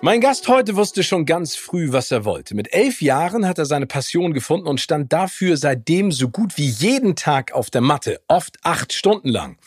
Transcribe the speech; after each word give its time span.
Mein 0.00 0.20
Gast 0.20 0.46
heute 0.46 0.76
wusste 0.76 1.02
schon 1.02 1.26
ganz 1.26 1.56
früh, 1.56 1.90
was 1.90 2.12
er 2.12 2.24
wollte. 2.24 2.54
Mit 2.54 2.72
elf 2.72 3.02
Jahren 3.02 3.48
hat 3.48 3.58
er 3.58 3.66
seine 3.66 3.88
Passion 3.88 4.32
gefunden 4.32 4.68
und 4.68 4.80
stand 4.80 5.12
dafür 5.12 5.56
seitdem 5.56 6.12
so 6.12 6.28
gut 6.28 6.56
wie 6.56 6.68
jeden 6.68 7.16
Tag 7.16 7.50
auf 7.50 7.68
der 7.68 7.80
Matte, 7.80 8.20
oft 8.28 8.58
acht 8.62 8.92
Stunden 8.92 9.28
lang. 9.28 9.58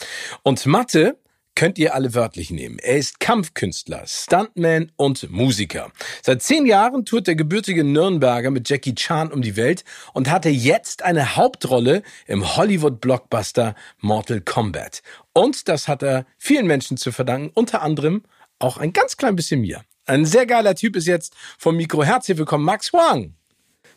Und 0.41 0.65
Mathe 0.65 1.17
könnt 1.53 1.77
ihr 1.77 1.93
alle 1.93 2.15
wörtlich 2.15 2.49
nehmen. 2.49 2.79
Er 2.79 2.95
ist 2.95 3.19
Kampfkünstler, 3.19 4.03
Stuntman 4.07 4.93
und 4.95 5.29
Musiker. 5.29 5.91
Seit 6.21 6.41
zehn 6.41 6.65
Jahren 6.65 7.03
tourt 7.03 7.27
der 7.27 7.35
gebürtige 7.35 7.83
Nürnberger 7.83 8.51
mit 8.51 8.69
Jackie 8.69 8.95
Chan 8.95 9.33
um 9.33 9.41
die 9.41 9.57
Welt 9.57 9.83
und 10.13 10.29
hatte 10.29 10.47
jetzt 10.47 11.03
eine 11.03 11.35
Hauptrolle 11.35 12.03
im 12.25 12.55
Hollywood-Blockbuster 12.55 13.75
Mortal 13.99 14.39
Kombat. 14.39 15.03
Und 15.33 15.67
das 15.67 15.89
hat 15.89 16.03
er 16.03 16.25
vielen 16.37 16.67
Menschen 16.67 16.95
zu 16.95 17.11
verdanken, 17.11 17.51
unter 17.53 17.81
anderem 17.81 18.23
auch 18.59 18.77
ein 18.77 18.93
ganz 18.93 19.17
klein 19.17 19.35
bisschen 19.35 19.59
mir. 19.59 19.83
Ein 20.05 20.25
sehr 20.25 20.45
geiler 20.45 20.75
Typ 20.75 20.95
ist 20.95 21.07
jetzt 21.07 21.35
vom 21.57 21.75
Mikro. 21.77 22.03
Herzlich 22.03 22.37
willkommen, 22.37 22.65
Max 22.65 22.91
Huang. 22.91 23.35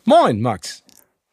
Moin, 0.03 0.39
Max. 0.39 0.83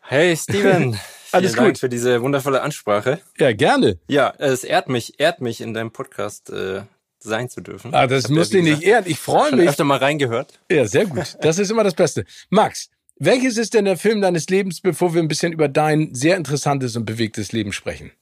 Hey, 0.01 0.37
Steven. 0.37 0.99
Alles 1.33 1.53
Vielen 1.53 1.65
gut. 1.65 1.67
Dank 1.67 1.79
für 1.79 1.89
diese 1.89 2.23
wundervolle 2.23 2.63
Ansprache. 2.63 3.21
Ja, 3.39 3.53
gerne. 3.53 3.99
Ja, 4.09 4.35
es 4.39 4.65
ehrt 4.65 4.89
mich, 4.89 5.19
ehrt 5.19 5.41
mich, 5.41 5.61
in 5.61 5.73
deinem 5.73 5.91
Podcast 5.91 6.51
äh, 6.51 6.83
sein 7.19 7.49
zu 7.49 7.61
dürfen. 7.61 7.95
Ah, 7.95 8.07
das 8.07 8.25
Ich 8.25 8.31
muss 8.31 8.53
ja, 8.53 8.61
dich 8.61 8.71
nicht 8.71 8.83
ehren. 8.83 9.05
Ich 9.07 9.19
freue 9.19 9.55
mich. 9.55 9.69
öfter 9.69 9.85
mal 9.85 9.99
reingehört. 9.99 10.59
Ja, 10.71 10.87
sehr 10.87 11.07
gut. 11.07 11.37
Das 11.41 11.59
ist 11.59 11.71
immer 11.71 11.85
das 11.85 11.95
Beste. 11.95 12.25
Max, 12.51 12.91
welches 13.17 13.57
ist 13.57 13.73
denn 13.75 13.85
der 13.85 13.97
Film 13.97 14.21
deines 14.21 14.49
Lebens, 14.49 14.81
bevor 14.81 15.15
wir 15.15 15.23
ein 15.23 15.29
bisschen 15.29 15.53
über 15.53 15.69
dein 15.69 16.15
sehr 16.15 16.37
interessantes 16.37 16.97
und 16.97 17.05
bewegtes 17.07 17.53
Leben 17.53 17.73
sprechen? 17.73 18.13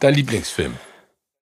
Dein 0.00 0.14
Lieblingsfilm. 0.14 0.76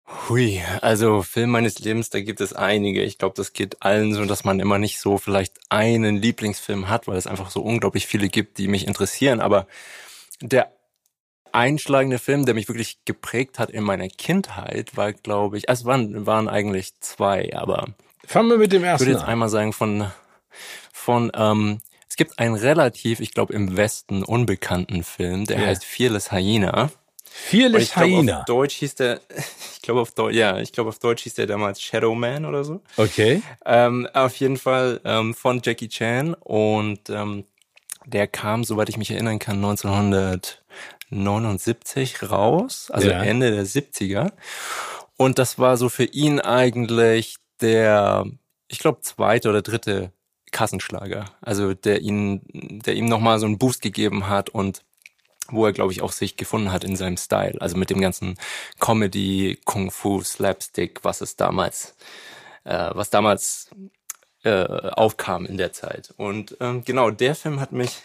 Hui, 0.07 0.63
also 0.83 1.23
Film 1.23 1.51
meines 1.51 1.79
Lebens, 1.79 2.11
da 2.11 2.21
gibt 2.21 2.41
es 2.41 2.53
einige. 2.53 3.03
Ich 3.03 3.19
glaube, 3.19 3.35
das 3.37 3.53
geht 3.53 3.83
allen 3.83 4.15
so, 4.15 4.25
dass 4.27 4.45
man 4.45 4.61
immer 4.61 4.79
nicht 4.79 5.01
so 5.01 5.19
vielleicht 5.19 5.59
einen 5.71 6.17
Lieblingsfilm 6.17 6.89
hat, 6.89 7.09
weil 7.09 7.17
es 7.17 7.27
einfach 7.27 7.51
so 7.51 7.63
unglaublich 7.63 8.07
viele 8.07 8.29
gibt, 8.29 8.59
die 8.59 8.69
mich 8.69 8.87
interessieren. 8.87 9.41
Aber 9.41 9.67
der 10.41 10.73
einschlagende 11.53 12.19
Film, 12.19 12.45
der 12.45 12.55
mich 12.55 12.69
wirklich 12.69 12.99
geprägt 13.05 13.59
hat 13.59 13.71
in 13.71 13.85
meiner 13.85 14.09
Kindheit, 14.09 14.97
war, 14.97 15.13
glaube 15.13 15.57
ich, 15.57 15.69
also 15.69 15.83
es 15.83 15.87
waren, 15.87 16.27
waren 16.27 16.49
eigentlich 16.49 17.01
zwei, 17.01 17.55
aber 17.55 17.89
Fangen 18.27 18.51
wir 18.51 18.59
mit 18.59 18.73
dem 18.73 18.83
Ich 18.83 18.89
ersten 18.89 19.07
würde 19.07 19.19
jetzt 19.19 19.29
einmal 19.29 19.49
sagen 19.49 19.73
von 19.73 20.11
von 20.93 21.31
ähm, 21.35 21.81
es 22.09 22.17
gibt 22.17 22.39
einen 22.39 22.55
relativ, 22.55 23.21
ich 23.21 23.33
glaube 23.33 23.53
im 23.53 23.77
Westen 23.77 24.23
unbekannten 24.23 25.03
Film, 25.05 25.47
der 25.47 25.61
Ja. 25.61 25.67
heißt 25.67 25.85
Fearless 25.85 26.33
Hyena. 26.33 26.91
Und 27.35 27.59
Fearless 27.61 27.83
ich 27.83 27.93
glaube 27.93 28.11
Hyena. 28.11 28.39
auf 28.41 28.45
Deutsch 28.45 28.75
hieß 28.77 28.95
der, 28.95 29.21
ich 29.75 29.83
glaube 29.83 30.01
auf 30.01 30.13
Deutsch, 30.13 30.35
ja, 30.37 30.59
ich 30.61 30.73
glaube 30.73 30.89
auf 30.91 30.99
Deutsch 30.99 31.23
hieß 31.25 31.35
der 31.35 31.47
damals 31.47 31.81
Shadow 31.83 32.15
Man 32.15 32.45
oder 32.45 32.65
so. 32.65 32.81
Okay. 32.97 33.43
Ähm, 33.65 34.09
auf 34.15 34.37
jeden 34.37 34.57
Fall 34.57 35.01
ähm, 35.05 35.35
von 35.35 35.61
Jackie 35.65 35.89
Chan 35.89 36.35
und 36.35 37.11
ähm, 37.11 37.45
der 38.07 38.27
kam, 38.29 38.65
soweit 38.65 38.89
ich 38.89 38.97
mich 38.99 39.11
erinnern 39.11 39.39
kann, 39.39 39.57
1979 41.11 42.31
raus, 42.31 42.91
also 42.93 43.09
Ja. 43.11 43.23
Ende 43.23 43.51
der 43.51 43.65
70er. 43.67 44.33
Und 45.17 45.39
das 45.39 45.59
war 45.59 45.77
so 45.77 45.89
für 45.89 46.05
ihn 46.05 46.41
eigentlich 46.41 47.37
der, 47.61 48.27
ich 48.69 48.79
glaube, 48.79 49.01
zweite 49.01 49.49
oder 49.49 49.63
dritte 49.63 50.13
Kassenschlager. 50.51 51.25
Also 51.41 51.75
der 51.75 52.01
ihn, 52.03 52.43
der 52.85 52.95
ihm 52.95 53.07
nochmal 53.07 53.39
so 53.39 53.47
einen 53.47 53.59
Boost 53.59 53.81
gegeben 53.83 54.29
hat 54.29 54.51
und 54.51 54.83
wo 55.49 55.67
er, 55.67 55.73
glaube 55.73 55.93
ich, 55.93 56.03
auch 56.03 56.13
sich 56.13 56.37
gefunden 56.37 56.73
hat 56.73 56.85
in 56.85 56.97
seinem 56.97 57.17
Style. 57.17 57.61
Also 57.61 57.77
mit 57.77 57.91
dem 57.91 58.01
ganzen 58.01 58.39
Comedy, 58.81 59.59
Kung 59.65 59.91
Fu, 59.91 60.23
Slapstick, 60.23 61.05
was 61.05 61.21
es 61.21 61.37
damals, 61.37 61.95
äh, 62.65 62.91
was 62.93 63.11
damals 63.11 63.71
äh, 64.45 64.65
aufkam 64.91 65.47
in 65.47 65.57
der 65.57 65.73
Zeit. 65.73 66.13
Und 66.17 66.57
ähm, 66.61 66.85
genau, 66.85 67.11
der 67.11 67.35
Film 67.35 67.61
hat 67.61 67.73
mich 67.73 68.03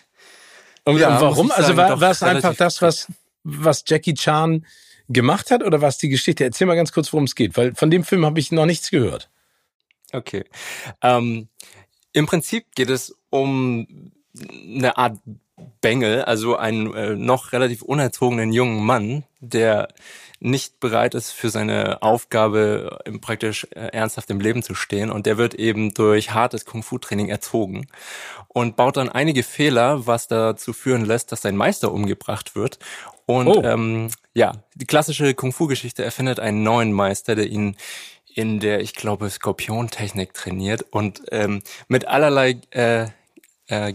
Und, 0.85 0.99
Ja, 0.99 1.15
und 1.15 1.21
warum? 1.21 1.51
Also 1.51 1.67
sagen, 1.67 1.77
war, 1.77 1.89
doch 1.89 2.01
war 2.01 2.11
es 2.11 2.23
einfach 2.23 2.55
das, 2.55 2.81
was, 2.81 3.07
was 3.43 3.83
Jackie 3.85 4.13
Chan 4.13 4.65
gemacht 5.07 5.51
hat 5.51 5.63
oder 5.63 5.81
was 5.81 5.97
die 5.97 6.09
Geschichte? 6.09 6.43
Erzähl 6.43 6.67
mal 6.67 6.75
ganz 6.75 6.91
kurz, 6.91 7.11
worum 7.11 7.25
es 7.25 7.35
geht, 7.35 7.57
weil 7.57 7.75
von 7.75 7.91
dem 7.91 8.03
Film 8.03 8.25
habe 8.25 8.39
ich 8.39 8.51
noch 8.51 8.65
nichts 8.65 8.89
gehört. 8.89 9.29
Okay. 10.11 10.45
Ähm, 11.01 11.49
Im 12.13 12.25
Prinzip 12.25 12.65
geht 12.75 12.89
es 12.89 13.15
um 13.29 14.11
eine 14.35 14.97
Art 14.97 15.19
Bengel, 15.81 16.23
also 16.23 16.55
einen 16.55 16.93
äh, 16.93 17.15
noch 17.15 17.51
relativ 17.53 17.81
unerzogenen 17.81 18.51
jungen 18.53 18.83
Mann, 18.83 19.23
der 19.39 19.87
nicht 20.41 20.79
bereit 20.79 21.15
ist, 21.15 21.31
für 21.31 21.49
seine 21.49 22.01
Aufgabe 22.01 22.99
im 23.05 23.19
praktisch 23.19 23.67
äh, 23.71 23.87
ernsthaft 23.91 24.29
im 24.29 24.39
Leben 24.39 24.63
zu 24.63 24.73
stehen. 24.73 25.09
Und 25.11 25.25
der 25.25 25.37
wird 25.37 25.53
eben 25.53 25.93
durch 25.93 26.31
hartes 26.33 26.65
Kung-Fu-Training 26.65 27.29
erzogen 27.29 27.87
und 28.47 28.75
baut 28.75 28.97
dann 28.97 29.09
einige 29.09 29.43
Fehler, 29.43 30.07
was 30.07 30.27
dazu 30.27 30.73
führen 30.73 31.05
lässt, 31.05 31.31
dass 31.31 31.41
sein 31.41 31.57
Meister 31.57 31.91
umgebracht 31.91 32.55
wird. 32.55 32.79
Und 33.25 33.47
Oh. 33.47 33.61
ähm, 33.63 34.09
ja, 34.33 34.53
die 34.75 34.85
klassische 34.85 35.33
Kung-Fu-Geschichte 35.33 36.03
erfindet 36.03 36.39
einen 36.39 36.63
neuen 36.63 36.93
Meister, 36.93 37.35
der 37.35 37.47
ihn 37.47 37.75
in 38.33 38.59
der, 38.59 38.79
ich 38.81 38.93
glaube, 38.93 39.29
Skorpiontechnik 39.29 40.33
trainiert 40.33 40.85
und 40.91 41.21
ähm, 41.31 41.61
mit 41.87 42.07
allerlei 42.07 42.61
äh, 42.71 43.07
äh, 43.67 43.91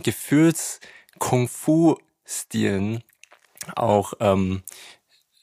Gefühls-Kung-Fu-Stilen 1.18 3.02
auch 3.76 4.14
ähm, 4.20 4.62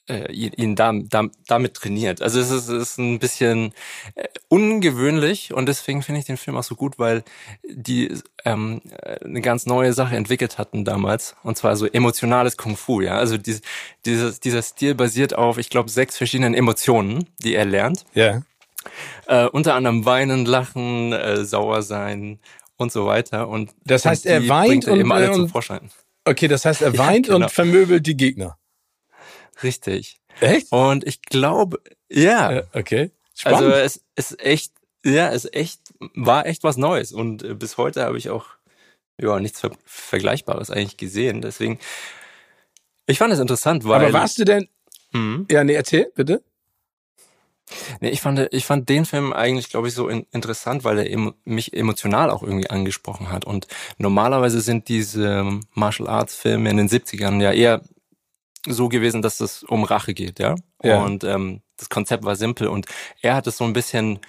äh, 0.08 0.32
ihn 0.32 0.52
ihn 0.54 0.76
da, 0.76 0.94
da, 0.94 1.28
damit 1.48 1.74
trainiert. 1.76 2.22
Also 2.22 2.40
es 2.40 2.52
ist, 2.52 2.68
es 2.70 2.90
ist 2.90 2.98
ein 3.00 3.20
bisschen 3.20 3.74
äh, 4.16 4.28
ungewöhnlich 4.48 5.54
und 5.54 5.68
deswegen 5.68 6.04
finde 6.04 6.20
ich 6.20 6.26
den 6.26 6.38
Film 6.38 6.58
auch 6.58 6.64
so 6.64 6.76
gut, 6.76 7.00
weil 7.00 7.24
die 7.68 8.14
ähm, 8.46 8.82
äh, 9.02 9.24
eine 9.24 9.42
ganz 9.42 9.66
neue 9.66 9.94
Sache 9.94 10.16
entwickelt 10.16 10.58
hatten 10.58 10.86
damals 10.86 11.36
und 11.44 11.58
zwar 11.58 11.76
so 11.76 11.88
emotionales 11.88 12.58
Kung 12.58 12.78
Fu. 12.78 13.02
Ja, 13.02 13.18
also 13.18 13.38
dieses, 13.38 13.62
dieses, 14.06 14.40
dieser 14.40 14.62
Stil 14.62 14.94
basiert 14.94 15.36
auf, 15.36 15.58
ich 15.58 15.70
glaube, 15.70 15.90
sechs 15.90 16.18
verschiedenen 16.18 16.54
Emotionen, 16.54 17.28
die 17.40 17.56
er 17.56 17.66
lernt. 17.66 18.06
Ja. 18.14 18.44
Äh, 19.28 19.46
unter 19.46 19.76
anderem 19.76 20.06
weinen, 20.06 20.46
lachen, 20.46 21.14
äh, 21.14 21.46
sauer 21.46 21.84
sein 21.84 22.40
und 22.82 22.92
so 22.92 23.06
weiter. 23.06 23.48
Und 23.48 23.72
Das 23.86 24.06
heißt, 24.06 24.26
er 24.26 24.48
weint 24.50 24.86
er 24.88 24.94
und- 24.94 25.00
eben 25.00 25.12
alle 25.12 25.30
und- 25.30 25.36
zum 25.36 25.50
Vorschein. 25.50 25.90
Okay, 26.26 26.48
das 26.48 26.66
heißt, 26.66 26.82
er 26.82 26.92
Ja, 26.94 27.08
weint 27.08 27.28
genau. 27.28 27.46
und 27.46 27.52
vermöbelt 27.52 28.06
die 28.06 28.18
Gegner. 28.18 28.58
Richtig. 29.64 30.20
Echt? 30.40 30.72
Und 30.72 31.06
ich 31.06 31.22
glaube, 31.22 31.80
ja, 32.10 32.52
Äh, 32.52 32.64
okay. 32.74 33.12
Spannend. 33.36 33.62
also 33.64 33.72
es 33.76 34.04
ist 34.16 34.40
echt, 34.44 34.74
ja, 35.06 35.30
es 35.32 35.46
ist 35.46 35.56
echt, 35.56 35.80
war 36.16 36.46
echt 36.46 36.64
was 36.64 36.78
Neues. 36.78 37.12
Und 37.12 37.44
äh, 37.44 37.54
bis 37.54 37.78
heute 37.78 38.04
habe 38.04 38.18
ich 38.18 38.30
auch 38.30 38.46
ja 39.20 39.40
nichts 39.40 39.60
Ver 39.60 39.72
Vergleichbares 39.86 40.70
eigentlich 40.72 40.98
gesehen. 40.98 41.42
Deswegen, 41.42 41.80
ich 43.08 43.18
fand 43.18 43.34
es 43.34 43.40
interessant, 43.40 43.84
weil. 43.86 44.02
Aber 44.04 44.14
warst 44.14 44.38
du 44.40 44.46
denn, 44.46 44.68
Mhm. 45.14 45.46
ja, 45.52 45.64
nee, 45.64 45.74
erzähl, 45.74 46.12
bitte. 46.16 46.44
Nee, 48.00 48.10
ich 48.10 48.22
fand, 48.22 48.48
ich 48.52 48.66
fand 48.66 48.90
den 48.90 49.06
Film 49.06 49.34
eigentlich, 49.34 49.70
glaube 49.70 49.88
ich, 49.88 49.94
so 49.94 50.08
in, 50.08 50.26
interessant, 50.32 50.84
weil 50.84 51.00
er 51.00 51.10
emo, 51.10 51.34
mich 51.44 51.74
emotional 51.74 52.30
auch 52.30 52.44
irgendwie 52.44 52.70
angesprochen 52.70 53.32
hat. 53.32 53.46
Und 53.46 53.68
normalerweise 53.98 54.62
sind 54.62 54.88
diese 54.88 55.60
Martial 55.74 56.08
Arts 56.08 56.36
Filme 56.36 56.70
in 56.70 56.78
den 56.78 56.90
70ern 56.90 57.42
ja 57.42 57.52
eher 57.52 57.82
so 58.68 58.90
gewesen, 58.90 59.22
dass 59.22 59.40
es 59.40 59.64
um 59.64 59.84
Rache 59.84 60.14
geht, 60.14 60.40
ja. 60.40 60.56
Ja. 60.84 61.04
Und 61.04 61.24
ähm, 61.24 61.62
das 61.78 61.90
Konzept 61.90 62.24
war 62.24 62.36
simpel 62.36 62.68
und 62.68 62.86
er 63.22 63.36
hat 63.36 63.48
es 63.48 63.58
so 63.58 63.64
ein 63.64 63.74
bisschen, 63.74 64.20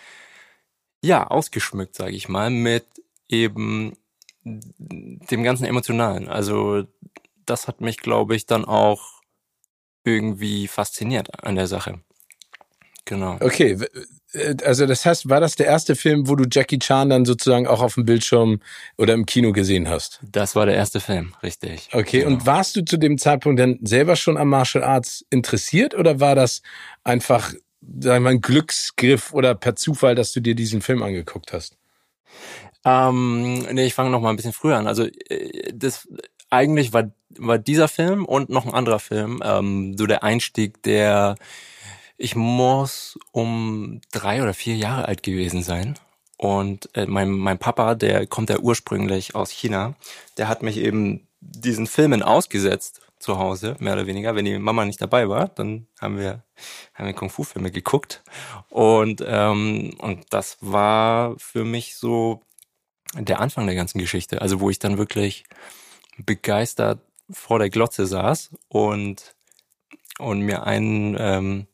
ja, 1.03 1.27
ausgeschmückt, 1.27 1.95
sage 1.95 2.13
ich 2.13 2.29
mal, 2.29 2.51
mit 2.51 2.87
eben 3.29 3.97
dem 4.45 5.43
ganzen 5.43 5.65
Emotionalen. 5.65 6.29
Also 6.29 6.85
das 7.47 7.69
hat 7.69 7.81
mich, 7.81 7.99
glaube 7.99 8.35
ich, 8.35 8.47
dann 8.47 8.65
auch 8.65 9.21
irgendwie 10.05 10.67
fasziniert 10.69 11.45
an 11.45 11.55
der 11.55 11.67
Sache. 11.67 12.01
Genau. 13.05 13.37
Okay, 13.41 13.79
äh, 14.33 14.55
also 14.65 14.87
das 14.87 15.05
heißt, 15.05 15.29
war 15.29 15.41
das 15.41 15.57
der 15.57 15.67
erste 15.67 15.97
Film, 15.97 16.29
wo 16.29 16.37
du 16.37 16.45
Jackie 16.51 16.79
Chan 16.79 17.11
dann 17.11 17.25
sozusagen 17.25 17.67
auch 17.67 17.83
auf 17.83 17.95
dem 17.95 18.05
Bildschirm 18.05 18.61
oder 18.99 19.15
im 19.15 19.27
Kino 19.27 19.53
gesehen 19.53 19.89
hast? 19.89 20.21
Das 20.23 20.57
war 20.57 20.67
der 20.67 20.75
erste 20.75 21.01
Film, 21.01 21.35
richtig. 21.43 21.89
Okay, 21.93 22.21
genau. 22.21 22.33
und 22.33 22.47
warst 22.47 22.77
du 22.77 22.85
zu 22.85 22.97
dem 22.97 23.19
Zeitpunkt 23.19 23.61
dann 23.61 23.79
selber 23.83 24.17
schon 24.17 24.37
am 24.37 24.49
Martial 24.49 24.85
Arts 24.85 25.25
interessiert 25.31 25.95
oder 25.95 26.21
war 26.21 26.35
das 26.35 26.63
einfach, 27.05 27.51
sagen 27.51 27.61
wir 28.03 28.21
mal, 28.21 28.31
ein 28.31 28.41
Glücksgriff 28.41 29.33
oder 29.33 29.55
per 29.55 29.77
Zufall, 29.77 30.15
dass 30.15 30.33
du 30.33 30.41
dir 30.41 30.55
diesen 30.55 30.83
Film 30.83 31.03
angeguckt 31.03 31.53
hast? 31.53 31.77
Ähm, 32.85 33.61
nee, 33.73 33.87
ich 33.87 33.95
fange 33.95 34.11
noch 34.11 34.21
mal 34.21 34.31
ein 34.31 34.37
bisschen 34.37 34.53
früher 34.53 34.77
an. 34.77 34.87
Also 34.87 35.05
äh, 35.05 35.73
das 35.73 36.09
eigentlich 36.51 36.93
war 36.93 37.13
war 37.39 37.59
dieser 37.59 37.89
Film 37.89 38.25
und 38.25 38.51
noch 38.51 38.67
ein 38.67 38.75
anderer 38.75 38.99
Film 38.99 39.41
ähm, 39.45 39.97
so 39.97 40.07
der 40.07 40.23
Einstieg, 40.23 40.83
der 40.83 41.37
ich 42.17 42.37
muss 42.37 43.19
um 43.33 44.01
drei 44.13 44.43
oder 44.43 44.55
vier 44.55 44.77
Jahre 44.77 45.07
alt 45.07 45.23
gewesen 45.23 45.63
sein. 45.63 45.99
Und 46.37 46.89
äh, 46.95 47.07
mein, 47.07 47.31
mein 47.31 47.59
Papa, 47.59 47.95
der 47.95 48.27
kommt 48.27 48.51
ja 48.51 48.59
ursprünglich 48.59 49.35
aus 49.35 49.51
China, 49.51 49.95
der 50.39 50.49
hat 50.49 50.63
mich 50.63 50.77
eben 50.79 51.29
diesen 51.41 51.87
Filmen 51.87 52.23
ausgesetzt 52.23 53.01
zu 53.23 53.39
Hause, 53.39 53.77
mehr 53.79 53.93
oder 53.93 54.07
weniger. 54.07 54.35
Wenn 54.35 54.45
die 54.45 54.59
Mama 54.59 54.85
nicht 54.85 55.01
dabei 55.01 55.29
war, 55.29 55.49
dann 55.49 55.87
haben 56.01 56.19
wir, 56.19 56.43
haben 56.95 57.07
wir 57.07 57.13
Kung-Fu-Filme 57.13 57.71
geguckt. 57.71 58.23
Und, 58.69 59.23
ähm, 59.25 59.95
und 59.99 60.25
das 60.31 60.59
war 60.61 61.37
für 61.39 61.65
mich 61.65 61.97
so 61.97 62.43
der 63.15 63.41
Anfang 63.41 63.67
der 63.67 63.77
ganzen 63.77 63.99
Geschichte. 63.99 64.43
Also 64.43 64.61
wo 64.61 64.71
ich 64.71 64.79
dann 64.79 64.99
wirklich 64.99 65.45
begeistert 66.19 67.01
vor 67.31 67.59
der 67.59 67.71
Glotze 67.71 68.07
saß 68.07 68.51
und, 68.69 69.35
und 70.19 70.41
mir 70.41 70.65
einen 70.67 71.17
ähm, 71.19 71.67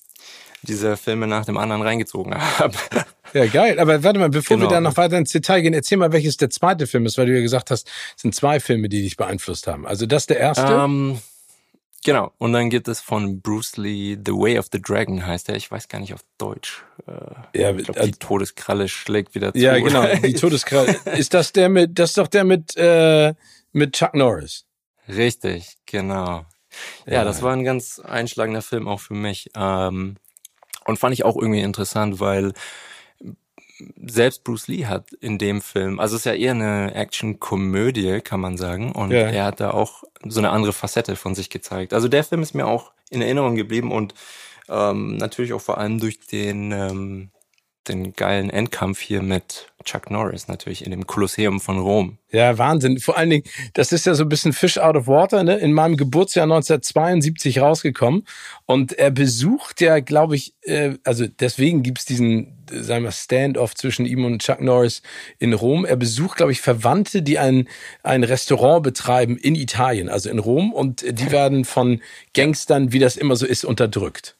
dieser 0.68 0.96
Filme 0.96 1.26
nach 1.26 1.44
dem 1.44 1.56
anderen 1.56 1.82
reingezogen 1.82 2.34
habe. 2.34 2.74
Ja, 3.34 3.44
geil. 3.44 3.78
Aber 3.78 4.02
warte 4.02 4.18
mal, 4.18 4.30
bevor 4.30 4.56
genau. 4.56 4.70
wir 4.70 4.74
da 4.74 4.80
noch 4.80 4.96
weiter 4.96 5.18
ins 5.18 5.32
Detail 5.32 5.60
gehen, 5.60 5.74
erzähl 5.74 5.98
mal, 5.98 6.12
welches 6.12 6.38
der 6.38 6.48
zweite 6.48 6.86
Film 6.86 7.04
ist, 7.04 7.18
weil 7.18 7.26
du 7.26 7.34
ja 7.34 7.42
gesagt 7.42 7.70
hast, 7.70 7.86
es 8.16 8.22
sind 8.22 8.34
zwei 8.34 8.58
Filme, 8.58 8.88
die 8.88 9.02
dich 9.02 9.18
beeinflusst 9.18 9.66
haben. 9.66 9.86
Also 9.86 10.06
das 10.06 10.26
der 10.26 10.38
erste? 10.38 10.72
Ähm, 10.72 11.20
genau. 12.04 12.32
Und 12.38 12.54
dann 12.54 12.70
gibt 12.70 12.88
es 12.88 13.02
von 13.02 13.42
Bruce 13.42 13.76
Lee 13.76 14.16
The 14.24 14.32
Way 14.32 14.58
of 14.58 14.68
the 14.72 14.80
Dragon 14.80 15.26
heißt 15.26 15.50
er. 15.50 15.56
Ich 15.56 15.70
weiß 15.70 15.88
gar 15.88 16.00
nicht 16.00 16.14
auf 16.14 16.22
Deutsch. 16.38 16.82
Äh, 17.06 17.60
ja, 17.60 17.76
ich 17.76 17.84
glaub, 17.84 18.00
die 18.00 18.12
Todeskralle 18.12 18.88
schlägt 18.88 19.34
wieder 19.34 19.52
zu. 19.52 19.58
Ja, 19.58 19.78
genau. 19.78 20.06
Die 20.24 20.32
Todeskralle. 20.32 20.96
ist 21.16 21.34
das 21.34 21.52
der 21.52 21.68
mit, 21.68 21.98
das 21.98 22.12
ist 22.12 22.18
doch 22.18 22.28
der 22.28 22.44
mit, 22.44 22.78
äh, 22.78 23.34
mit 23.72 23.92
Chuck 23.92 24.14
Norris. 24.14 24.64
Richtig, 25.06 25.76
genau. 25.84 26.46
Ja, 27.06 27.12
ja, 27.12 27.24
das 27.24 27.42
war 27.42 27.52
ein 27.52 27.64
ganz 27.64 27.98
einschlagender 27.98 28.62
Film 28.62 28.88
auch 28.88 29.00
für 29.00 29.14
mich. 29.14 29.50
Ähm, 29.56 30.16
und 30.88 30.98
fand 30.98 31.12
ich 31.12 31.24
auch 31.24 31.36
irgendwie 31.36 31.60
interessant, 31.60 32.18
weil 32.18 32.52
selbst 34.04 34.42
Bruce 34.42 34.68
Lee 34.68 34.86
hat 34.86 35.12
in 35.12 35.38
dem 35.38 35.60
Film, 35.60 36.00
also 36.00 36.16
es 36.16 36.22
ist 36.22 36.24
ja 36.24 36.32
eher 36.32 36.52
eine 36.52 36.94
Action-Komödie, 36.94 38.20
kann 38.22 38.40
man 38.40 38.56
sagen. 38.56 38.92
Und 38.92 39.12
ja. 39.12 39.20
er 39.20 39.44
hat 39.44 39.60
da 39.60 39.70
auch 39.70 40.02
so 40.24 40.40
eine 40.40 40.50
andere 40.50 40.72
Facette 40.72 41.14
von 41.14 41.34
sich 41.34 41.50
gezeigt. 41.50 41.92
Also 41.92 42.08
der 42.08 42.24
Film 42.24 42.42
ist 42.42 42.54
mir 42.54 42.66
auch 42.66 42.92
in 43.10 43.22
Erinnerung 43.22 43.54
geblieben 43.54 43.92
und 43.92 44.14
ähm, 44.68 45.16
natürlich 45.16 45.52
auch 45.52 45.60
vor 45.60 45.78
allem 45.78 46.00
durch 46.00 46.18
den 46.20 46.72
ähm, 46.72 47.30
den 47.88 48.14
geilen 48.14 48.50
Endkampf 48.50 49.00
hier 49.00 49.22
mit 49.22 49.68
Chuck 49.84 50.10
Norris 50.10 50.48
natürlich 50.48 50.84
in 50.84 50.90
dem 50.90 51.06
Kolosseum 51.06 51.60
von 51.60 51.78
Rom. 51.78 52.18
Ja, 52.30 52.58
Wahnsinn. 52.58 52.98
Vor 52.98 53.16
allen 53.16 53.30
Dingen, 53.30 53.44
das 53.72 53.90
ist 53.92 54.04
ja 54.04 54.14
so 54.14 54.24
ein 54.24 54.28
bisschen 54.28 54.52
Fish 54.52 54.76
out 54.76 54.96
of 54.96 55.06
water, 55.06 55.42
ne? 55.44 55.56
In 55.56 55.72
meinem 55.72 55.96
Geburtsjahr 55.96 56.44
1972 56.44 57.60
rausgekommen. 57.60 58.24
Und 58.66 58.92
er 58.92 59.10
besucht 59.10 59.80
ja, 59.80 60.00
glaube 60.00 60.36
ich, 60.36 60.54
äh, 60.62 60.94
also 61.04 61.26
deswegen 61.26 61.82
gibt's 61.82 62.04
diesen, 62.04 62.58
sagen 62.70 63.04
wir, 63.04 63.12
Standoff 63.12 63.74
zwischen 63.74 64.04
ihm 64.04 64.24
und 64.24 64.42
Chuck 64.42 64.60
Norris 64.60 65.02
in 65.38 65.54
Rom. 65.54 65.84
Er 65.84 65.96
besucht, 65.96 66.36
glaube 66.36 66.52
ich, 66.52 66.60
Verwandte, 66.60 67.22
die 67.22 67.38
ein, 67.38 67.68
ein 68.02 68.24
Restaurant 68.24 68.82
betreiben 68.82 69.38
in 69.38 69.54
Italien, 69.54 70.08
also 70.08 70.28
in 70.28 70.38
Rom. 70.38 70.72
Und 70.72 71.02
die 71.02 71.30
werden 71.30 71.64
von 71.64 72.02
Gangstern, 72.34 72.92
wie 72.92 72.98
das 72.98 73.16
immer 73.16 73.36
so 73.36 73.46
ist, 73.46 73.64
unterdrückt. 73.64 74.37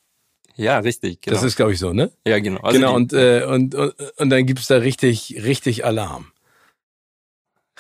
Ja, 0.59 0.81
richtig. 0.81 1.23
Genau. 1.23 1.37
Das 1.37 1.45
ist, 1.45 1.57
glaube 1.57 1.73
ich, 1.73 1.79
so, 1.79 1.93
ne? 1.93 2.11
Ja, 2.27 2.41
genau. 2.41 2.61
Also 2.61 2.79
genau, 2.79 2.95
und, 2.95 3.13
äh, 3.13 3.45
und, 3.45 3.75
und, 3.75 3.95
und 4.17 4.31
dann 4.31 4.45
gibt's 4.45 4.67
da 4.67 4.77
richtig, 4.77 5.37
richtig 5.45 5.85
Alarm. 5.85 6.33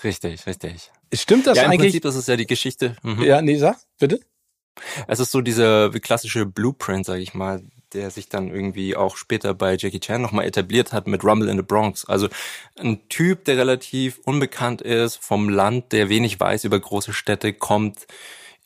Richtig, 0.03 0.47
richtig. 0.47 0.93
Stimmt 1.13 1.49
das 1.49 1.59
ja, 1.59 1.65
im 1.65 1.73
eigentlich? 1.73 1.95
Im 1.95 2.01
Prinzip 2.01 2.05
ist 2.05 2.15
es 2.15 2.27
ja 2.29 2.37
die 2.37 2.47
Geschichte. 2.47 2.97
Mhm. 3.03 3.23
Ja, 3.23 3.43
nee, 3.43 3.57
sag, 3.57 3.79
bitte. 3.99 4.21
Es 5.09 5.19
ist 5.19 5.33
so 5.33 5.41
dieser 5.41 5.91
klassische 5.91 6.47
Blueprint, 6.47 7.05
sage 7.05 7.21
ich 7.21 7.35
mal, 7.35 7.65
der 7.95 8.11
sich 8.11 8.29
dann 8.29 8.49
irgendwie 8.49 8.95
auch 8.95 9.17
später 9.17 9.55
bei 9.55 9.77
Jackie 9.77 9.99
Chan 9.99 10.23
nochmal 10.23 10.45
etabliert 10.45 10.93
hat 10.93 11.09
mit 11.09 11.25
Rumble 11.25 11.49
in 11.49 11.57
the 11.57 11.65
Bronx. 11.65 12.05
Also 12.05 12.29
ein 12.79 13.09
Typ, 13.09 13.45
der 13.45 13.57
relativ 13.57 14.21
unbekannt 14.25 14.83
ist, 14.83 15.17
vom 15.17 15.49
Land, 15.49 15.91
der 15.91 16.09
wenig 16.09 16.39
weiß 16.39 16.63
über 16.63 16.79
große 16.79 17.13
Städte, 17.13 17.53
kommt 17.53 18.07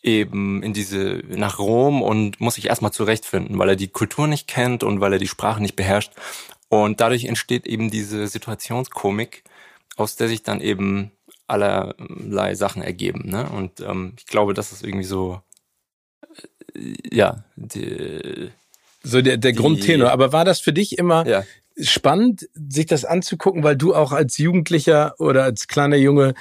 eben 0.02 0.62
in 0.62 0.72
diese 0.72 1.22
nach 1.28 1.58
Rom 1.58 2.02
und 2.02 2.40
muss 2.40 2.56
sich 2.56 2.66
erstmal 2.66 2.92
zurechtfinden, 2.92 3.58
weil 3.58 3.70
er 3.70 3.76
die 3.76 3.88
Kultur 3.88 4.26
nicht 4.26 4.48
kennt 4.48 4.82
und 4.82 5.00
weil 5.00 5.12
er 5.12 5.18
die 5.18 5.28
Sprache 5.28 5.62
nicht 5.62 5.76
beherrscht. 5.76 6.12
Und 6.68 7.00
dadurch 7.00 7.24
entsteht 7.24 7.66
eben 7.66 7.90
diese 7.90 8.26
Situationskomik, 8.26 9.44
aus 9.96 10.16
der 10.16 10.28
sich 10.28 10.42
dann 10.42 10.60
eben 10.60 11.12
allerlei 11.46 12.54
Sachen 12.54 12.82
ergeben. 12.82 13.28
Ne? 13.28 13.48
Und 13.48 13.80
ähm, 13.80 14.14
ich 14.18 14.26
glaube, 14.26 14.54
das 14.54 14.72
ist 14.72 14.82
irgendwie 14.82 15.04
so, 15.04 15.40
äh, 16.74 16.94
ja, 17.12 17.44
die, 17.56 18.50
so 19.02 19.20
der, 19.20 19.36
der 19.36 19.52
die, 19.52 19.58
Grundtenor. 19.58 20.10
Aber 20.10 20.32
war 20.32 20.44
das 20.44 20.60
für 20.60 20.72
dich 20.72 20.98
immer 20.98 21.26
ja. 21.26 21.44
spannend, 21.78 22.48
sich 22.54 22.86
das 22.86 23.04
anzugucken, 23.04 23.62
weil 23.62 23.76
du 23.76 23.94
auch 23.94 24.12
als 24.12 24.38
Jugendlicher 24.38 25.14
oder 25.18 25.44
als 25.44 25.68
kleiner 25.68 25.96
Junge, 25.96 26.34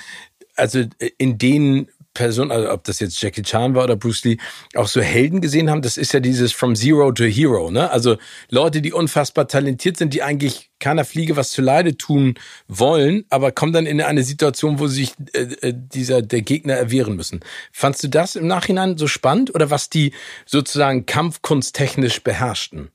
also 0.55 0.83
in 1.17 1.37
den 1.37 1.89
Person, 2.13 2.51
also 2.51 2.71
ob 2.71 2.83
das 2.83 2.99
jetzt 2.99 3.21
Jackie 3.21 3.41
Chan 3.41 3.73
war 3.73 3.85
oder 3.85 3.95
Bruce 3.95 4.23
Lee, 4.25 4.37
auch 4.75 4.87
so 4.87 5.01
Helden 5.01 5.41
gesehen 5.41 5.69
haben, 5.69 5.81
das 5.81 5.97
ist 5.97 6.13
ja 6.13 6.19
dieses 6.19 6.51
From 6.51 6.75
Zero 6.75 7.11
to 7.11 7.23
Hero, 7.23 7.71
ne? 7.71 7.89
Also 7.89 8.17
Leute, 8.49 8.81
die 8.81 8.91
unfassbar 8.91 9.47
talentiert 9.47 9.97
sind, 9.97 10.13
die 10.13 10.21
eigentlich 10.21 10.69
keiner 10.79 11.05
Fliege 11.05 11.37
was 11.37 11.51
zu 11.51 11.61
Leide 11.61 11.95
tun 11.95 12.35
wollen, 12.67 13.23
aber 13.29 13.51
kommen 13.51 13.71
dann 13.71 13.85
in 13.85 14.01
eine 14.01 14.23
Situation, 14.23 14.79
wo 14.79 14.87
sich 14.87 15.13
äh, 15.33 15.43
äh, 15.61 15.73
dieser 15.73 16.21
der 16.21 16.41
Gegner 16.41 16.73
erwehren 16.73 17.15
müssen. 17.15 17.39
Fandst 17.71 18.03
du 18.03 18.09
das 18.09 18.35
im 18.35 18.47
Nachhinein 18.47 18.97
so 18.97 19.07
spannend 19.07 19.55
oder 19.55 19.69
was 19.69 19.89
die 19.89 20.13
sozusagen 20.45 21.05
kampfkunsttechnisch 21.05 22.23
beherrschten? 22.23 22.89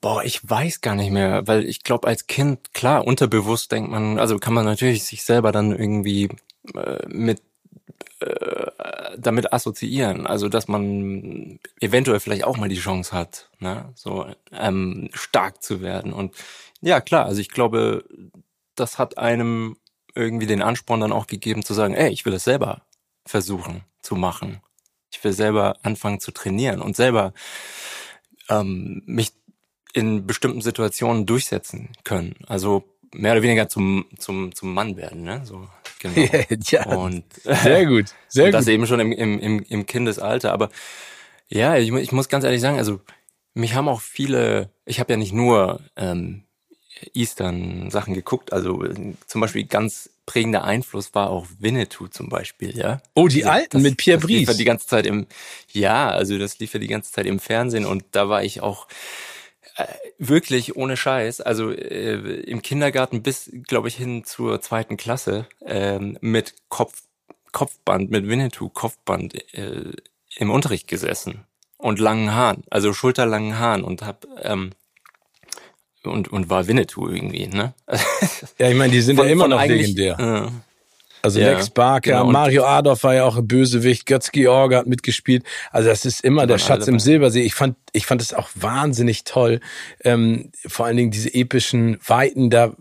Boah, 0.00 0.22
ich 0.22 0.48
weiß 0.48 0.82
gar 0.82 0.94
nicht 0.94 1.10
mehr, 1.10 1.46
weil 1.46 1.64
ich 1.64 1.82
glaube, 1.82 2.06
als 2.08 2.26
Kind, 2.26 2.74
klar, 2.74 3.06
unterbewusst 3.06 3.72
denkt 3.72 3.90
man, 3.90 4.18
also 4.18 4.38
kann 4.38 4.52
man 4.52 4.66
natürlich 4.66 5.04
sich 5.04 5.22
selber 5.22 5.50
dann 5.50 5.72
irgendwie 5.72 6.28
mit 7.08 7.42
äh, 8.20 9.18
damit 9.18 9.52
assoziieren, 9.52 10.26
also 10.26 10.48
dass 10.48 10.68
man 10.68 11.58
eventuell 11.80 12.20
vielleicht 12.20 12.44
auch 12.44 12.56
mal 12.56 12.68
die 12.68 12.78
Chance 12.78 13.12
hat, 13.12 13.50
ne, 13.58 13.92
so 13.94 14.26
ähm, 14.52 15.10
stark 15.12 15.62
zu 15.62 15.80
werden. 15.80 16.12
Und 16.12 16.34
ja, 16.80 17.00
klar, 17.00 17.26
also 17.26 17.40
ich 17.40 17.48
glaube, 17.48 18.04
das 18.74 18.98
hat 18.98 19.18
einem 19.18 19.76
irgendwie 20.14 20.46
den 20.46 20.62
Ansporn 20.62 21.00
dann 21.00 21.12
auch 21.12 21.26
gegeben 21.26 21.64
zu 21.64 21.74
sagen, 21.74 21.94
ey, 21.94 22.10
ich 22.10 22.24
will 22.24 22.32
es 22.34 22.44
selber 22.44 22.82
versuchen 23.26 23.84
zu 24.00 24.16
machen. 24.16 24.60
Ich 25.12 25.22
will 25.22 25.32
selber 25.32 25.76
anfangen 25.82 26.20
zu 26.20 26.30
trainieren 26.32 26.82
und 26.82 26.96
selber 26.96 27.32
ähm, 28.48 29.02
mich 29.06 29.32
in 29.92 30.26
bestimmten 30.26 30.60
Situationen 30.60 31.24
durchsetzen 31.26 31.90
können. 32.04 32.34
Also 32.46 32.84
mehr 33.12 33.32
oder 33.32 33.42
weniger 33.42 33.68
zum, 33.68 34.06
zum, 34.18 34.54
zum 34.54 34.74
Mann 34.74 34.96
werden, 34.96 35.22
ne? 35.22 35.42
So, 35.44 35.68
genau. 36.12 36.46
ja, 36.68 36.86
und, 36.86 37.24
sehr 37.42 37.86
gut, 37.86 38.14
sehr 38.28 38.44
und 38.44 38.50
gut. 38.50 38.54
Das 38.54 38.68
eben 38.68 38.86
schon 38.86 39.00
im, 39.00 39.12
im, 39.12 39.62
im, 39.62 39.86
Kindesalter. 39.86 40.52
Aber 40.52 40.70
ja, 41.48 41.76
ich, 41.76 41.92
ich 41.92 42.12
muss 42.12 42.28
ganz 42.28 42.44
ehrlich 42.44 42.60
sagen, 42.60 42.78
also 42.78 43.00
mich 43.54 43.74
haben 43.74 43.88
auch 43.88 44.00
viele, 44.00 44.70
ich 44.84 45.00
habe 45.00 45.12
ja 45.12 45.16
nicht 45.16 45.32
nur 45.32 45.80
ähm, 45.96 46.44
Eastern-Sachen 47.12 48.14
geguckt, 48.14 48.52
also 48.52 48.84
zum 49.26 49.40
Beispiel 49.40 49.64
ganz 49.64 50.10
prägender 50.26 50.64
Einfluss 50.64 51.14
war 51.14 51.30
auch 51.30 51.46
Winnetou 51.58 52.08
zum 52.08 52.28
Beispiel, 52.28 52.76
ja. 52.76 53.00
Oh, 53.14 53.28
die 53.28 53.44
alten 53.44 53.78
das, 53.78 53.82
mit 53.82 53.96
Pierre 53.98 54.18
Brice. 54.18 54.28
Das 54.28 54.38
lief 54.38 54.48
ja 54.48 54.54
die 54.54 54.64
ganze 54.64 54.86
Zeit 54.86 55.06
im, 55.06 55.26
ja, 55.72 56.08
also 56.08 56.38
das 56.38 56.58
lief 56.58 56.72
ja 56.72 56.80
die 56.80 56.86
ganze 56.88 57.12
Zeit 57.12 57.26
im 57.26 57.38
Fernsehen 57.40 57.84
und 57.84 58.04
da 58.12 58.28
war 58.28 58.42
ich 58.42 58.62
auch 58.62 58.86
äh, 58.88 59.33
wirklich 60.18 60.76
ohne 60.76 60.96
Scheiß, 60.96 61.40
also 61.40 61.70
äh, 61.70 62.40
im 62.42 62.62
Kindergarten 62.62 63.22
bis, 63.22 63.50
glaube 63.66 63.88
ich, 63.88 63.96
hin 63.96 64.24
zur 64.24 64.60
zweiten 64.60 64.96
Klasse 64.96 65.46
ähm, 65.64 66.18
mit 66.20 66.54
Kopf, 66.68 67.02
Kopfband, 67.52 68.10
mit 68.10 68.28
Winnetou 68.28 68.68
Kopfband 68.68 69.34
äh, 69.54 69.92
im 70.36 70.50
Unterricht 70.50 70.88
gesessen 70.88 71.44
und 71.76 71.98
langen 71.98 72.32
Haaren, 72.32 72.62
also 72.70 72.92
schulterlangen 72.92 73.58
Haaren 73.58 73.84
und 73.84 74.02
hab 74.02 74.26
ähm, 74.42 74.70
und 76.04 76.28
und 76.28 76.50
war 76.50 76.66
Winnetou 76.66 77.08
irgendwie, 77.08 77.48
ne? 77.48 77.74
ja, 78.58 78.68
ich 78.68 78.76
meine, 78.76 78.92
die 78.92 79.00
sind 79.00 79.18
ja 79.18 79.24
immer 79.24 79.48
noch 79.48 79.64
legendär. 79.64 80.18
Äh, 80.18 80.73
Also 81.24 81.40
Ja, 81.40 81.52
Lex 81.52 81.70
Barker, 81.70 82.10
genau. 82.10 82.26
Mario 82.26 82.64
Adolf 82.66 83.02
war 83.02 83.14
ja 83.14 83.24
auch 83.24 83.38
ein 83.38 83.48
Bösewicht, 83.48 84.04
Götz 84.04 84.30
George 84.30 84.76
hat 84.76 84.86
mitgespielt. 84.86 85.42
Also 85.70 85.88
das 85.88 86.04
ist 86.04 86.22
immer 86.22 86.46
der 86.46 86.58
Schatz 86.58 86.86
im. 86.86 86.98
Silbersee. 86.98 87.40
Ich 87.40 87.54
fand, 87.54 87.76
ich 87.92 88.04
fand 88.04 88.20
es 88.20 88.34
auch 88.34 88.50
wahnsinnig 88.54 89.24
toll. 89.24 89.60
Ähm, 90.04 90.50
vor 90.66 90.84
allen 90.84 90.98
Dingen 90.98 91.10
diese 91.10 91.32
epischen 91.32 91.96
Weiten 92.06 92.50
da. 92.50 92.74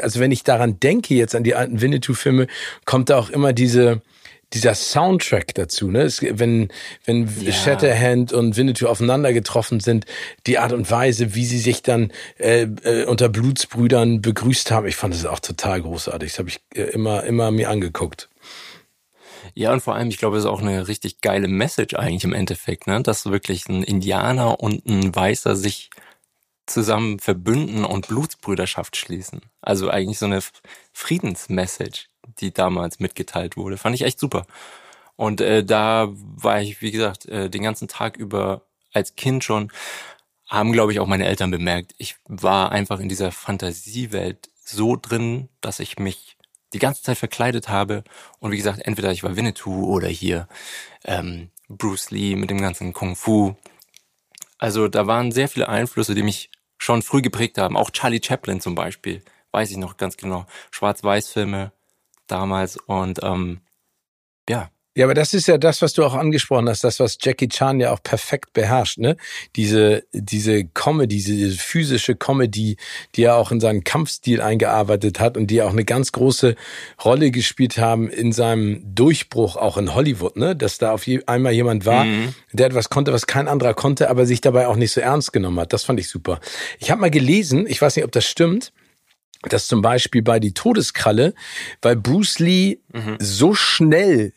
Also 0.00 0.20
wenn 0.20 0.32
ich 0.32 0.42
daran 0.42 0.80
denke 0.80 1.14
jetzt 1.14 1.34
an 1.34 1.44
die 1.44 1.54
alten 1.54 1.82
Winnetou-Filme, 1.82 2.46
kommt 2.86 3.10
da 3.10 3.18
auch 3.18 3.28
immer 3.28 3.52
diese 3.52 4.00
dieser 4.54 4.74
Soundtrack 4.74 5.54
dazu, 5.54 5.90
ne? 5.90 6.02
Es, 6.02 6.22
wenn 6.22 6.68
wenn 7.04 7.28
Ja. 7.40 7.52
Shatterhand 7.52 8.32
und 8.32 8.56
Winnetou 8.56 8.86
aufeinander 8.88 9.32
getroffen 9.32 9.80
sind, 9.80 10.06
die 10.46 10.58
Art 10.58 10.72
und 10.72 10.90
Weise, 10.90 11.34
wie 11.34 11.44
sie 11.46 11.58
sich 11.58 11.82
dann 11.82 12.12
äh, 12.38 12.62
äh, 12.84 13.04
unter 13.04 13.28
Blutsbrüdern 13.28 14.20
begrüßt 14.20 14.70
haben, 14.70 14.86
ich 14.86 14.96
fand 14.96 15.14
das 15.14 15.26
auch 15.26 15.40
total 15.40 15.82
großartig. 15.82 16.32
Das 16.32 16.38
habe 16.38 16.48
ich 16.50 16.60
äh, 16.74 16.82
immer 16.90 17.24
immer 17.24 17.50
mir 17.50 17.70
angeguckt. 17.70 18.28
Ja, 19.54 19.72
und 19.72 19.80
vor 19.82 19.94
allem, 19.94 20.08
ich 20.08 20.18
glaube, 20.18 20.36
es 20.36 20.44
ist 20.44 20.50
auch 20.50 20.62
eine 20.62 20.88
richtig 20.88 21.20
geile 21.20 21.48
Message 21.48 21.94
eigentlich 21.94 22.24
im 22.24 22.32
Endeffekt, 22.32 22.86
ne? 22.86 23.02
dass 23.02 23.26
wirklich 23.26 23.68
ein 23.68 23.82
Indianer 23.82 24.60
und 24.60 24.86
ein 24.86 25.14
Weißer 25.14 25.56
sich 25.56 25.90
zusammen 26.66 27.18
verbünden 27.18 27.84
und 27.84 28.08
Blutsbrüderschaft 28.08 28.96
schließen. 28.96 29.40
Also 29.60 29.90
eigentlich 29.90 30.18
so 30.18 30.26
eine 30.26 30.40
Friedensmessage, 30.92 32.06
die 32.38 32.52
damals 32.52 33.00
mitgeteilt 33.00 33.56
wurde. 33.56 33.76
Fand 33.76 33.94
ich 33.94 34.02
echt 34.02 34.18
super. 34.18 34.46
Und 35.16 35.40
äh, 35.40 35.64
da 35.64 36.08
war 36.12 36.60
ich, 36.60 36.80
wie 36.80 36.90
gesagt, 36.90 37.26
äh, 37.26 37.50
den 37.50 37.62
ganzen 37.62 37.88
Tag 37.88 38.16
über 38.16 38.62
als 38.92 39.14
Kind 39.16 39.44
schon, 39.44 39.70
haben, 40.52 40.72
glaube 40.72 40.92
ich, 40.92 41.00
auch 41.00 41.06
meine 41.06 41.26
Eltern 41.26 41.50
bemerkt, 41.50 41.94
ich 41.96 42.16
war 42.26 42.72
einfach 42.72 43.00
in 43.00 43.08
dieser 43.08 43.32
Fantasiewelt 43.32 44.50
so 44.62 44.96
drin, 44.96 45.48
dass 45.62 45.80
ich 45.80 45.98
mich 45.98 46.36
die 46.74 46.78
ganze 46.78 47.02
Zeit 47.02 47.16
verkleidet 47.16 47.70
habe. 47.70 48.04
Und 48.38 48.52
wie 48.52 48.58
gesagt, 48.58 48.80
entweder 48.84 49.12
ich 49.12 49.22
war 49.22 49.34
Winnetou 49.34 49.86
oder 49.86 50.08
hier 50.08 50.48
ähm, 51.04 51.50
Bruce 51.68 52.10
Lee 52.10 52.36
mit 52.36 52.50
dem 52.50 52.60
ganzen 52.60 52.92
Kung 52.92 53.16
Fu. 53.16 53.56
Also 54.58 54.88
da 54.88 55.06
waren 55.06 55.32
sehr 55.32 55.48
viele 55.48 55.68
Einflüsse, 55.70 56.14
die 56.14 56.22
mich 56.22 56.50
schon 56.76 57.02
früh 57.02 57.22
geprägt 57.22 57.56
haben. 57.58 57.76
Auch 57.76 57.90
Charlie 57.90 58.20
Chaplin 58.22 58.60
zum 58.60 58.74
Beispiel, 58.74 59.22
weiß 59.52 59.70
ich 59.70 59.78
noch 59.78 59.96
ganz 59.96 60.18
genau. 60.18 60.46
Schwarz-Weiß-Filme 60.70 61.72
damals 62.26 62.76
und 62.86 63.20
ähm, 63.22 63.60
ja, 64.48 64.70
Ja, 64.94 65.06
aber 65.06 65.14
das 65.14 65.32
ist 65.32 65.46
ja 65.48 65.56
das, 65.56 65.80
was 65.80 65.94
du 65.94 66.04
auch 66.04 66.12
angesprochen 66.14 66.68
hast, 66.68 66.84
das, 66.84 67.00
was 67.00 67.16
Jackie 67.18 67.48
Chan 67.48 67.80
ja 67.80 67.92
auch 67.92 68.02
perfekt 68.02 68.52
beherrscht, 68.52 68.98
ne? 68.98 69.16
Diese, 69.56 70.02
diese 70.12 70.64
Comedy, 70.64 71.16
diese 71.16 71.56
physische 71.56 72.14
Comedy, 72.14 72.76
die 73.14 73.22
er 73.22 73.36
auch 73.36 73.52
in 73.52 73.60
seinen 73.60 73.84
Kampfstil 73.84 74.42
eingearbeitet 74.42 75.18
hat 75.18 75.38
und 75.38 75.46
die 75.46 75.62
auch 75.62 75.70
eine 75.70 75.86
ganz 75.86 76.12
große 76.12 76.56
Rolle 77.02 77.30
gespielt 77.30 77.78
haben 77.78 78.10
in 78.10 78.32
seinem 78.32 78.82
Durchbruch 78.94 79.56
auch 79.56 79.78
in 79.78 79.94
Hollywood, 79.94 80.36
ne? 80.36 80.54
Dass 80.54 80.76
da 80.76 80.92
auf 80.92 81.06
je, 81.06 81.22
einmal 81.26 81.52
jemand 81.52 81.86
war, 81.86 82.04
Mhm. 82.04 82.34
der 82.52 82.66
etwas 82.66 82.90
konnte, 82.90 83.14
was 83.14 83.26
kein 83.26 83.48
anderer 83.48 83.72
konnte, 83.72 84.10
aber 84.10 84.26
sich 84.26 84.42
dabei 84.42 84.66
auch 84.66 84.76
nicht 84.76 84.92
so 84.92 85.00
ernst 85.00 85.32
genommen 85.32 85.58
hat. 85.60 85.72
Das 85.72 85.84
fand 85.84 86.00
ich 86.00 86.08
super. 86.10 86.38
Ich 86.80 86.90
habe 86.90 87.00
mal 87.00 87.10
gelesen, 87.10 87.66
ich 87.66 87.80
weiß 87.80 87.96
nicht, 87.96 88.04
ob 88.04 88.12
das 88.12 88.26
stimmt, 88.26 88.72
dass 89.48 89.66
zum 89.66 89.82
Beispiel 89.82 90.22
bei 90.22 90.38
die 90.40 90.54
Todeskralle, 90.54 91.34
weil 91.80 91.96
Bruce 91.96 92.38
Lee 92.38 92.78
Mhm. 92.92 93.16
so 93.20 93.54
schnell 93.54 94.32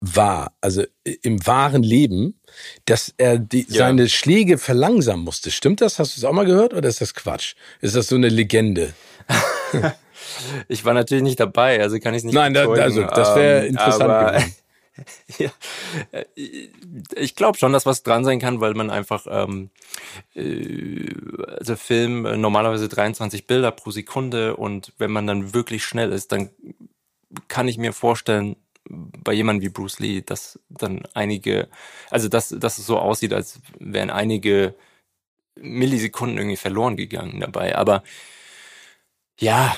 war, 0.00 0.54
also 0.60 0.84
im 1.22 1.46
wahren 1.46 1.82
Leben, 1.82 2.38
dass 2.84 3.14
er 3.16 3.38
die, 3.38 3.66
Ja. 3.68 3.86
seine 3.86 4.08
Schläge 4.08 4.58
verlangsamen 4.58 5.24
musste. 5.24 5.50
Stimmt 5.50 5.80
das? 5.80 5.98
Hast 5.98 6.16
du 6.16 6.20
es 6.20 6.24
auch 6.24 6.32
mal 6.32 6.44
gehört 6.44 6.74
oder 6.74 6.88
ist 6.88 7.00
das 7.00 7.14
Quatsch? 7.14 7.54
Ist 7.80 7.96
das 7.96 8.08
so 8.08 8.16
eine 8.16 8.28
Legende? 8.28 8.92
ich 10.68 10.84
war 10.84 10.94
natürlich 10.94 11.24
nicht 11.24 11.40
dabei, 11.40 11.80
also 11.80 11.98
kann 11.98 12.14
ich 12.14 12.18
es 12.18 12.24
nicht 12.24 12.34
Nein, 12.34 12.52
da, 12.54 12.68
also 12.68 13.02
das 13.02 13.34
wäre 13.34 13.62
ähm, 13.64 13.70
interessant. 13.70 14.54
ja, 15.38 15.50
äh, 16.12 16.24
ich 17.16 17.34
glaube 17.34 17.58
schon, 17.58 17.72
dass 17.72 17.86
was 17.86 18.02
dran 18.02 18.24
sein 18.24 18.38
kann, 18.38 18.60
weil 18.60 18.74
man 18.74 18.90
einfach, 18.90 19.26
ähm, 19.28 19.70
äh, 20.34 21.08
also 21.58 21.76
Film 21.76 22.26
äh, 22.26 22.36
normalerweise 22.36 22.88
23 22.88 23.46
Bilder 23.46 23.72
pro 23.72 23.90
Sekunde 23.90 24.56
und 24.56 24.92
wenn 24.98 25.10
man 25.10 25.26
dann 25.26 25.54
wirklich 25.54 25.84
schnell 25.84 26.12
ist, 26.12 26.32
dann 26.32 26.50
kann 27.48 27.68
ich 27.68 27.78
mir 27.78 27.92
vorstellen, 27.92 28.56
bei 28.88 29.32
jemandem 29.32 29.62
wie 29.62 29.72
Bruce 29.72 29.98
Lee, 29.98 30.22
dass 30.22 30.60
dann 30.68 31.02
einige, 31.14 31.68
also 32.10 32.28
dass, 32.28 32.50
dass 32.50 32.78
es 32.78 32.86
so 32.86 32.98
aussieht, 32.98 33.32
als 33.32 33.60
wären 33.78 34.10
einige 34.10 34.74
Millisekunden 35.56 36.36
irgendwie 36.38 36.56
verloren 36.56 36.96
gegangen 36.96 37.40
dabei. 37.40 37.76
Aber 37.76 38.02
ja, 39.40 39.74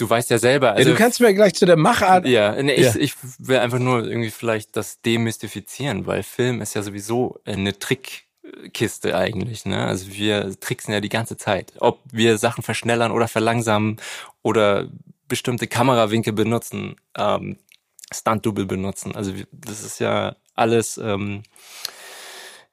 du 0.00 0.08
weißt 0.08 0.30
ja 0.30 0.38
selber. 0.38 0.72
Also, 0.72 0.88
ja, 0.90 0.94
du 0.94 0.98
kannst 1.02 1.20
mir 1.20 1.34
gleich 1.34 1.54
zu 1.54 1.66
der 1.66 1.76
Machart. 1.76 2.26
ja, 2.26 2.60
nee, 2.62 2.72
ich, 2.72 2.94
Ja. 2.94 3.00
ich 3.00 3.14
will 3.38 3.58
einfach 3.58 3.78
nur 3.78 4.04
irgendwie 4.04 4.30
vielleicht 4.30 4.76
das 4.76 5.00
demystifizieren, 5.02 6.06
weil 6.06 6.22
Film 6.22 6.60
ist 6.62 6.74
ja 6.74 6.82
sowieso 6.82 7.38
eine 7.44 7.78
Trickkiste 7.78 9.16
eigentlich, 9.16 9.64
ne? 9.66 9.86
Also 9.86 10.12
wir 10.12 10.58
tricksen 10.60 10.92
ja 10.94 11.00
die 11.00 11.08
ganze 11.08 11.36
Zeit. 11.36 11.72
Ob 11.78 12.00
wir 12.10 12.38
Sachen 12.38 12.62
verschnellern 12.62 13.12
oder 13.12 13.28
verlangsamen 13.28 13.98
oder 14.42 14.88
bestimmte 15.28 15.66
Kamerawinkel 15.66 16.32
benutzen, 16.32 16.96
ähm, 17.16 17.58
Stunt-Double 18.12 18.66
benutzen. 18.66 19.14
Also 19.14 19.32
das 19.52 19.84
ist 19.84 20.00
ja 20.00 20.34
alles, 20.54 20.98
ähm, 20.98 21.42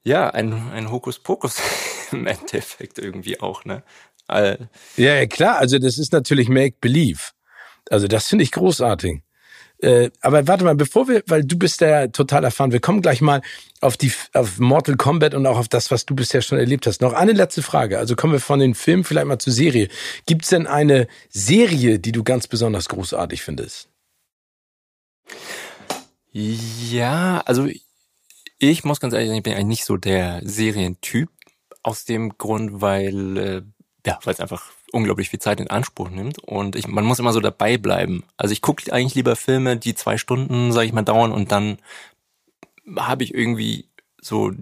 ja, 0.04 0.30
ein, 0.30 0.72
ein 0.72 0.90
Hokuspokus 0.92 1.62
im 2.12 2.26
Endeffekt 2.26 2.98
irgendwie 2.98 3.40
auch, 3.42 3.66
ne? 3.66 3.84
Ja, 4.30 5.16
ja, 5.16 5.26
klar. 5.26 5.58
Also 5.58 5.80
das 5.80 5.98
ist 5.98 6.14
natürlich 6.14 6.50
Make-Believe. 6.50 7.22
Also 7.90 8.08
das 8.08 8.28
finde 8.28 8.44
ich 8.44 8.52
großartig. 8.52 9.22
Äh, 9.80 10.10
aber 10.22 10.48
warte 10.48 10.64
mal, 10.64 10.76
bevor 10.76 11.08
wir, 11.08 11.22
weil 11.28 11.44
du 11.44 11.58
bist 11.58 11.82
ja 11.82 12.08
total 12.08 12.44
erfahren, 12.44 12.72
wir 12.72 12.80
kommen 12.80 13.02
gleich 13.02 13.22
mal 13.22 13.44
auf 13.80 13.96
die 13.96 14.12
auf 14.34 14.58
Mortal 14.58 14.96
Kombat 14.96 15.36
und 15.36 15.46
auch 15.46 15.60
auf 15.60 15.68
das, 15.68 15.92
was 15.92 16.06
du 16.06 16.16
bisher 16.16 16.42
schon 16.42 16.58
erlebt 16.58 16.88
hast. 16.88 17.02
Noch 17.02 17.14
eine 17.14 17.34
letzte 17.34 17.62
Frage. 17.62 18.00
Also 18.00 18.16
kommen 18.16 18.34
wir 18.34 18.40
von 18.40 18.60
den 18.60 18.74
Filmen 18.74 19.04
vielleicht 19.04 19.28
mal 19.28 19.38
zur 19.38 19.54
Serie. 19.54 19.88
Gibt 20.26 20.44
es 20.44 20.50
denn 20.50 20.66
eine 20.66 21.08
Serie, 21.30 22.00
die 22.00 22.12
du 22.12 22.24
ganz 22.24 22.48
besonders 22.48 22.90
großartig 22.90 23.44
findest? 23.44 23.90
Ja, 26.32 27.44
also 27.46 27.68
ich 28.60 28.84
muss 28.84 29.00
ganz 29.00 29.14
ehrlich 29.14 29.28
sagen, 29.28 29.38
ich 29.38 29.44
bin 29.44 29.54
eigentlich 29.54 29.66
nicht 29.66 29.86
so 29.86 29.98
der 29.98 30.42
Serientyp. 30.44 31.30
Aus 31.84 32.04
dem 32.04 32.38
Grund, 32.38 32.82
weil, 32.82 33.38
äh, 33.38 33.62
ja, 34.08 34.20
weil 34.24 34.34
es 34.34 34.40
einfach 34.40 34.64
unglaublich 34.94 35.30
viel 35.30 35.40
Zeit 35.40 35.60
in 35.60 35.70
Anspruch 35.70 36.10
nimmt 36.10 36.40
und 36.40 36.76
ich, 36.78 36.88
man 36.88 37.04
muss 37.04 37.20
immer 37.20 37.34
so 37.34 37.42
dabei 37.42 37.78
bleiben. 37.78 38.24
Also 38.38 38.54
ich 38.54 38.62
gucke 38.62 38.92
eigentlich 38.94 39.16
lieber 39.16 39.36
Filme, 39.36 39.76
die 39.76 39.96
zwei 39.96 40.18
Stunden, 40.18 40.72
sage 40.72 40.88
ich 40.88 40.94
mal, 40.94 41.02
dauern 41.04 41.34
und 41.34 41.52
dann 41.52 41.78
habe 42.96 43.26
ich 43.26 43.34
irgendwie 43.34 43.90
so 44.22 44.54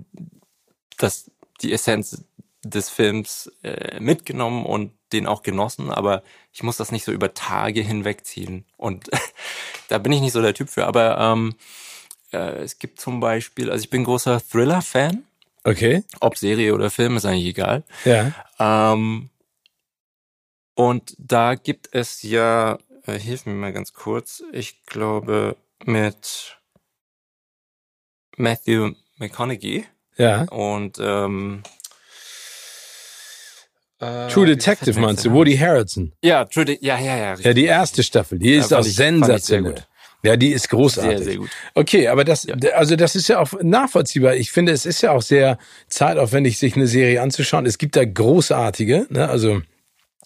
das, 0.97 1.29
die 1.61 1.71
Essenz 1.71 2.23
des 2.63 2.89
Films 2.89 3.51
äh, 3.61 3.99
mitgenommen 3.99 4.65
und 4.65 4.91
den 5.13 5.27
auch 5.27 5.43
genossen, 5.43 5.91
aber 5.91 6.23
ich 6.51 6.63
muss 6.63 6.77
das 6.77 6.91
nicht 6.91 7.05
so 7.05 7.11
über 7.11 7.35
Tage 7.35 7.81
hinwegziehen. 7.81 8.65
Und 8.77 9.11
da 9.89 9.99
bin 9.99 10.11
ich 10.11 10.21
nicht 10.21 10.33
so 10.33 10.41
der 10.41 10.55
Typ 10.55 10.69
für. 10.69 10.87
Aber 10.87 11.19
ähm, 11.19 11.53
äh, 12.33 12.63
es 12.63 12.79
gibt 12.79 12.99
zum 12.99 13.19
Beispiel, 13.19 13.69
also 13.69 13.83
ich 13.83 13.91
bin 13.91 14.03
großer 14.03 14.41
Thriller-Fan, 14.41 15.23
Okay. 15.63 16.03
ob 16.19 16.37
Serie 16.37 16.73
oder 16.73 16.89
Film, 16.89 17.17
ist 17.17 17.25
eigentlich 17.25 17.45
egal. 17.45 17.83
Ja. 18.03 18.31
Ähm, 18.59 19.29
und 20.75 21.15
da 21.17 21.55
gibt 21.55 21.89
es 21.93 22.21
ja, 22.21 22.77
äh, 23.05 23.17
hilf 23.19 23.45
mir 23.45 23.53
mal 23.53 23.73
ganz 23.73 23.93
kurz, 23.93 24.43
ich 24.51 24.83
glaube 24.85 25.55
mit 25.85 26.57
Matthew 28.37 28.91
McConaughey 29.17 29.85
Ja. 30.17 30.43
und 30.43 30.97
ähm, 30.99 31.63
äh, 33.99 34.27
True 34.27 34.45
Detective 34.47 34.99
meinst 34.99 35.25
du? 35.25 35.31
Woody 35.31 35.57
Harrelson. 35.57 36.11
Ja, 36.21 36.45
True 36.45 36.65
De 36.65 36.77
ja, 36.81 36.97
ja, 36.99 37.05
ja. 37.05 37.17
Ja, 37.17 37.31
richtig. 37.33 37.55
die 37.55 37.65
erste 37.65 38.03
Staffel. 38.03 38.39
Die 38.39 38.53
ist 38.53 38.69
fand 38.69 38.81
auch 38.81 38.85
sensationell. 38.85 39.73
gut. 39.73 39.87
Ja, 40.23 40.35
die 40.37 40.51
ist 40.53 40.69
großartig. 40.69 41.17
Sehr, 41.19 41.23
sehr 41.25 41.35
gut. 41.37 41.49
Okay, 41.75 42.07
aber 42.07 42.23
das, 42.25 42.43
Ja. 42.45 42.55
also 42.73 42.95
das 42.95 43.15
ist 43.15 43.27
ja 43.27 43.39
auch 43.39 43.53
nachvollziehbar. 43.61 44.35
Ich 44.35 44.51
finde, 44.51 44.71
es 44.71 44.85
ist 44.85 45.01
ja 45.01 45.11
auch 45.11 45.21
sehr 45.21 45.59
zeitaufwendig, 45.87 46.57
sich 46.57 46.75
eine 46.75 46.87
Serie 46.87 47.21
anzuschauen. 47.21 47.65
Es 47.67 47.77
gibt 47.77 47.95
da 47.95 48.03
großartige, 48.05 49.05
ne? 49.09 49.29
also 49.29 49.61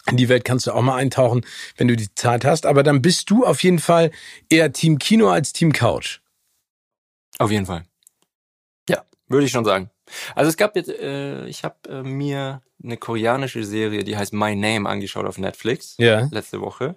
in 0.07 0.17
die 0.17 0.29
Welt 0.29 0.45
kannst 0.45 0.67
du 0.67 0.71
auch 0.71 0.81
mal 0.81 0.95
eintauchen, 0.95 1.45
wenn 1.77 1.87
du 1.87 1.95
die 1.95 2.13
Zeit 2.15 2.45
hast. 2.45 2.65
Aber 2.65 2.83
dann 2.83 3.01
bist 3.01 3.29
du 3.29 3.45
auf 3.45 3.63
jeden 3.63 3.79
Fall 3.79 4.11
eher 4.49 4.71
Team 4.71 4.97
Kino 4.97 5.29
als 5.29 5.53
Team 5.53 5.71
Couch. 5.73 6.19
Auf 7.37 7.51
jeden 7.51 7.65
Fall. 7.65 7.85
Ja, 8.89 9.03
würde 9.27 9.45
ich 9.45 9.51
schon 9.51 9.65
sagen. 9.65 9.89
Also 10.35 10.49
es 10.49 10.57
gab 10.57 10.75
jetzt, 10.75 10.89
äh, 10.89 11.45
ich 11.45 11.63
habe 11.63 11.75
äh, 11.87 12.01
mir 12.01 12.61
eine 12.83 12.97
koreanische 12.97 13.63
Serie, 13.63 14.03
die 14.03 14.17
heißt 14.17 14.33
My 14.33 14.55
Name, 14.55 14.89
angeschaut 14.89 15.25
auf 15.25 15.37
Netflix 15.37 15.95
Ja. 15.99 16.27
letzte 16.31 16.61
Woche. 16.61 16.95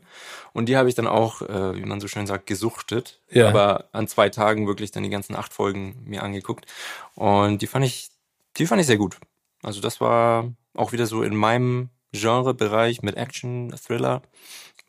Und 0.52 0.68
die 0.68 0.76
habe 0.76 0.88
ich 0.88 0.94
dann 0.94 1.06
auch, 1.08 1.42
äh, 1.42 1.76
wie 1.76 1.84
man 1.84 2.00
so 2.00 2.08
schön 2.08 2.26
sagt, 2.26 2.46
gesuchtet. 2.46 3.20
Ja. 3.30 3.48
Aber 3.48 3.88
an 3.92 4.06
zwei 4.08 4.28
Tagen 4.30 4.66
wirklich 4.66 4.92
dann 4.92 5.02
die 5.02 5.10
ganzen 5.10 5.34
acht 5.34 5.52
Folgen 5.52 6.02
mir 6.06 6.22
angeguckt. 6.22 6.66
Und 7.14 7.62
die 7.62 7.66
fand 7.66 7.84
ich, 7.84 8.08
die 8.56 8.66
fand 8.66 8.80
ich 8.80 8.86
sehr 8.86 8.96
gut. 8.96 9.18
Also 9.62 9.80
das 9.80 10.00
war 10.00 10.50
auch 10.74 10.92
wieder 10.92 11.06
so 11.06 11.22
in 11.22 11.36
meinem 11.36 11.90
Genrebereich 12.12 13.02
mit 13.02 13.16
Action, 13.16 13.74
Thriller, 13.76 14.22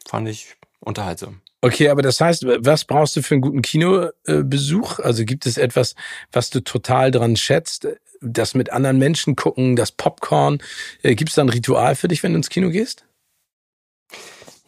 fand 0.07 0.27
ich 0.27 0.55
unterhaltsam. 0.79 1.41
Okay, 1.61 1.87
aber 1.87 2.01
das 2.01 2.19
heißt, 2.19 2.45
was 2.45 2.83
brauchst 2.83 3.15
du 3.15 3.21
für 3.21 3.35
einen 3.35 3.41
guten 3.41 3.61
Kinobesuch? 3.61 4.99
Also 4.99 5.23
gibt 5.23 5.45
es 5.45 5.57
etwas, 5.57 5.95
was 6.31 6.49
du 6.49 6.59
total 6.59 7.09
dran 7.09 7.37
schätzt? 7.37 7.87
Das 8.19 8.53
mit 8.53 8.71
anderen 8.71 8.97
Menschen 8.97 9.37
gucken, 9.37 9.77
das 9.77 9.93
Popcorn. 9.93 10.61
Äh, 11.03 11.15
gibt 11.15 11.29
es 11.29 11.35
da 11.35 11.41
ein 11.41 11.49
Ritual 11.49 11.95
für 11.95 12.09
dich, 12.09 12.21
wenn 12.21 12.33
du 12.33 12.37
ins 12.37 12.49
Kino 12.49 12.69
gehst? 12.69 13.05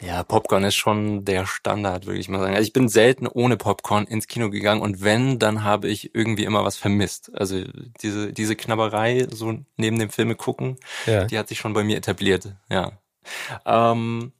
Ja, 0.00 0.22
Popcorn 0.24 0.64
ist 0.64 0.74
schon 0.74 1.24
der 1.24 1.46
Standard, 1.46 2.04
würde 2.04 2.20
ich 2.20 2.28
mal 2.28 2.38
sagen. 2.38 2.54
Also 2.54 2.66
ich 2.66 2.74
bin 2.74 2.88
selten 2.88 3.26
ohne 3.26 3.56
Popcorn 3.56 4.04
ins 4.04 4.28
Kino 4.28 4.50
gegangen 4.50 4.82
und 4.82 5.02
wenn, 5.02 5.38
dann 5.38 5.64
habe 5.64 5.88
ich 5.88 6.14
irgendwie 6.14 6.44
immer 6.44 6.64
was 6.64 6.76
vermisst. 6.76 7.30
Also 7.34 7.64
diese, 8.02 8.32
diese 8.32 8.56
Knabberei, 8.56 9.26
so 9.30 9.58
neben 9.76 9.98
dem 9.98 10.10
Filme 10.10 10.34
gucken, 10.34 10.76
ja. 11.06 11.24
die 11.24 11.38
hat 11.38 11.48
sich 11.48 11.58
schon 11.58 11.72
bei 11.72 11.82
mir 11.82 11.96
etabliert, 11.96 12.54
ja. 12.68 12.92
Ähm, 13.64 14.32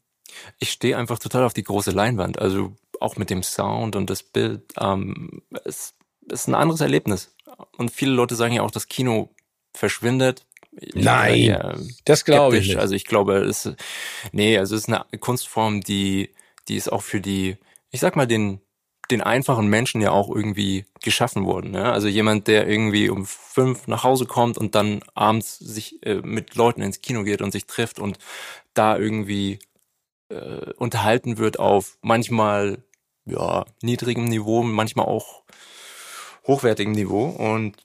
ich 0.59 0.71
stehe 0.71 0.99
einfach 0.99 1.19
total 1.19 1.45
auf 1.45 1.55
die 1.55 1.65
große 1.65 1.91
Leinwand, 1.91 2.39
also 2.39 2.75
auch 3.01 3.17
mit 3.17 3.31
dem 3.31 3.43
Sound 3.43 3.97
und 3.97 4.11
das 4.11 4.23
Bild. 4.23 4.75
Ähm, 4.79 5.43
es, 5.65 5.95
es 6.29 6.41
ist 6.41 6.49
ein 6.49 6.55
anderes 6.55 6.83
Erlebnis. 6.83 7.35
Und 7.79 7.91
viele 7.91 8.13
Leute 8.13 8.35
sagen 8.35 8.53
ja 8.53 8.63
auch, 8.63 8.71
das 8.71 8.89
Kino 8.89 9.31
verschwindet 9.73 10.47
Nein, 10.95 11.41
ja, 11.41 11.75
das 12.05 12.25
glaube 12.25 12.59
ich 12.59 12.69
nicht. 12.69 12.77
Also 12.79 12.95
ich 12.95 13.05
glaube, 13.05 13.37
es 13.39 13.71
nee, 14.33 14.59
also 14.59 14.75
es 14.75 14.83
ist 14.83 14.89
eine 14.89 15.05
Kunstform, 15.19 15.81
die 15.81 16.31
die 16.69 16.77
ist 16.77 16.93
auch 16.93 17.03
für 17.03 17.21
die, 17.21 17.57
ich 17.91 18.01
sag 18.01 18.17
mal 18.17 18.27
den 18.27 18.61
den 19.11 19.21
einfachen 19.21 19.69
Menschen 19.69 20.01
ja 20.01 20.11
auch 20.11 20.35
irgendwie 20.35 20.85
geschaffen 21.01 21.47
worden. 21.47 21.71
Ne? 21.71 21.93
Also 21.93 22.09
jemand, 22.09 22.49
der 22.49 22.67
irgendwie 22.67 23.09
um 23.09 23.25
fünf 23.25 23.87
nach 23.87 24.05
Hause 24.05 24.27
kommt 24.27 24.59
und 24.59 24.75
dann 24.75 25.01
abends 25.15 25.59
sich 25.59 26.05
äh, 26.05 26.17
mit 26.23 26.57
Leuten 26.57 26.83
ins 26.83 27.03
Kino 27.03 27.23
geht 27.23 27.41
und 27.41 27.53
sich 27.53 27.67
trifft 27.67 28.01
und 28.01 28.19
da 28.75 28.99
irgendwie 28.99 29.61
äh, 30.29 30.73
unterhalten 30.77 31.39
wird 31.39 31.59
auf 31.59 31.99
manchmal 32.03 32.83
ja 33.27 33.65
niedrigem 33.83 34.25
Niveau, 34.25 34.63
manchmal 34.63 35.07
auch 35.07 35.43
hochwertigem 36.47 36.93
Niveau 36.93 37.27
und 37.27 37.77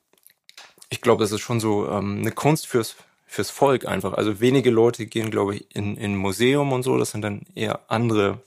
ich 0.92 1.02
glaube, 1.02 1.24
das 1.24 1.32
ist 1.32 1.42
schon 1.42 1.60
so 1.60 1.90
ähm, 1.90 2.20
eine 2.20 2.32
Kunst 2.32 2.68
fürs 2.68 2.96
fürs 3.26 3.50
Volk 3.50 3.88
einfach. 3.88 4.14
Also 4.14 4.42
wenige 4.42 4.70
Leute 4.70 5.06
gehen, 5.08 5.32
glaube 5.32 5.56
ich, 5.56 5.76
in 5.76 5.98
in 5.98 6.16
Museum 6.16 6.74
und 6.74 6.84
so. 6.84 6.98
Das 6.98 7.12
sind 7.12 7.22
dann 7.24 7.44
eher 7.56 7.80
andere 7.88 8.40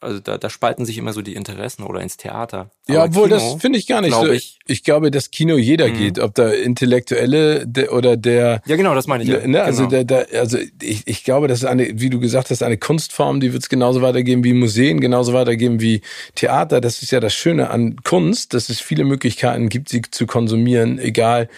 also 0.00 0.20
da, 0.20 0.36
da 0.36 0.50
spalten 0.50 0.84
sich 0.84 0.98
immer 0.98 1.12
so 1.12 1.22
die 1.22 1.34
Interessen 1.34 1.82
oder 1.82 2.00
ins 2.00 2.16
Theater. 2.16 2.70
Ja, 2.86 3.02
Aber 3.02 3.08
obwohl 3.08 3.28
Kino, 3.28 3.36
das 3.36 3.62
finde 3.62 3.78
ich 3.78 3.86
gar 3.86 4.02
nicht 4.02 4.14
so. 4.14 4.30
Ich, 4.30 4.58
ich 4.66 4.84
glaube, 4.84 5.10
dass 5.10 5.30
Kino 5.30 5.56
jeder 5.56 5.88
mhm. 5.88 5.94
geht, 5.94 6.18
ob 6.18 6.34
da 6.34 6.50
Intellektuelle 6.50 7.66
de, 7.66 7.88
oder 7.88 8.16
der. 8.16 8.60
Ja, 8.66 8.76
genau, 8.76 8.94
das 8.94 9.06
meine 9.06 9.24
ich. 9.24 9.46
Ne, 9.46 9.62
also 9.62 9.88
genau. 9.88 10.04
der, 10.04 10.26
der, 10.26 10.40
also 10.40 10.58
ich, 10.82 11.06
ich 11.06 11.24
glaube, 11.24 11.48
das 11.48 11.60
ist 11.60 11.64
eine, 11.64 11.98
wie 11.98 12.10
du 12.10 12.20
gesagt 12.20 12.50
hast, 12.50 12.62
eine 12.62 12.76
Kunstform, 12.76 13.40
die 13.40 13.52
wird 13.52 13.62
es 13.62 13.68
genauso 13.68 14.02
weitergeben 14.02 14.44
wie 14.44 14.52
Museen, 14.52 15.00
genauso 15.00 15.32
weitergeben 15.32 15.80
wie 15.80 16.02
Theater. 16.34 16.80
Das 16.80 17.02
ist 17.02 17.10
ja 17.10 17.20
das 17.20 17.34
Schöne 17.34 17.70
an 17.70 17.96
Kunst, 18.04 18.52
dass 18.52 18.68
es 18.68 18.80
viele 18.80 19.04
Möglichkeiten 19.04 19.68
gibt, 19.70 19.88
sie 19.88 20.02
zu 20.02 20.26
konsumieren, 20.26 20.98
egal 20.98 21.48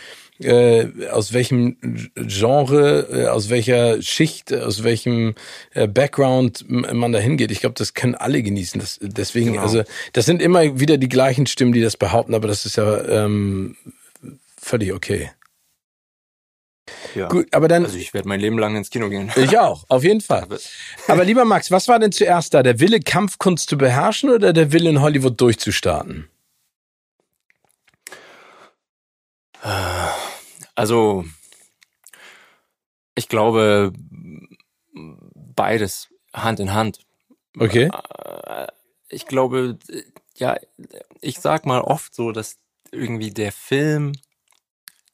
äh, 0.40 1.09
aus 1.11 1.33
welchem 1.33 1.76
Genre, 2.14 3.09
äh, 3.11 3.26
aus 3.26 3.50
welcher 3.50 4.00
Schicht, 4.02 4.52
aus 4.52 4.85
welchem 4.85 5.35
äh, 5.75 5.88
Background 5.88 6.64
man 6.68 7.12
da 7.12 7.18
hingeht. 7.18 7.50
Ich 7.50 7.61
glaube, 7.61 7.75
das 7.76 7.95
können 7.95 8.14
alle 8.14 8.42
genießen. 8.42 8.80
Das, 8.80 8.99
deswegen, 9.02 9.52
genau. 9.52 9.62
also 9.62 9.83
das 10.12 10.26
sind 10.26 10.40
immer 10.40 10.78
wieder 10.78 10.97
die 10.97 11.09
gleichen 11.09 11.47
Stimmen, 11.47 11.73
die 11.73 11.80
das 11.80 11.97
behaupten, 11.97 12.35
aber 12.35 12.49
das 12.49 12.66
ist 12.66 12.76
ja 12.76 13.04
ähm, 13.04 13.76
völlig 14.61 14.92
okay. 14.92 15.30
Ja. 17.14 17.28
Gut, 17.28 17.52
aber 17.52 17.68
dann. 17.68 17.85
Also 17.85 17.99
ich 17.99 18.14
werde 18.14 18.28
mein 18.28 18.40
Leben 18.40 18.59
lang 18.59 18.76
ins 18.76 18.90
Kino 18.90 19.09
gehen. 19.09 19.30
Ich 19.37 19.59
auch, 19.59 19.85
auf 19.88 20.04
jeden 20.04 20.21
Fall. 20.21 20.47
aber 21.07 21.25
lieber 21.25 21.45
Max, 21.45 21.71
was 21.71 21.88
war 21.88 21.99
denn 21.99 22.12
zuerst 22.12 22.54
da? 22.54 22.62
Der 22.62 22.80
Wille, 22.80 23.00
Kampfkunst 23.00 23.68
zu 23.68 23.76
beherrschen 23.76 24.30
oder 24.30 24.52
der 24.52 24.73
Wille, 24.73 24.90
in 24.90 25.00
Hollywood 25.00 25.40
durchzustarten? 25.40 26.28
Also, 30.78 31.25
ich 33.16 33.28
glaube, 33.28 33.92
beides 34.95 36.08
Hand 36.32 36.60
in 36.60 36.73
Hand. 36.73 37.00
Okay. 37.58 37.91
Ich 39.08 39.26
glaube, 39.26 39.76
ja, 40.36 40.56
ich 41.21 41.41
sag 41.41 41.67
mal 41.67 41.80
oft 41.80 42.14
so, 42.14 42.30
dass 42.30 42.58
irgendwie 42.93 43.32
der 43.32 43.50
Film, 43.50 44.12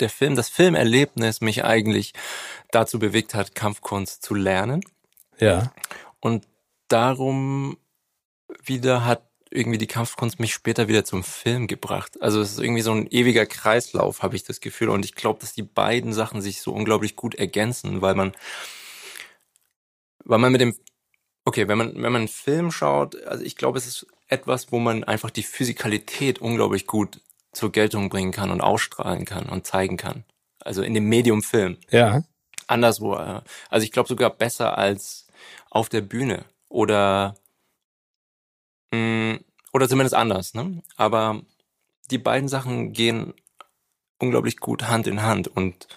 der 0.00 0.10
Film, 0.10 0.36
das 0.36 0.50
Filmerlebnis 0.50 1.40
mich 1.40 1.64
eigentlich 1.64 2.12
dazu 2.70 2.98
bewegt 2.98 3.32
hat, 3.32 3.54
Kampfkunst 3.54 4.22
zu 4.22 4.34
lernen. 4.34 4.84
Ja. 5.38 5.72
Und 6.20 6.46
darum 6.88 7.78
wieder 8.62 9.06
hat 9.06 9.22
irgendwie 9.54 9.78
die 9.78 9.86
Kampfkunst 9.86 10.40
mich 10.40 10.52
später 10.52 10.88
wieder 10.88 11.04
zum 11.04 11.22
Film 11.22 11.66
gebracht. 11.66 12.20
Also 12.20 12.40
es 12.40 12.52
ist 12.52 12.58
irgendwie 12.58 12.82
so 12.82 12.92
ein 12.92 13.06
ewiger 13.10 13.46
Kreislauf, 13.46 14.22
habe 14.22 14.36
ich 14.36 14.42
das 14.42 14.60
Gefühl. 14.60 14.88
Und 14.88 15.04
ich 15.04 15.14
glaube, 15.14 15.40
dass 15.40 15.54
die 15.54 15.62
beiden 15.62 16.12
Sachen 16.12 16.42
sich 16.42 16.60
so 16.60 16.72
unglaublich 16.72 17.14
gut 17.14 17.36
ergänzen, 17.36 18.02
weil 18.02 18.14
man, 18.14 18.32
weil 20.24 20.38
man 20.38 20.50
mit 20.50 20.60
dem, 20.60 20.76
okay, 21.44 21.68
wenn 21.68 21.78
man, 21.78 21.94
wenn 21.94 22.12
man 22.12 22.16
einen 22.16 22.28
Film 22.28 22.72
schaut, 22.72 23.22
also 23.24 23.44
ich 23.44 23.56
glaube, 23.56 23.78
es 23.78 23.86
ist 23.86 24.06
etwas, 24.26 24.72
wo 24.72 24.78
man 24.78 25.04
einfach 25.04 25.30
die 25.30 25.42
Physikalität 25.42 26.40
unglaublich 26.40 26.86
gut 26.86 27.20
zur 27.52 27.70
Geltung 27.70 28.08
bringen 28.08 28.32
kann 28.32 28.50
und 28.50 28.60
ausstrahlen 28.60 29.24
kann 29.24 29.48
und 29.48 29.66
zeigen 29.66 29.96
kann. 29.96 30.24
Also 30.58 30.82
in 30.82 30.94
dem 30.94 31.08
Medium 31.08 31.42
Film. 31.42 31.76
Ja. 31.90 32.24
Anderswo. 32.66 33.12
Also 33.12 33.84
ich 33.84 33.92
glaube 33.92 34.08
sogar 34.08 34.30
besser 34.30 34.76
als 34.78 35.28
auf 35.70 35.88
der 35.88 36.00
Bühne 36.00 36.44
oder 36.68 37.36
oder 39.72 39.88
zumindest 39.88 40.14
anders, 40.14 40.54
ne? 40.54 40.82
Aber 40.96 41.42
die 42.10 42.18
beiden 42.18 42.48
Sachen 42.48 42.92
gehen 42.92 43.34
unglaublich 44.18 44.58
gut 44.58 44.88
Hand 44.88 45.06
in 45.06 45.22
Hand 45.22 45.48
und 45.48 45.88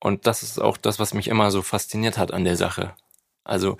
und 0.00 0.26
das 0.26 0.42
ist 0.42 0.60
auch 0.60 0.76
das, 0.76 0.98
was 0.98 1.14
mich 1.14 1.28
immer 1.28 1.50
so 1.52 1.62
fasziniert 1.62 2.18
hat 2.18 2.32
an 2.32 2.44
der 2.44 2.56
Sache. 2.56 2.94
Also 3.44 3.76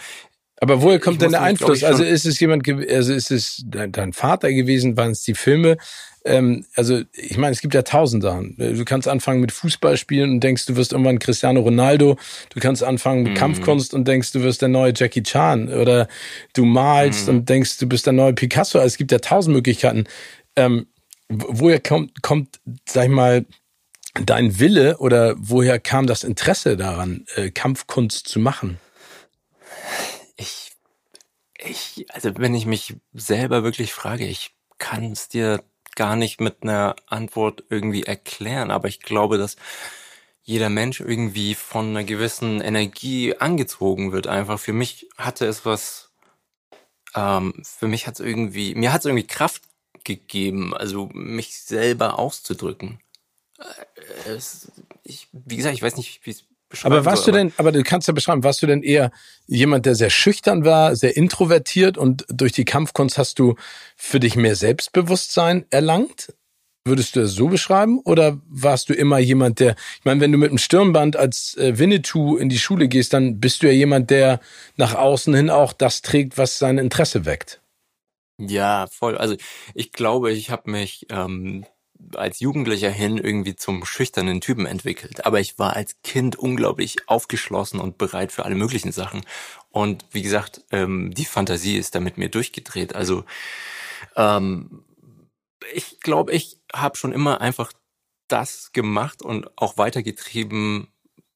aber 0.62 0.80
woher 0.80 1.00
kommt 1.00 1.20
denn 1.20 1.32
der 1.32 1.42
Einfluss? 1.42 1.82
Also 1.82 2.04
ist 2.04 2.24
es 2.24 2.38
jemand, 2.38 2.68
also 2.68 3.12
ist 3.12 3.32
es 3.32 3.64
dein 3.66 4.12
Vater 4.12 4.52
gewesen? 4.52 4.96
Waren 4.96 5.10
es 5.10 5.24
die 5.24 5.34
Filme? 5.34 5.76
Ähm, 6.24 6.64
also 6.74 7.02
ich 7.12 7.37
meine, 7.37 7.52
es 7.52 7.61
gibt 7.61 7.74
ja 7.74 7.82
tausend 7.82 8.22
Sachen. 8.22 8.56
Du 8.56 8.85
kannst 8.85 9.08
anfangen 9.08 9.40
mit 9.40 9.52
Fußball 9.52 9.96
spielen 9.96 10.30
und 10.30 10.40
denkst, 10.40 10.66
du 10.66 10.76
wirst 10.76 10.92
irgendwann 10.92 11.18
Cristiano 11.18 11.61
Ronaldo. 11.61 12.16
Du 12.50 12.61
kannst 12.61 12.82
anfangen 12.85 13.24
mit 13.24 13.32
mhm. 13.32 13.37
Kampfkunst 13.37 13.94
und 13.94 14.06
denkst, 14.06 14.32
du 14.32 14.42
wirst 14.42 14.62
der 14.62 14.68
neue 14.68 14.92
Jackie 14.94 15.22
Chan. 15.22 15.68
Oder 15.68 16.08
du 16.54 16.64
malst 16.64 17.28
mhm. 17.28 17.35
und 17.35 17.48
denkst, 17.48 17.78
du 17.78 17.87
bist 17.87 18.06
der 18.06 18.12
neue 18.12 18.32
Picasso. 18.32 18.78
Also 18.78 18.87
es 18.88 18.96
gibt 18.96 19.11
ja 19.12 19.18
tausend 19.18 19.54
Möglichkeiten. 19.54 20.04
Ähm, 20.54 20.87
woher 21.28 21.80
kommt, 21.80 22.22
kommt, 22.22 22.61
sag 22.87 23.04
ich 23.04 23.11
mal, 23.11 23.44
dein 24.26 24.58
Wille 24.58 24.98
oder 24.98 25.35
woher 25.38 25.78
kam 25.78 26.06
das 26.06 26.22
Interesse 26.22 26.76
daran, 26.76 27.24
äh, 27.35 27.50
Kampfkunst 27.50 28.28
zu 28.28 28.38
machen? 28.38 28.78
Ich, 30.37 30.72
ich, 31.58 32.06
also 32.11 32.32
wenn 32.37 32.54
ich 32.54 32.66
mich 32.66 32.94
selber 33.14 33.64
wirklich 33.64 33.92
frage, 33.92 34.26
ich 34.26 34.50
kann 34.78 35.12
es 35.12 35.28
dir 35.28 35.62
gar 35.96 36.16
nicht 36.16 36.40
mit 36.40 36.62
einer 36.62 36.96
Antwort 37.07 37.64
irgendwie 37.68 38.02
erklären, 38.02 38.70
aber 38.70 38.88
ich 38.88 39.00
glaube, 39.00 39.38
dass 39.38 39.57
jeder 40.42 40.70
Mensch 40.70 41.00
irgendwie 41.00 41.55
von 41.55 41.90
einer 41.90 42.05
gewissen 42.05 42.61
Energie 42.61 43.37
angezogen 43.37 44.12
wird. 44.12 44.26
Einfach 44.26 44.59
für 44.59 44.72
mich 44.72 45.09
hatte 45.16 45.46
es 45.46 45.64
was, 45.64 46.11
ähm, 47.14 47.55
für 47.62 47.87
mich 47.87 48.07
hat 48.07 48.14
es 48.14 48.20
irgendwie, 48.20 48.74
mir 48.74 48.92
hat 48.92 49.00
es 49.00 49.07
irgendwie 49.07 49.26
Kraft 49.26 49.62
gegeben, 50.05 50.74
also 50.74 51.09
mich 51.12 51.61
selber 51.61 52.18
auszudrücken. 52.18 53.00
Äh, 53.59 54.31
es, 54.31 54.72
ich, 55.05 55.28
wie 55.33 55.57
gesagt, 55.57 55.76
ich 55.76 55.83
weiß 55.83 55.96
nicht, 55.96 56.26
wie 56.26 56.31
es 56.31 56.44
aber 56.82 57.04
warst 57.04 57.24
soll, 57.24 57.32
du 57.32 57.38
denn, 57.38 57.52
aber 57.56 57.72
du 57.72 57.82
kannst 57.82 58.08
ja 58.08 58.14
beschreiben, 58.14 58.44
warst 58.44 58.62
du 58.62 58.66
denn 58.66 58.82
eher 58.82 59.11
jemand, 59.46 59.87
der 59.87 59.94
sehr 59.94 60.11
schüchtern 60.11 60.64
war, 60.64 60.96
sehr 60.96 61.16
introvertiert 61.16 61.98
und 61.98 62.24
durch 62.28 62.52
die 62.52 62.64
Kampfkunst 62.64 63.18
hast 63.18 63.38
du 63.38 63.54
für 63.96 64.20
dich 64.20 64.37
mehr 64.37 64.56
Selbstbewusstsein 64.56 65.66
erlangt? 65.70 66.32
Würdest 66.85 67.14
du 67.14 67.20
das 67.20 67.32
so 67.32 67.46
beschreiben? 67.46 68.00
Oder 68.00 68.40
warst 68.48 68.88
du 68.88 68.94
immer 68.94 69.18
jemand, 69.18 69.61
der, 69.61 69.76
ich 69.98 70.04
meine, 70.04 70.20
wenn 70.20 70.32
du 70.32 70.38
mit 70.38 70.50
einem 70.50 70.58
Stirnband 70.58 71.16
als 71.16 71.56
äh, 71.56 71.78
Winnetou 71.78 72.37
in 72.37 72.48
die 72.48 72.58
Schule 72.58 72.88
gehst, 72.88 73.12
dann 73.12 73.38
bist 73.38 73.62
du 73.62 73.68
ja 73.68 73.72
jemand, 73.72 74.11
der 74.11 74.40
nach 74.76 74.94
außen 74.94 75.32
hin 75.32 75.48
auch 75.48 75.72
das 75.72 76.02
trägt, 76.02 76.38
was 76.38 76.58
sein 76.58 76.78
Interesse 76.78 77.24
weckt. 77.24 77.61
Ja, 78.38 78.88
voll. 78.88 79.16
Also 79.16 79.37
ich 79.74 79.92
glaube, 79.92 80.32
ich 80.32 80.50
habe 80.50 80.70
mich 80.70 81.06
ähm, 81.11 81.64
als 82.14 82.40
Jugendlicher 82.40 82.90
hin 82.90 83.18
irgendwie 83.18 83.56
zum 83.56 83.84
schüchternen 83.84 84.40
Typen 84.40 84.66
entwickelt. 84.66 85.26
Aber 85.26 85.40
ich 85.40 85.58
war 85.58 85.74
als 85.74 85.96
Kind 86.02 86.36
unglaublich 86.36 87.08
aufgeschlossen 87.08 87.80
und 87.80 87.98
bereit 87.98 88.32
für 88.32 88.44
alle 88.44 88.54
möglichen 88.54 88.92
Sachen. 88.92 89.22
Und 89.70 90.04
wie 90.10 90.22
gesagt, 90.22 90.62
ähm, 90.70 91.12
die 91.14 91.24
Fantasie 91.24 91.76
ist 91.76 91.94
da 91.94 92.00
mit 92.00 92.18
mir 92.18 92.28
durchgedreht. 92.28 92.94
Also 92.94 93.24
ähm, 94.16 94.84
ich 95.74 96.00
glaube, 96.00 96.32
ich 96.32 96.58
habe 96.72 96.96
schon 96.96 97.12
immer 97.12 97.40
einfach 97.40 97.72
das 98.28 98.72
gemacht 98.72 99.22
und 99.22 99.50
auch 99.56 99.76
weitergetrieben, 99.76 100.88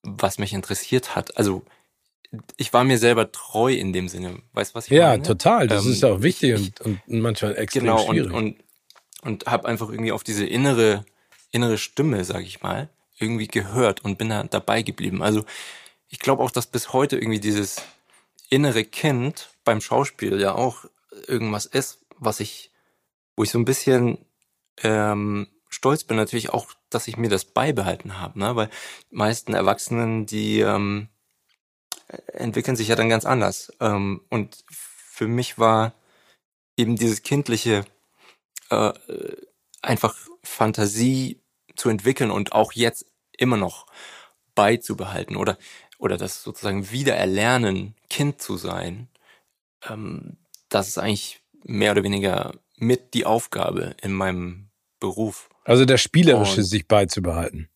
was 0.03 0.39
mich 0.39 0.53
interessiert 0.53 1.15
hat. 1.17 1.37
Also 1.37 1.65
ich 2.57 2.73
war 2.73 2.85
mir 2.85 2.99
selber 2.99 3.31
treu 3.33 3.73
in 3.73 3.93
dem 3.93 4.09
Sinne. 4.09 4.43
Weißt 4.53 4.73
du, 4.73 4.75
was 4.77 4.87
ich 4.87 4.93
ja, 4.93 5.09
meine? 5.09 5.23
Ja, 5.23 5.29
total. 5.29 5.67
Das 5.69 5.85
ähm, 5.85 5.93
ist 5.93 6.05
auch 6.05 6.23
wichtig 6.23 6.55
und, 6.55 6.81
und 7.07 7.21
manchmal 7.21 7.57
extrem 7.57 7.85
genau, 7.85 7.99
schwierig. 7.99 8.33
und, 8.33 8.35
und, 8.35 8.57
und 9.27 9.47
habe 9.47 9.69
einfach 9.69 9.91
irgendwie 9.91 10.13
auf 10.13 10.25
diese 10.25 10.47
innere, 10.47 11.05
innere 11.51 11.79
Stimme, 11.79 12.25
sag 12.25 12.43
ich 12.43 12.63
mal, 12.63 12.89
irgendwie 13.19 13.49
gehört 13.49 14.05
und 14.05 14.19
bin 14.19 14.29
da 14.31 14.45
dabei 14.45 14.83
geblieben. 14.83 15.23
Also 15.23 15.45
ich 16.09 16.19
glaube 16.19 16.43
auch, 16.43 16.51
dass 16.51 16.67
bis 16.67 16.93
heute 16.93 17.17
irgendwie 17.17 17.41
dieses 17.41 17.83
innere 18.49 18.85
Kind 18.85 19.51
beim 19.65 19.81
Schauspiel 19.81 20.41
ja 20.41 20.55
auch 20.55 20.85
irgendwas 21.27 21.67
ist, 21.67 21.99
was 22.19 22.41
ich, 22.41 22.71
wo 23.37 23.43
ich 23.43 23.51
so 23.51 23.59
ein 23.59 23.65
bisschen 23.65 24.19
ähm, 24.83 25.49
stolz 25.69 26.05
bin 26.05 26.17
natürlich 26.17 26.51
auch, 26.51 26.69
dass 26.91 27.09
ich 27.09 27.17
mir 27.17 27.29
das 27.29 27.45
beibehalten 27.45 28.19
habe, 28.19 28.39
ne? 28.39 28.55
weil 28.55 28.71
die 29.11 29.17
meisten 29.17 29.55
Erwachsenen, 29.55 30.27
die 30.27 30.61
ähm, 30.61 31.09
entwickeln 32.29 32.77
sich 32.77 32.89
ja 32.89 32.97
dann 32.97 33.09
ganz 33.09 33.25
anders. 33.25 33.73
Ähm, 33.81 34.23
und 34.29 34.65
für 34.69 35.27
mich 35.27 35.59
war 35.59 35.93
eben 36.77 36.97
dieses 36.97 37.23
kindliche 37.23 37.85
äh, 38.71 38.93
einfach 39.83 40.17
Fantasie 40.43 41.41
zu 41.77 41.89
entwickeln 41.89 42.31
und 42.31 42.53
auch 42.53 42.73
jetzt 42.73 43.07
immer 43.37 43.57
noch 43.57 43.87
beizubehalten 44.55 45.37
oder 45.37 45.59
oder 45.99 46.19
das 46.19 46.43
sozusagen 46.43 46.91
wiedererlernen, 46.91 47.95
Kind 48.11 48.41
zu 48.43 48.57
sein, 48.59 49.09
ähm, 49.89 50.37
das 50.69 50.89
ist 50.89 50.99
eigentlich 50.99 51.41
mehr 51.65 51.93
oder 51.93 52.03
weniger 52.03 52.53
mit 52.77 53.15
die 53.15 53.25
Aufgabe 53.25 53.97
in 54.03 54.13
meinem 54.13 54.69
Beruf. 55.01 55.49
Also 55.65 55.85
das 55.87 56.03
Spielerische 56.03 56.61
Und- 56.61 56.67
sich 56.67 56.87
beizubehalten. 56.87 57.71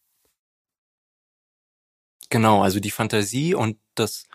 Genau, 2.28 2.62
also 2.62 2.78
die 2.78 2.90
Fantasie 2.92 3.54
und 3.54 3.78
das 3.94 4.26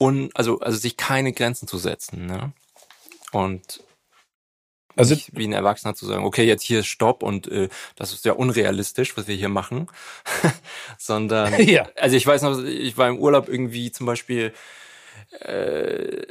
un, 0.00 0.30
also 0.34 0.60
also 0.60 0.78
sich 0.78 0.96
keine 0.96 1.32
Grenzen 1.32 1.68
zu 1.68 1.78
setzen, 1.78 2.26
ne? 2.26 2.52
Und 3.32 3.82
Also 4.96 5.14
nicht 5.14 5.30
wie 5.34 5.46
ein 5.46 5.52
Erwachsener 5.52 5.94
zu 5.94 6.06
sagen, 6.06 6.24
okay, 6.24 6.44
jetzt 6.44 6.62
hier 6.62 6.82
Stopp 6.82 7.22
und 7.22 7.48
äh, 7.48 7.68
das 7.96 8.12
ist 8.12 8.24
ja 8.24 8.32
unrealistisch, 8.32 9.16
was 9.16 9.26
wir 9.26 9.34
hier 9.34 9.48
machen, 9.48 9.88
sondern 10.98 11.60
ja. 11.66 11.88
also 11.96 12.16
ich 12.16 12.26
weiß 12.26 12.42
noch, 12.42 12.62
ich 12.62 12.96
war 12.96 13.08
im 13.08 13.18
Urlaub 13.18 13.48
irgendwie 13.48 13.90
zum 13.90 14.06
Beispiel, 14.06 14.52
äh, 15.40 16.22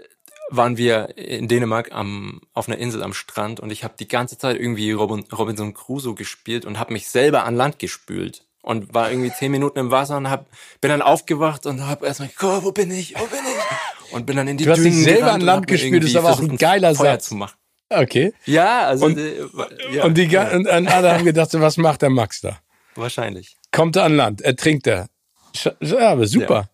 waren 0.49 0.77
wir 0.77 1.17
in 1.17 1.47
Dänemark 1.47 1.91
am, 1.91 2.41
auf 2.53 2.67
einer 2.67 2.77
Insel 2.77 3.01
am 3.03 3.13
Strand 3.13 3.59
und 3.59 3.71
ich 3.71 3.83
habe 3.83 3.95
die 3.99 4.07
ganze 4.07 4.37
Zeit 4.37 4.59
irgendwie 4.59 4.91
Robin, 4.91 5.25
Robinson 5.31 5.73
Crusoe 5.73 6.15
gespielt 6.15 6.65
und 6.65 6.79
habe 6.79 6.93
mich 6.93 7.07
selber 7.07 7.45
an 7.45 7.55
Land 7.55 7.79
gespült 7.79 8.45
und 8.61 8.93
war 8.93 9.09
irgendwie 9.11 9.31
zehn 9.31 9.51
Minuten 9.51 9.79
im 9.79 9.91
Wasser 9.91 10.17
und 10.17 10.29
hab, 10.29 10.47
bin 10.79 10.89
dann 10.89 11.01
aufgewacht 11.01 11.65
und 11.65 11.85
habe 11.85 12.05
erstmal, 12.05 12.29
oh, 12.41 12.63
wo 12.63 12.71
bin 12.71 12.91
ich, 12.91 13.15
wo 13.15 13.25
bin 13.25 13.39
ich? 13.39 14.13
Und 14.13 14.25
bin 14.25 14.37
dann 14.37 14.47
in 14.47 14.57
die 14.57 14.65
Du 14.65 14.71
hast 14.71 14.83
dich 14.83 14.93
Dünen 14.93 15.03
selber 15.03 15.33
an 15.33 15.41
Land 15.41 15.67
gespült, 15.67 16.03
ist 16.03 16.15
aber 16.15 16.31
auch 16.31 16.39
ein 16.39 16.57
geiler 16.57 16.93
Feuer 16.93 17.13
Satz. 17.13 17.29
zu 17.29 17.35
machen. 17.35 17.55
Okay. 18.01 18.33
Ja, 18.45 18.87
also 18.87 19.05
Und- 19.05 19.17
äh, 19.17 19.45
ja, 19.91 20.03
und 20.05 20.17
die 20.17 20.23
ja, 20.23 20.49
und, 20.51 20.67
alle 20.67 21.13
haben 21.13 21.25
gedacht, 21.25 21.49
was 21.53 21.77
macht 21.77 22.01
der 22.01 22.09
Max 22.09 22.41
da? 22.41 22.59
wahrscheinlich. 22.95 23.57
Kommt 23.71 23.95
er 23.95 24.03
an 24.03 24.15
Land, 24.15 24.41
ertrinkt 24.41 24.85
er. 24.87 25.07
Ja, 25.81 26.09
aber 26.09 26.27
super. 26.27 26.69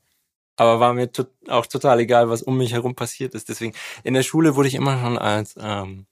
Aber 0.58 0.80
war 0.82 0.94
mir 0.94 1.10
to 1.12 1.26
auch 1.48 1.66
total 1.66 2.02
egal, 2.02 2.30
was 2.30 2.42
um 2.42 2.58
mich 2.58 2.74
herum 2.74 2.94
passiert 2.96 3.34
ist. 3.34 3.48
Deswegen, 3.48 3.74
in 4.04 4.14
der 4.14 4.24
Schule 4.24 4.58
wurde 4.58 4.68
ich 4.68 4.76
immer 4.76 5.00
schon 5.02 5.18
als 5.18 5.56
ähm, 5.58 6.06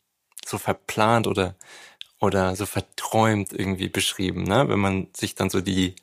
so 0.45 0.57
verplant 0.57 1.27
oder 1.27 1.55
oder 2.21 2.55
so 2.55 2.65
verträumt 2.65 3.51
irgendwie 3.51 3.89
beschrieben, 3.89 4.43
ne? 4.43 4.69
Wenn 4.69 4.79
man 4.79 5.07
sich 5.15 5.35
dann 5.35 5.49
so 5.49 5.59
die 5.61 5.95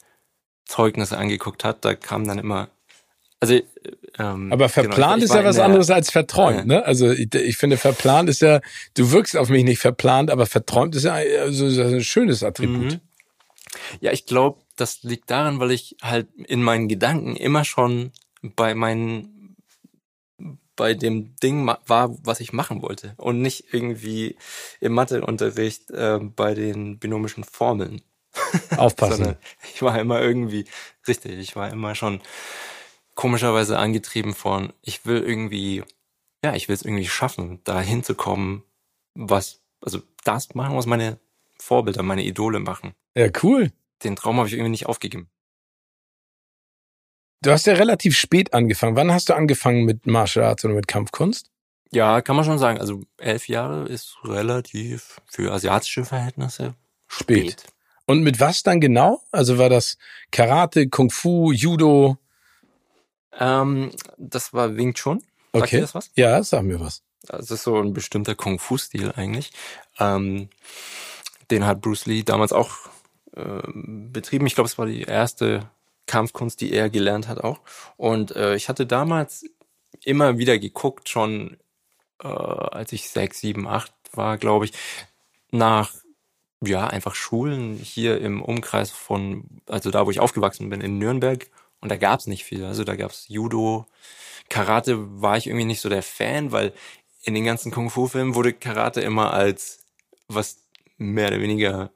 Zeugnisse 0.67 1.17
angeguckt 1.17 1.65
hat, 1.65 1.85
da 1.85 1.95
kam 1.95 2.27
dann 2.29 2.39
immer, 2.39 2.69
also 3.45 3.61
ähm, 4.19 4.53
Aber 4.53 4.69
genau, 4.69 4.69
verplant 4.69 5.19
ich 5.19 5.25
ist 5.25 5.35
ja 5.35 5.45
was 5.45 5.57
der- 5.57 5.65
anderes 5.65 5.91
als 5.91 6.11
verträumt, 6.11 6.67
ne? 6.67 6.85
Also 6.85 7.11
ich, 7.11 7.35
ich 7.35 7.57
finde, 7.57 7.77
verplant 7.77 8.29
ist 8.29 8.41
ja, 8.43 8.61
du 8.95 9.11
wirkst 9.11 9.37
auf 9.37 9.49
mich 9.49 9.65
nicht 9.65 9.81
verplant, 9.81 10.31
aber 10.31 10.47
verträumt 10.47 10.95
ist 10.95 11.05
ja 11.05 11.15
also, 11.15 11.69
so 11.69 11.83
ein 11.83 12.03
schönes 12.03 12.43
Attribut. 12.43 12.93
Mhm. 12.93 13.01
Ja, 14.01 14.13
ich 14.13 14.27
glaube, 14.27 14.61
das 14.77 15.03
liegt 15.03 15.31
daran, 15.31 15.59
weil 15.59 15.73
ich 15.73 15.97
halt 16.03 16.29
in 16.47 16.63
meinen 16.63 16.89
Gedanken 16.89 17.37
immer 17.37 17.65
schon 17.65 18.13
bei 18.43 18.75
meinen 18.75 19.57
bei 20.77 20.95
dem 20.95 21.37
Ding 21.37 21.67
war, 21.67 22.17
was 22.25 22.41
ich 22.41 22.53
machen 22.53 22.83
wollte 22.83 23.15
und 23.17 23.41
nicht 23.41 23.67
irgendwie 23.73 24.37
im 24.81 24.93
Matheunterricht 24.93 25.91
äh, 25.91 26.19
bei 26.21 26.55
den 26.55 26.99
binomischen 26.99 27.45
Formeln. 27.45 28.03
Aufpassen. 28.77 29.37
Ich 29.73 29.83
war 29.83 29.99
immer 30.01 30.21
irgendwie 30.21 30.65
richtig, 31.07 31.39
ich 31.39 31.55
war 31.55 31.71
immer 31.71 31.95
schon 31.95 32.21
komischerweise 33.15 33.79
angetrieben 33.79 34.35
von, 34.35 34.73
ich 34.83 35.07
will 35.07 35.23
irgendwie, 35.23 35.83
ja, 36.45 36.55
ich 36.55 36.69
will 36.69 36.75
es 36.75 36.83
irgendwie 36.83 37.07
schaffen, 37.07 37.61
da 37.65 37.81
hinzukommen, 37.81 38.63
was, 39.15 39.61
also 39.81 40.03
das 40.25 40.55
machen, 40.55 40.77
was 40.77 40.87
meine 40.87 41.19
Vorbilder, 41.59 42.03
meine 42.03 42.25
Idole 42.25 42.59
machen 42.59 42.95
Ja, 43.17 43.29
cool. 43.43 43.73
den 44.03 44.17
Traum 44.17 44.39
habe 44.39 44.49
ich 44.49 44.55
irgendwie 44.55 44.71
nicht 44.71 44.87
aufgegeben. 44.87 45.29
Du 47.43 47.51
hast 47.51 47.67
ja 47.67 47.75
relativ 47.75 48.17
spät 48.17 48.55
angefangen. 48.55 48.97
Wann 48.97 49.13
hast 49.13 49.29
du 49.29 49.35
angefangen 49.35 49.85
mit 49.85 50.07
Martial 50.07 50.47
Arts 50.47 50.65
oder 50.65 50.75
mit 50.75 50.89
Kampfkunst? 50.89 51.51
Ja, 51.93 52.23
kann 52.23 52.37
man 52.37 52.45
schon 52.45 52.59
sagen. 52.59 52.81
Also 52.81 53.03
elf 53.19 53.49
Jahre 53.49 53.87
ist 53.87 54.17
relativ 54.25 55.21
für 55.27 55.53
asiatische 55.53 56.05
Verhältnisse 56.05 56.75
Spät. 57.07 57.53
spät. 57.53 57.67
Und 58.07 58.23
mit 58.23 58.41
was 58.41 58.63
dann 58.63 58.81
genau? 58.81 59.23
Also 59.31 59.59
war 59.59 59.69
das 59.69 59.99
Karate, 60.33 60.89
Kung 60.89 61.11
Fu, 61.11 61.53
Judo? 61.53 62.17
Ähm, 63.39 63.91
das 64.17 64.53
war 64.53 64.77
Wing 64.77 64.95
Chun. 64.95 65.23
Sagt 65.53 65.65
Okay. 65.65 65.81
das 65.81 65.95
was? 65.95 66.11
Ja, 66.15 66.43
sag 66.43 66.65
mir 66.65 66.81
was. 66.81 67.03
Das 67.23 67.51
ist 67.51 67.63
so 67.63 67.81
ein 67.81 67.93
bestimmter 67.93 68.35
Kung-Fu-Stil 68.35 69.13
eigentlich. 69.17 69.53
Ähm, 69.99 70.49
den 71.51 71.67
hat 71.67 71.81
Bruce 71.81 72.07
Lee 72.07 72.23
damals 72.23 72.53
auch 72.53 72.73
ähm, 73.37 74.11
betrieben. 74.13 74.47
Ich 74.47 74.55
glaube, 74.55 74.69
es 74.69 74.79
war 74.79 74.87
die 74.87 75.03
erste 75.03 75.71
Kampfkunst, 76.07 76.61
die 76.61 76.73
er 76.73 76.91
gelernt 76.91 77.29
hat 77.29 77.43
auch. 77.43 77.61
Und 77.97 78.37
äh, 78.37 78.57
ich 78.57 78.69
hatte 78.69 78.87
damals 78.87 79.45
immer 80.03 80.39
wieder 80.39 80.59
geguckt, 80.59 81.09
schon 81.09 81.57
äh, 82.23 82.29
als 82.29 82.93
ich 82.93 83.09
sechs, 83.09 83.41
sieben, 83.41 83.67
acht 83.67 83.93
war, 84.13 84.39
glaube 84.39 84.67
ich, 84.67 84.73
nach 85.51 85.93
ja 86.61 86.87
einfach 86.87 87.15
Schulen 87.15 87.77
hier 87.77 88.21
im 88.21 88.43
Umkreis 88.43 88.91
von, 88.91 89.45
also 89.67 89.91
da, 89.91 90.07
wo 90.07 90.11
ich 90.11 90.21
aufgewachsen 90.21 90.69
bin, 90.71 90.81
in 90.81 90.99
Nürnberg. 90.99 91.47
Und 91.85 91.91
da 91.91 91.99
gab's 91.99 92.27
nicht 92.27 92.45
viel. 92.45 92.65
Also 92.65 92.83
da 92.83 92.97
gab's 92.97 93.27
Judo, 93.29 93.85
Karate 94.49 94.97
war 95.21 95.37
ich 95.37 95.47
irgendwie 95.47 95.67
nicht 95.67 95.83
so 95.83 95.91
der 95.91 96.03
Fan, 96.03 96.51
weil 96.51 96.73
in 97.25 97.35
den 97.35 97.45
ganzen 97.45 97.71
Kung-Fu-Filmen 97.71 98.35
wurde 98.35 98.55
Karate 98.55 99.03
immer 99.03 99.35
als 99.35 99.85
was 100.27 100.63
mehr 100.97 101.29
oder 101.29 101.41
weniger 101.41 101.91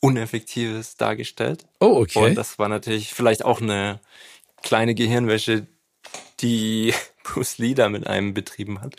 Uneffektives 0.00 0.96
dargestellt. 0.96 1.66
Oh, 1.78 2.00
okay. 2.00 2.24
Und 2.24 2.36
das 2.36 2.58
war 2.58 2.70
natürlich 2.70 3.12
vielleicht 3.12 3.44
auch 3.44 3.60
eine 3.60 4.00
kleine 4.62 4.94
Gehirnwäsche, 4.94 5.66
die 6.40 6.94
Bruce 7.22 7.58
Lee 7.58 7.74
da 7.74 7.90
mit 7.90 8.06
einem 8.06 8.32
betrieben 8.32 8.80
hat. 8.80 8.96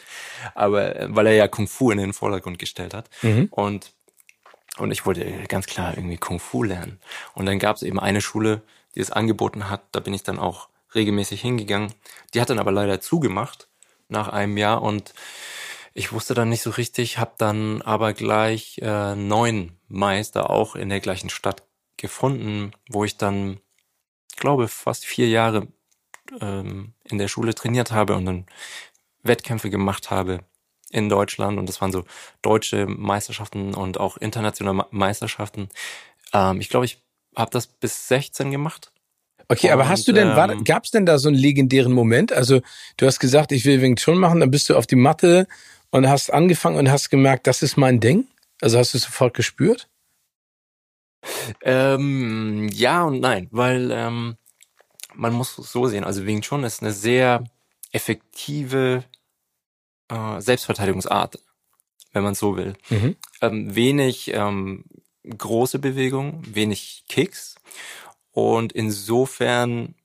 Aber 0.54 1.08
weil 1.10 1.26
er 1.26 1.34
ja 1.34 1.48
Kung 1.48 1.68
Fu 1.68 1.90
in 1.90 1.98
den 1.98 2.14
Vordergrund 2.14 2.60
gestellt 2.60 2.94
hat. 2.94 3.10
Mhm. 3.24 3.48
Und, 3.50 3.94
und 4.78 4.92
ich 4.92 5.08
wollte 5.08 5.26
ganz 5.48 5.66
klar 5.66 5.98
irgendwie 5.98 6.18
Kung 6.18 6.40
Fu 6.40 6.62
lernen. 6.62 7.00
Und 7.34 7.48
dann 7.48 7.58
gab 7.58 7.78
es 7.78 7.82
eben 7.82 8.00
eine 8.00 8.22
Schule, 8.22 8.62
die 8.96 9.02
es 9.02 9.12
angeboten 9.12 9.70
hat. 9.70 9.84
Da 9.92 10.00
bin 10.00 10.14
ich 10.14 10.24
dann 10.24 10.40
auch 10.40 10.70
regelmäßig 10.94 11.42
hingegangen. 11.42 11.94
Die 12.34 12.42
hat 12.42 12.50
dann 12.50 12.60
aber 12.60 12.72
leider 12.72 13.02
zugemacht 13.02 13.68
nach 14.08 14.30
einem 14.30 14.58
Jahr 14.58 14.82
und 14.82 15.14
ich 15.94 16.12
wusste 16.12 16.34
dann 16.34 16.50
nicht 16.50 16.62
so 16.62 16.72
richtig, 16.72 17.18
habe 17.20 17.34
dann 17.38 17.82
aber 17.82 18.14
gleich 18.14 18.80
äh, 18.82 19.16
neun 19.16 19.78
Meister 19.88 20.50
auch 20.50 20.76
in 20.76 20.90
der 20.90 21.00
gleichen 21.00 21.30
Stadt 21.30 21.64
gefunden, 21.98 22.74
wo 22.90 23.06
ich 23.06 23.18
dann, 23.18 23.60
glaube 24.36 24.68
fast 24.68 25.06
vier 25.06 25.30
Jahre 25.30 25.68
ähm, 26.42 26.94
in 27.06 27.18
der 27.18 27.30
Schule 27.30 27.56
trainiert 27.56 27.92
habe 27.92 28.16
und 28.16 28.26
dann 28.26 28.46
Wettkämpfe 29.24 29.70
gemacht 29.70 30.12
habe 30.12 30.42
in 30.92 31.10
Deutschland 31.10 31.58
und 31.58 31.68
das 31.68 31.82
waren 31.82 31.92
so 31.92 32.04
deutsche 32.42 32.86
Meisterschaften 32.88 33.74
und 33.74 33.98
auch 34.00 34.18
internationale 34.18 34.86
Meisterschaften. 34.92 35.70
Ähm, 36.34 36.60
ich 36.60 36.70
glaube, 36.70 36.86
ich 36.86 37.05
habe 37.36 37.52
das 37.52 37.68
bis 37.68 38.08
16 38.08 38.52
gemacht. 38.52 38.92
Okay, 39.48 39.70
aber 39.72 39.88
hast 39.88 40.08
du 40.08 40.12
Und, 40.12 40.18
denn, 40.18 40.34
ähm, 40.36 40.64
gab's 40.64 40.92
denn 40.92 41.06
da 41.06 41.20
so 41.20 41.28
einen 41.28 41.38
legendären 41.38 41.92
Moment? 41.92 42.34
Also 42.34 42.62
du 42.98 43.06
hast 43.06 43.20
gesagt, 43.20 43.52
ich 43.52 43.66
will 43.66 43.82
Wing 43.82 43.96
Chun 43.96 44.18
machen, 44.18 44.40
dann 44.40 44.50
bist 44.50 44.70
du 44.70 44.76
auf 44.76 44.88
die 44.88 44.96
Matte 44.96 45.48
und 45.92 46.10
hast 46.10 46.34
angefangen 46.34 46.78
und 46.78 46.90
hast 46.90 47.10
gemerkt, 47.10 47.46
das 47.48 47.62
ist 47.62 47.78
mein 47.78 48.00
Ding? 48.00 48.28
Also 48.62 48.80
hast 48.80 48.94
du 48.94 48.98
es 48.98 49.04
sofort 49.04 49.36
gespürt? 49.36 49.88
Ähm, 51.62 52.70
ja 52.72 53.04
und 53.04 53.20
nein, 53.20 53.48
weil 53.52 53.92
ähm, 53.92 54.38
man 55.14 55.34
muss 55.34 55.58
es 55.58 55.72
so 55.72 55.88
sehen. 55.88 56.04
Also 56.04 56.26
Wing 56.26 56.42
Chun 56.42 56.64
ist 56.64 56.82
eine 56.82 56.92
sehr 56.92 57.44
effektive 57.92 59.04
äh, 60.10 60.42
Selbstverteidigungsart, 60.42 61.40
wenn 62.14 62.24
man 62.24 62.36
so 62.36 62.58
will. 62.58 62.76
Mhm. 62.90 63.16
Ähm, 63.42 63.76
wenig 63.76 64.32
ähm, 64.34 64.86
große 65.38 65.80
Bewegung, 65.80 66.42
wenig 66.48 67.04
Kicks 67.08 67.56
und 68.32 68.74
insofern 68.74 69.96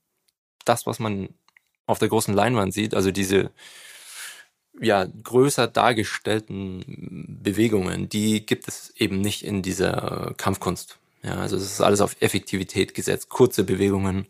das, 0.65 0.87
was 0.87 0.99
man 0.99 1.31
auf 1.87 1.99
der 1.99 2.09
großen 2.09 2.35
Leinwand 2.35 2.73
sieht, 2.73 2.95
also 2.95 3.11
diese 3.11 3.51
ja 4.81 5.05
größer 5.05 5.67
dargestellten 5.67 7.41
Bewegungen, 7.43 8.09
die 8.09 8.47
gibt 8.47 8.69
es 8.69 8.95
eben 8.97 9.21
nicht 9.21 9.45
in 9.45 9.63
dieser 9.63 10.35
Kampfkunst. 10.37 10.99
Ja, 11.23 11.35
also 11.35 11.57
es 11.57 11.65
ist 11.65 11.81
alles 11.81 12.01
auf 12.01 12.17
Effektivität 12.21 12.95
gesetzt, 12.95 13.29
kurze 13.29 13.65
Bewegungen 13.65 14.27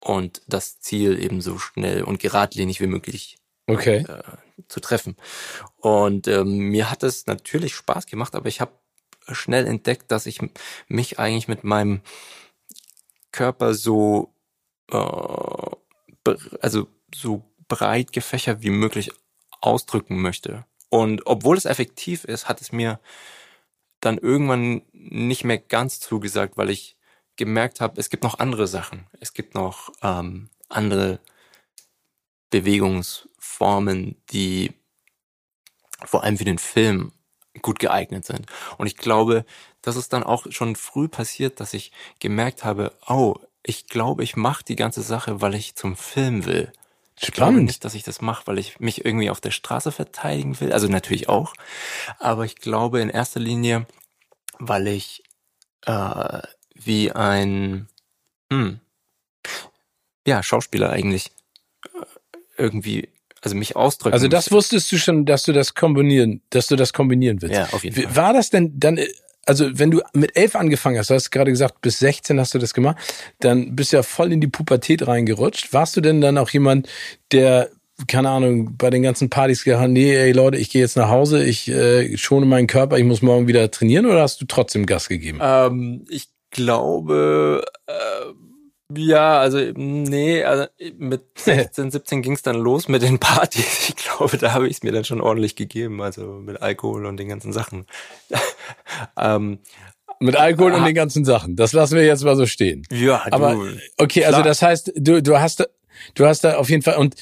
und 0.00 0.42
das 0.48 0.80
Ziel 0.80 1.22
eben 1.22 1.40
so 1.40 1.58
schnell 1.58 2.02
und 2.02 2.18
geradlinig 2.18 2.80
wie 2.80 2.88
möglich 2.88 3.38
okay. 3.66 4.04
äh, 4.08 4.22
zu 4.68 4.80
treffen. 4.80 5.16
Und 5.76 6.26
ähm, 6.26 6.58
mir 6.70 6.90
hat 6.90 7.02
es 7.02 7.26
natürlich 7.26 7.74
Spaß 7.74 8.06
gemacht, 8.06 8.34
aber 8.34 8.48
ich 8.48 8.60
habe 8.60 8.72
schnell 9.32 9.66
entdeckt, 9.66 10.10
dass 10.10 10.26
ich 10.26 10.40
mich 10.88 11.18
eigentlich 11.18 11.48
mit 11.48 11.64
meinem 11.64 12.00
Körper 13.32 13.74
so 13.74 14.32
äh, 14.90 14.96
also 16.60 16.88
so 17.14 17.44
breit 17.68 18.12
gefächert 18.12 18.62
wie 18.62 18.70
möglich 18.70 19.10
ausdrücken 19.60 20.20
möchte. 20.20 20.64
Und 20.88 21.26
obwohl 21.26 21.56
es 21.56 21.64
effektiv 21.64 22.24
ist, 22.24 22.48
hat 22.48 22.60
es 22.60 22.72
mir 22.72 23.00
dann 24.00 24.18
irgendwann 24.18 24.82
nicht 24.92 25.44
mehr 25.44 25.58
ganz 25.58 26.00
zugesagt, 26.00 26.56
weil 26.56 26.70
ich 26.70 26.96
gemerkt 27.36 27.80
habe, 27.80 28.00
es 28.00 28.08
gibt 28.10 28.22
noch 28.22 28.38
andere 28.38 28.66
Sachen. 28.66 29.06
Es 29.20 29.32
gibt 29.32 29.54
noch 29.54 29.90
ähm, 30.02 30.48
andere 30.68 31.20
Bewegungsformen, 32.50 34.16
die 34.30 34.72
vor 36.04 36.22
allem 36.22 36.38
für 36.38 36.44
den 36.44 36.58
Film 36.58 37.12
gut 37.62 37.78
geeignet 37.78 38.24
sind. 38.24 38.46
Und 38.78 38.86
ich 38.86 38.96
glaube, 38.96 39.44
das 39.82 39.96
ist 39.96 40.12
dann 40.12 40.22
auch 40.22 40.46
schon 40.50 40.76
früh 40.76 41.08
passiert, 41.08 41.60
dass 41.60 41.74
ich 41.74 41.92
gemerkt 42.18 42.64
habe, 42.64 42.92
oh, 43.06 43.36
ich 43.62 43.86
glaube, 43.88 44.22
ich 44.22 44.36
mache 44.36 44.64
die 44.64 44.76
ganze 44.76 45.02
Sache, 45.02 45.40
weil 45.40 45.54
ich 45.54 45.74
zum 45.74 45.96
Film 45.96 46.44
will. 46.44 46.72
Ich 47.18 47.32
glaube 47.32 47.60
nicht, 47.62 47.84
dass 47.84 47.94
ich 47.94 48.02
das 48.02 48.20
mache, 48.20 48.46
weil 48.46 48.58
ich 48.58 48.78
mich 48.78 49.04
irgendwie 49.04 49.30
auf 49.30 49.40
der 49.40 49.50
Straße 49.50 49.90
verteidigen 49.90 50.60
will. 50.60 50.72
Also 50.72 50.86
natürlich 50.86 51.28
auch. 51.28 51.54
Aber 52.18 52.44
ich 52.44 52.56
glaube 52.56 53.00
in 53.00 53.08
erster 53.08 53.40
Linie, 53.40 53.86
weil 54.58 54.86
ich 54.88 55.22
äh, 55.86 56.42
wie 56.74 57.12
ein 57.12 57.88
hm, 58.52 58.80
ja, 60.26 60.42
Schauspieler 60.42 60.90
eigentlich 60.90 61.32
äh, 61.84 62.04
irgendwie 62.58 63.08
also 63.42 63.56
mich 63.56 63.76
ausdrücken. 63.76 64.14
Also 64.14 64.28
das 64.28 64.50
wusstest 64.50 64.90
du 64.90 64.98
schon, 64.98 65.24
dass 65.24 65.44
du 65.44 65.52
das 65.52 65.74
kombinieren, 65.74 66.42
dass 66.50 66.66
du 66.66 66.76
das 66.76 66.92
kombinieren 66.92 67.42
willst. 67.42 67.56
Ja, 67.56 67.68
auf 67.72 67.84
jeden 67.84 67.96
Fall. 67.96 68.16
War 68.16 68.32
das 68.32 68.50
denn 68.50 68.72
dann, 68.78 68.98
also 69.44 69.66
wenn 69.78 69.90
du 69.90 70.02
mit 70.12 70.36
elf 70.36 70.56
angefangen 70.56 70.98
hast, 70.98 71.10
du 71.10 71.14
hast 71.14 71.30
gerade 71.30 71.50
gesagt, 71.50 71.80
bis 71.80 71.98
16 71.98 72.40
hast 72.40 72.54
du 72.54 72.58
das 72.58 72.74
gemacht, 72.74 72.96
dann 73.40 73.76
bist 73.76 73.92
du 73.92 73.98
ja 73.98 74.02
voll 74.02 74.32
in 74.32 74.40
die 74.40 74.48
Pubertät 74.48 75.06
reingerutscht. 75.06 75.72
Warst 75.72 75.96
du 75.96 76.00
denn 76.00 76.20
dann 76.20 76.38
auch 76.38 76.50
jemand, 76.50 76.88
der 77.32 77.70
keine 78.08 78.28
Ahnung, 78.28 78.76
bei 78.76 78.90
den 78.90 79.02
ganzen 79.02 79.30
Partys 79.30 79.64
gesagt, 79.64 79.88
nee, 79.88 80.14
ey 80.14 80.32
Leute, 80.32 80.58
ich 80.58 80.68
gehe 80.68 80.82
jetzt 80.82 80.96
nach 80.96 81.08
Hause, 81.08 81.42
ich 81.42 81.68
äh, 81.68 82.16
schone 82.18 82.44
meinen 82.44 82.66
Körper, 82.66 82.98
ich 82.98 83.04
muss 83.04 83.22
morgen 83.22 83.48
wieder 83.48 83.70
trainieren 83.70 84.04
oder 84.04 84.20
hast 84.20 84.40
du 84.40 84.44
trotzdem 84.44 84.84
Gas 84.84 85.08
gegeben? 85.08 85.38
Ähm, 85.40 86.04
ich 86.10 86.28
glaube, 86.50 87.64
äh, 87.86 87.92
ja, 88.94 89.40
also 89.40 89.58
nee, 89.74 90.44
also 90.44 90.66
mit 90.96 91.22
16, 91.38 91.90
17 91.90 92.22
ging 92.22 92.32
es 92.34 92.42
dann 92.42 92.56
los 92.56 92.88
mit 92.88 93.02
den 93.02 93.18
Partys. 93.18 93.88
Ich 93.96 93.96
glaube, 93.96 94.38
da 94.38 94.52
habe 94.52 94.68
ich 94.68 94.76
es 94.76 94.82
mir 94.82 94.92
dann 94.92 95.04
schon 95.04 95.20
ordentlich 95.20 95.56
gegeben, 95.56 96.00
also 96.00 96.24
mit 96.24 96.62
Alkohol 96.62 97.06
und 97.06 97.16
den 97.16 97.28
ganzen 97.28 97.52
Sachen. 97.52 97.86
ähm, 99.16 99.58
mit 100.20 100.36
Alkohol 100.36 100.72
ah, 100.72 100.78
und 100.78 100.84
den 100.84 100.94
ganzen 100.94 101.24
Sachen. 101.24 101.56
Das 101.56 101.72
lassen 101.72 101.96
wir 101.96 102.04
jetzt 102.04 102.24
mal 102.24 102.36
so 102.36 102.46
stehen. 102.46 102.86
Ja, 102.90 103.24
du, 103.26 103.32
aber 103.32 103.60
okay, 103.98 104.24
also 104.24 104.42
das 104.42 104.62
heißt, 104.62 104.92
du 104.96 105.22
du 105.22 105.38
hast 105.38 105.68
du 106.14 106.26
hast 106.26 106.44
da 106.44 106.56
auf 106.56 106.70
jeden 106.70 106.82
Fall 106.82 106.96
und 106.96 107.16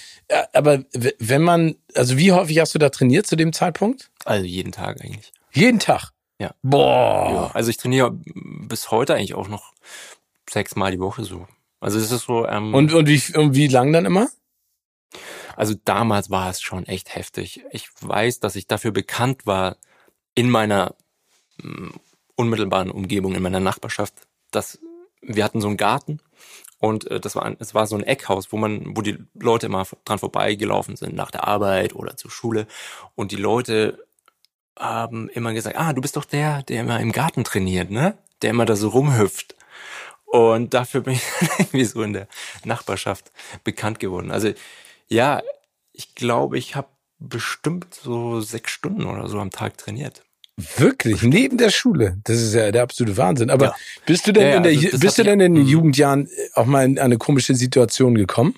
aber 0.53 0.85
wenn 0.92 1.42
man 1.42 1.77
also 1.94 2.18
wie 2.18 2.33
häufig 2.33 2.61
hast 2.61 2.74
du 2.74 2.79
da 2.79 2.90
trainiert 2.90 3.27
zu 3.27 3.37
dem 3.37 3.53
Zeitpunkt? 3.53 4.11
Also 4.24 4.44
jeden 4.44 4.72
Tag 4.72 5.00
eigentlich. 5.03 5.33
Jeden 5.53 5.79
Tag. 5.81 6.11
Ja. 6.38 6.55
Boah. 6.62 7.31
Ja, 7.31 7.50
also 7.55 7.70
ich 7.70 7.77
trainiere 7.77 8.12
bis 8.14 8.90
heute 8.90 9.14
eigentlich 9.14 9.35
auch 9.35 9.48
noch 9.48 9.72
sechsmal 10.50 10.92
die 10.92 11.00
Woche 11.00 11.24
so. 11.24 11.46
Also 11.80 11.98
es 11.98 12.11
ist 12.11 12.24
so. 12.24 12.46
Ähm, 12.46 12.74
und 12.74 12.92
und 12.92 13.09
wie 13.09 13.37
und 13.37 13.54
wie 13.54 13.68
lang 13.68 13.92
dann 13.92 14.07
immer? 14.07 14.28
Also 15.57 15.74
damals 15.85 16.30
war 16.30 16.50
es 16.50 16.61
schon 16.61 16.87
echt 16.87 17.14
heftig. 17.14 17.64
Ich 17.70 17.88
weiß, 18.00 18.40
dass 18.40 18.57
ich 18.57 18.66
dafür 18.66 18.90
bekannt 18.90 19.46
war 19.46 19.76
in 20.35 20.50
meiner 20.50 20.94
mh, 21.59 21.88
mm, 21.88 21.92
unmittelbaren 22.37 22.90
Umgebung, 22.90 23.35
in 23.35 23.42
meiner 23.42 23.61
Nachbarschaft, 23.61 24.14
dass 24.50 24.80
wir 25.22 25.44
hatten 25.44 25.61
so 25.61 25.68
einen 25.68 25.76
Garten 25.76 26.20
und 26.78 27.11
äh, 27.11 27.20
das 27.20 27.37
war 27.37 27.44
ein, 27.44 27.57
es 27.61 27.74
war 27.74 27.87
so 27.87 27.96
ein 27.96 28.02
Eckhaus, 28.02 28.52
wo 28.52 28.57
man, 28.57 28.96
wo 28.96 29.02
die 29.02 29.18
Leute 29.35 29.66
immer 29.66 29.87
dran 30.04 30.18
vorbeigelaufen 30.18 30.96
sind 30.96 31.14
nach 31.14 31.30
der 31.30 31.46
Arbeit 31.46 31.94
oder 31.94 32.16
zur 32.16 32.30
Schule 32.30 32.66
und 33.14 33.33
die 33.33 33.37
Leute 33.37 34.04
haben 34.78 35.28
immer 35.28 35.52
gesagt, 35.52 35.76
ah, 35.78 35.92
du 35.92 36.00
bist 36.00 36.16
doch 36.16 36.24
der, 36.24 36.62
der 36.64 36.80
immer 36.80 37.00
im 37.00 37.12
Garten 37.12 37.44
trainiert, 37.44 37.90
ne? 37.90 38.18
Der 38.42 38.50
immer 38.50 38.64
da 38.64 38.74
so 38.74 38.88
rumhüpft. 38.88 39.54
Und 40.34 40.74
dafür 40.74 41.02
bin 41.02 41.12
ich 41.12 41.22
irgendwie 41.58 41.84
so 41.84 42.02
in 42.02 42.12
der 42.12 42.26
Nachbarschaft 42.64 43.30
bekannt 43.62 44.00
geworden. 44.00 44.32
Also 44.32 44.52
ja, 45.06 45.40
ich 45.92 46.16
glaube, 46.16 46.58
ich 46.58 46.74
habe 46.74 46.88
bestimmt 47.20 47.94
so 47.94 48.40
sechs 48.40 48.72
Stunden 48.72 49.04
oder 49.04 49.28
so 49.28 49.38
am 49.38 49.52
Tag 49.52 49.78
trainiert. 49.78 50.24
Wirklich? 50.76 51.22
Neben 51.22 51.56
der 51.56 51.70
Schule? 51.70 52.18
Das 52.24 52.42
ist 52.42 52.52
ja 52.52 52.72
der 52.72 52.82
absolute 52.82 53.16
Wahnsinn. 53.16 53.48
Aber 53.48 53.66
ja. 53.66 53.74
bist 54.06 54.26
du 54.26 54.32
denn 54.32 54.48
ja, 54.48 54.56
in 54.56 54.62
der, 54.64 54.72
also 54.72 54.98
bist 54.98 55.18
du 55.18 55.22
denn 55.22 55.38
in 55.38 55.54
den 55.54 55.62
mhm. 55.62 55.68
Jugendjahren 55.68 56.28
auch 56.54 56.66
mal 56.66 56.84
in 56.84 56.98
eine 56.98 57.16
komische 57.16 57.54
Situation 57.54 58.16
gekommen, 58.16 58.56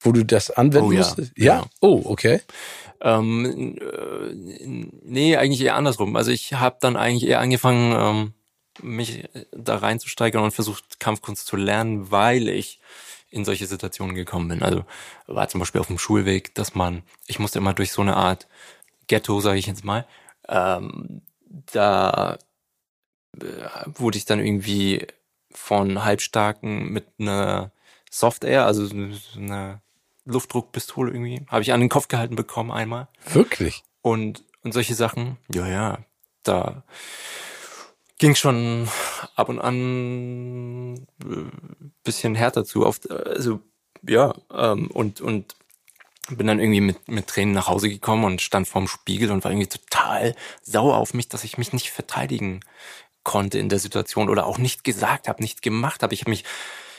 wo 0.00 0.10
du 0.10 0.24
das 0.24 0.50
anwenden 0.50 0.88
oh, 0.88 0.90
ja. 0.90 0.98
musstest? 0.98 1.32
Ja? 1.36 1.64
Oh, 1.80 2.02
okay. 2.06 2.40
Ähm, 3.00 3.76
äh, 3.78 4.66
nee, 5.04 5.36
eigentlich 5.36 5.60
eher 5.60 5.76
andersrum. 5.76 6.16
Also 6.16 6.32
ich 6.32 6.54
habe 6.54 6.78
dann 6.80 6.96
eigentlich 6.96 7.30
eher 7.30 7.38
angefangen, 7.38 7.94
ähm, 7.96 8.32
mich 8.82 9.24
äh, 9.34 9.46
da 9.52 9.76
reinzusteigern 9.76 10.42
und 10.42 10.52
versucht, 10.52 11.00
Kampfkunst 11.00 11.46
zu 11.46 11.56
lernen, 11.56 12.10
weil 12.10 12.48
ich 12.48 12.80
in 13.30 13.44
solche 13.44 13.66
Situationen 13.66 14.14
gekommen 14.14 14.48
bin. 14.48 14.62
Also 14.62 14.84
war 15.26 15.48
zum 15.48 15.60
Beispiel 15.60 15.80
auf 15.80 15.88
dem 15.88 15.98
Schulweg, 15.98 16.54
dass 16.54 16.74
man, 16.74 17.02
ich 17.26 17.38
musste 17.38 17.58
immer 17.58 17.74
durch 17.74 17.92
so 17.92 18.02
eine 18.02 18.16
Art 18.16 18.46
Ghetto, 19.06 19.40
sage 19.40 19.58
ich 19.58 19.66
jetzt 19.66 19.84
mal, 19.84 20.06
ähm, 20.48 21.22
da 21.72 22.38
äh, 23.38 23.46
wurde 23.86 24.18
ich 24.18 24.24
dann 24.24 24.40
irgendwie 24.40 25.06
von 25.50 26.04
Halbstarken 26.04 26.90
mit 26.90 27.06
einer 27.18 27.72
Soft 28.10 28.44
Air, 28.44 28.64
also 28.64 28.86
so 28.86 28.94
eine 29.36 29.80
Luftdruckpistole 30.24 31.10
irgendwie, 31.10 31.44
habe 31.48 31.62
ich 31.62 31.72
an 31.72 31.80
den 31.80 31.88
Kopf 31.88 32.08
gehalten 32.08 32.36
bekommen 32.36 32.70
einmal. 32.70 33.08
Wirklich? 33.32 33.82
Und, 34.02 34.44
und 34.62 34.72
solche 34.72 34.94
Sachen, 34.94 35.36
ja, 35.52 35.66
ja, 35.66 35.98
da 36.42 36.82
ging 38.18 38.34
schon 38.34 38.88
ab 39.36 39.48
und 39.48 39.60
an 39.60 41.06
äh, 41.24 41.50
bisschen 42.02 42.34
härter 42.34 42.64
zu. 42.64 42.84
Auf, 42.84 43.00
also 43.10 43.60
ja, 44.06 44.34
ähm, 44.52 44.90
und, 44.90 45.20
und 45.20 45.56
bin 46.30 46.46
dann 46.46 46.60
irgendwie 46.60 46.80
mit, 46.80 47.08
mit 47.08 47.26
Tränen 47.26 47.54
nach 47.54 47.68
Hause 47.68 47.88
gekommen 47.88 48.24
und 48.24 48.42
stand 48.42 48.68
vorm 48.68 48.88
Spiegel 48.88 49.30
und 49.30 49.44
war 49.44 49.50
irgendwie 49.50 49.68
total 49.68 50.34
sauer 50.62 50.96
auf 50.96 51.14
mich, 51.14 51.28
dass 51.28 51.44
ich 51.44 51.56
mich 51.58 51.72
nicht 51.72 51.90
verteidigen 51.90 52.60
konnte 53.22 53.58
in 53.58 53.68
der 53.68 53.78
Situation 53.78 54.28
oder 54.28 54.46
auch 54.46 54.58
nicht 54.58 54.84
gesagt 54.84 55.28
habe, 55.28 55.42
nicht 55.42 55.62
gemacht 55.62 56.02
habe. 56.02 56.14
Ich 56.14 56.22
habe 56.22 56.30
mich, 56.30 56.44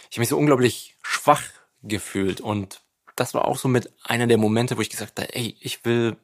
ich 0.10 0.18
habe 0.18 0.22
mich 0.22 0.30
so 0.30 0.38
unglaublich 0.38 0.96
schwach 1.02 1.44
gefühlt 1.84 2.42
und 2.42 2.82
das 3.16 3.34
war 3.34 3.46
auch 3.46 3.58
so 3.58 3.68
mit 3.68 3.92
einer 4.04 4.28
der 4.28 4.38
Momente, 4.38 4.78
wo 4.78 4.82
ich 4.82 4.90
gesagt 4.90 5.20
habe, 5.20 5.34
ey, 5.36 5.56
ich 5.60 5.86
will, 5.86 6.18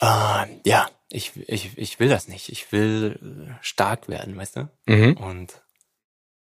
äh, 0.00 0.46
ja, 0.64 0.88
ich, 1.10 1.32
ich, 1.46 1.70
ich 1.76 2.00
will 2.00 2.08
das 2.08 2.28
nicht. 2.28 2.50
Ich 2.50 2.72
will 2.72 3.18
äh, 3.22 3.52
stark 3.60 4.08
werden, 4.08 4.36
weißt 4.36 4.56
du? 4.56 4.68
Mhm. 4.86 5.14
Und 5.14 5.62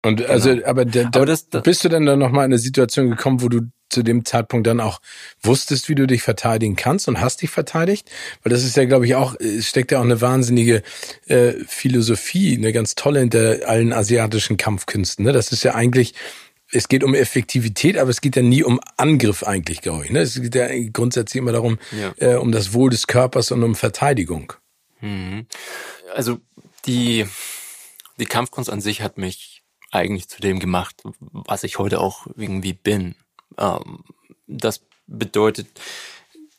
und 0.07 0.25
also, 0.27 0.51
genau. 0.51 0.67
aber, 0.69 0.85
da, 0.85 1.07
aber 1.07 1.27
das, 1.27 1.49
das, 1.49 1.65
bist 1.65 1.83
du 1.83 1.89
denn 1.89 2.07
dann 2.07 2.21
nochmal 2.21 2.45
in 2.45 2.53
eine 2.53 2.59
Situation 2.59 3.11
gekommen, 3.11 3.43
wo 3.43 3.49
du 3.49 3.63
zu 3.89 4.05
dem 4.05 4.25
Zeitpunkt 4.25 4.67
dann 4.67 4.81
auch 4.81 5.01
wusstest, 5.43 5.89
wie 5.89 5.97
du 5.97 6.07
dich 6.07 6.23
verteidigen 6.23 6.77
kannst 6.77 7.09
und 7.09 7.21
hast 7.21 7.43
dich 7.43 7.51
verteidigt? 7.51 8.09
Weil 8.43 8.51
das 8.51 8.63
ist 8.63 8.77
ja, 8.77 8.85
glaube 8.85 9.07
ich, 9.07 9.17
auch, 9.17 9.35
es 9.41 9.67
steckt 9.67 9.91
ja 9.91 9.99
auch 9.99 10.05
eine 10.05 10.21
wahnsinnige 10.21 10.83
äh, 11.27 11.55
Philosophie, 11.67 12.57
eine 12.57 12.73
ganz 12.73 12.95
tolle 12.95 13.19
hinter 13.19 13.61
allen 13.67 13.93
asiatischen 13.93 14.57
Kampfkünsten. 14.57 15.25
Ne? 15.25 15.33
Das 15.33 15.51
ist 15.51 15.65
ja 15.65 15.75
eigentlich, 15.75 16.15
es 16.73 16.89
geht 16.89 17.05
um 17.05 17.15
Effektivität, 17.15 17.97
aber 17.97 18.11
es 18.11 18.21
geht 18.21 18.37
ja 18.37 18.43
nie 18.43 18.65
um 18.65 18.81
Angriff 18.97 19.45
eigentlich, 19.45 19.81
glaube 19.81 20.05
ich. 20.05 20.11
Ne? 20.11 20.21
Es 20.21 20.35
geht 20.35 20.55
ja 20.55 20.69
grundsätzlich 20.93 21.41
immer 21.41 21.53
darum, 21.53 21.79
ja. 21.93 22.13
äh, 22.19 22.37
um 22.37 22.53
das 22.53 22.73
Wohl 22.73 22.91
des 22.91 23.07
Körpers 23.07 23.53
und 23.53 23.63
um 23.63 23.75
Verteidigung. 23.75 24.53
Mhm. 25.01 25.47
Also 26.15 26.39
die, 26.87 27.27
die 28.19 28.27
Kampfkunst 28.27 28.71
an 28.71 28.81
sich 28.81 29.03
hat 29.03 29.19
mich 29.19 29.63
eigentlich 29.93 30.29
zu 30.29 30.41
dem 30.41 30.59
gemacht, 30.59 31.03
was 31.21 31.65
ich 31.65 31.79
heute 31.79 32.01
auch 32.01 32.27
irgendwie 32.37 32.73
bin. 32.73 33.15
Ähm, 33.59 34.05
das 34.47 34.83
bedeutet, 35.07 35.69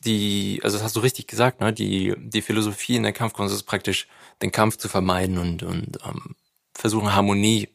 die, 0.04 0.60
also 0.62 0.76
das 0.76 0.84
hast 0.84 0.96
du 0.96 1.00
richtig 1.00 1.26
gesagt, 1.26 1.60
ne? 1.60 1.72
Die, 1.72 2.14
die 2.16 2.42
Philosophie 2.42 2.96
in 2.96 3.02
der 3.02 3.12
Kampfkunst 3.12 3.54
ist 3.54 3.64
praktisch, 3.64 4.06
den 4.40 4.52
Kampf 4.52 4.76
zu 4.76 4.88
vermeiden 4.88 5.38
und, 5.38 5.64
und 5.64 5.98
ähm, 6.04 6.36
versuchen, 6.72 7.14
Harmonie 7.14 7.68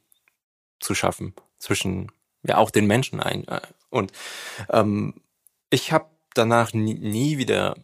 zu 0.79 0.95
schaffen 0.95 1.33
zwischen 1.59 2.11
ja 2.43 2.57
auch 2.57 2.71
den 2.71 2.87
Menschen 2.87 3.19
ein, 3.19 3.47
äh, 3.47 3.61
Und 3.89 4.11
ähm, 4.69 5.21
ich 5.69 5.91
habe 5.91 6.05
danach 6.33 6.73
nie, 6.73 6.95
nie 6.95 7.37
wieder, 7.37 7.75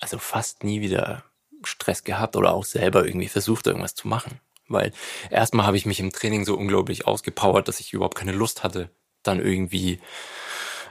also 0.00 0.18
fast 0.18 0.64
nie 0.64 0.80
wieder 0.80 1.24
Stress 1.64 2.04
gehabt 2.04 2.36
oder 2.36 2.52
auch 2.52 2.64
selber 2.64 3.04
irgendwie 3.04 3.28
versucht, 3.28 3.66
irgendwas 3.66 3.94
zu 3.94 4.08
machen. 4.08 4.40
Weil 4.68 4.92
erstmal 5.30 5.66
habe 5.66 5.76
ich 5.76 5.86
mich 5.86 6.00
im 6.00 6.12
Training 6.12 6.44
so 6.44 6.56
unglaublich 6.56 7.06
ausgepowert, 7.06 7.68
dass 7.68 7.80
ich 7.80 7.92
überhaupt 7.92 8.18
keine 8.18 8.32
Lust 8.32 8.62
hatte, 8.62 8.90
dann 9.22 9.40
irgendwie 9.40 10.00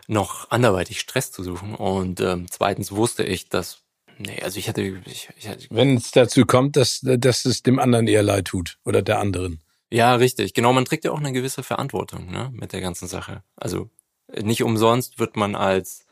noch 0.07 0.49
anderweitig 0.49 0.99
Stress 0.99 1.31
zu 1.31 1.43
suchen. 1.43 1.75
Und 1.75 2.19
ähm, 2.21 2.47
zweitens 2.49 2.91
wusste 2.91 3.23
ich, 3.23 3.49
dass, 3.49 3.83
nee, 4.17 4.41
also 4.41 4.57
ich 4.57 4.67
hatte, 4.67 4.81
ich, 5.05 5.29
ich 5.37 5.47
hatte 5.47 5.67
Wenn 5.69 5.97
es 5.97 6.11
dazu 6.11 6.45
kommt, 6.45 6.75
dass, 6.75 7.01
dass 7.03 7.45
es 7.45 7.61
dem 7.61 7.79
anderen 7.79 8.07
eher 8.07 8.23
leid 8.23 8.45
tut 8.45 8.79
oder 8.83 9.01
der 9.01 9.19
anderen. 9.19 9.61
Ja, 9.89 10.15
richtig. 10.15 10.53
Genau, 10.53 10.73
man 10.73 10.85
trägt 10.85 11.05
ja 11.05 11.11
auch 11.11 11.19
eine 11.19 11.31
gewisse 11.31 11.63
Verantwortung 11.63 12.29
ne, 12.29 12.49
mit 12.53 12.73
der 12.73 12.81
ganzen 12.81 13.07
Sache. 13.07 13.43
Also 13.55 13.89
nicht 14.35 14.63
umsonst 14.63 15.19
wird 15.19 15.37
man 15.37 15.55
als 15.55 16.05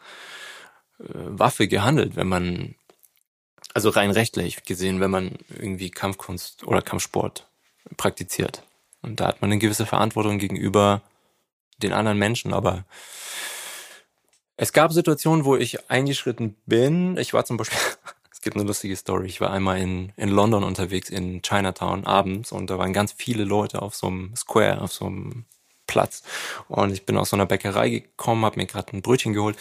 äh, 1.00 1.04
Waffe 1.10 1.68
gehandelt, 1.68 2.16
wenn 2.16 2.28
man, 2.28 2.76
also 3.74 3.90
rein 3.90 4.12
rechtlich 4.12 4.64
gesehen, 4.64 5.02
wenn 5.02 5.12
man 5.12 5.38
irgendwie 5.50 5.92
Kampfkunst 5.92 6.64
oder 6.66 6.82
Kampfsport 6.82 7.50
praktiziert. 7.98 8.64
Und 9.02 9.20
da 9.20 9.28
hat 9.28 9.42
man 9.42 9.52
eine 9.52 9.60
gewisse 9.60 9.86
Verantwortung 9.86 10.40
gegenüber 10.40 11.02
den 11.78 11.94
anderen 11.94 12.18
Menschen. 12.18 12.54
Aber 12.54 12.86
es 14.56 14.72
gab 14.72 14.94
Situationen, 14.94 15.44
wo 15.44 15.58
ich 15.58 15.90
eingeschritten 15.90 16.56
bin. 16.66 17.18
Ich 17.18 17.34
war 17.34 17.44
zum 17.46 17.58
Beispiel, 17.58 17.78
gibt 18.46 18.56
eine 18.56 18.66
lustige 18.66 18.96
Story. 18.96 19.26
Ich 19.26 19.42
war 19.42 19.52
einmal 19.52 19.80
in, 19.80 20.14
in 20.16 20.30
London 20.30 20.64
unterwegs, 20.64 21.10
in 21.10 21.42
Chinatown 21.42 22.06
abends 22.06 22.52
und 22.52 22.70
da 22.70 22.78
waren 22.78 22.94
ganz 22.94 23.12
viele 23.12 23.44
Leute 23.44 23.82
auf 23.82 23.96
so 23.96 24.08
einem 24.08 24.36
Square, 24.36 24.82
auf 24.82 24.94
so 24.94 25.08
einem 25.08 25.46
Platz. 25.88 26.22
Und 26.68 26.94
ich 26.94 27.06
bin 27.06 27.18
aus 27.18 27.32
so 27.32 27.36
einer 27.36 27.48
Bäckerei 27.48 27.90
gekommen, 27.90 28.46
habe 28.46 28.58
mir 28.58 28.68
gerade 28.68 28.96
ein 28.96 29.02
Brötchen 29.02 29.34
geholt 29.34 29.58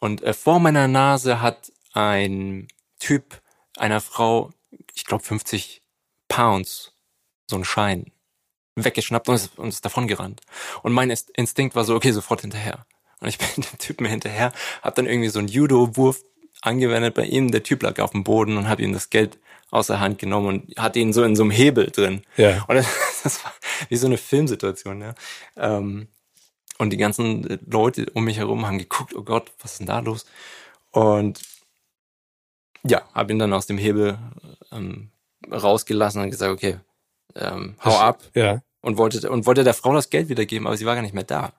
und 0.00 0.22
äh, 0.22 0.34
vor 0.34 0.58
meiner 0.58 0.88
Nase 0.88 1.40
hat 1.40 1.72
ein 1.92 2.66
Typ 2.98 3.40
einer 3.78 4.00
Frau, 4.00 4.50
ich 4.94 5.04
glaube 5.04 5.22
50 5.22 5.82
Pounds, 6.26 6.92
so 7.46 7.54
einen 7.54 7.64
Schein 7.64 8.10
weggeschnappt 8.74 9.28
und 9.28 9.36
ist, 9.36 9.58
und 9.58 9.68
ist 9.68 9.84
davon 9.84 10.08
gerannt. 10.08 10.40
Und 10.82 10.92
mein 10.92 11.10
Instinkt 11.34 11.76
war 11.76 11.84
so, 11.84 11.94
okay, 11.94 12.10
sofort 12.10 12.40
hinterher. 12.40 12.84
Und 13.20 13.28
ich 13.28 13.38
bin 13.38 13.48
dem 13.56 13.78
Typen 13.78 14.06
hinterher, 14.06 14.52
habe 14.82 14.96
dann 14.96 15.06
irgendwie 15.06 15.28
so 15.28 15.38
einen 15.38 15.46
Judo-Wurf 15.46 16.24
angewendet 16.64 17.14
bei 17.14 17.24
ihm. 17.24 17.50
Der 17.50 17.62
Typ 17.62 17.82
lag 17.82 17.98
auf 18.00 18.10
dem 18.10 18.24
Boden 18.24 18.56
und 18.56 18.68
habe 18.68 18.82
ihm 18.82 18.92
das 18.92 19.10
Geld 19.10 19.38
aus 19.70 19.88
der 19.88 20.00
Hand 20.00 20.18
genommen 20.18 20.46
und 20.46 20.78
hatte 20.78 20.98
ihn 21.00 21.12
so 21.12 21.24
in 21.24 21.36
so 21.36 21.42
einem 21.42 21.50
Hebel 21.50 21.90
drin. 21.90 22.22
Ja. 22.36 22.64
Und 22.68 22.76
das, 22.76 22.86
das 23.22 23.44
war 23.44 23.52
wie 23.88 23.96
so 23.96 24.06
eine 24.06 24.18
Filmsituation, 24.18 25.00
ja. 25.00 25.14
Ähm, 25.56 26.08
und 26.78 26.90
die 26.90 26.96
ganzen 26.96 27.60
Leute 27.70 28.06
um 28.14 28.24
mich 28.24 28.38
herum 28.38 28.66
haben 28.66 28.78
geguckt, 28.78 29.14
oh 29.14 29.22
Gott, 29.22 29.52
was 29.60 29.72
ist 29.72 29.78
denn 29.78 29.86
da 29.86 30.00
los? 30.00 30.26
Und 30.90 31.40
ja, 32.82 33.02
habe 33.14 33.32
ihn 33.32 33.38
dann 33.38 33.52
aus 33.52 33.66
dem 33.66 33.78
Hebel 33.78 34.18
ähm, 34.72 35.10
rausgelassen 35.50 36.22
und 36.22 36.30
gesagt, 36.30 36.52
okay, 36.52 36.78
ähm, 37.34 37.76
hau 37.84 37.98
ab. 37.98 38.22
Ja. 38.34 38.62
Und 38.80 38.98
wollte, 38.98 39.30
und 39.30 39.46
wollte 39.46 39.64
der 39.64 39.74
Frau 39.74 39.94
das 39.94 40.10
Geld 40.10 40.28
wiedergeben, 40.28 40.66
aber 40.66 40.76
sie 40.76 40.84
war 40.84 40.94
gar 40.94 41.02
nicht 41.02 41.14
mehr 41.14 41.24
da. 41.24 41.52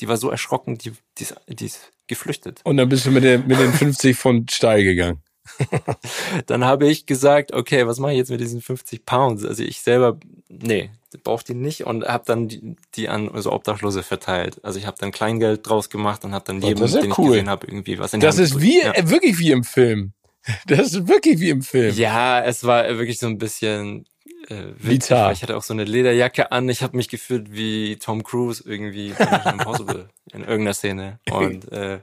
Die 0.00 0.08
war 0.08 0.18
so 0.18 0.30
erschrocken, 0.30 0.76
die, 0.76 0.92
die, 1.18 1.26
die 1.48 1.66
ist 1.66 1.90
geflüchtet. 2.06 2.60
Und 2.64 2.76
dann 2.76 2.88
bist 2.88 3.06
du 3.06 3.10
mit, 3.10 3.24
den 3.24 3.46
mit 3.46 3.58
den 3.58 3.72
50 3.72 4.16
Pfund 4.16 4.52
steil 4.52 4.84
gegangen. 4.84 5.22
dann 6.46 6.64
habe 6.64 6.88
ich 6.88 7.06
gesagt, 7.06 7.52
okay, 7.52 7.86
was 7.86 7.98
mache 7.98 8.12
ich 8.12 8.18
jetzt 8.18 8.30
mit 8.30 8.40
diesen 8.40 8.60
50 8.60 9.06
Pounds? 9.06 9.44
Also 9.44 9.62
ich 9.62 9.80
selber, 9.80 10.18
nee, 10.48 10.90
brauchte 11.22 11.52
die 11.52 11.58
nicht 11.58 11.86
und 11.86 12.04
habe 12.04 12.24
dann 12.26 12.48
die, 12.48 12.76
die 12.94 13.08
an 13.08 13.30
so 13.34 13.52
Obdachlose 13.52 14.02
verteilt. 14.02 14.60
Also 14.62 14.78
ich 14.78 14.86
habe 14.86 14.96
dann 14.98 15.12
Kleingeld 15.12 15.68
draus 15.68 15.90
gemacht 15.90 16.24
und 16.24 16.32
habe 16.34 16.44
dann 16.46 16.60
jedem, 16.60 16.84
ist 16.84 16.94
ja 16.94 17.00
den 17.00 17.12
cool. 17.12 17.24
ich 17.26 17.30
gesehen 17.32 17.48
habe, 17.48 17.66
irgendwie 17.66 17.98
was 17.98 18.12
in 18.12 18.20
die 18.20 18.26
Das 18.26 18.36
Hand 18.36 18.46
ist 18.48 18.60
wie, 18.60 18.80
ja. 18.80 18.92
äh, 18.92 19.08
wirklich 19.08 19.38
wie 19.38 19.50
im 19.50 19.64
Film. 19.64 20.12
Das 20.66 20.92
ist 20.92 21.08
wirklich 21.08 21.40
wie 21.40 21.50
im 21.50 21.62
Film. 21.62 21.92
ja, 21.96 22.40
es 22.40 22.62
war 22.62 22.86
wirklich 22.98 23.18
so 23.18 23.26
ein 23.26 23.36
bisschen 23.36 24.06
äh, 24.50 24.72
witzig, 24.78 25.10
weil 25.10 25.32
ich 25.32 25.42
hatte 25.42 25.56
auch 25.56 25.62
so 25.62 25.74
eine 25.74 25.84
Lederjacke 25.84 26.52
an. 26.52 26.68
Ich 26.68 26.82
habe 26.82 26.96
mich 26.96 27.08
gefühlt 27.08 27.52
wie 27.52 27.96
Tom 27.96 28.22
Cruise 28.22 28.62
irgendwie 28.64 29.12
bei 29.18 29.50
Impossible 29.50 30.08
in 30.32 30.40
irgendeiner 30.40 30.74
Szene. 30.74 31.18
Und 31.30 31.70
äh, 31.72 32.00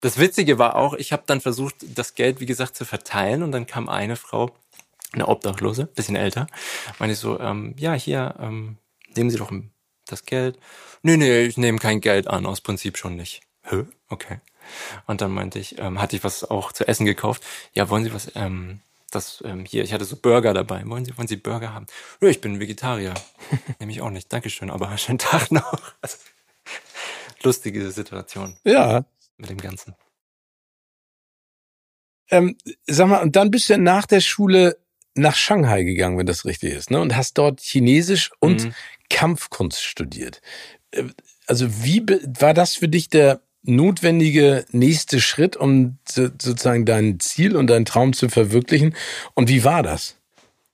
das 0.00 0.18
Witzige 0.18 0.58
war 0.58 0.76
auch, 0.76 0.94
ich 0.94 1.12
habe 1.12 1.22
dann 1.26 1.40
versucht, 1.40 1.76
das 1.94 2.14
Geld, 2.14 2.40
wie 2.40 2.46
gesagt, 2.46 2.76
zu 2.76 2.84
verteilen 2.84 3.42
und 3.42 3.52
dann 3.52 3.66
kam 3.66 3.88
eine 3.88 4.16
Frau, 4.16 4.50
eine 5.12 5.28
Obdachlose, 5.28 5.86
bisschen 5.86 6.16
älter, 6.16 6.48
meinte 6.98 7.14
so, 7.14 7.38
ähm, 7.38 7.74
ja, 7.78 7.92
hier, 7.94 8.34
ähm, 8.40 8.78
nehmen 9.14 9.30
Sie 9.30 9.38
doch 9.38 9.52
das 10.06 10.24
Geld. 10.24 10.58
Nee, 11.02 11.16
nee, 11.16 11.42
ich 11.42 11.56
nehme 11.56 11.78
kein 11.78 12.00
Geld 12.00 12.26
an, 12.26 12.46
aus 12.46 12.60
Prinzip 12.60 12.98
schon 12.98 13.16
nicht. 13.16 13.42
Hä? 13.62 13.84
Okay. 14.08 14.40
Und 15.06 15.20
dann 15.20 15.32
meinte 15.32 15.58
ich, 15.58 15.78
ähm, 15.78 16.00
hatte 16.00 16.16
ich 16.16 16.24
was 16.24 16.44
auch 16.44 16.72
zu 16.72 16.86
essen 16.86 17.06
gekauft. 17.06 17.42
Ja, 17.72 17.88
wollen 17.88 18.04
Sie 18.04 18.14
was, 18.14 18.32
ähm, 18.34 18.80
das, 19.14 19.42
ähm, 19.46 19.64
hier, 19.64 19.84
ich 19.84 19.92
hatte 19.92 20.04
so 20.04 20.16
Burger 20.16 20.54
dabei. 20.54 20.82
Wollen 20.86 21.04
Sie, 21.04 21.16
wollen 21.16 21.28
Sie 21.28 21.36
Burger 21.36 21.72
haben? 21.74 21.86
Ja, 22.20 22.28
ich 22.28 22.40
bin 22.40 22.58
Vegetarier. 22.60 23.14
Nehme 23.78 23.92
ich 23.92 24.00
auch 24.00 24.10
nicht. 24.10 24.32
Dankeschön, 24.32 24.70
aber 24.70 24.96
schönen 24.98 25.18
Tag 25.18 25.50
noch. 25.50 25.80
Also, 26.00 26.16
lustige 27.42 27.90
Situation 27.90 28.56
Ja. 28.64 29.04
mit 29.36 29.50
dem 29.50 29.58
Ganzen. 29.58 29.94
Ähm, 32.30 32.56
sag 32.86 33.08
mal, 33.08 33.22
und 33.22 33.36
dann 33.36 33.50
bist 33.50 33.68
du 33.68 33.76
nach 33.78 34.06
der 34.06 34.20
Schule 34.20 34.78
nach 35.14 35.34
Shanghai 35.36 35.82
gegangen, 35.82 36.16
wenn 36.16 36.26
das 36.26 36.44
richtig 36.46 36.72
ist, 36.72 36.90
ne? 36.90 37.00
Und 37.00 37.14
hast 37.16 37.36
dort 37.36 37.60
Chinesisch 37.60 38.30
und 38.40 38.64
Mhm. 38.64 38.74
Kampfkunst 39.10 39.82
studiert. 39.84 40.40
Äh, 40.92 41.04
Also 41.48 41.82
wie 41.84 42.00
war 42.40 42.54
das 42.54 42.76
für 42.76 42.88
dich 42.88 43.08
der 43.10 43.42
notwendige 43.62 44.64
nächste 44.72 45.20
Schritt, 45.20 45.56
um 45.56 45.98
so- 46.08 46.26
sozusagen 46.40 46.84
dein 46.84 47.20
Ziel 47.20 47.56
und 47.56 47.68
deinen 47.68 47.84
Traum 47.84 48.12
zu 48.12 48.28
verwirklichen? 48.28 48.94
Und 49.34 49.48
wie 49.48 49.64
war 49.64 49.82
das? 49.82 50.16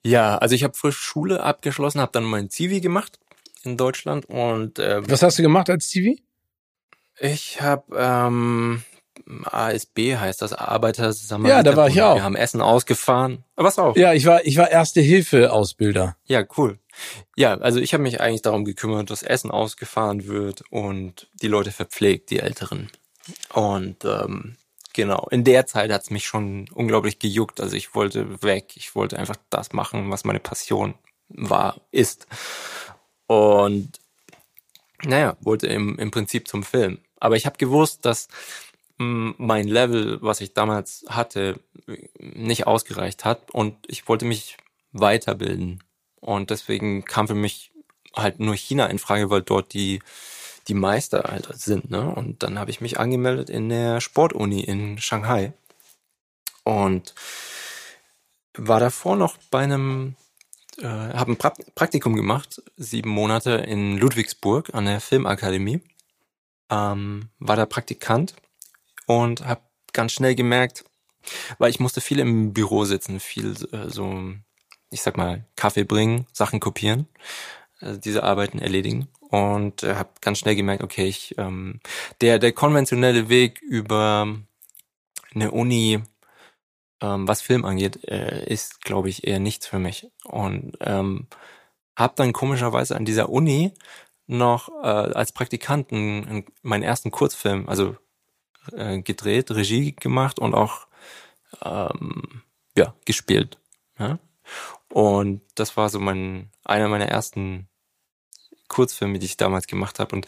Ja, 0.05 0.39
also 0.39 0.55
ich 0.55 0.65
habe 0.65 0.75
frisch 0.75 0.97
Schule 0.97 1.43
abgeschlossen, 1.43 2.01
habe 2.01 2.13
dann 2.13 2.25
mein 2.25 2.51
Zivi 2.51 2.81
gemacht 2.81 3.19
in 3.65 3.77
Deutschland 3.77 4.27
und 4.27 4.79
äh, 4.79 5.09
Was 5.09 5.23
hast 5.23 5.39
du 5.39 5.43
gemacht 5.43 5.69
als 5.71 5.89
TV? 5.89 6.19
ich 7.21 7.61
habe 7.61 7.97
ähm, 7.99 8.83
ASB 9.45 10.17
heißt 10.17 10.41
das 10.41 10.53
Arbeiter 10.53 11.13
Ja, 11.45 11.63
da 11.65 11.77
war 11.77 11.89
ich 11.89 12.01
auch. 12.01 12.15
Wir 12.15 12.23
haben 12.23 12.37
Essen 12.37 12.61
ausgefahren. 12.61 13.45
Was 13.57 13.79
auch? 13.79 13.97
Ja, 13.97 14.15
ich 14.15 14.25
war 14.25 14.47
ich 14.47 14.57
war 14.57 14.71
Erste 14.71 15.01
Hilfe 15.01 15.53
Ausbilder. 15.53 16.17
Ja, 16.27 16.45
cool. 16.57 16.79
Ja, 17.37 17.55
also 17.59 17.81
ich 17.81 17.93
habe 17.95 18.03
mich 18.03 18.21
eigentlich 18.21 18.43
darum 18.43 18.65
gekümmert, 18.65 19.11
dass 19.11 19.23
Essen 19.23 19.51
ausgefahren 19.51 20.27
wird 20.27 20.63
und 20.71 21.29
die 21.43 21.49
Leute 21.49 21.73
verpflegt, 21.73 22.31
die 22.31 22.41
Älteren. 22.41 22.91
Und 23.53 24.05
ähm, 24.05 24.57
genau, 24.93 25.27
in 25.31 25.45
der 25.45 25.67
Zeit 25.67 25.93
hat's 25.93 26.11
mich 26.11 26.27
schon 26.27 26.69
unglaublich 26.73 27.19
gejuckt. 27.19 27.61
Also 27.61 27.77
ich 27.77 27.95
wollte 27.95 28.43
weg, 28.43 28.77
ich 28.77 28.95
wollte 28.95 29.19
einfach 29.19 29.37
das 29.51 29.73
machen, 29.73 30.11
was 30.11 30.25
meine 30.25 30.41
Passion 30.41 30.95
war, 31.29 31.81
ist. 31.91 32.27
Und 33.27 34.01
naja, 35.05 35.37
wollte 35.41 35.67
im, 35.69 35.99
im 35.99 36.11
Prinzip 36.11 36.49
zum 36.49 36.63
Film. 36.65 36.99
Aber 37.21 37.37
ich 37.37 37.47
habe 37.47 37.59
gewusst, 37.59 38.05
dass 38.05 38.29
mh, 38.99 39.35
mein 39.39 39.69
Level, 39.69 40.19
was 40.23 40.41
ich 40.41 40.55
damals 40.55 41.05
hatte, 41.09 41.61
nicht 42.19 42.67
ausgereicht 42.67 43.25
hat 43.25 43.51
und 43.51 43.77
ich 43.87 44.09
wollte 44.09 44.25
mich 44.25 44.57
weiterbilden. 44.93 45.83
Und 46.21 46.51
deswegen 46.51 47.05
kam 47.05 47.29
für 47.29 47.35
mich 47.35 47.73
halt 48.15 48.41
nur 48.41 48.55
China 48.55 48.87
in 48.87 48.99
Frage, 48.99 49.31
weil 49.31 49.43
dort 49.43 49.73
die, 49.73 50.01
die 50.67 50.75
Meister 50.75 51.25
halt 51.29 51.49
sind. 51.55 51.91
Ne? 51.91 52.13
Und 52.15 52.43
dann 52.43 52.59
habe 52.59 52.71
ich 52.71 52.81
mich 52.81 52.99
angemeldet 52.99 53.51
in 53.51 53.69
der 53.69 54.01
Sportuni 54.01 54.61
in 54.61 54.99
Shanghai. 54.99 55.53
Und 56.65 57.15
war 58.55 58.81
davor 58.81 59.17
noch 59.17 59.37
bei 59.51 59.61
einem, 59.61 60.17
äh, 60.79 60.87
habe 60.87 61.33
ein 61.33 61.37
pra 61.37 61.55
Praktikum 61.75 62.15
gemacht, 62.15 62.63
sieben 62.77 63.11
Monate 63.11 63.53
in 63.53 63.97
Ludwigsburg 63.97 64.75
an 64.75 64.85
der 64.85 65.01
Filmakademie. 65.01 65.81
Ähm, 66.71 67.31
war 67.39 67.57
da 67.57 67.65
Praktikant 67.65 68.35
und 69.07 69.47
habe 69.47 69.63
ganz 69.95 70.13
schnell 70.13 70.35
gemerkt, 70.35 70.85
weil 71.59 71.71
ich 71.71 71.81
musste 71.81 72.01
viel 72.01 72.19
im 72.19 72.53
Büro 72.53 72.85
sitzen, 72.85 73.21
viel 73.21 73.55
äh, 73.73 73.89
so, 73.89 74.35
ich 74.91 75.03
sag 75.03 75.17
mal, 75.17 75.45
Kaffee 75.57 75.85
bringen, 75.85 76.27
Sachen 76.33 76.61
kopieren, 76.61 77.09
äh, 77.81 77.99
diese 77.99 78.23
Arbeiten 78.23 78.59
erledigen 78.59 79.09
und 79.31 79.83
äh, 79.83 79.95
habe 79.95 80.11
ganz 80.21 80.39
schnell 80.39 80.57
gemerkt, 80.57 80.83
okay, 80.83 81.07
ich 81.07 81.35
ähm, 81.39 81.81
der 82.21 82.39
der 82.39 82.53
konventionelle 82.53 83.29
Weg 83.29 83.61
über 83.63 84.27
eine 85.35 85.51
Uni, 85.51 86.01
ähm, 87.01 87.29
was 87.29 87.43
Film 87.43 87.65
angeht, 87.65 88.05
äh, 88.09 88.45
ist, 88.47 88.83
glaube 88.83 89.09
ich, 89.09 89.27
eher 89.27 89.41
nichts 89.41 89.67
für 89.67 89.79
mich 89.79 90.09
und 90.25 90.77
ähm, 90.81 91.29
habe 91.97 92.15
dann 92.17 92.33
komischerweise 92.33 92.97
an 92.97 93.05
dieser 93.05 93.29
Uni 93.29 93.73
noch 94.27 94.69
äh, 94.83 94.87
als 94.87 95.33
Praktikanten 95.33 96.45
meinen 96.63 96.83
ersten 96.83 97.11
Kurzfilm, 97.11 97.69
also 97.69 97.97
äh, 98.73 99.01
gedreht, 99.01 99.51
Regie 99.51 99.93
gemacht 99.93 100.39
und 100.39 100.55
auch 100.55 100.87
ähm, 101.63 102.43
ja 102.77 102.95
gespielt. 103.05 103.59
Ja? 103.99 104.19
Und 104.93 105.43
das 105.55 105.77
war 105.77 105.89
so 105.91 106.01
mein 106.01 106.51
einer 106.65 106.89
meiner 106.89 107.07
ersten 107.07 107.69
Kurzfilme, 108.69 109.19
die 109.19 109.27
ich 109.27 109.37
damals 109.37 109.67
gemacht 109.67 109.99
habe. 109.99 110.15
Und 110.15 110.27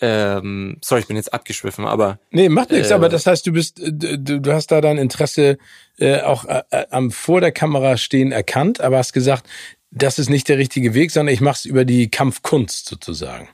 ähm, 0.00 0.78
sorry, 0.82 1.02
ich 1.02 1.06
bin 1.06 1.16
jetzt 1.16 1.32
abgeschwiffen, 1.32 1.86
aber. 1.86 2.18
Nee, 2.30 2.48
macht 2.48 2.72
nichts, 2.72 2.90
äh, 2.90 2.94
aber 2.94 3.08
das 3.08 3.26
heißt, 3.26 3.46
du 3.46 3.52
bist, 3.52 3.78
äh, 3.80 3.92
du, 3.92 4.40
du 4.40 4.52
hast 4.52 4.72
da 4.72 4.80
dein 4.80 4.98
Interesse 4.98 5.58
äh, 5.96 6.20
auch 6.20 6.44
äh, 6.44 6.62
am 6.90 7.12
vor 7.12 7.40
der 7.40 7.52
Kamera 7.52 7.96
stehen 7.96 8.32
erkannt, 8.32 8.80
aber 8.80 8.98
hast 8.98 9.12
gesagt, 9.12 9.48
das 9.92 10.18
ist 10.18 10.28
nicht 10.28 10.48
der 10.48 10.58
richtige 10.58 10.94
Weg, 10.94 11.12
sondern 11.12 11.32
ich 11.32 11.40
mache 11.40 11.56
es 11.56 11.64
über 11.66 11.84
die 11.84 12.10
Kampfkunst 12.10 12.88
sozusagen. 12.88 13.48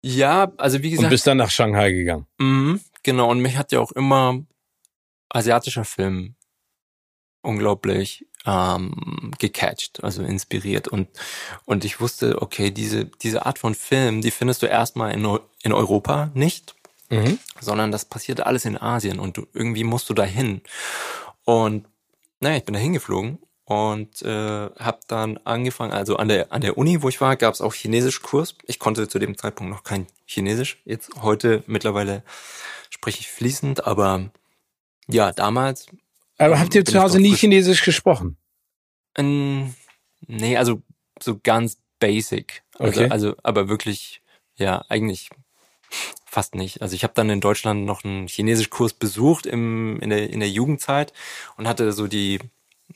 Ja, 0.00 0.52
also 0.56 0.82
wie 0.82 0.90
gesagt. 0.90 1.04
Und 1.04 1.10
bist 1.10 1.26
dann 1.26 1.38
nach 1.38 1.50
Shanghai 1.50 1.92
gegangen. 1.92 2.26
Mhm, 2.38 2.80
genau, 3.02 3.30
und 3.30 3.40
mich 3.40 3.58
hat 3.58 3.72
ja 3.72 3.80
auch 3.80 3.92
immer 3.92 4.44
asiatischer 5.28 5.84
Film 5.84 6.36
unglaublich 7.44 8.26
ähm, 8.46 9.32
gecatcht, 9.38 10.02
also 10.04 10.22
inspiriert. 10.22 10.88
Und, 10.88 11.08
und 11.64 11.84
ich 11.84 12.00
wusste, 12.00 12.40
okay, 12.42 12.70
diese, 12.70 13.06
diese 13.06 13.46
Art 13.46 13.58
von 13.58 13.74
Film, 13.74 14.20
die 14.20 14.30
findest 14.30 14.62
du 14.62 14.66
erstmal 14.66 15.12
in, 15.12 15.38
in 15.62 15.72
Europa 15.72 16.30
nicht, 16.34 16.74
Mhm. 17.10 17.38
sondern 17.60 17.92
das 17.92 18.06
passiert 18.06 18.40
alles 18.40 18.64
in 18.64 18.80
Asien 18.80 19.20
und 19.20 19.36
du, 19.36 19.46
irgendwie 19.52 19.84
musst 19.84 20.08
du 20.08 20.14
dahin. 20.14 20.62
Und 21.44 21.86
naja, 22.40 22.56
ich 22.56 22.64
bin 22.64 22.72
da 22.72 22.80
hingeflogen 22.80 23.38
und 23.66 24.22
äh, 24.22 24.70
habe 24.78 25.00
dann 25.06 25.38
angefangen, 25.44 25.92
also 25.92 26.16
an 26.16 26.28
der 26.28 26.50
an 26.50 26.62
der 26.62 26.78
Uni, 26.78 27.02
wo 27.02 27.08
ich 27.10 27.20
war, 27.20 27.36
gab 27.36 27.52
es 27.54 27.60
auch 27.60 27.74
Chinesischkurs. 27.74 28.56
Ich 28.66 28.78
konnte 28.78 29.06
zu 29.06 29.18
dem 29.18 29.36
Zeitpunkt 29.36 29.70
noch 29.70 29.84
kein 29.84 30.06
Chinesisch. 30.26 30.80
Jetzt 30.86 31.10
heute 31.22 31.62
mittlerweile 31.66 32.22
spreche 32.90 33.20
ich 33.20 33.28
fließend, 33.30 33.86
aber 33.86 34.30
ja, 35.06 35.30
damals. 35.32 35.86
Aber 36.38 36.58
habt 36.58 36.74
ihr 36.74 36.84
zu 36.84 37.00
Hause 37.00 37.20
nie 37.20 37.34
Chinesisch 37.34 37.84
gesprochen? 37.84 38.36
Ähm, 39.16 39.74
nee, 40.26 40.56
also 40.56 40.82
so 41.20 41.38
ganz 41.42 41.78
basic. 42.00 42.62
Also, 42.78 43.02
Okay. 43.02 43.10
also 43.10 43.36
aber 43.42 43.68
wirklich, 43.68 44.20
ja, 44.56 44.84
eigentlich 44.88 45.30
fast 46.26 46.54
nicht. 46.56 46.82
Also 46.82 46.96
ich 46.96 47.04
habe 47.04 47.14
dann 47.14 47.30
in 47.30 47.40
Deutschland 47.40 47.84
noch 47.84 48.02
einen 48.04 48.26
Chinesischkurs 48.26 48.94
besucht 48.94 49.46
im, 49.46 50.00
in, 50.00 50.10
der, 50.10 50.30
in 50.30 50.40
der 50.40 50.50
Jugendzeit 50.50 51.12
und 51.56 51.68
hatte 51.68 51.92
so 51.92 52.08
die 52.08 52.40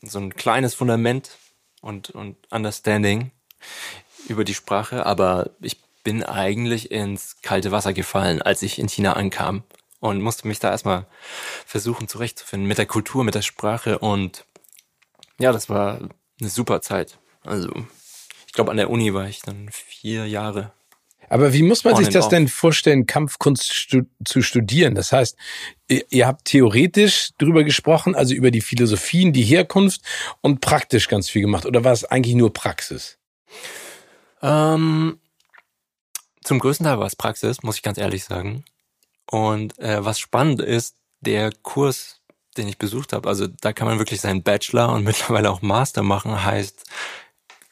so 0.02 0.18
ein 0.18 0.34
kleines 0.34 0.74
Fundament 0.74 1.38
und, 1.80 2.10
und 2.10 2.36
Understanding 2.50 3.30
über 4.28 4.44
die 4.44 4.54
Sprache, 4.54 5.06
aber 5.06 5.50
ich 5.60 5.80
bin 6.04 6.22
eigentlich 6.22 6.90
ins 6.90 7.40
kalte 7.42 7.70
Wasser 7.70 7.92
gefallen, 7.92 8.42
als 8.42 8.62
ich 8.62 8.78
in 8.78 8.88
China 8.88 9.14
ankam 9.14 9.62
und 10.00 10.20
musste 10.20 10.48
mich 10.48 10.58
da 10.58 10.70
erstmal 10.70 11.06
versuchen 11.66 12.08
zurechtzufinden 12.08 12.68
mit 12.68 12.78
der 12.78 12.86
Kultur, 12.86 13.24
mit 13.24 13.34
der 13.34 13.42
Sprache 13.42 13.98
und 13.98 14.44
ja, 15.38 15.52
das 15.52 15.68
war 15.68 15.98
eine 16.40 16.48
super 16.48 16.80
Zeit. 16.80 17.18
Also 17.44 17.70
ich 18.46 18.52
glaube, 18.52 18.70
an 18.70 18.76
der 18.76 18.90
Uni 18.90 19.14
war 19.14 19.28
ich 19.28 19.40
dann 19.40 19.68
vier 19.70 20.26
Jahre. 20.26 20.72
Aber 21.30 21.52
wie 21.52 21.62
muss 21.62 21.84
man 21.84 21.94
sich 21.96 22.08
das 22.08 22.24
off. 22.24 22.30
denn 22.30 22.48
vorstellen, 22.48 23.06
Kampfkunst 23.06 23.72
stu 23.72 24.02
zu 24.24 24.40
studieren? 24.40 24.94
Das 24.94 25.12
heißt, 25.12 25.36
ihr, 25.88 26.04
ihr 26.10 26.26
habt 26.26 26.46
theoretisch 26.46 27.30
drüber 27.38 27.64
gesprochen, 27.64 28.14
also 28.14 28.34
über 28.34 28.50
die 28.50 28.62
Philosophien, 28.62 29.32
die 29.32 29.42
Herkunft 29.42 30.00
und 30.40 30.60
praktisch 30.60 31.08
ganz 31.08 31.28
viel 31.28 31.42
gemacht. 31.42 31.66
Oder 31.66 31.84
war 31.84 31.92
es 31.92 32.04
eigentlich 32.04 32.34
nur 32.34 32.52
Praxis? 32.52 33.18
Ähm, 34.40 35.18
zum 36.42 36.58
größten 36.58 36.86
Teil 36.86 36.98
war 36.98 37.06
es 37.06 37.16
Praxis, 37.16 37.62
muss 37.62 37.76
ich 37.76 37.82
ganz 37.82 37.98
ehrlich 37.98 38.24
sagen. 38.24 38.64
Und 39.30 39.78
äh, 39.78 40.04
was 40.04 40.18
spannend 40.18 40.60
ist, 40.60 40.96
der 41.20 41.52
Kurs, 41.62 42.20
den 42.56 42.68
ich 42.68 42.78
besucht 42.78 43.12
habe, 43.12 43.28
also 43.28 43.46
da 43.46 43.72
kann 43.72 43.86
man 43.86 43.98
wirklich 43.98 44.20
seinen 44.20 44.42
Bachelor 44.42 44.92
und 44.92 45.04
mittlerweile 45.04 45.50
auch 45.50 45.62
Master 45.62 46.02
machen, 46.02 46.44
heißt 46.44 46.84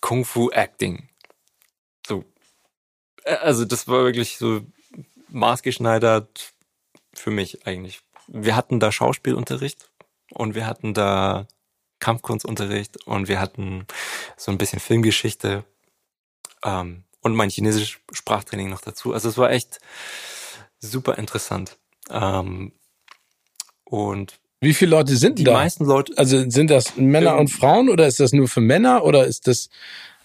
Kung 0.00 0.24
Fu 0.24 0.50
Acting. 0.50 1.09
So, 2.07 2.24
äh, 3.24 3.36
also 3.36 3.64
das 3.64 3.88
war 3.88 4.04
wirklich 4.04 4.38
so 4.38 4.62
maßgeschneidert 5.28 6.52
für 7.14 7.30
mich 7.30 7.66
eigentlich. 7.66 8.00
Wir 8.28 8.57
hatten 8.57 8.80
da 8.80 8.92
Schauspielunterricht 8.92 9.90
und 10.30 10.54
wir 10.54 10.66
hatten 10.66 10.92
da 10.92 11.46
Kampfkunstunterricht 12.00 13.07
und 13.07 13.28
wir 13.28 13.40
hatten 13.40 13.86
so 14.36 14.50
ein 14.50 14.59
bisschen 14.59 14.80
Filmgeschichte 14.80 15.64
ähm, 16.62 17.04
und 17.22 17.34
mein 17.34 17.50
chinesisch 17.50 18.00
Sprachtraining 18.12 18.68
noch 18.68 18.82
dazu. 18.82 19.14
Also 19.14 19.28
es 19.28 19.38
war 19.38 19.50
echt 19.50 19.80
super 20.81 21.16
interessant. 21.18 21.77
Ähm, 22.11 22.72
und 23.85 24.39
Wie 24.61 24.74
viele 24.74 24.91
Leute 24.93 25.16
sind 25.16 25.39
die 25.39 25.45
da? 25.45 25.53
meisten 25.55 25.85
Leute, 25.85 26.12
Also 26.16 26.49
sind 26.51 26.70
das 26.70 26.97
Männer 26.97 27.35
Ähm, 27.35 27.41
und 27.41 27.49
Frauen 27.49 27.89
oder 27.89 28.07
ist 28.07 28.20
das 28.20 28.33
nur 28.33 28.49
für 28.49 28.61
Männer 28.61 29.05
oder 29.05 29.27
ist 29.27 29.47
das, 29.47 29.68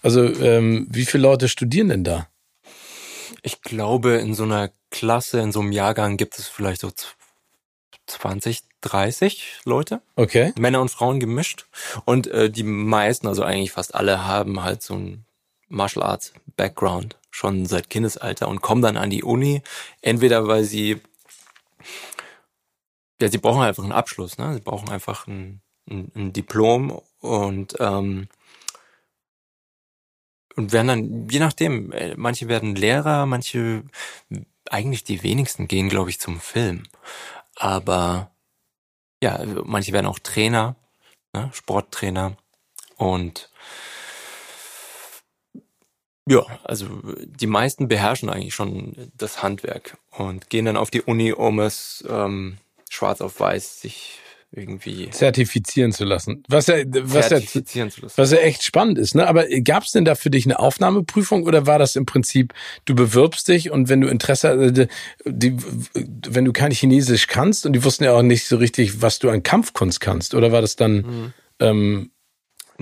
also 0.02 0.24
ähm, 0.24 0.86
wie 0.90 1.04
viele 1.06 1.22
Leute 1.22 1.48
studieren 1.48 1.88
denn 1.88 2.04
da? 2.04 2.28
ich 3.44 3.60
glaube, 3.62 4.12
in 4.18 4.34
so 4.34 4.44
einer 4.44 4.70
Klasse, 4.90 5.40
in 5.40 5.50
so 5.52 5.60
einem 5.60 5.72
Jahrgang 5.72 6.16
gibt 6.16 6.38
es 6.38 6.46
vielleicht 6.46 6.80
so 6.80 6.90
z- 6.92 7.16
20, 8.06 8.60
30 8.82 9.60
Leute. 9.64 10.00
Okay. 10.14 10.52
Männer 10.58 10.80
und 10.80 10.90
Frauen 10.90 11.18
gemischt. 11.18 11.66
Und 12.04 12.26
äh, 12.28 12.50
die 12.50 12.62
meisten, 12.62 13.26
also 13.26 13.42
eigentlich 13.42 13.72
fast 13.72 13.94
alle, 13.96 14.26
haben 14.26 14.62
halt 14.62 14.82
so 14.82 14.94
ein 14.94 15.24
Martial 15.68 16.04
Arts 16.04 16.32
Background 16.56 17.16
schon 17.32 17.66
seit 17.66 17.90
Kindesalter 17.90 18.46
und 18.48 18.60
kommen 18.60 18.82
dann 18.82 18.96
an 18.96 19.10
die 19.10 19.24
Uni, 19.24 19.62
entweder 20.00 20.46
weil 20.46 20.62
sie 20.64 21.00
ja, 23.20 23.28
sie 23.28 23.38
brauchen 23.38 23.62
einfach 23.62 23.82
einen 23.84 23.92
Abschluss, 23.92 24.38
ne? 24.38 24.54
Sie 24.54 24.60
brauchen 24.60 24.88
einfach 24.88 25.26
ein, 25.28 25.62
ein, 25.88 26.10
ein 26.14 26.32
Diplom 26.32 27.00
und 27.20 27.74
ähm, 27.78 28.28
und 30.56 30.72
werden 30.72 30.88
dann, 30.88 31.28
je 31.28 31.38
nachdem, 31.38 31.92
äh, 31.92 32.14
manche 32.16 32.48
werden 32.48 32.74
Lehrer, 32.76 33.26
manche, 33.26 33.84
eigentlich 34.70 35.04
die 35.04 35.22
wenigsten 35.22 35.68
gehen, 35.68 35.88
glaube 35.88 36.10
ich, 36.10 36.20
zum 36.20 36.40
Film. 36.40 36.84
Aber 37.56 38.32
ja, 39.22 39.40
manche 39.64 39.92
werden 39.92 40.06
auch 40.06 40.18
Trainer, 40.18 40.76
ne, 41.32 41.50
Sporttrainer 41.54 42.36
und 42.96 43.50
ja, 46.28 46.44
also 46.64 46.86
die 47.24 47.46
meisten 47.46 47.88
beherrschen 47.88 48.28
eigentlich 48.28 48.54
schon 48.54 48.94
das 49.16 49.42
Handwerk 49.42 49.96
und 50.10 50.50
gehen 50.50 50.64
dann 50.64 50.76
auf 50.76 50.90
die 50.90 51.02
Uni, 51.02 51.32
um 51.32 51.60
es 51.60 52.04
ähm, 52.08 52.58
schwarz 52.90 53.20
auf 53.20 53.40
weiß 53.40 53.80
sich 53.80 54.18
irgendwie 54.54 55.08
Zertifizieren 55.08 55.92
zu 55.92 56.04
lassen. 56.04 56.44
Was 56.46 56.66
ja, 56.66 56.76
was 56.86 57.14
ja, 57.14 57.22
zertifizieren 57.22 57.90
zu 57.90 58.02
lassen. 58.02 58.14
was 58.18 58.32
ja 58.32 58.38
echt 58.38 58.62
spannend 58.62 58.98
ist, 58.98 59.14
ne? 59.14 59.26
Aber 59.26 59.46
gab 59.64 59.84
es 59.84 59.92
denn 59.92 60.04
da 60.04 60.14
für 60.14 60.28
dich 60.28 60.44
eine 60.44 60.58
Aufnahmeprüfung 60.58 61.44
oder 61.44 61.66
war 61.66 61.78
das 61.78 61.96
im 61.96 62.04
Prinzip, 62.04 62.52
du 62.84 62.94
bewirbst 62.94 63.48
dich 63.48 63.70
und 63.70 63.88
wenn 63.88 64.02
du 64.02 64.08
Interesse, 64.08 64.50
äh, 64.50 64.86
die, 65.24 65.56
wenn 65.94 66.44
du 66.44 66.52
kein 66.52 66.70
Chinesisch 66.70 67.28
kannst 67.28 67.64
und 67.64 67.72
die 67.72 67.82
wussten 67.82 68.04
ja 68.04 68.12
auch 68.12 68.22
nicht 68.22 68.46
so 68.46 68.56
richtig, 68.58 69.00
was 69.00 69.18
du 69.18 69.30
an 69.30 69.42
Kampfkunst 69.42 70.00
kannst, 70.00 70.34
oder 70.34 70.52
war 70.52 70.60
das 70.60 70.76
dann, 70.76 70.92
Mhm. 70.96 71.32
ähm, 71.58 72.10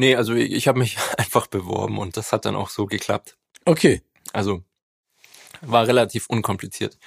Nee, 0.01 0.17
also 0.17 0.35
ich, 0.35 0.51
ich 0.53 0.69
habe 0.69 0.79
mich 0.79 0.97
einfach 1.19 1.47
beworben 1.47 1.99
und 1.99 2.17
das 2.17 2.33
hat 2.33 2.45
dann 2.45 2.57
auch 2.57 2.71
so 2.71 2.87
geklappt. 2.87 3.37
okay. 3.65 4.03
Also 4.33 4.63
war 5.63 5.87
relativ 5.87 6.27
unkompliziert. 6.29 6.99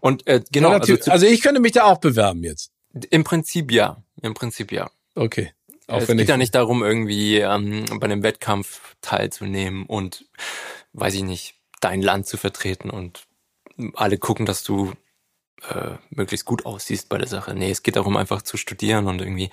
Und 0.00 0.26
äh, 0.26 0.42
genau, 0.52 0.68
also, 0.68 0.84
Relativ, 0.84 1.04
zu, 1.04 1.10
also 1.10 1.26
ich 1.26 1.40
könnte 1.40 1.60
mich 1.60 1.72
da 1.72 1.84
auch 1.84 1.98
bewerben 1.98 2.44
jetzt. 2.44 2.70
im 3.10 3.24
Prinzip 3.24 3.72
ja, 3.72 4.02
im 4.22 4.34
Prinzip 4.34 4.70
ja. 4.70 4.90
Okay. 5.14 5.52
Auch 5.88 6.02
es 6.02 6.08
wenn 6.08 6.18
geht 6.18 6.28
ja 6.28 6.36
nicht 6.36 6.54
darum, 6.54 6.84
irgendwie 6.84 7.38
ähm, 7.38 7.86
bei 7.98 8.04
einem 8.04 8.22
Wettkampf 8.22 8.94
teilzunehmen 9.00 9.86
und, 9.86 10.26
weiß 10.92 11.14
ich 11.14 11.22
nicht, 11.22 11.54
dein 11.80 12.02
Land 12.02 12.26
zu 12.26 12.36
vertreten 12.36 12.90
und 12.90 13.26
alle 13.94 14.18
gucken, 14.18 14.46
dass 14.46 14.62
du 14.62 14.92
äh, 15.68 15.96
möglichst 16.10 16.46
gut 16.46 16.66
aussiehst 16.66 17.08
bei 17.08 17.18
der 17.18 17.26
Sache. 17.26 17.54
Nee, 17.54 17.70
es 17.70 17.82
geht 17.82 17.96
darum, 17.96 18.16
einfach 18.16 18.42
zu 18.42 18.56
studieren 18.56 19.06
und 19.06 19.20
irgendwie 19.20 19.50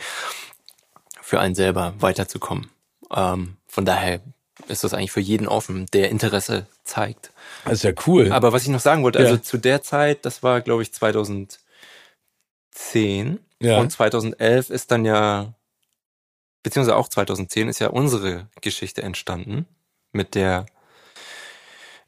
für 1.22 1.40
einen 1.40 1.56
selber 1.56 1.96
weiterzukommen. 2.00 2.70
Ähm, 3.14 3.58
von 3.68 3.86
daher 3.86 4.22
ist 4.68 4.84
das 4.84 4.94
eigentlich 4.94 5.12
für 5.12 5.20
jeden 5.22 5.48
offen, 5.48 5.86
der 5.94 6.10
Interesse 6.10 6.66
zeigt. 6.84 7.32
das 7.66 7.74
ist 7.74 7.84
ja 7.84 7.92
cool. 8.08 8.32
Aber 8.32 8.54
was 8.54 8.64
ich 8.64 8.70
noch 8.70 8.80
sagen 8.80 9.04
wollte, 9.04 9.20
also 9.20 9.36
Ja. 9.36 9.42
zu 9.42 9.58
der 9.58 9.82
Zeit, 9.82 10.26
das 10.26 10.44
war 10.44 10.62
glaube 10.62 10.82
ich 10.84 10.94
2010 10.94 11.60
Ja. 13.62 13.80
und 13.80 13.92
2011 13.92 14.70
ist 14.70 14.92
dann 14.92 15.06
ja, 15.06 15.54
beziehungsweise 16.64 16.96
auch 16.96 17.10
2010 17.10 17.68
ist 17.70 17.80
ja 17.80 17.88
unsere 17.90 18.48
Geschichte 18.62 19.02
entstanden 19.04 19.66
mit 20.12 20.36
der 20.36 20.66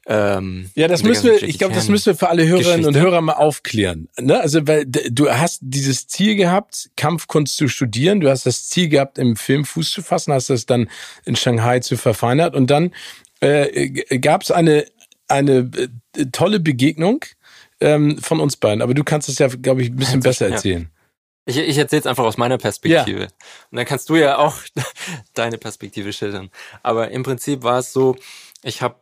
ähm, 0.08 0.70
Ja, 0.74 0.88
das 0.88 1.02
müssen 1.02 1.30
wir, 1.30 1.42
ich 1.42 1.58
glaube, 1.58 1.74
das 1.74 1.88
müssen 1.88 2.06
wir 2.06 2.14
für 2.14 2.30
alle 2.30 2.46
Hörerinnen 2.46 2.86
und 2.86 2.94
Geschichte. 2.94 3.00
Hörer 3.00 3.20
mal 3.20 3.34
aufklären. 3.34 4.08
Ne? 4.18 4.40
Also, 4.40 4.66
weil 4.66 4.86
du 4.86 5.30
hast 5.30 5.60
dieses 5.62 6.08
Ziel 6.08 6.34
gehabt, 6.34 6.90
Kampfkunst 6.96 7.56
zu 7.56 7.68
studieren, 7.68 8.20
du 8.20 8.30
hast 8.30 8.46
das 8.46 8.68
Ziel 8.68 8.88
gehabt, 8.88 9.18
im 9.18 9.36
Film 9.36 9.66
Fuß 9.66 9.90
zu 9.92 10.02
fassen, 10.02 10.32
hast 10.32 10.48
das 10.48 10.64
dann 10.64 10.88
in 11.26 11.36
Shanghai 11.36 11.80
zu 11.80 11.98
verfeinert 11.98 12.56
und 12.56 12.70
dann 12.70 12.94
äh, 13.40 14.18
gab 14.18 14.42
es 14.42 14.50
eine, 14.50 14.86
eine 15.28 15.70
äh, 16.16 16.26
tolle 16.32 16.58
Begegnung 16.58 17.24
ähm, 17.80 18.18
von 18.18 18.40
uns 18.40 18.56
beiden. 18.56 18.80
Aber 18.80 18.94
du 18.94 19.04
kannst 19.04 19.28
es 19.28 19.38
ja, 19.38 19.48
glaube 19.48 19.82
ich, 19.82 19.90
ein 19.90 19.96
bisschen 19.96 20.20
Ja, 20.22 20.28
besser 20.28 20.48
ja. 20.48 20.54
erzählen. 20.54 20.90
Ich, 21.44 21.56
ich 21.58 21.78
erzähle 21.78 22.00
es 22.00 22.06
einfach 22.06 22.24
aus 22.24 22.36
meiner 22.36 22.58
Perspektive. 22.58 23.28
Und 23.70 23.76
dann 23.76 23.86
kannst 23.86 24.08
du 24.08 24.16
ja 24.16 24.38
auch 24.38 24.56
deine 25.34 25.58
Perspektive 25.58 26.12
schildern. 26.12 26.50
Aber 26.82 27.10
im 27.10 27.22
Prinzip 27.22 27.62
war 27.62 27.78
es 27.78 27.92
so, 27.92 28.16
ich 28.62 28.82
habe 28.82 28.96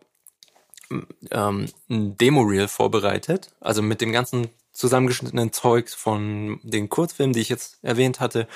ähm, 1.30 1.66
ein 1.88 2.16
Demo-Reel 2.16 2.68
vorbereitet, 2.68 3.50
also 3.60 3.82
mit 3.82 4.00
dem 4.00 4.12
ganzen 4.12 4.48
zusammengeschnittenen 4.72 5.52
Zeugs 5.52 5.94
von 5.94 6.60
den 6.62 6.88
Kurzfilmen, 6.88 7.32
die 7.32 7.40
ich 7.40 7.48
jetzt 7.48 7.78
erwähnt 7.82 8.20
hatte 8.20 8.46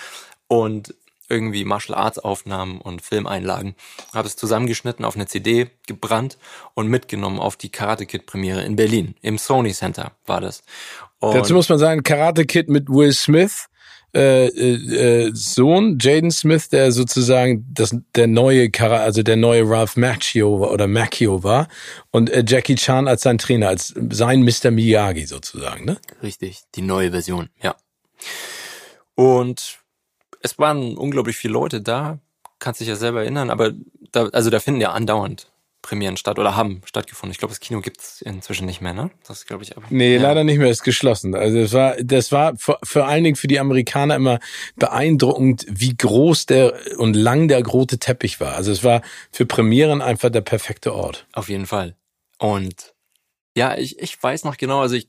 und 0.49 0.95
irgendwie 1.31 1.65
Martial 1.65 1.97
Arts 1.97 2.19
Aufnahmen 2.19 2.81
und 2.81 3.03
Filmeinlagen. 3.03 3.77
Habe 4.13 4.27
es 4.27 4.37
zusammengeschnitten 4.37 5.05
auf 5.05 5.15
eine 5.15 5.27
CD, 5.27 5.71
gebrannt 5.87 6.37
und 6.75 6.89
mitgenommen 6.89 7.39
auf 7.39 7.57
die 7.57 7.71
Karate 7.71 8.05
Kid 8.05 8.27
Premiere 8.27 8.63
in 8.65 8.77
Berlin. 8.77 9.15
Im 9.23 9.39
Sony 9.39 9.73
Center 9.73 10.13
war 10.27 10.41
das. 10.41 10.63
Und 11.21 11.35
Dazu 11.35 11.55
muss 11.55 11.69
man 11.69 11.79
sagen, 11.79 12.03
Karate 12.03 12.45
Kid 12.45 12.69
mit 12.69 12.89
Will 12.89 13.13
Smith 13.13 13.69
äh, 14.15 14.47
äh, 14.47 15.27
äh, 15.27 15.31
Sohn, 15.35 15.99
Jaden 16.01 16.31
Smith, 16.31 16.69
der 16.69 16.91
sozusagen 16.91 17.67
das, 17.73 17.97
der 18.17 18.27
neue 18.27 18.71
Kara, 18.71 18.99
also 18.99 19.23
der 19.23 19.37
neue 19.37 19.69
Ralph 19.69 19.97
Macchio 19.97 20.69
oder 20.69 20.87
Macchio 20.87 21.45
war 21.45 21.69
und 22.11 22.29
äh, 22.31 22.45
Jackie 22.47 22.75
Chan 22.75 23.07
als 23.07 23.23
sein 23.23 23.39
Trainer, 23.39 23.69
als 23.69 23.95
sein 24.11 24.43
Mr. 24.43 24.71
Miyagi 24.71 25.27
sozusagen, 25.27 25.85
ne? 25.85 25.99
Richtig, 26.23 26.63
die 26.75 26.83
neue 26.83 27.11
Version, 27.13 27.51
ja. 27.63 27.77
Und 29.15 29.79
es 30.43 30.59
waren 30.59 30.97
unglaublich 30.97 31.37
viele 31.37 31.53
Leute 31.53 31.81
da, 31.81 32.19
kannst 32.59 32.81
dich 32.81 32.89
ja 32.89 32.97
selber 32.97 33.23
erinnern, 33.23 33.51
aber 33.51 33.73
da, 34.13 34.27
also 34.29 34.51
da 34.51 34.59
finden 34.59 34.81
ja 34.81 34.91
andauernd 34.91 35.51
Premieren 35.83 36.17
statt 36.17 36.39
oder 36.39 36.57
haben 36.57 36.83
stattgefunden. 36.85 37.33
Ich 37.33 37.39
glaube, 37.39 37.53
das 37.53 37.61
Kino 37.61 37.81
gibt's 37.81 38.21
inzwischen 38.21 38.67
nicht 38.67 38.81
mehr, 38.81 38.93
ne? 38.93 39.11
Das 39.27 39.47
glaube 39.47 39.63
ich 39.65 39.77
aber. 39.77 39.87
Nee, 39.91 40.17
ja. 40.17 40.23
leider 40.23 40.45
nicht 40.45 40.59
mehr, 40.59 40.71
ist 40.71 40.85
geschlossen. 40.85 41.35
Also 41.35 41.59
es 41.59 41.73
war, 41.73 41.97
das 42.03 42.33
war 42.33 42.57
vor, 42.57 42.79
vor 42.83 43.07
allen 43.07 43.25
Dingen 43.25 43.37
für 43.37 43.49
die 43.49 43.59
Amerikaner 43.59 44.17
immer 44.17 44.41
beeindruckend, 44.77 45.67
wie 45.69 45.97
groß 45.97 46.47
der 46.47 46.75
und 46.99 47.15
lang 47.15 47.49
der 47.49 47.65
rote 47.65 47.99
Teppich 47.99 48.41
war. 48.41 48.55
Also 48.55 48.73
es 48.73 48.85
war 48.85 49.03
für 49.33 49.47
Premieren 49.47 50.03
einfach 50.03 50.31
der 50.31 50.43
perfekte 50.43 50.95
Ort. 50.95 51.27
Auf 51.33 51.49
jeden 51.49 51.67
Fall. 51.67 51.97
Und 52.39 52.95
ja, 53.57 53.77
ich, 53.77 53.99
ich 53.99 54.23
weiß 54.23 54.45
noch 54.45 54.57
genau, 54.57 54.81
also 54.81 54.97
ich 54.97 55.09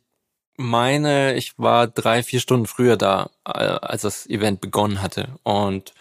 meine, 0.58 1.36
ich 1.36 1.58
war 1.58 1.88
drei, 1.88 2.24
vier 2.24 2.40
Stunden 2.40 2.68
früher 2.68 2.98
da, 2.98 3.30
äh, 3.46 3.52
als 3.52 4.04
das 4.04 4.28
Event 4.28 4.62
begonnen 4.62 5.02
hatte. 5.02 5.36
Und 5.44 5.94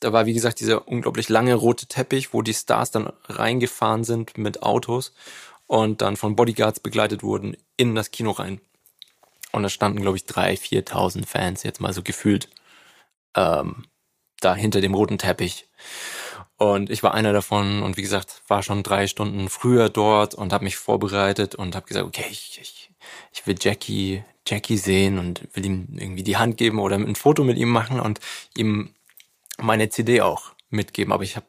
da 0.00 0.12
war, 0.12 0.26
wie 0.26 0.34
gesagt, 0.34 0.60
dieser 0.60 0.88
unglaublich 0.88 1.28
lange 1.28 1.54
rote 1.54 1.86
Teppich, 1.86 2.32
wo 2.32 2.42
die 2.42 2.54
Stars 2.54 2.90
dann 2.90 3.12
reingefahren 3.28 4.04
sind 4.04 4.36
mit 4.36 4.62
Autos 4.62 5.12
und 5.66 6.02
dann 6.02 6.16
von 6.16 6.36
Bodyguards 6.36 6.80
begleitet 6.80 7.22
wurden 7.22 7.56
in 7.76 7.94
das 7.94 8.10
Kino 8.10 8.30
rein. 8.30 8.60
Und 9.52 9.62
da 9.62 9.68
standen, 9.68 10.02
glaube 10.02 10.16
ich, 10.16 10.26
drei, 10.26 10.56
viertausend 10.56 11.26
Fans 11.26 11.62
jetzt 11.62 11.80
mal 11.80 11.92
so 11.92 12.02
gefühlt 12.02 12.48
ähm, 13.34 13.86
da 14.40 14.54
hinter 14.54 14.80
dem 14.80 14.94
roten 14.94 15.18
Teppich. 15.18 15.66
Und 16.58 16.90
ich 16.90 17.02
war 17.02 17.14
einer 17.14 17.32
davon 17.32 17.82
und 17.82 17.96
wie 17.96 18.02
gesagt, 18.02 18.42
war 18.48 18.62
schon 18.62 18.82
drei 18.82 19.06
Stunden 19.06 19.48
früher 19.48 19.88
dort 19.88 20.34
und 20.34 20.52
habe 20.52 20.64
mich 20.64 20.76
vorbereitet 20.76 21.54
und 21.54 21.74
habe 21.74 21.86
gesagt, 21.86 22.06
okay, 22.06 22.24
ich, 22.30 22.58
ich, 22.60 22.90
ich 23.32 23.46
will 23.46 23.56
Jackie, 23.60 24.24
Jackie 24.46 24.78
sehen 24.78 25.18
und 25.18 25.48
will 25.54 25.66
ihm 25.66 25.88
irgendwie 25.98 26.22
die 26.22 26.36
Hand 26.38 26.56
geben 26.56 26.78
oder 26.78 26.96
ein 26.96 27.14
Foto 27.14 27.44
mit 27.44 27.58
ihm 27.58 27.68
machen 27.68 28.00
und 28.00 28.20
ihm 28.56 28.94
meine 29.58 29.88
CD 29.88 30.20
auch 30.20 30.52
mitgeben. 30.70 31.12
Aber 31.12 31.22
ich 31.22 31.36
habe, 31.36 31.46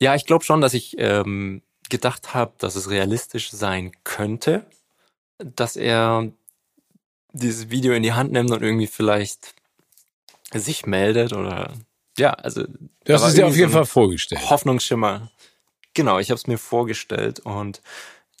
ja, 0.00 0.14
ich 0.14 0.26
glaube 0.26 0.44
schon, 0.44 0.60
dass 0.60 0.74
ich 0.74 0.96
ähm, 0.98 1.62
gedacht 1.88 2.34
habe, 2.34 2.52
dass 2.58 2.76
es 2.76 2.90
realistisch 2.90 3.50
sein 3.50 3.92
könnte, 4.04 4.66
dass 5.38 5.76
er 5.76 6.30
dieses 7.32 7.70
Video 7.70 7.92
in 7.92 8.02
die 8.02 8.12
Hand 8.12 8.32
nimmt 8.32 8.50
und 8.50 8.62
irgendwie 8.62 8.86
vielleicht 8.86 9.54
sich 10.52 10.86
meldet 10.86 11.32
oder 11.32 11.72
ja, 12.18 12.30
also 12.32 12.64
das 13.04 13.26
ist 13.26 13.36
dir 13.36 13.46
auf 13.46 13.56
jeden 13.56 13.70
so 13.70 13.76
Fall 13.76 13.84
vorgestellt. 13.84 14.48
Hoffnungsschimmer. 14.48 15.30
Genau, 15.92 16.18
ich 16.18 16.30
habe 16.30 16.36
es 16.36 16.46
mir 16.46 16.56
vorgestellt 16.56 17.40
und 17.40 17.82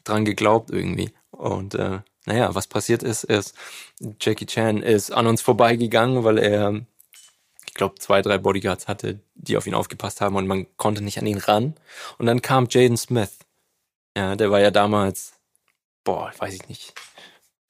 dran 0.04 0.24
geglaubt 0.24 0.70
irgendwie. 0.70 1.12
Und 1.30 1.74
äh, 1.74 2.00
naja, 2.24 2.54
was 2.54 2.66
passiert 2.66 3.02
ist, 3.02 3.24
ist, 3.24 3.54
Jackie 4.20 4.46
Chan 4.46 4.82
ist 4.82 5.10
an 5.10 5.26
uns 5.26 5.42
vorbeigegangen, 5.42 6.24
weil 6.24 6.38
er 6.38 6.80
glaube, 7.74 7.96
zwei, 7.98 8.22
drei 8.22 8.38
Bodyguards 8.38 8.88
hatte, 8.88 9.20
die 9.34 9.56
auf 9.56 9.66
ihn 9.66 9.74
aufgepasst 9.74 10.20
haben 10.20 10.36
und 10.36 10.46
man 10.46 10.66
konnte 10.76 11.02
nicht 11.02 11.18
an 11.18 11.26
ihn 11.26 11.38
ran. 11.38 11.74
Und 12.18 12.26
dann 12.26 12.42
kam 12.42 12.66
Jaden 12.70 12.96
Smith. 12.96 13.30
Ja, 14.16 14.34
der 14.34 14.50
war 14.50 14.60
ja 14.60 14.70
damals, 14.70 15.34
boah, 16.04 16.32
weiß 16.38 16.54
ich 16.54 16.68
nicht, 16.68 16.94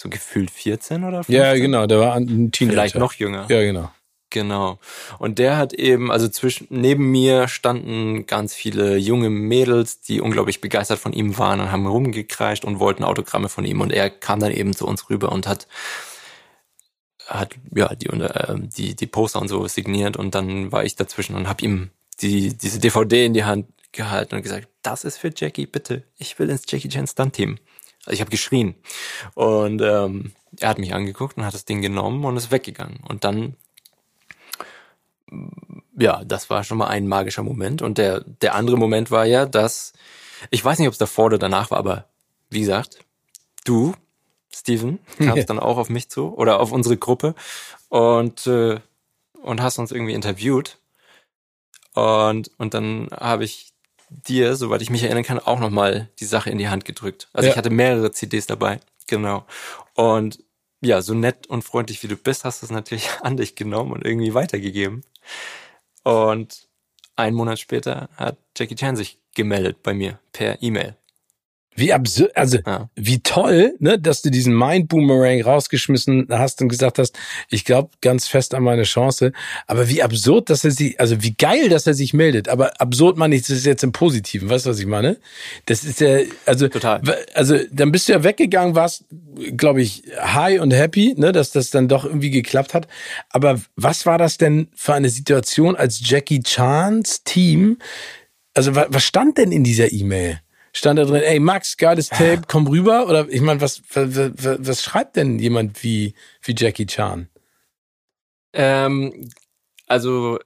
so 0.00 0.08
gefühlt 0.08 0.50
14 0.50 1.04
oder 1.04 1.24
15? 1.24 1.34
Ja, 1.34 1.54
genau, 1.54 1.86
der 1.86 2.00
war 2.00 2.14
ein 2.14 2.52
Teenager. 2.52 2.72
Vielleicht 2.72 2.94
noch 2.96 3.14
jünger. 3.14 3.46
Ja, 3.48 3.60
genau. 3.62 3.90
Genau. 4.30 4.78
Und 5.18 5.38
der 5.38 5.56
hat 5.56 5.72
eben, 5.72 6.10
also 6.10 6.28
zwischen, 6.28 6.66
neben 6.68 7.10
mir 7.10 7.48
standen 7.48 8.26
ganz 8.26 8.54
viele 8.54 8.96
junge 8.96 9.30
Mädels, 9.30 10.00
die 10.00 10.20
unglaublich 10.20 10.60
begeistert 10.60 10.98
von 10.98 11.12
ihm 11.12 11.38
waren 11.38 11.60
und 11.60 11.70
haben 11.70 11.86
rumgekreischt 11.86 12.64
und 12.64 12.80
wollten 12.80 13.04
Autogramme 13.04 13.48
von 13.48 13.64
ihm. 13.64 13.80
Und 13.80 13.92
er 13.92 14.10
kam 14.10 14.40
dann 14.40 14.52
eben 14.52 14.74
zu 14.74 14.86
uns 14.86 15.08
rüber 15.10 15.30
und 15.32 15.46
hat 15.46 15.68
hat 17.26 17.54
ja 17.74 17.94
die, 17.94 18.06
äh, 18.06 18.54
die, 18.58 18.94
die 18.94 19.06
Poster 19.06 19.40
und 19.40 19.48
so 19.48 19.66
signiert 19.68 20.16
und 20.16 20.34
dann 20.34 20.72
war 20.72 20.84
ich 20.84 20.96
dazwischen 20.96 21.36
und 21.36 21.48
habe 21.48 21.64
ihm 21.64 21.90
die, 22.20 22.56
diese 22.56 22.78
DVD 22.78 23.26
in 23.26 23.34
die 23.34 23.44
Hand 23.44 23.66
gehalten 23.92 24.36
und 24.36 24.42
gesagt, 24.42 24.68
das 24.82 25.04
ist 25.04 25.18
für 25.18 25.32
Jackie, 25.34 25.66
bitte. 25.66 26.04
Ich 26.18 26.38
will 26.38 26.50
ins 26.50 26.64
Jackie 26.68 26.88
Chan 26.88 27.06
Stunt 27.06 27.34
Team. 27.34 27.58
Also 28.04 28.14
ich 28.14 28.20
habe 28.20 28.30
geschrien. 28.30 28.74
Und 29.34 29.82
ähm, 29.82 30.32
er 30.60 30.68
hat 30.68 30.78
mich 30.78 30.94
angeguckt 30.94 31.36
und 31.36 31.44
hat 31.44 31.54
das 31.54 31.64
Ding 31.64 31.82
genommen 31.82 32.24
und 32.24 32.36
ist 32.36 32.52
weggegangen. 32.52 33.00
Und 33.08 33.24
dann, 33.24 33.56
ja, 35.98 36.24
das 36.24 36.48
war 36.48 36.62
schon 36.62 36.78
mal 36.78 36.86
ein 36.86 37.08
magischer 37.08 37.42
Moment. 37.42 37.82
Und 37.82 37.98
der, 37.98 38.20
der 38.20 38.54
andere 38.54 38.76
Moment 38.76 39.10
war 39.10 39.26
ja, 39.26 39.44
dass, 39.44 39.92
ich 40.50 40.64
weiß 40.64 40.78
nicht, 40.78 40.88
ob 40.88 40.92
es 40.92 40.98
davor 40.98 41.26
oder 41.26 41.38
danach 41.38 41.70
war, 41.70 41.78
aber 41.78 42.08
wie 42.48 42.60
gesagt, 42.60 43.00
du 43.64 43.94
Steven, 44.56 44.98
kamst 45.18 45.36
ja. 45.36 45.44
dann 45.44 45.58
auch 45.58 45.76
auf 45.76 45.88
mich 45.88 46.08
zu 46.08 46.34
oder 46.34 46.60
auf 46.60 46.72
unsere 46.72 46.96
Gruppe 46.96 47.34
und, 47.88 48.46
äh, 48.46 48.80
und 49.42 49.62
hast 49.62 49.78
uns 49.78 49.92
irgendwie 49.92 50.14
interviewt. 50.14 50.78
Und, 51.94 52.50
und 52.58 52.74
dann 52.74 53.08
habe 53.12 53.44
ich 53.44 53.72
dir, 54.08 54.56
soweit 54.56 54.82
ich 54.82 54.90
mich 54.90 55.02
erinnern 55.02 55.24
kann, 55.24 55.38
auch 55.38 55.58
nochmal 55.58 56.08
die 56.20 56.24
Sache 56.24 56.50
in 56.50 56.58
die 56.58 56.68
Hand 56.68 56.84
gedrückt. 56.84 57.28
Also 57.32 57.46
ja. 57.46 57.52
ich 57.52 57.58
hatte 57.58 57.70
mehrere 57.70 58.12
CDs 58.12 58.46
dabei, 58.46 58.80
genau. 59.06 59.46
Und 59.94 60.42
ja, 60.82 61.00
so 61.02 61.14
nett 61.14 61.46
und 61.46 61.62
freundlich 61.62 62.02
wie 62.02 62.08
du 62.08 62.16
bist, 62.16 62.44
hast 62.44 62.62
du 62.62 62.66
es 62.66 62.72
natürlich 62.72 63.08
an 63.22 63.36
dich 63.36 63.54
genommen 63.54 63.92
und 63.92 64.04
irgendwie 64.04 64.34
weitergegeben. 64.34 65.04
Und 66.02 66.68
einen 67.16 67.36
Monat 67.36 67.58
später 67.58 68.08
hat 68.16 68.36
Jackie 68.56 68.76
Chan 68.76 68.96
sich 68.96 69.18
gemeldet 69.34 69.82
bei 69.82 69.94
mir 69.94 70.18
per 70.32 70.62
E-Mail. 70.62 70.96
Wie 71.76 71.92
absurd, 71.92 72.34
also 72.34 72.58
ja. 72.66 72.88
wie 72.96 73.20
toll, 73.20 73.74
ne, 73.78 73.98
dass 73.98 74.22
du 74.22 74.30
diesen 74.30 74.56
Mind 74.56 74.88
Boomerang 74.88 75.42
rausgeschmissen 75.42 76.26
hast 76.30 76.62
und 76.62 76.68
gesagt 76.68 76.98
hast, 76.98 77.18
ich 77.50 77.66
glaube 77.66 77.90
ganz 78.00 78.26
fest 78.26 78.54
an 78.54 78.62
meine 78.62 78.84
Chance. 78.84 79.32
Aber 79.66 79.88
wie 79.90 80.02
absurd, 80.02 80.48
dass 80.48 80.64
er 80.64 80.70
sich, 80.70 80.98
also 80.98 81.22
wie 81.22 81.34
geil, 81.34 81.68
dass 81.68 81.86
er 81.86 81.92
sich 81.92 82.14
meldet. 82.14 82.48
Aber 82.48 82.80
absurd 82.80 83.18
meine 83.18 83.36
ich, 83.36 83.42
das 83.42 83.50
ist 83.50 83.66
jetzt 83.66 83.84
im 83.84 83.92
Positiven, 83.92 84.48
weißt 84.48 84.64
du, 84.64 84.70
was 84.70 84.78
ich 84.78 84.86
meine? 84.86 85.18
Das 85.66 85.84
ist 85.84 86.00
ja, 86.00 86.20
also, 86.46 86.68
Total. 86.68 87.02
also 87.34 87.58
dann 87.70 87.92
bist 87.92 88.08
du 88.08 88.12
ja 88.12 88.24
weggegangen, 88.24 88.74
warst, 88.74 89.04
glaube 89.56 89.82
ich, 89.82 90.02
high 90.18 90.60
und 90.60 90.72
happy, 90.72 91.14
ne, 91.18 91.32
dass 91.32 91.52
das 91.52 91.70
dann 91.70 91.88
doch 91.88 92.06
irgendwie 92.06 92.30
geklappt 92.30 92.72
hat. 92.72 92.88
Aber 93.28 93.60
was 93.76 94.06
war 94.06 94.16
das 94.16 94.38
denn 94.38 94.68
für 94.74 94.94
eine 94.94 95.10
Situation 95.10 95.76
als 95.76 96.00
Jackie 96.02 96.42
Chans 96.42 97.22
Team? 97.24 97.78
Also 98.54 98.74
was 98.74 99.04
stand 99.04 99.36
denn 99.36 99.52
in 99.52 99.62
dieser 99.62 99.92
E-Mail? 99.92 100.40
Stand 100.76 100.98
da 100.98 101.04
drin, 101.04 101.22
ey 101.22 101.40
Max, 101.40 101.76
geiles 101.76 102.08
Tape, 102.08 102.42
komm 102.46 102.66
rüber? 102.66 103.08
Oder 103.08 103.28
ich 103.28 103.40
meine, 103.40 103.60
was, 103.60 103.82
was, 103.94 104.16
was 104.66 104.82
schreibt 104.82 105.16
denn 105.16 105.38
jemand 105.38 105.82
wie, 105.82 106.14
wie 106.42 106.54
Jackie 106.56 106.86
Chan? 106.86 107.28
Ähm, 108.52 109.30
also 109.86 110.38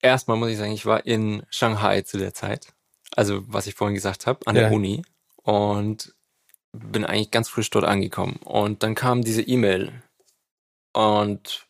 erstmal 0.00 0.36
muss 0.36 0.50
ich 0.50 0.58
sagen, 0.58 0.72
ich 0.72 0.86
war 0.86 1.06
in 1.06 1.44
Shanghai 1.50 2.02
zu 2.02 2.18
der 2.18 2.34
Zeit. 2.34 2.72
Also 3.16 3.42
was 3.46 3.66
ich 3.66 3.74
vorhin 3.74 3.94
gesagt 3.94 4.26
habe, 4.26 4.46
an 4.46 4.54
der 4.54 4.68
ja. 4.68 4.70
Uni. 4.70 5.02
Und 5.42 6.14
bin 6.72 7.04
eigentlich 7.04 7.30
ganz 7.30 7.48
frisch 7.48 7.70
dort 7.70 7.84
angekommen. 7.84 8.36
Und 8.44 8.82
dann 8.82 8.94
kam 8.94 9.22
diese 9.22 9.42
E-Mail. 9.42 9.92
Und 10.92 11.66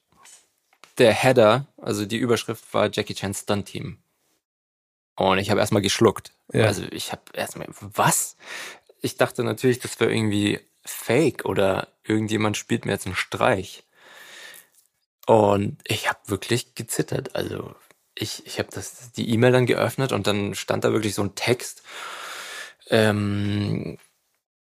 der 0.99 1.13
Header, 1.13 1.67
also 1.77 2.07
die 2.07 2.17
Überschrift 2.17 2.73
war 2.73 2.91
Jackie 2.93 3.15
Chan 3.15 3.35
Stunt 3.35 3.67
Team. 3.67 3.99
Und 5.17 5.39
ich 5.39 5.51
habe 5.51 5.61
erstmal 5.61 5.83
geschluckt. 5.83 6.33
Ja. 6.53 6.67
Also 6.67 6.85
ich 6.91 7.13
habe 7.13 7.23
erstmal, 7.33 7.69
was? 7.81 8.37
Ich 9.01 9.17
dachte 9.17 9.45
natürlich, 9.45 9.79
das 9.79 10.01
wäre 10.01 10.13
irgendwie 10.13 10.61
fake 10.85 11.45
oder 11.45 11.89
irgendjemand 12.05 12.57
spielt 12.57 12.85
mir 12.85 12.93
jetzt 12.93 13.07
einen 13.07 13.15
Streich. 13.15 13.85
Und 15.27 15.79
ich 15.87 16.09
habe 16.09 16.19
wirklich 16.27 16.75
gezittert. 16.75 17.35
Also 17.35 17.75
ich, 18.15 18.47
ich 18.47 18.59
habe 18.59 18.69
das 18.73 19.13
die 19.13 19.31
E-Mail 19.31 19.53
dann 19.53 19.67
geöffnet 19.67 20.13
und 20.13 20.27
dann 20.27 20.55
stand 20.55 20.85
da 20.85 20.93
wirklich 20.93 21.15
so 21.15 21.23
ein 21.23 21.35
Text. 21.35 21.83
Ähm, 22.91 23.99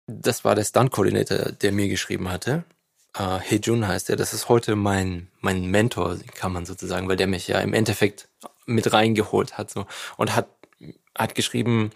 das 0.08 0.44
war 0.44 0.56
der 0.56 0.64
Stunt-Koordinator, 0.64 1.52
der 1.52 1.72
mir 1.72 1.88
geschrieben 1.88 2.30
hatte. 2.30 2.64
Uh, 3.18 3.40
Jun 3.50 3.88
heißt 3.88 4.10
er. 4.10 4.16
Das 4.16 4.34
ist 4.34 4.50
heute 4.50 4.76
mein 4.76 5.30
mein 5.42 5.66
Mentor, 5.66 6.18
kann 6.36 6.54
man 6.54 6.66
sozusagen, 6.66 7.08
weil 7.08 7.18
der 7.18 7.28
mich 7.28 7.48
ja 7.48 7.60
im 7.60 7.74
Endeffekt 7.74 8.28
mit 8.70 8.94
reingeholt 8.94 9.58
hat 9.58 9.70
so 9.70 9.86
und 10.18 10.36
hat 10.36 10.48
hat 11.16 11.36
geschrieben, 11.36 11.92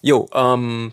Jo, 0.00 0.28
ähm, 0.32 0.92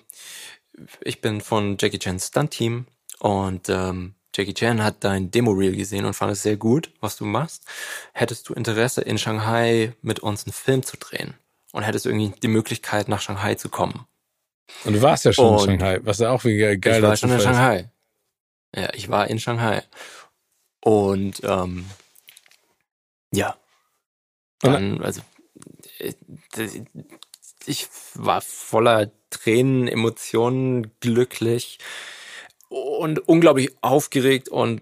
ich 1.01 1.21
bin 1.21 1.41
von 1.41 1.77
Jackie 1.79 1.99
Chan's 1.99 2.27
Stunt-Team 2.27 2.85
und 3.19 3.69
ähm, 3.69 4.15
Jackie 4.35 4.53
Chan 4.53 4.83
hat 4.83 5.03
dein 5.03 5.31
Demo-Reel 5.31 5.75
gesehen 5.75 6.05
und 6.05 6.13
fand 6.13 6.33
es 6.33 6.43
sehr 6.43 6.57
gut, 6.57 6.91
was 6.99 7.15
du 7.15 7.25
machst. 7.25 7.63
Hättest 8.13 8.49
du 8.49 8.53
Interesse, 8.53 9.01
in 9.01 9.17
Shanghai 9.17 9.93
mit 10.01 10.19
uns 10.19 10.45
einen 10.45 10.53
Film 10.53 10.83
zu 10.83 10.97
drehen? 10.97 11.35
Und 11.71 11.83
hättest 11.83 12.05
irgendwie 12.05 12.33
die 12.41 12.47
Möglichkeit, 12.47 13.07
nach 13.07 13.21
Shanghai 13.21 13.55
zu 13.55 13.69
kommen? 13.69 14.05
Und 14.83 14.93
du 14.93 15.01
warst 15.01 15.25
ja 15.25 15.33
schon 15.33 15.53
und 15.53 15.59
in 15.59 15.79
Shanghai, 15.79 15.99
was 16.03 16.19
ja 16.19 16.31
auch 16.31 16.43
wieder 16.43 16.75
geil 16.77 16.97
Ich 16.97 17.03
war 17.03 17.15
schon 17.15 17.31
in 17.31 17.39
Shanghai. 17.39 17.89
Ja, 18.75 18.89
ich 18.93 19.09
war 19.09 19.27
in 19.27 19.39
Shanghai. 19.39 19.83
Und 20.81 21.41
ähm, 21.43 21.85
ja. 23.31 23.55
Dann, 24.71 25.01
also 25.01 25.21
äh, 25.99 26.13
ich 27.65 27.87
war 28.13 28.41
voller 28.41 29.11
Tränen, 29.29 29.87
Emotionen, 29.87 30.91
glücklich 30.99 31.79
und 32.69 33.19
unglaublich 33.27 33.71
aufgeregt 33.81 34.49
und 34.49 34.81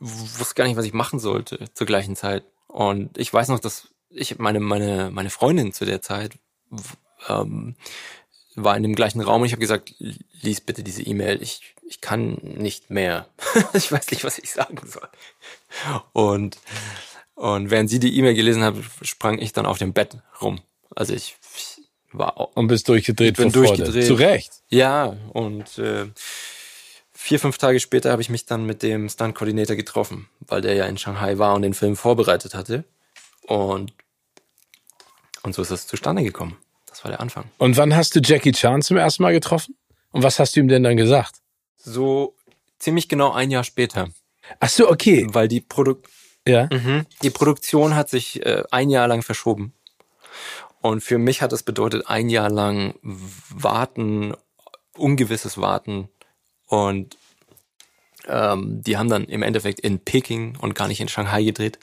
wusste 0.00 0.54
gar 0.54 0.66
nicht, 0.66 0.76
was 0.76 0.84
ich 0.84 0.92
machen 0.92 1.18
sollte 1.18 1.66
zur 1.74 1.86
gleichen 1.86 2.16
Zeit. 2.16 2.44
Und 2.66 3.18
ich 3.18 3.32
weiß 3.32 3.48
noch, 3.48 3.60
dass 3.60 3.88
ich 4.10 4.38
meine 4.38 4.60
meine 4.60 5.10
meine 5.10 5.30
Freundin 5.30 5.72
zu 5.72 5.84
der 5.84 6.02
Zeit 6.02 6.38
ähm, 7.28 7.76
war 8.54 8.76
in 8.76 8.82
dem 8.82 8.94
gleichen 8.94 9.20
Raum 9.20 9.42
und 9.42 9.46
ich 9.46 9.52
habe 9.52 9.60
gesagt, 9.60 9.94
lies 9.98 10.60
bitte 10.60 10.82
diese 10.82 11.02
E-Mail. 11.02 11.42
Ich 11.42 11.74
ich 11.88 12.00
kann 12.00 12.38
nicht 12.42 12.90
mehr. 12.90 13.28
ich 13.72 13.90
weiß 13.90 14.10
nicht, 14.10 14.24
was 14.24 14.38
ich 14.38 14.52
sagen 14.52 14.78
soll. 14.86 15.08
Und 16.12 16.58
und 17.38 17.70
während 17.70 17.88
sie 17.88 18.00
die 18.00 18.16
E-Mail 18.18 18.34
gelesen 18.34 18.64
hat, 18.64 18.74
sprang 19.02 19.38
ich 19.38 19.52
dann 19.52 19.64
auf 19.64 19.78
dem 19.78 19.92
Bett 19.92 20.16
rum. 20.42 20.60
Also 20.96 21.14
ich, 21.14 21.36
ich 21.56 21.82
war 22.10 22.56
und 22.56 22.66
bist 22.66 22.88
durchgedreht. 22.88 23.36
Bin 23.36 23.52
durchgedreht. 23.52 24.06
Zu 24.06 24.14
Recht. 24.14 24.50
Ja 24.68 25.16
und 25.32 25.78
äh, 25.78 26.06
vier, 27.12 27.38
fünf 27.38 27.56
Tage 27.58 27.78
später 27.78 28.10
habe 28.10 28.22
ich 28.22 28.28
mich 28.28 28.46
dann 28.46 28.66
mit 28.66 28.82
dem 28.82 29.08
Stunt-Koordinator 29.08 29.76
getroffen, 29.76 30.28
weil 30.40 30.62
der 30.62 30.74
ja 30.74 30.86
in 30.86 30.98
Shanghai 30.98 31.38
war 31.38 31.54
und 31.54 31.62
den 31.62 31.74
Film 31.74 31.94
vorbereitet 31.94 32.54
hatte. 32.54 32.82
Und, 33.46 33.92
und 35.44 35.54
so 35.54 35.62
ist 35.62 35.70
es 35.70 35.86
zustande 35.86 36.24
gekommen. 36.24 36.56
Das 36.86 37.04
war 37.04 37.12
der 37.12 37.20
Anfang. 37.20 37.44
Und 37.58 37.76
wann 37.76 37.94
hast 37.94 38.16
du 38.16 38.20
Jackie 38.20 38.50
Chan 38.50 38.82
zum 38.82 38.96
ersten 38.96 39.22
Mal 39.22 39.32
getroffen? 39.32 39.76
Und 40.10 40.24
was 40.24 40.40
hast 40.40 40.56
du 40.56 40.60
ihm 40.60 40.66
denn 40.66 40.82
dann 40.82 40.96
gesagt? 40.96 41.36
So 41.76 42.34
ziemlich 42.80 43.08
genau 43.08 43.30
ein 43.30 43.52
Jahr 43.52 43.62
später. 43.62 44.08
Ach 44.58 44.68
so, 44.68 44.90
okay. 44.90 45.26
Weil 45.30 45.46
die 45.46 45.60
Produ 45.60 45.96
ja. 46.48 46.68
Mhm. 46.72 47.06
Die 47.22 47.30
Produktion 47.30 47.94
hat 47.94 48.08
sich 48.08 48.44
äh, 48.44 48.64
ein 48.70 48.90
Jahr 48.90 49.08
lang 49.08 49.22
verschoben. 49.22 49.72
Und 50.80 51.02
für 51.02 51.18
mich 51.18 51.42
hat 51.42 51.52
es 51.52 51.62
bedeutet, 51.62 52.08
ein 52.08 52.28
Jahr 52.28 52.50
lang 52.50 52.94
warten, 53.02 54.34
ungewisses 54.96 55.58
Warten 55.58 56.08
und 56.66 57.16
ähm, 58.28 58.82
die 58.82 58.96
haben 58.96 59.08
dann 59.08 59.24
im 59.24 59.42
Endeffekt 59.42 59.80
in 59.80 60.00
Peking 60.00 60.56
und 60.60 60.74
gar 60.74 60.88
nicht 60.88 61.00
in 61.00 61.08
Shanghai 61.08 61.42
gedreht. 61.42 61.78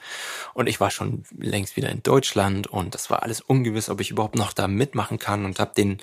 Und 0.53 0.67
ich 0.67 0.79
war 0.79 0.91
schon 0.91 1.23
längst 1.37 1.75
wieder 1.75 1.89
in 1.89 2.03
Deutschland 2.03 2.67
und 2.67 2.93
das 2.93 3.09
war 3.09 3.23
alles 3.23 3.41
ungewiss, 3.41 3.89
ob 3.89 3.99
ich 3.99 4.11
überhaupt 4.11 4.35
noch 4.35 4.53
da 4.53 4.67
mitmachen 4.67 5.17
kann 5.17 5.45
und 5.45 5.59
habe 5.59 5.73
den 5.75 5.97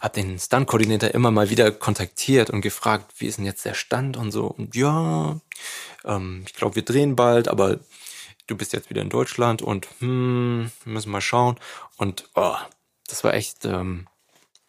hab 0.00 0.12
den 0.12 0.38
Stunt-Koordinator 0.38 1.10
immer 1.10 1.30
mal 1.30 1.50
wieder 1.50 1.70
kontaktiert 1.70 2.50
und 2.50 2.60
gefragt, 2.60 3.14
wie 3.18 3.26
ist 3.26 3.38
denn 3.38 3.44
jetzt 3.44 3.64
der 3.64 3.74
Stand 3.74 4.16
und 4.16 4.30
so. 4.30 4.46
Und 4.46 4.76
ja, 4.76 5.40
ähm, 6.04 6.44
ich 6.46 6.54
glaube, 6.54 6.76
wir 6.76 6.84
drehen 6.84 7.16
bald, 7.16 7.48
aber 7.48 7.78
du 8.46 8.56
bist 8.56 8.72
jetzt 8.72 8.90
wieder 8.90 9.02
in 9.02 9.10
Deutschland 9.10 9.62
und 9.62 9.88
hm, 9.98 10.70
müssen 10.84 11.10
mal 11.10 11.20
schauen. 11.20 11.58
Und 11.96 12.28
oh, 12.34 12.56
das 13.08 13.24
war 13.24 13.34
echt 13.34 13.64
ähm, 13.64 14.06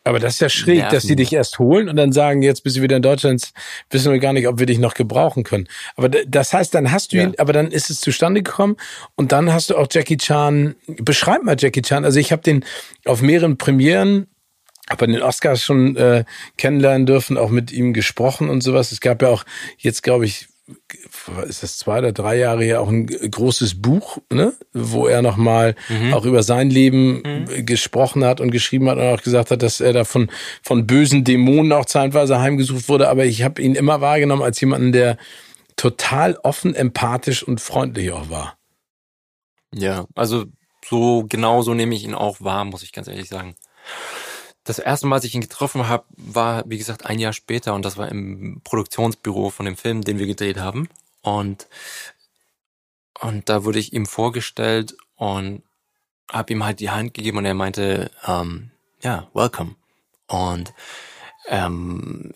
aber 0.05 0.19
das 0.19 0.35
ist 0.35 0.39
ja 0.39 0.49
schräg, 0.49 0.77
Nerven. 0.77 0.95
dass 0.95 1.03
sie 1.03 1.15
dich 1.15 1.33
erst 1.33 1.59
holen 1.59 1.89
und 1.89 1.95
dann 1.95 2.11
sagen, 2.11 2.41
jetzt 2.41 2.63
bist 2.63 2.77
du 2.77 2.81
wieder 2.81 2.95
in 2.95 3.01
Deutschland, 3.01 3.51
wissen 3.89 4.11
wir 4.11 4.19
gar 4.19 4.33
nicht, 4.33 4.47
ob 4.47 4.57
wir 4.57 4.65
dich 4.65 4.79
noch 4.79 4.93
gebrauchen 4.93 5.43
können. 5.43 5.67
Aber 5.95 6.09
das 6.09 6.53
heißt, 6.53 6.73
dann 6.73 6.91
hast 6.91 7.11
du 7.11 7.17
ja. 7.17 7.23
ihn, 7.23 7.35
aber 7.37 7.53
dann 7.53 7.69
ist 7.69 7.89
es 7.89 7.99
zustande 7.99 8.41
gekommen 8.41 8.77
und 9.15 9.33
dann 9.33 9.51
hast 9.53 9.69
du 9.69 9.77
auch 9.77 9.87
Jackie 9.91 10.17
Chan, 10.17 10.75
beschreib 10.87 11.43
mal 11.43 11.57
Jackie 11.59 11.81
Chan, 11.81 12.05
also 12.05 12.19
ich 12.19 12.31
habe 12.31 12.41
den 12.41 12.65
auf 13.05 13.21
mehreren 13.21 13.57
Premieren 13.57 14.27
aber 14.89 15.07
den 15.07 15.21
Oscars 15.21 15.63
schon 15.63 15.95
äh, 15.95 16.25
kennenlernen 16.57 17.05
dürfen, 17.05 17.37
auch 17.37 17.49
mit 17.49 17.71
ihm 17.71 17.93
gesprochen 17.93 18.49
und 18.49 18.61
sowas. 18.61 18.91
Es 18.91 18.99
gab 18.99 19.21
ja 19.21 19.29
auch 19.29 19.45
jetzt, 19.77 20.03
glaube 20.03 20.25
ich, 20.25 20.47
ist 21.47 21.63
das 21.63 21.77
zwei 21.77 21.99
oder 21.99 22.11
drei 22.11 22.37
Jahre 22.37 22.63
her 22.63 22.81
auch 22.81 22.89
ein 22.89 23.07
großes 23.07 23.81
Buch, 23.81 24.17
ne, 24.31 24.53
wo 24.73 25.07
er 25.07 25.21
nochmal 25.21 25.75
mhm. 25.87 26.13
auch 26.13 26.25
über 26.25 26.43
sein 26.43 26.69
Leben 26.69 27.21
mhm. 27.21 27.65
gesprochen 27.65 28.23
hat 28.23 28.39
und 28.41 28.51
geschrieben 28.51 28.89
hat 28.89 28.97
und 28.97 29.03
auch 29.03 29.21
gesagt 29.21 29.51
hat, 29.51 29.63
dass 29.63 29.81
er 29.81 29.93
da 29.93 30.03
von, 30.03 30.29
von 30.61 30.85
bösen 30.85 31.23
Dämonen 31.23 31.71
auch 31.71 31.85
zeitweise 31.85 32.39
heimgesucht 32.39 32.89
wurde. 32.89 33.09
Aber 33.09 33.25
ich 33.25 33.43
habe 33.43 33.61
ihn 33.61 33.75
immer 33.75 34.01
wahrgenommen 34.01 34.43
als 34.43 34.59
jemanden, 34.59 34.91
der 34.91 35.17
total 35.75 36.37
offen, 36.43 36.75
empathisch 36.75 37.41
und 37.41 37.61
freundlich 37.61 38.11
auch 38.11 38.29
war. 38.29 38.57
Ja, 39.73 40.05
also 40.15 40.45
so 40.87 41.25
genau 41.27 41.61
so 41.61 41.73
nehme 41.73 41.95
ich 41.95 42.03
ihn 42.03 42.15
auch 42.15 42.41
wahr, 42.41 42.65
muss 42.65 42.83
ich 42.83 42.91
ganz 42.91 43.07
ehrlich 43.07 43.29
sagen. 43.29 43.55
Das 44.69 44.77
erste 44.77 45.07
Mal, 45.07 45.15
als 45.15 45.25
ich 45.25 45.33
ihn 45.33 45.41
getroffen 45.41 45.87
habe, 45.87 46.05
war, 46.15 46.63
wie 46.69 46.77
gesagt, 46.77 47.07
ein 47.07 47.17
Jahr 47.17 47.33
später 47.33 47.73
und 47.73 47.83
das 47.83 47.97
war 47.97 48.07
im 48.07 48.61
Produktionsbüro 48.63 49.49
von 49.49 49.65
dem 49.65 49.75
Film, 49.75 50.03
den 50.03 50.19
wir 50.19 50.27
gedreht 50.27 50.59
haben. 50.59 50.89
Und, 51.23 51.67
und 53.19 53.49
da 53.49 53.63
wurde 53.63 53.79
ich 53.79 53.93
ihm 53.93 54.05
vorgestellt 54.05 54.95
und 55.15 55.63
habe 56.31 56.53
ihm 56.53 56.63
halt 56.63 56.81
die 56.81 56.91
Hand 56.91 57.15
gegeben 57.15 57.39
und 57.39 57.45
er 57.45 57.55
meinte, 57.55 58.11
ähm, 58.27 58.69
ja, 59.01 59.27
welcome. 59.33 59.73
Und 60.27 60.71
ähm, 61.47 62.31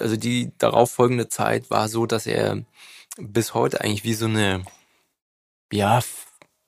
also 0.00 0.16
die 0.16 0.50
darauffolgende 0.58 1.28
Zeit 1.28 1.70
war 1.70 1.88
so, 1.88 2.06
dass 2.06 2.26
er 2.26 2.64
bis 3.16 3.54
heute 3.54 3.80
eigentlich 3.80 4.02
wie 4.02 4.14
so 4.14 4.26
eine, 4.26 4.64
ja, 5.70 6.00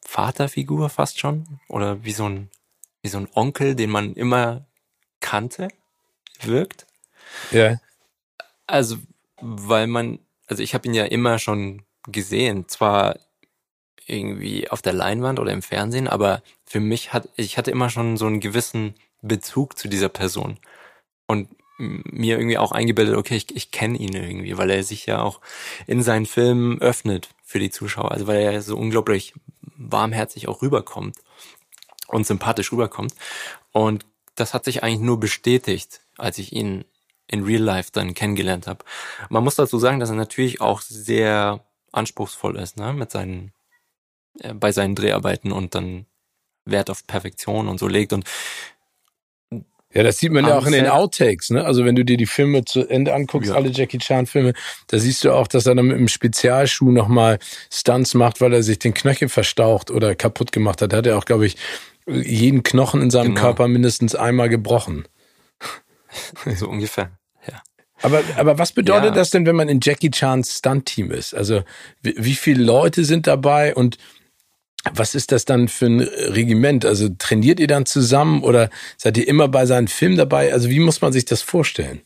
Vaterfigur 0.04 0.90
fast 0.90 1.18
schon 1.18 1.58
oder 1.66 2.04
wie 2.04 2.12
so 2.12 2.28
ein 2.28 2.50
wie 3.02 3.08
so 3.08 3.18
ein 3.18 3.28
Onkel, 3.34 3.74
den 3.74 3.90
man 3.90 4.14
immer 4.14 4.66
kannte, 5.20 5.68
wirkt. 6.42 6.86
Ja. 7.50 7.78
Also, 8.66 8.98
weil 9.40 9.86
man, 9.86 10.18
also 10.46 10.62
ich 10.62 10.74
habe 10.74 10.86
ihn 10.88 10.94
ja 10.94 11.04
immer 11.04 11.38
schon 11.38 11.82
gesehen, 12.06 12.68
zwar 12.68 13.18
irgendwie 14.06 14.70
auf 14.70 14.82
der 14.82 14.94
Leinwand 14.94 15.38
oder 15.38 15.52
im 15.52 15.62
Fernsehen, 15.62 16.08
aber 16.08 16.42
für 16.64 16.80
mich 16.80 17.12
hat, 17.12 17.28
ich 17.36 17.58
hatte 17.58 17.70
immer 17.70 17.90
schon 17.90 18.16
so 18.16 18.26
einen 18.26 18.40
gewissen 18.40 18.94
Bezug 19.20 19.78
zu 19.78 19.88
dieser 19.88 20.08
Person. 20.08 20.58
Und 21.26 21.48
mir 21.78 22.38
irgendwie 22.38 22.58
auch 22.58 22.72
eingebildet, 22.72 23.16
okay, 23.16 23.36
ich, 23.36 23.54
ich 23.54 23.70
kenne 23.70 23.98
ihn 23.98 24.14
irgendwie, 24.14 24.58
weil 24.58 24.70
er 24.70 24.82
sich 24.82 25.06
ja 25.06 25.22
auch 25.22 25.40
in 25.86 26.02
seinen 26.02 26.26
Filmen 26.26 26.80
öffnet 26.80 27.28
für 27.44 27.60
die 27.60 27.70
Zuschauer, 27.70 28.10
also 28.10 28.26
weil 28.26 28.40
er 28.40 28.62
so 28.62 28.76
unglaublich 28.76 29.34
warmherzig 29.76 30.48
auch 30.48 30.60
rüberkommt 30.60 31.16
und 32.08 32.26
sympathisch 32.26 32.72
rüberkommt. 32.72 33.14
Und 33.72 34.04
das 34.34 34.54
hat 34.54 34.64
sich 34.64 34.82
eigentlich 34.82 35.00
nur 35.00 35.20
bestätigt, 35.20 36.00
als 36.16 36.38
ich 36.38 36.52
ihn 36.52 36.84
in 37.26 37.44
Real 37.44 37.62
Life 37.62 37.90
dann 37.92 38.14
kennengelernt 38.14 38.66
habe. 38.66 38.84
Man 39.28 39.44
muss 39.44 39.56
dazu 39.56 39.78
sagen, 39.78 40.00
dass 40.00 40.10
er 40.10 40.16
natürlich 40.16 40.60
auch 40.60 40.80
sehr 40.80 41.64
anspruchsvoll 41.92 42.56
ist, 42.56 42.76
ne, 42.76 42.92
mit 42.92 43.10
seinen, 43.10 43.52
äh, 44.40 44.54
bei 44.54 44.72
seinen 44.72 44.94
Dreharbeiten 44.94 45.52
und 45.52 45.74
dann 45.74 46.06
Wert 46.64 46.90
auf 46.90 47.06
Perfektion 47.06 47.68
und 47.68 47.78
so 47.78 47.88
legt 47.88 48.12
und 48.12 48.24
ja, 49.94 50.02
das 50.02 50.18
sieht 50.18 50.32
man 50.32 50.46
ja 50.46 50.58
auch 50.58 50.66
in 50.66 50.72
den 50.72 50.86
Outtakes, 50.86 51.48
ne? 51.48 51.64
Also 51.64 51.86
wenn 51.86 51.96
du 51.96 52.04
dir 52.04 52.18
die 52.18 52.26
Filme 52.26 52.62
zu 52.66 52.86
Ende 52.86 53.14
anguckst, 53.14 53.48
ja. 53.48 53.56
alle 53.56 53.70
Jackie 53.70 53.96
Chan 53.96 54.26
Filme, 54.26 54.52
da 54.88 54.98
siehst 54.98 55.24
du 55.24 55.32
auch, 55.32 55.48
dass 55.48 55.64
er 55.64 55.74
dann 55.74 55.86
mit 55.86 55.96
einem 55.96 56.08
Spezialschuh 56.08 56.90
nochmal 56.90 57.38
Stunts 57.72 58.12
macht, 58.12 58.42
weil 58.42 58.52
er 58.52 58.62
sich 58.62 58.78
den 58.78 58.92
Knöchel 58.92 59.30
verstaucht 59.30 59.90
oder 59.90 60.14
kaputt 60.14 60.52
gemacht 60.52 60.82
hat. 60.82 60.92
Da 60.92 60.98
hat 60.98 61.06
er 61.06 61.16
auch, 61.16 61.24
glaube 61.24 61.46
ich, 61.46 61.56
jeden 62.08 62.62
Knochen 62.62 63.02
in 63.02 63.10
seinem 63.10 63.34
genau. 63.34 63.40
Körper 63.40 63.68
mindestens 63.68 64.14
einmal 64.14 64.48
gebrochen. 64.48 65.06
So 66.56 66.68
ungefähr, 66.68 67.10
ja. 67.46 67.62
Aber, 68.00 68.22
aber 68.36 68.58
was 68.58 68.72
bedeutet 68.72 69.10
ja. 69.10 69.14
das 69.14 69.28
denn, 69.28 69.44
wenn 69.44 69.56
man 69.56 69.68
in 69.68 69.80
Jackie 69.82 70.10
Chans 70.10 70.56
Stunt-Team 70.56 71.10
ist? 71.10 71.34
Also 71.34 71.64
wie, 72.00 72.14
wie 72.16 72.34
viele 72.34 72.64
Leute 72.64 73.04
sind 73.04 73.26
dabei 73.26 73.74
und 73.74 73.98
was 74.90 75.14
ist 75.14 75.32
das 75.32 75.44
dann 75.44 75.68
für 75.68 75.86
ein 75.86 76.00
Regiment? 76.00 76.86
Also 76.86 77.10
trainiert 77.10 77.60
ihr 77.60 77.66
dann 77.66 77.84
zusammen 77.84 78.42
oder 78.42 78.70
seid 78.96 79.18
ihr 79.18 79.28
immer 79.28 79.48
bei 79.48 79.66
seinen 79.66 79.88
Filmen 79.88 80.16
dabei? 80.16 80.52
Also 80.52 80.70
wie 80.70 80.80
muss 80.80 81.02
man 81.02 81.12
sich 81.12 81.26
das 81.26 81.42
vorstellen? 81.42 82.00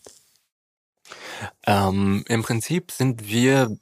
Ähm, 1.66 2.24
Im 2.28 2.42
Prinzip 2.42 2.90
sind 2.90 3.28
wir 3.28 3.76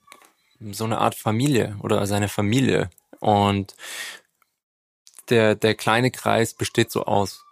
so 0.72 0.84
eine 0.84 0.98
Art 0.98 1.14
Familie 1.14 1.76
oder 1.82 2.06
seine 2.06 2.28
Familie. 2.28 2.90
Und 3.20 3.74
der, 5.31 5.55
der 5.55 5.74
kleine 5.74 6.11
Kreis 6.11 6.55
besteht 6.55 6.91
so 6.91 7.05
aus 7.05 7.45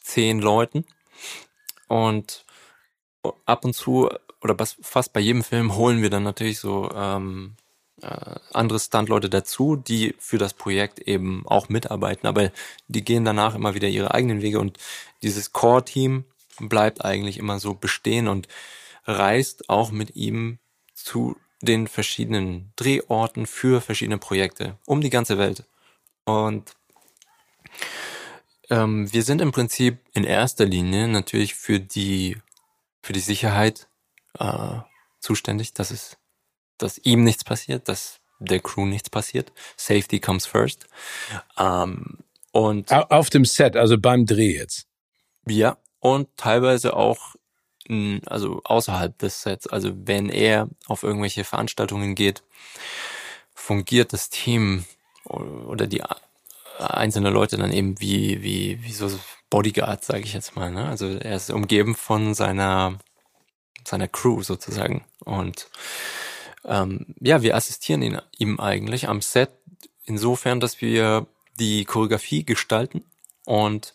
zehn 0.00 0.40
Leuten. 0.40 0.84
Und 1.88 2.44
ab 3.44 3.64
und 3.64 3.74
zu 3.74 4.08
oder 4.40 4.56
fast 4.80 5.12
bei 5.12 5.20
jedem 5.20 5.42
Film 5.42 5.74
holen 5.74 6.02
wir 6.02 6.10
dann 6.10 6.22
natürlich 6.22 6.60
so 6.60 6.90
ähm, 6.94 7.56
äh, 8.02 8.36
andere 8.52 8.78
Stuntleute 8.78 9.28
dazu, 9.28 9.76
die 9.76 10.14
für 10.18 10.38
das 10.38 10.54
Projekt 10.54 11.00
eben 11.00 11.44
auch 11.46 11.68
mitarbeiten, 11.68 12.28
aber 12.28 12.52
die 12.86 13.04
gehen 13.04 13.24
danach 13.24 13.54
immer 13.54 13.74
wieder 13.74 13.88
ihre 13.88 14.14
eigenen 14.14 14.42
Wege 14.42 14.60
und 14.60 14.78
dieses 15.22 15.52
Core-Team 15.52 16.24
bleibt 16.60 17.04
eigentlich 17.04 17.38
immer 17.38 17.58
so 17.58 17.74
bestehen 17.74 18.28
und 18.28 18.46
reist 19.04 19.68
auch 19.68 19.90
mit 19.90 20.14
ihm 20.14 20.58
zu 20.94 21.36
den 21.60 21.88
verschiedenen 21.88 22.72
Drehorten 22.76 23.46
für 23.46 23.80
verschiedene 23.80 24.18
Projekte 24.18 24.76
um 24.86 25.00
die 25.00 25.10
ganze 25.10 25.38
Welt. 25.38 25.64
Und 26.24 26.76
ähm, 28.70 29.12
wir 29.12 29.22
sind 29.22 29.40
im 29.40 29.52
Prinzip 29.52 29.98
in 30.12 30.24
erster 30.24 30.64
Linie 30.64 31.08
natürlich 31.08 31.54
für 31.54 31.80
die 31.80 32.36
für 33.02 33.12
die 33.12 33.20
Sicherheit 33.20 33.88
äh, 34.38 34.78
zuständig, 35.20 35.74
dass 35.74 35.90
es 35.90 36.16
dass 36.78 36.98
ihm 36.98 37.24
nichts 37.24 37.44
passiert, 37.44 37.88
dass 37.88 38.20
der 38.38 38.60
Crew 38.60 38.86
nichts 38.86 39.10
passiert. 39.10 39.52
Safety 39.76 40.20
comes 40.20 40.46
first. 40.46 40.86
Ähm, 41.58 42.18
und 42.52 42.92
auf 42.92 43.30
dem 43.30 43.44
Set, 43.44 43.76
also 43.76 43.98
beim 43.98 44.26
Dreh 44.26 44.56
jetzt. 44.56 44.86
Ja, 45.46 45.76
und 46.00 46.28
teilweise 46.36 46.94
auch 46.94 47.34
also 48.26 48.60
außerhalb 48.64 49.16
des 49.18 49.42
Sets. 49.42 49.66
Also 49.66 49.92
wenn 50.06 50.28
er 50.28 50.68
auf 50.86 51.02
irgendwelche 51.02 51.44
Veranstaltungen 51.44 52.14
geht, 52.14 52.42
fungiert 53.54 54.12
das 54.12 54.28
Team 54.28 54.84
oder 55.24 55.86
die 55.86 56.02
einzelnen 56.78 57.32
Leute 57.32 57.56
dann 57.56 57.72
eben 57.72 58.00
wie 58.00 58.42
wie 58.42 58.82
wie 58.82 58.92
so 58.92 59.10
Bodyguard, 59.50 60.04
sage 60.04 60.24
ich 60.24 60.32
jetzt 60.32 60.56
mal. 60.56 60.70
Ne? 60.70 60.86
Also 60.86 61.06
er 61.06 61.36
ist 61.36 61.50
umgeben 61.50 61.94
von 61.94 62.34
seiner 62.34 62.98
seiner 63.84 64.08
Crew 64.08 64.42
sozusagen 64.42 65.04
und 65.24 65.68
ähm, 66.64 67.14
ja, 67.20 67.42
wir 67.42 67.56
assistieren 67.56 68.02
ihn, 68.02 68.20
ihm 68.36 68.60
eigentlich 68.60 69.08
am 69.08 69.22
Set 69.22 69.50
insofern, 70.04 70.60
dass 70.60 70.80
wir 70.80 71.26
die 71.58 71.84
Choreografie 71.84 72.44
gestalten 72.44 73.04
und 73.44 73.94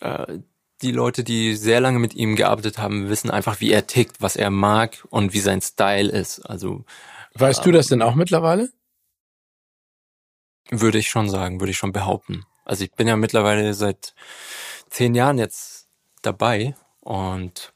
äh, 0.00 0.38
die 0.82 0.92
Leute, 0.92 1.24
die 1.24 1.54
sehr 1.54 1.80
lange 1.80 1.98
mit 1.98 2.14
ihm 2.14 2.36
gearbeitet 2.36 2.78
haben, 2.78 3.08
wissen 3.08 3.30
einfach, 3.30 3.60
wie 3.60 3.72
er 3.72 3.86
tickt, 3.86 4.20
was 4.20 4.36
er 4.36 4.50
mag 4.50 5.04
und 5.10 5.32
wie 5.32 5.40
sein 5.40 5.62
Style 5.62 6.10
ist. 6.10 6.40
Also 6.40 6.84
weißt 7.34 7.60
ähm, 7.60 7.64
du 7.64 7.72
das 7.72 7.86
denn 7.88 8.02
auch 8.02 8.14
mittlerweile? 8.14 8.70
Würde 10.70 10.98
ich 10.98 11.08
schon 11.08 11.28
sagen, 11.28 11.60
würde 11.60 11.70
ich 11.70 11.76
schon 11.76 11.92
behaupten. 11.92 12.44
Also 12.64 12.84
ich 12.84 12.92
bin 12.92 13.06
ja 13.06 13.16
mittlerweile 13.16 13.74
seit 13.74 14.14
zehn 14.88 15.14
Jahren 15.14 15.38
jetzt 15.38 15.88
dabei 16.22 16.74
und 17.00 17.72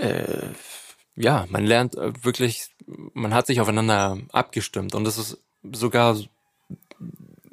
äh, 0.00 0.48
ja, 1.16 1.46
man 1.48 1.64
lernt 1.64 1.96
äh, 1.96 2.12
wirklich, 2.22 2.68
man 2.86 3.34
hat 3.34 3.46
sich 3.46 3.60
aufeinander 3.60 4.18
abgestimmt 4.32 4.94
und 4.94 5.04
das 5.04 5.18
ist 5.18 5.38
sogar 5.72 6.16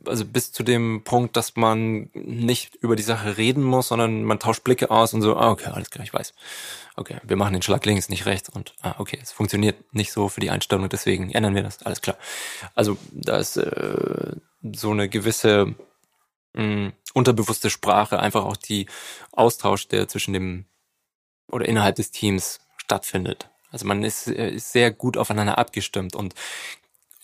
also 0.08 0.26
bis 0.26 0.52
zu 0.52 0.64
dem 0.64 1.04
Punkt, 1.04 1.36
dass 1.36 1.56
man 1.56 2.10
nicht 2.14 2.76
über 2.76 2.96
die 2.96 3.04
Sache 3.04 3.38
reden 3.38 3.64
muss, 3.64 3.90
sondern 3.90 4.24
man 4.24 4.40
tauscht 4.40 4.64
Blicke 4.64 4.92
aus 4.92 5.14
und 5.14 5.22
so, 5.22 5.36
ah, 5.38 5.52
okay, 5.52 5.70
alles 5.72 5.90
klar, 5.90 6.04
ich 6.04 6.14
weiß. 6.14 6.34
Okay, 6.96 7.18
wir 7.24 7.36
machen 7.36 7.54
den 7.54 7.62
Schlag 7.62 7.86
links, 7.86 8.10
nicht 8.10 8.26
rechts 8.26 8.50
und 8.50 8.74
ah, 8.82 8.96
okay, 9.00 9.20
es 9.22 9.32
funktioniert 9.32 9.94
nicht 9.94 10.12
so 10.12 10.30
für 10.30 10.40
die 10.40 10.50
Einstellung, 10.50 10.88
deswegen 10.90 11.32
ändern 11.32 11.56
wir 11.56 11.64
das, 11.64 11.84
alles 11.84 12.02
klar. 12.02 12.18
Also 12.74 12.98
da 13.12 13.38
ist 13.38 13.58
äh, 13.58 14.36
so 14.74 14.92
eine 14.92 15.10
gewisse 15.10 15.76
mh, 16.54 16.64
mm, 16.64 16.94
unterbewusste 17.14 17.70
Sprache, 17.70 18.20
einfach 18.20 18.46
auch 18.46 18.58
die 18.58 18.88
Austausch, 19.32 19.88
der 19.88 20.08
zwischen 20.08 20.34
dem 20.34 20.66
oder 21.52 21.66
innerhalb 21.68 21.96
des 21.96 22.12
Teams 22.12 22.60
stattfindet. 22.78 23.50
Also 23.72 23.86
man 23.86 24.04
ist, 24.04 24.28
äh, 24.28 24.52
ist 24.52 24.72
sehr 24.72 24.92
gut 24.92 25.18
aufeinander 25.18 25.58
abgestimmt 25.58 26.16
und 26.16 26.34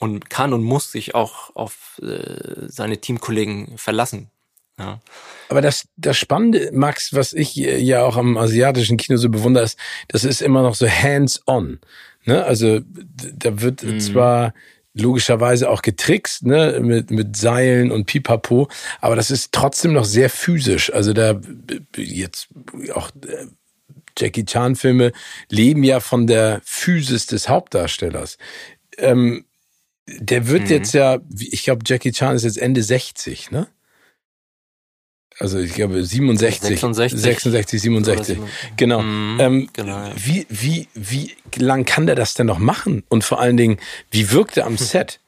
und 0.01 0.31
kann 0.31 0.51
und 0.51 0.63
muss 0.63 0.91
sich 0.91 1.13
auch 1.13 1.55
auf 1.55 2.01
äh, 2.01 2.67
seine 2.67 2.97
Teamkollegen 2.97 3.77
verlassen. 3.77 4.31
Ja. 4.79 4.99
Aber 5.47 5.61
das, 5.61 5.87
das 5.95 6.17
Spannende, 6.17 6.71
Max, 6.73 7.13
was 7.13 7.33
ich 7.33 7.55
ja 7.55 8.03
auch 8.03 8.17
am 8.17 8.35
asiatischen 8.35 8.97
Kino 8.97 9.17
so 9.17 9.29
bewundere, 9.29 9.63
ist, 9.63 9.77
das 10.07 10.23
ist 10.23 10.41
immer 10.41 10.63
noch 10.63 10.73
so 10.73 10.89
hands-on. 10.89 11.79
Ne? 12.25 12.43
Also 12.43 12.79
da 12.83 13.61
wird 13.61 13.83
mhm. 13.83 13.99
zwar 13.99 14.53
logischerweise 14.95 15.69
auch 15.69 15.83
getrickst, 15.83 16.47
ne, 16.47 16.79
mit, 16.81 17.11
mit 17.11 17.37
Seilen 17.37 17.91
und 17.91 18.05
Pipapo, 18.05 18.69
aber 19.01 19.15
das 19.15 19.29
ist 19.29 19.51
trotzdem 19.51 19.93
noch 19.93 20.05
sehr 20.05 20.31
physisch. 20.31 20.91
Also 20.91 21.13
da 21.13 21.39
jetzt 21.95 22.49
auch 22.93 23.11
äh, 23.27 23.45
Jackie 24.17 24.45
Chan 24.45 24.75
Filme 24.75 25.11
leben 25.49 25.83
ja 25.83 25.99
von 25.99 26.25
der 26.25 26.59
Physis 26.65 27.27
des 27.27 27.47
Hauptdarstellers. 27.47 28.39
Ähm, 28.97 29.45
der 30.19 30.47
wird 30.47 30.63
mhm. 30.63 30.69
jetzt 30.69 30.93
ja, 30.93 31.19
ich 31.37 31.63
glaube, 31.63 31.83
Jackie 31.85 32.11
Chan 32.11 32.35
ist 32.35 32.43
jetzt 32.43 32.57
Ende 32.57 32.83
60, 32.83 33.51
ne? 33.51 33.67
Also 35.39 35.57
ich 35.57 35.73
glaube 35.73 36.03
67, 36.03 36.61
66, 36.61 37.19
66 37.19 37.81
67. 37.81 38.37
Genau. 38.77 39.01
Mhm, 39.01 39.39
ähm, 39.39 39.69
genau 39.73 40.11
Wie, 40.15 40.45
wie, 40.49 40.87
wie 40.93 41.35
lang 41.55 41.85
kann 41.85 42.05
der 42.05 42.15
das 42.15 42.35
denn 42.35 42.45
noch 42.45 42.59
machen? 42.59 43.03
Und 43.09 43.23
vor 43.23 43.39
allen 43.39 43.57
Dingen, 43.57 43.77
wie 44.11 44.31
wirkt 44.31 44.57
er 44.57 44.67
am 44.67 44.77
Set? 44.77 45.19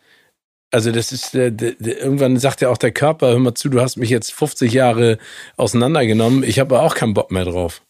Also 0.69 0.91
das 0.91 1.11
ist, 1.11 1.33
der, 1.33 1.51
der, 1.51 1.73
der, 1.73 1.99
irgendwann 1.99 2.37
sagt 2.37 2.61
ja 2.61 2.69
auch 2.69 2.77
der 2.77 2.91
Körper, 2.91 3.29
hör 3.29 3.39
mal 3.39 3.53
zu, 3.53 3.69
du 3.69 3.81
hast 3.81 3.95
mich 3.97 4.09
jetzt 4.09 4.33
50 4.33 4.71
Jahre 4.73 5.17
auseinandergenommen, 5.55 6.43
ich 6.43 6.59
habe 6.59 6.79
auch 6.79 6.95
keinen 6.95 7.13
Bock 7.13 7.31
mehr 7.31 7.45
drauf. 7.45 7.81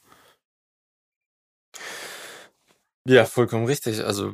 Ja, 3.05 3.25
vollkommen 3.25 3.65
richtig. 3.65 4.03
Also, 4.03 4.33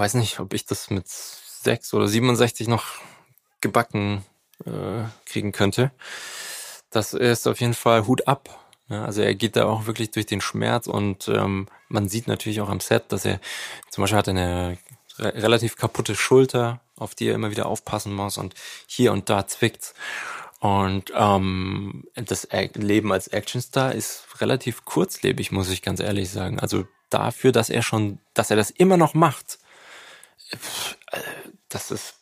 weiß 0.00 0.14
nicht, 0.14 0.40
ob 0.40 0.54
ich 0.54 0.64
das 0.64 0.88
mit 0.88 1.06
6 1.06 1.92
oder 1.92 2.08
67 2.08 2.68
noch 2.68 2.86
gebacken 3.60 4.24
äh, 4.64 5.04
kriegen 5.26 5.52
könnte. 5.52 5.90
Das 6.88 7.12
ist 7.12 7.46
auf 7.46 7.60
jeden 7.60 7.74
Fall 7.74 8.06
Hut 8.06 8.26
ab. 8.26 8.48
Ja, 8.88 9.04
also 9.04 9.20
er 9.20 9.34
geht 9.34 9.56
da 9.56 9.66
auch 9.66 9.86
wirklich 9.86 10.10
durch 10.10 10.26
den 10.26 10.40
Schmerz 10.40 10.86
und 10.86 11.28
ähm, 11.28 11.68
man 11.88 12.08
sieht 12.08 12.26
natürlich 12.26 12.60
auch 12.60 12.70
am 12.70 12.80
Set, 12.80 13.04
dass 13.08 13.24
er 13.24 13.40
zum 13.90 14.02
Beispiel 14.02 14.18
hat 14.18 14.28
eine 14.28 14.78
re 15.18 15.34
relativ 15.34 15.76
kaputte 15.76 16.16
Schulter, 16.16 16.80
auf 16.96 17.14
die 17.14 17.28
er 17.28 17.34
immer 17.34 17.50
wieder 17.50 17.66
aufpassen 17.66 18.14
muss 18.14 18.38
und 18.38 18.54
hier 18.86 19.12
und 19.12 19.28
da 19.28 19.46
zwickt's. 19.46 19.94
Und 20.60 21.12
ähm, 21.14 22.04
das 22.14 22.48
Leben 22.74 23.12
als 23.12 23.28
Actionstar 23.28 23.94
ist 23.94 24.24
relativ 24.40 24.84
kurzlebig, 24.84 25.52
muss 25.52 25.70
ich 25.70 25.82
ganz 25.82 26.00
ehrlich 26.00 26.30
sagen. 26.30 26.58
Also 26.58 26.86
dafür, 27.10 27.52
dass 27.52 27.70
er 27.70 27.82
schon, 27.82 28.18
dass 28.34 28.50
er 28.50 28.56
das 28.56 28.70
immer 28.70 28.96
noch 28.96 29.14
macht, 29.14 29.59
das 31.68 31.90
ist 31.90 32.14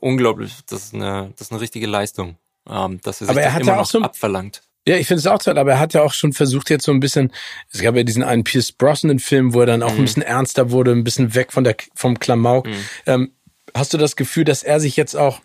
unglaublich. 0.00 0.54
Das 0.66 0.84
ist 0.84 0.94
eine, 0.94 1.32
das 1.36 1.48
ist 1.48 1.52
eine 1.52 1.60
richtige 1.60 1.86
Leistung. 1.86 2.36
Ähm, 2.68 3.00
dass 3.02 3.20
er 3.20 3.26
sich 3.26 3.30
aber 3.30 3.42
er 3.42 3.52
hat 3.52 3.62
immer 3.62 3.72
ja 3.72 3.80
auch 3.80 3.86
so 3.86 4.00
abverlangt. 4.00 4.62
Ja, 4.86 4.96
ich 4.96 5.06
finde 5.06 5.20
es 5.20 5.26
auch 5.26 5.38
toll, 5.38 5.58
aber 5.58 5.72
er 5.72 5.78
hat 5.78 5.94
ja 5.94 6.02
auch 6.02 6.12
schon 6.12 6.34
versucht 6.34 6.68
jetzt 6.68 6.84
so 6.84 6.92
ein 6.92 7.00
bisschen, 7.00 7.32
es 7.70 7.80
gab 7.80 7.96
ja 7.96 8.02
diesen 8.02 8.22
einen 8.22 8.44
Pierce 8.44 8.72
Brosnan 8.72 9.18
Film, 9.18 9.54
wo 9.54 9.60
er 9.60 9.66
dann 9.66 9.82
auch 9.82 9.92
mhm. 9.92 10.00
ein 10.00 10.04
bisschen 10.04 10.22
ernster 10.22 10.70
wurde, 10.70 10.92
ein 10.92 11.04
bisschen 11.04 11.34
weg 11.34 11.52
von 11.52 11.64
der, 11.64 11.76
vom 11.94 12.18
Klamauk. 12.18 12.66
Mhm. 12.66 12.84
Ähm, 13.06 13.32
hast 13.74 13.94
du 13.94 13.98
das 13.98 14.14
Gefühl, 14.14 14.44
dass 14.44 14.62
er 14.62 14.80
sich 14.80 14.96
jetzt 14.96 15.16
auch, 15.16 15.40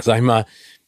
sag 0.00 0.16
ich 0.16 0.22
mal, 0.22 0.46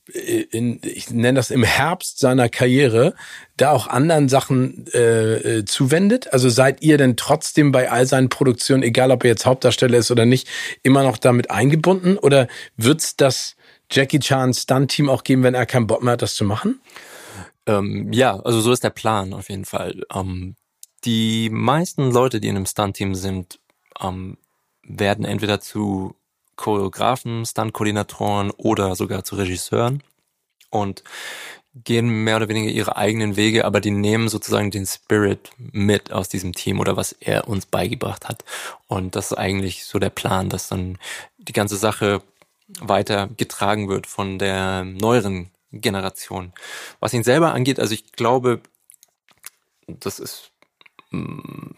in, 0.08 0.80
ich 0.82 1.10
nenne 1.10 1.36
das 1.36 1.50
im 1.50 1.62
Herbst 1.62 2.18
seiner 2.18 2.48
Karriere, 2.48 3.14
da 3.56 3.70
auch 3.70 3.86
anderen 3.86 4.28
Sachen 4.28 4.86
äh, 4.92 5.58
äh, 5.58 5.64
zuwendet? 5.64 6.32
Also 6.32 6.48
seid 6.48 6.82
ihr 6.82 6.98
denn 6.98 7.16
trotzdem 7.16 7.72
bei 7.72 7.90
all 7.90 8.06
seinen 8.06 8.28
Produktionen, 8.28 8.82
egal 8.82 9.10
ob 9.10 9.24
er 9.24 9.30
jetzt 9.30 9.46
Hauptdarsteller 9.46 9.98
ist 9.98 10.10
oder 10.10 10.26
nicht, 10.26 10.48
immer 10.82 11.02
noch 11.02 11.18
damit 11.18 11.50
eingebunden? 11.50 12.18
Oder 12.18 12.48
wird's 12.76 13.16
das 13.16 13.56
Jackie 13.90 14.18
Chan 14.18 14.54
Stunt-Team 14.54 15.08
auch 15.08 15.22
geben, 15.22 15.42
wenn 15.44 15.54
er 15.54 15.66
keinen 15.66 15.86
Bock 15.86 16.02
mehr 16.02 16.14
hat, 16.14 16.22
das 16.22 16.34
zu 16.34 16.44
machen? 16.44 16.80
Ähm, 17.66 18.12
ja, 18.12 18.40
also 18.40 18.60
so 18.60 18.72
ist 18.72 18.82
der 18.82 18.90
Plan 18.90 19.32
auf 19.32 19.50
jeden 19.50 19.64
Fall. 19.64 20.02
Ähm, 20.12 20.56
die 21.04 21.48
meisten 21.50 22.10
Leute, 22.10 22.40
die 22.40 22.48
in 22.48 22.56
einem 22.56 22.66
Stunt-Team 22.66 23.14
sind, 23.14 23.60
ähm, 24.00 24.36
werden 24.82 25.24
entweder 25.24 25.60
zu 25.60 26.16
Choreografen, 26.56 27.44
Stunt-Koordinatoren 27.44 28.50
oder 28.52 28.94
sogar 28.96 29.24
zu 29.24 29.36
Regisseuren 29.36 30.02
und 30.70 31.02
gehen 31.74 32.24
mehr 32.24 32.36
oder 32.36 32.48
weniger 32.48 32.70
ihre 32.70 32.96
eigenen 32.96 33.36
Wege, 33.36 33.64
aber 33.64 33.80
die 33.80 33.90
nehmen 33.90 34.28
sozusagen 34.28 34.70
den 34.70 34.86
Spirit 34.86 35.50
mit 35.56 36.12
aus 36.12 36.28
diesem 36.28 36.52
Team 36.52 36.80
oder 36.80 36.96
was 36.96 37.12
er 37.12 37.48
uns 37.48 37.64
beigebracht 37.64 38.28
hat. 38.28 38.44
Und 38.88 39.16
das 39.16 39.32
ist 39.32 39.38
eigentlich 39.38 39.84
so 39.84 39.98
der 39.98 40.10
Plan, 40.10 40.50
dass 40.50 40.68
dann 40.68 40.98
die 41.38 41.54
ganze 41.54 41.76
Sache 41.76 42.22
weiter 42.80 43.28
getragen 43.36 43.88
wird 43.88 44.06
von 44.06 44.38
der 44.38 44.84
neueren 44.84 45.50
Generation. 45.72 46.52
Was 47.00 47.14
ihn 47.14 47.24
selber 47.24 47.54
angeht, 47.54 47.80
also 47.80 47.94
ich 47.94 48.12
glaube, 48.12 48.60
das 49.86 50.18
ist 50.18 50.52
mm, 51.10 51.70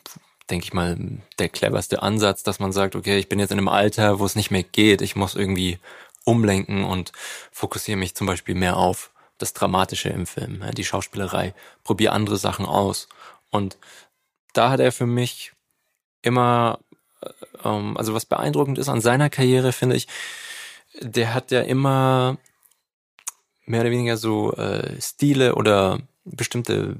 denke 0.50 0.64
ich 0.64 0.72
mal, 0.72 0.96
der 1.38 1.48
cleverste 1.48 2.02
Ansatz, 2.02 2.42
dass 2.42 2.60
man 2.60 2.72
sagt, 2.72 2.96
okay, 2.96 3.18
ich 3.18 3.28
bin 3.28 3.38
jetzt 3.38 3.50
in 3.50 3.58
einem 3.58 3.68
Alter, 3.68 4.18
wo 4.18 4.24
es 4.24 4.36
nicht 4.36 4.50
mehr 4.50 4.62
geht, 4.62 5.00
ich 5.02 5.16
muss 5.16 5.34
irgendwie 5.34 5.78
umlenken 6.24 6.84
und 6.84 7.12
fokussiere 7.50 7.98
mich 7.98 8.14
zum 8.14 8.26
Beispiel 8.26 8.54
mehr 8.54 8.76
auf 8.76 9.10
das 9.38 9.52
Dramatische 9.52 10.10
im 10.10 10.26
Film, 10.26 10.64
die 10.76 10.84
Schauspielerei, 10.84 11.54
probiere 11.82 12.12
andere 12.12 12.36
Sachen 12.36 12.66
aus. 12.66 13.08
Und 13.50 13.78
da 14.52 14.70
hat 14.70 14.80
er 14.80 14.92
für 14.92 15.06
mich 15.06 15.52
immer 16.22 16.78
ähm, 17.64 17.96
also 17.96 18.14
was 18.14 18.26
beeindruckend 18.26 18.78
ist 18.78 18.88
an 18.88 19.00
seiner 19.00 19.30
Karriere, 19.30 19.72
finde 19.72 19.96
ich, 19.96 20.08
der 21.00 21.34
hat 21.34 21.50
ja 21.50 21.60
immer 21.62 22.38
mehr 23.66 23.80
oder 23.80 23.90
weniger 23.90 24.16
so 24.16 24.52
äh, 24.54 25.00
Stile 25.00 25.54
oder 25.54 26.00
bestimmte 26.24 26.96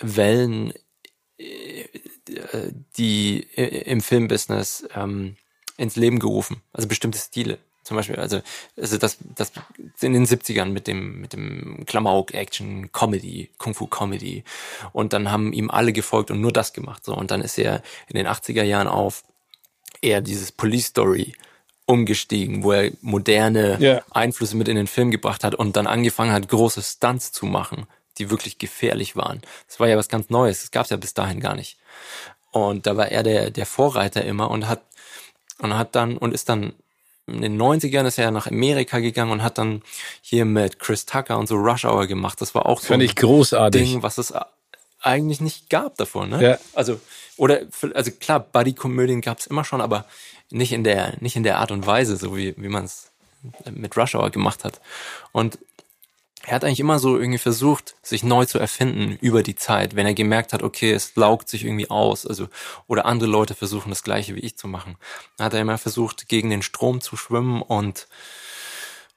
Wellen, 0.00 0.72
äh, 1.38 1.88
die 2.96 3.40
im 3.40 4.00
Filmbusiness 4.00 4.86
ähm, 4.94 5.36
ins 5.76 5.96
Leben 5.96 6.18
gerufen. 6.18 6.62
Also 6.72 6.88
bestimmte 6.88 7.18
Stile. 7.18 7.58
Zum 7.82 7.96
Beispiel, 7.96 8.16
also, 8.16 8.40
also 8.76 8.96
das, 8.96 9.18
das 9.34 9.50
in 10.00 10.12
den 10.12 10.24
70ern 10.24 10.66
mit 10.66 10.86
dem, 10.86 11.20
mit 11.20 11.32
dem 11.32 11.84
Klamauk, 11.84 12.32
Action, 12.32 12.92
Comedy, 12.92 13.50
Kung 13.58 13.74
Fu 13.74 13.86
Comedy. 13.86 14.44
Und 14.92 15.12
dann 15.12 15.32
haben 15.32 15.52
ihm 15.52 15.68
alle 15.68 15.92
gefolgt 15.92 16.30
und 16.30 16.40
nur 16.40 16.52
das 16.52 16.72
gemacht. 16.72 17.04
So. 17.04 17.14
Und 17.16 17.32
dann 17.32 17.40
ist 17.40 17.58
er 17.58 17.82
in 18.06 18.16
den 18.16 18.28
80er 18.28 18.62
Jahren 18.62 18.86
auf 18.86 19.24
eher 20.00 20.20
dieses 20.20 20.52
Police 20.52 20.86
Story 20.86 21.34
umgestiegen, 21.86 22.62
wo 22.62 22.72
er 22.72 22.92
moderne 23.00 23.78
yeah. 23.80 24.04
Einflüsse 24.10 24.56
mit 24.56 24.68
in 24.68 24.76
den 24.76 24.86
Film 24.86 25.10
gebracht 25.10 25.42
hat 25.42 25.56
und 25.56 25.76
dann 25.76 25.88
angefangen 25.88 26.32
hat, 26.32 26.48
große 26.48 26.82
Stunts 26.82 27.32
zu 27.32 27.46
machen, 27.46 27.86
die 28.18 28.30
wirklich 28.30 28.58
gefährlich 28.58 29.16
waren. 29.16 29.42
Das 29.66 29.80
war 29.80 29.88
ja 29.88 29.96
was 29.96 30.08
ganz 30.08 30.30
Neues. 30.30 30.60
Das 30.60 30.70
gab 30.70 30.84
es 30.84 30.90
ja 30.90 30.96
bis 30.96 31.14
dahin 31.14 31.40
gar 31.40 31.56
nicht. 31.56 31.78
Und 32.50 32.86
da 32.86 32.96
war 32.96 33.08
er 33.08 33.22
der, 33.22 33.50
der 33.50 33.66
Vorreiter 33.66 34.24
immer 34.24 34.50
und 34.50 34.68
hat, 34.68 34.82
und 35.58 35.76
hat 35.76 35.94
dann, 35.94 36.16
und 36.18 36.34
ist 36.34 36.48
dann 36.48 36.74
in 37.26 37.40
den 37.40 37.60
90ern 37.60 38.06
ist 38.06 38.18
er 38.18 38.30
nach 38.30 38.48
Amerika 38.48 38.98
gegangen 38.98 39.30
und 39.30 39.42
hat 39.42 39.58
dann 39.58 39.82
hier 40.20 40.44
mit 40.44 40.78
Chris 40.80 41.06
Tucker 41.06 41.38
und 41.38 41.46
so 41.46 41.54
Rush 41.54 41.84
Hour 41.84 42.06
gemacht. 42.06 42.40
Das 42.40 42.54
war 42.54 42.66
auch 42.66 42.80
so 42.80 42.88
Fand 42.88 43.02
ein 43.02 43.06
ich 43.06 43.16
großartig. 43.16 43.80
Ding, 43.80 44.02
was 44.02 44.18
es 44.18 44.34
eigentlich 45.00 45.40
nicht 45.40 45.70
gab 45.70 45.96
davor, 45.96 46.26
ne? 46.26 46.42
Ja. 46.42 46.58
Also, 46.74 47.00
oder, 47.36 47.60
also 47.94 48.10
klar, 48.10 48.40
Buddy-Komödien 48.40 49.20
gab 49.20 49.38
es 49.38 49.46
immer 49.46 49.64
schon, 49.64 49.80
aber 49.80 50.04
nicht 50.50 50.72
in 50.72 50.84
der, 50.84 51.14
nicht 51.20 51.36
in 51.36 51.42
der 51.42 51.58
Art 51.58 51.70
und 51.70 51.86
Weise, 51.86 52.16
so 52.16 52.36
wie, 52.36 52.54
wie 52.56 52.68
man 52.68 52.84
es 52.84 53.10
mit 53.70 53.96
Rush 53.96 54.14
Hour 54.14 54.30
gemacht 54.30 54.64
hat. 54.64 54.80
Und 55.32 55.58
er 56.44 56.54
hat 56.54 56.64
eigentlich 56.64 56.80
immer 56.80 56.98
so 56.98 57.16
irgendwie 57.16 57.38
versucht, 57.38 57.94
sich 58.02 58.24
neu 58.24 58.44
zu 58.46 58.58
erfinden 58.58 59.16
über 59.20 59.42
die 59.42 59.54
Zeit, 59.54 59.94
wenn 59.94 60.06
er 60.06 60.14
gemerkt 60.14 60.52
hat, 60.52 60.62
okay, 60.62 60.92
es 60.92 61.14
laugt 61.14 61.48
sich 61.48 61.64
irgendwie 61.64 61.88
aus, 61.88 62.26
also, 62.26 62.48
oder 62.88 63.06
andere 63.06 63.30
Leute 63.30 63.54
versuchen 63.54 63.90
das 63.90 64.02
Gleiche 64.02 64.34
wie 64.34 64.40
ich 64.40 64.56
zu 64.56 64.66
machen. 64.66 64.96
Dann 65.36 65.46
hat 65.46 65.54
er 65.54 65.60
immer 65.60 65.78
versucht, 65.78 66.28
gegen 66.28 66.50
den 66.50 66.62
Strom 66.62 67.00
zu 67.00 67.16
schwimmen 67.16 67.62
und 67.62 68.08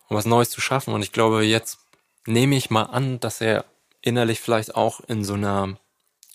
um 0.07 0.17
was 0.17 0.26
Neues 0.26 0.51
zu 0.51 0.61
schaffen. 0.61 0.93
Und 0.93 1.01
ich 1.01 1.11
glaube, 1.11 1.43
jetzt 1.43 1.80
nehme 2.28 2.55
ich 2.55 2.69
mal 2.69 2.84
an, 2.84 3.19
dass 3.19 3.41
er 3.41 3.65
innerlich 4.01 4.39
vielleicht 4.39 4.76
auch 4.76 4.99
in 5.01 5.23
so 5.23 5.34
einer 5.34 5.78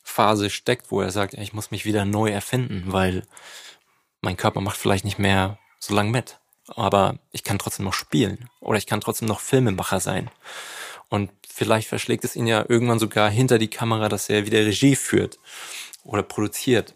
Phase 0.02 0.50
steckt, 0.50 0.90
wo 0.90 1.00
er 1.00 1.12
sagt, 1.12 1.34
ich 1.34 1.52
muss 1.52 1.70
mich 1.70 1.84
wieder 1.84 2.04
neu 2.04 2.30
erfinden, 2.30 2.84
weil 2.86 3.26
mein 4.20 4.36
Körper 4.36 4.60
macht 4.60 4.76
vielleicht 4.76 5.04
nicht 5.04 5.18
mehr 5.18 5.58
so 5.78 5.94
lang 5.94 6.10
mit. 6.10 6.38
Aber 6.66 7.18
ich 7.32 7.44
kann 7.44 7.58
trotzdem 7.58 7.84
noch 7.84 7.94
spielen 7.94 8.48
oder 8.60 8.78
ich 8.78 8.86
kann 8.86 9.00
trotzdem 9.00 9.28
noch 9.28 9.40
Filmemacher 9.40 10.00
sein. 10.00 10.30
Und 11.10 11.30
vielleicht 11.46 11.88
verschlägt 11.88 12.24
es 12.24 12.36
ihn 12.36 12.46
ja 12.46 12.64
irgendwann 12.68 12.98
sogar 12.98 13.28
hinter 13.28 13.58
die 13.58 13.68
Kamera, 13.68 14.08
dass 14.08 14.30
er 14.30 14.46
wieder 14.46 14.64
Regie 14.64 14.96
führt 14.96 15.38
oder 16.04 16.22
produziert. 16.22 16.94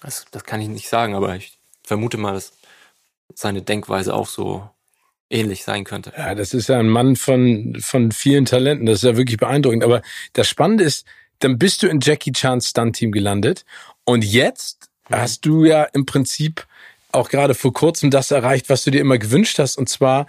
Das, 0.00 0.24
das 0.30 0.44
kann 0.44 0.60
ich 0.60 0.68
nicht 0.68 0.88
sagen, 0.88 1.14
aber 1.14 1.36
ich 1.36 1.58
vermute 1.84 2.16
mal, 2.16 2.32
dass 2.32 2.52
seine 3.34 3.62
Denkweise 3.62 4.14
auch 4.14 4.26
so 4.26 4.68
ähnlich 5.30 5.64
sein 5.64 5.84
könnte. 5.84 6.12
Ja, 6.16 6.34
das 6.34 6.54
ist 6.54 6.68
ja 6.68 6.78
ein 6.78 6.88
Mann 6.88 7.16
von, 7.16 7.76
von 7.80 8.10
vielen 8.10 8.46
Talenten. 8.46 8.86
Das 8.86 8.96
ist 8.96 9.04
ja 9.04 9.16
wirklich 9.16 9.36
beeindruckend. 9.36 9.84
Aber 9.84 10.02
das 10.32 10.48
Spannende 10.48 10.84
ist, 10.84 11.06
dann 11.40 11.58
bist 11.58 11.82
du 11.82 11.88
in 11.88 12.00
Jackie 12.00 12.32
Chans 12.32 12.68
Stunt-Team 12.68 13.12
gelandet 13.12 13.64
und 14.04 14.24
jetzt 14.24 14.88
mhm. 15.08 15.16
hast 15.16 15.44
du 15.44 15.64
ja 15.64 15.84
im 15.84 16.06
Prinzip 16.06 16.66
auch 17.12 17.28
gerade 17.28 17.54
vor 17.54 17.72
kurzem 17.72 18.10
das 18.10 18.30
erreicht, 18.30 18.68
was 18.68 18.84
du 18.84 18.90
dir 18.90 19.00
immer 19.00 19.18
gewünscht 19.18 19.58
hast, 19.58 19.76
und 19.76 19.88
zwar 19.88 20.26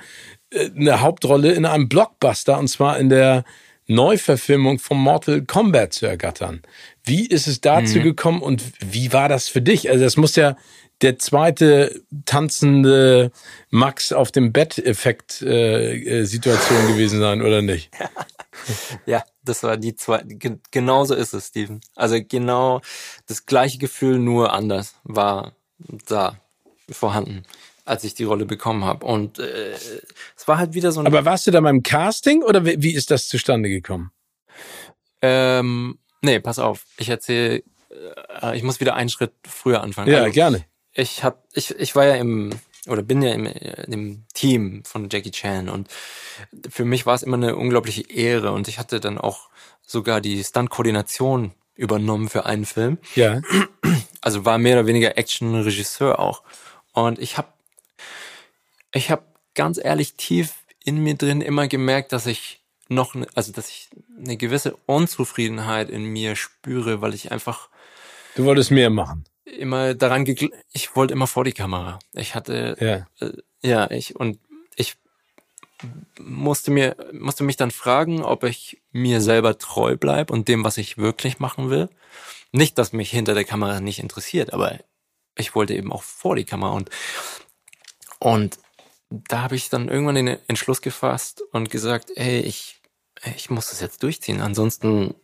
eine 0.54 1.02
Hauptrolle 1.02 1.52
in 1.52 1.66
einem 1.66 1.90
Blockbuster, 1.90 2.58
und 2.58 2.68
zwar 2.68 2.98
in 2.98 3.10
der 3.10 3.44
Neuverfilmung 3.88 4.80
von 4.80 4.98
Mortal 4.98 5.44
Kombat 5.44 5.94
zu 5.94 6.06
ergattern. 6.06 6.62
Wie 7.04 7.26
ist 7.26 7.48
es 7.48 7.62
dazu 7.62 8.00
mhm. 8.00 8.04
gekommen 8.04 8.42
und 8.42 8.64
wie 8.80 9.14
war 9.14 9.30
das 9.30 9.48
für 9.48 9.62
dich? 9.62 9.90
Also 9.90 10.04
das 10.04 10.18
muss 10.18 10.36
ja 10.36 10.58
der 11.02 11.20
zweite 11.20 12.02
tanzende 12.26 13.32
Max 13.70 14.12
auf 14.12 14.32
dem 14.32 14.52
Bett-Effekt 14.52 15.42
äh, 15.42 15.96
äh 15.96 16.26
Situation 16.26 16.88
gewesen 16.94 17.20
sein, 17.20 17.42
oder 17.42 17.62
nicht? 17.62 17.92
ja, 19.06 19.24
das 19.44 19.64
war 19.64 19.78
die 19.78 19.96
zwei. 19.96 20.24
Genauso 20.72 21.14
ist 21.16 21.34
es, 21.34 21.48
Steven. 21.48 21.80
Also 21.96 22.18
genau 22.28 22.82
das 23.28 23.46
gleiche 23.46 23.78
Gefühl, 23.78 24.18
nur 24.18 24.54
anders 24.54 24.96
war 25.04 25.54
da 26.08 26.40
vorhanden, 26.90 27.44
als 27.88 28.04
ich 28.04 28.14
die 28.14 28.24
Rolle 28.24 28.46
bekommen 28.46 28.84
habe. 28.84 29.06
Und 29.06 29.40
äh, 29.40 29.72
es 29.72 30.48
war 30.48 30.58
halt 30.58 30.74
wieder 30.74 30.92
so 30.92 31.00
ein. 31.00 31.08
Aber 31.08 31.26
warst 31.26 31.48
du 31.48 31.52
da 31.52 31.62
beim 31.62 31.84
Casting 31.84 32.44
oder 32.44 32.66
wie, 32.66 32.82
wie 32.82 32.94
ist 32.94 33.12
das 33.12 33.30
zustande 33.30 33.70
gekommen? 33.70 34.12
Ähm, 35.22 35.98
nee, 36.22 36.40
pass 36.40 36.60
auf. 36.60 36.86
Ich 36.98 37.10
erzähle, 37.10 37.64
äh, 38.42 38.56
ich 38.56 38.64
muss 38.64 38.80
wieder 38.80 38.96
einen 38.96 39.10
Schritt 39.10 39.34
früher 39.48 39.82
anfangen. 39.82 40.12
Ja, 40.12 40.20
also, 40.20 40.32
gerne. 40.32 40.66
Ich 40.94 41.24
hab, 41.24 41.44
ich, 41.54 41.72
ich 41.80 41.96
war 41.96 42.06
ja 42.06 42.16
im 42.16 42.54
oder 42.88 43.04
bin 43.04 43.22
ja 43.22 43.34
im, 43.34 43.46
im 43.46 44.24
Team 44.34 44.84
von 44.86 45.10
Jackie 45.10 45.32
Chan 45.32 45.68
und 45.68 45.90
für 46.70 46.86
mich 46.86 47.06
war 47.06 47.16
es 47.16 47.24
immer 47.24 47.36
eine 47.36 47.58
unglaubliche 47.58 48.10
Ehre 48.10 48.54
und 48.54 48.70
ich 48.70 48.80
hatte 48.80 49.02
dann 49.02 49.18
auch 49.18 49.50
sogar 49.86 50.22
die 50.22 50.42
Stunt-Koordination 50.42 51.52
übernommen 51.76 52.30
für 52.30 52.46
einen 52.46 52.66
Film. 52.66 52.98
Ja. 53.16 53.42
Also 54.22 54.46
war 54.46 54.58
mehr 54.58 54.78
oder 54.78 54.88
weniger 54.88 55.18
Action-Regisseur 55.18 56.20
auch. 56.20 56.44
Und 56.92 57.20
ich 57.20 57.38
habe 57.38 57.48
ich 58.98 59.12
hab 59.12 59.24
ganz 59.56 59.80
ehrlich 59.82 60.16
tief 60.16 60.56
in 60.84 61.04
mir 61.04 61.16
drin 61.16 61.42
immer 61.42 61.68
gemerkt, 61.68 62.12
dass 62.12 62.26
ich 62.26 62.62
noch, 62.90 63.16
also 63.36 63.52
dass 63.52 63.70
ich 63.70 63.90
eine 64.18 64.38
gewisse 64.38 64.76
Unzufriedenheit 64.86 65.90
in 65.90 66.06
mir 66.06 66.36
spüre, 66.36 67.02
weil 67.02 67.14
ich 67.14 67.32
einfach. 67.32 67.70
Du 68.36 68.46
wolltest 68.46 68.72
mehr 68.72 68.90
machen. 68.90 69.26
Immer 69.46 69.94
daran 69.94 70.26
ich 70.26 70.96
wollte 70.96 71.14
immer 71.14 71.28
vor 71.28 71.44
die 71.44 71.54
Kamera. 71.54 72.00
Ich 72.14 72.36
hatte, 72.36 72.76
ja, 72.80 73.26
äh, 73.26 73.34
ja 73.62 73.90
ich 73.92 74.16
und 74.16 74.40
ich 74.76 74.96
musste 76.20 76.72
mir 76.72 76.96
musste 77.14 77.44
mich 77.44 77.58
dann 77.58 77.72
fragen, 77.72 78.24
ob 78.24 78.44
ich 78.44 78.82
mir 78.92 79.22
selber 79.22 79.58
treu 79.58 79.96
bleib 79.96 80.32
und 80.32 80.48
dem, 80.48 80.64
was 80.64 80.78
ich 80.78 80.98
wirklich 80.98 81.40
machen 81.40 81.70
will. 81.70 81.90
Nicht, 82.52 82.78
dass 82.78 82.94
mich 82.94 83.10
hinter 83.10 83.34
der 83.34 83.44
Kamera 83.44 83.80
nicht 83.80 84.00
interessiert, 84.00 84.54
aber 84.54 84.80
ich 85.36 85.56
wollte 85.56 85.76
eben 85.76 85.92
auch 85.92 86.04
vor 86.04 86.36
die 86.36 86.46
Kamera 86.46 86.72
und, 86.72 86.90
und 88.20 88.58
da 89.10 89.42
habe 89.42 89.56
ich 89.56 89.70
dann 89.70 89.88
irgendwann 89.88 90.16
den 90.16 90.28
Entschluss 90.48 90.82
gefasst 90.82 91.44
und 91.52 91.70
gesagt, 91.70 92.12
ey, 92.16 92.40
ich, 92.42 92.82
ich 93.36 93.50
muss 93.50 93.70
das 93.70 93.82
jetzt 93.82 94.04
durchziehen, 94.04 94.42
ansonsten 94.42 95.16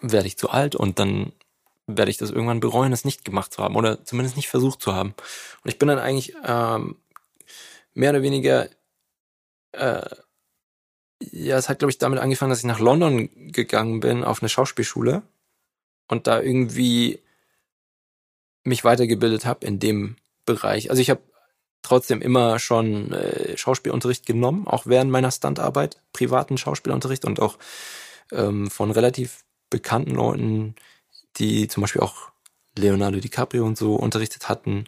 werde 0.00 0.26
ich 0.26 0.38
zu 0.38 0.50
alt 0.50 0.74
und 0.74 0.98
dann 0.98 1.32
werde 1.86 2.10
ich 2.10 2.16
das 2.16 2.30
irgendwann 2.30 2.60
bereuen, 2.60 2.92
es 2.92 3.04
nicht 3.04 3.24
gemacht 3.24 3.52
zu 3.52 3.62
haben 3.62 3.76
oder 3.76 4.04
zumindest 4.04 4.36
nicht 4.36 4.48
versucht 4.48 4.80
zu 4.80 4.94
haben. 4.94 5.14
Und 5.64 5.70
ich 5.70 5.78
bin 5.78 5.88
dann 5.88 5.98
eigentlich 5.98 6.34
ähm, 6.44 6.96
mehr 7.94 8.10
oder 8.10 8.22
weniger, 8.22 8.68
äh, 9.72 10.08
ja, 11.20 11.56
es 11.56 11.68
hat, 11.68 11.78
glaube 11.80 11.90
ich, 11.90 11.98
damit 11.98 12.18
angefangen, 12.18 12.50
dass 12.50 12.60
ich 12.60 12.64
nach 12.64 12.80
London 12.80 13.52
gegangen 13.52 14.00
bin 14.00 14.24
auf 14.24 14.42
eine 14.42 14.48
Schauspielschule 14.48 15.22
und 16.08 16.26
da 16.26 16.40
irgendwie 16.40 17.20
mich 18.64 18.84
weitergebildet 18.84 19.44
habe 19.44 19.66
in 19.66 19.78
dem 19.78 20.16
Bereich. 20.46 20.90
Also 20.90 21.02
ich 21.02 21.10
habe 21.10 21.22
trotzdem 21.82 22.22
immer 22.22 22.58
schon 22.58 23.12
äh, 23.12 23.56
Schauspielunterricht 23.56 24.26
genommen, 24.26 24.66
auch 24.66 24.86
während 24.86 25.10
meiner 25.10 25.30
Standarbeit, 25.30 25.98
privaten 26.12 26.58
Schauspielunterricht 26.58 27.24
und 27.24 27.40
auch 27.40 27.58
ähm, 28.30 28.70
von 28.70 28.90
relativ 28.90 29.44
bekannten 29.70 30.12
Leuten, 30.12 30.74
die 31.36 31.68
zum 31.68 31.82
Beispiel 31.82 32.02
auch 32.02 32.30
Leonardo 32.76 33.18
DiCaprio 33.18 33.64
und 33.64 33.76
so 33.76 33.96
unterrichtet 33.96 34.48
hatten, 34.48 34.86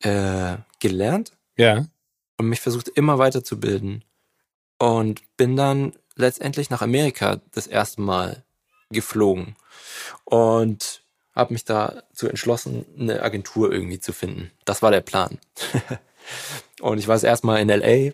äh, 0.00 0.56
gelernt. 0.78 1.32
Ja. 1.56 1.86
Und 2.38 2.48
mich 2.48 2.60
versucht 2.60 2.88
immer 2.88 3.18
weiterzubilden. 3.18 4.04
Und 4.78 5.22
bin 5.36 5.56
dann 5.56 5.92
letztendlich 6.16 6.70
nach 6.70 6.80
Amerika 6.80 7.40
das 7.52 7.66
erste 7.66 8.00
Mal 8.00 8.44
geflogen. 8.90 9.56
Und 10.24 11.02
habe 11.34 11.52
mich 11.52 11.64
dazu 11.64 12.28
entschlossen, 12.28 12.86
eine 12.98 13.22
Agentur 13.22 13.72
irgendwie 13.72 14.00
zu 14.00 14.12
finden. 14.12 14.50
Das 14.64 14.82
war 14.82 14.90
der 14.90 15.00
Plan. 15.00 15.38
und 16.80 16.98
ich 16.98 17.08
war 17.08 17.14
das 17.14 17.24
erste 17.24 17.46
in 17.58 17.68
LA 17.68 18.12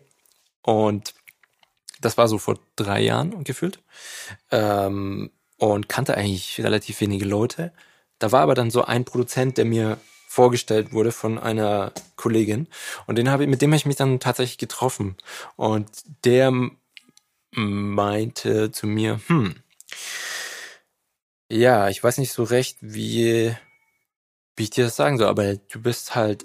und 0.63 1.15
das 2.01 2.19
war 2.19 2.29
so 2.29 2.39
vor 2.39 2.59
drei 2.77 3.01
Jahren 3.01 3.45
gefühlt. 3.45 3.81
Ähm, 4.51 5.31
und 5.59 5.89
kannte 5.89 6.17
eigentlich 6.17 6.61
relativ 6.61 7.01
wenige 7.01 7.25
Leute. 7.25 7.73
Da 8.19 8.33
war 8.33 8.43
aber 8.43 8.55
dann 8.55 8.71
so 8.71 8.85
ein 8.85 9.05
Produzent, 9.05 9.59
der 9.59 9.65
mir 9.65 9.99
vorgestellt 10.29 10.93
wurde 10.93 11.13
von 11.13 11.39
einer 11.39 11.93
Kollegin 12.17 12.67
und 13.07 13.17
den 13.17 13.31
habe 13.31 13.45
ich, 13.45 13.49
mit 13.49 13.63
dem 13.63 13.71
habe 13.71 13.79
ich 13.79 13.87
mich 13.87 13.97
dann 13.97 14.21
tatsächlich 14.21 14.59
getroffen 14.59 15.17
und 15.57 15.89
der 16.25 16.53
meinte 17.53 18.71
zu 18.71 18.87
mir, 18.87 19.21
hm, 19.29 19.55
ja, 21.49 21.89
ich 21.89 22.03
weiß 22.03 22.19
nicht 22.19 22.33
so 22.33 22.43
recht, 22.43 22.77
wie, 22.81 23.55
wie 24.57 24.63
ich 24.63 24.71
dir 24.71 24.85
das 24.85 24.97
sagen 24.97 25.17
soll, 25.17 25.29
aber 25.29 25.57
du 25.57 25.81
bist 25.81 26.15
halt 26.15 26.45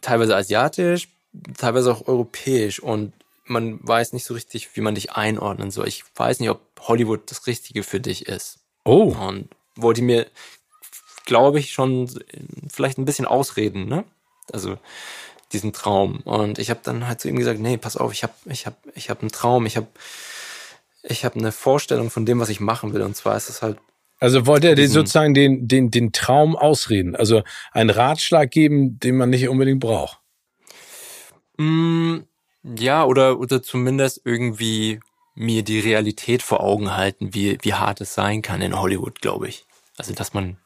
teilweise 0.00 0.36
asiatisch, 0.36 1.08
teilweise 1.56 1.92
auch 1.92 2.06
europäisch 2.06 2.80
und 2.80 3.12
man 3.44 3.80
weiß 3.82 4.12
nicht 4.12 4.24
so 4.24 4.34
richtig, 4.34 4.76
wie 4.76 4.80
man 4.80 4.94
dich 4.94 5.12
einordnen 5.12 5.70
soll. 5.70 5.88
Ich 5.88 6.04
weiß 6.14 6.40
nicht, 6.40 6.50
ob 6.50 6.60
Hollywood 6.80 7.30
das 7.30 7.46
Richtige 7.46 7.82
für 7.82 8.00
dich 8.00 8.26
ist. 8.26 8.58
Oh. 8.84 9.14
Und 9.20 9.48
wollte 9.74 10.02
mir, 10.02 10.26
glaube 11.26 11.58
ich, 11.58 11.72
schon 11.72 12.08
vielleicht 12.72 12.98
ein 12.98 13.04
bisschen 13.04 13.26
ausreden, 13.26 13.86
ne? 13.86 14.04
Also 14.52 14.78
diesen 15.52 15.72
Traum. 15.72 16.20
Und 16.20 16.58
ich 16.58 16.70
habe 16.70 16.80
dann 16.82 17.08
halt 17.08 17.20
zu 17.20 17.28
ihm 17.28 17.36
gesagt, 17.36 17.58
nee, 17.58 17.76
pass 17.76 17.96
auf, 17.96 18.12
ich 18.12 18.22
habe 18.22 18.34
ich 18.46 18.66
hab, 18.66 18.76
ich 18.94 19.10
hab 19.10 19.20
einen 19.20 19.32
Traum, 19.32 19.66
ich 19.66 19.76
habe 19.76 19.88
ich 21.02 21.24
hab 21.24 21.34
eine 21.34 21.50
Vorstellung 21.50 22.10
von 22.10 22.26
dem, 22.26 22.40
was 22.40 22.50
ich 22.50 22.60
machen 22.60 22.92
will. 22.92 23.02
Und 23.02 23.16
zwar 23.16 23.36
ist 23.36 23.48
es 23.48 23.62
halt 23.62 23.78
also 24.20 24.46
wollte 24.46 24.68
er 24.68 24.74
dir 24.74 24.88
sozusagen 24.88 25.32
den, 25.32 25.66
den, 25.66 25.90
den 25.90 26.12
Traum 26.12 26.54
ausreden, 26.54 27.16
also 27.16 27.42
einen 27.72 27.88
Ratschlag 27.88 28.50
geben, 28.50 29.00
den 29.00 29.16
man 29.16 29.30
nicht 29.30 29.48
unbedingt 29.48 29.80
braucht. 29.80 30.20
Mm, 31.56 32.18
ja, 32.62 33.04
oder, 33.06 33.40
oder 33.40 33.62
zumindest 33.62 34.20
irgendwie 34.24 35.00
mir 35.34 35.62
die 35.62 35.80
Realität 35.80 36.42
vor 36.42 36.60
Augen 36.60 36.94
halten, 36.94 37.32
wie, 37.32 37.56
wie 37.62 37.72
hart 37.72 38.02
es 38.02 38.12
sein 38.12 38.42
kann 38.42 38.60
in 38.60 38.78
Hollywood, 38.78 39.22
glaube 39.22 39.48
ich. 39.48 39.64
Also, 39.96 40.12
dass 40.12 40.34
man 40.34 40.58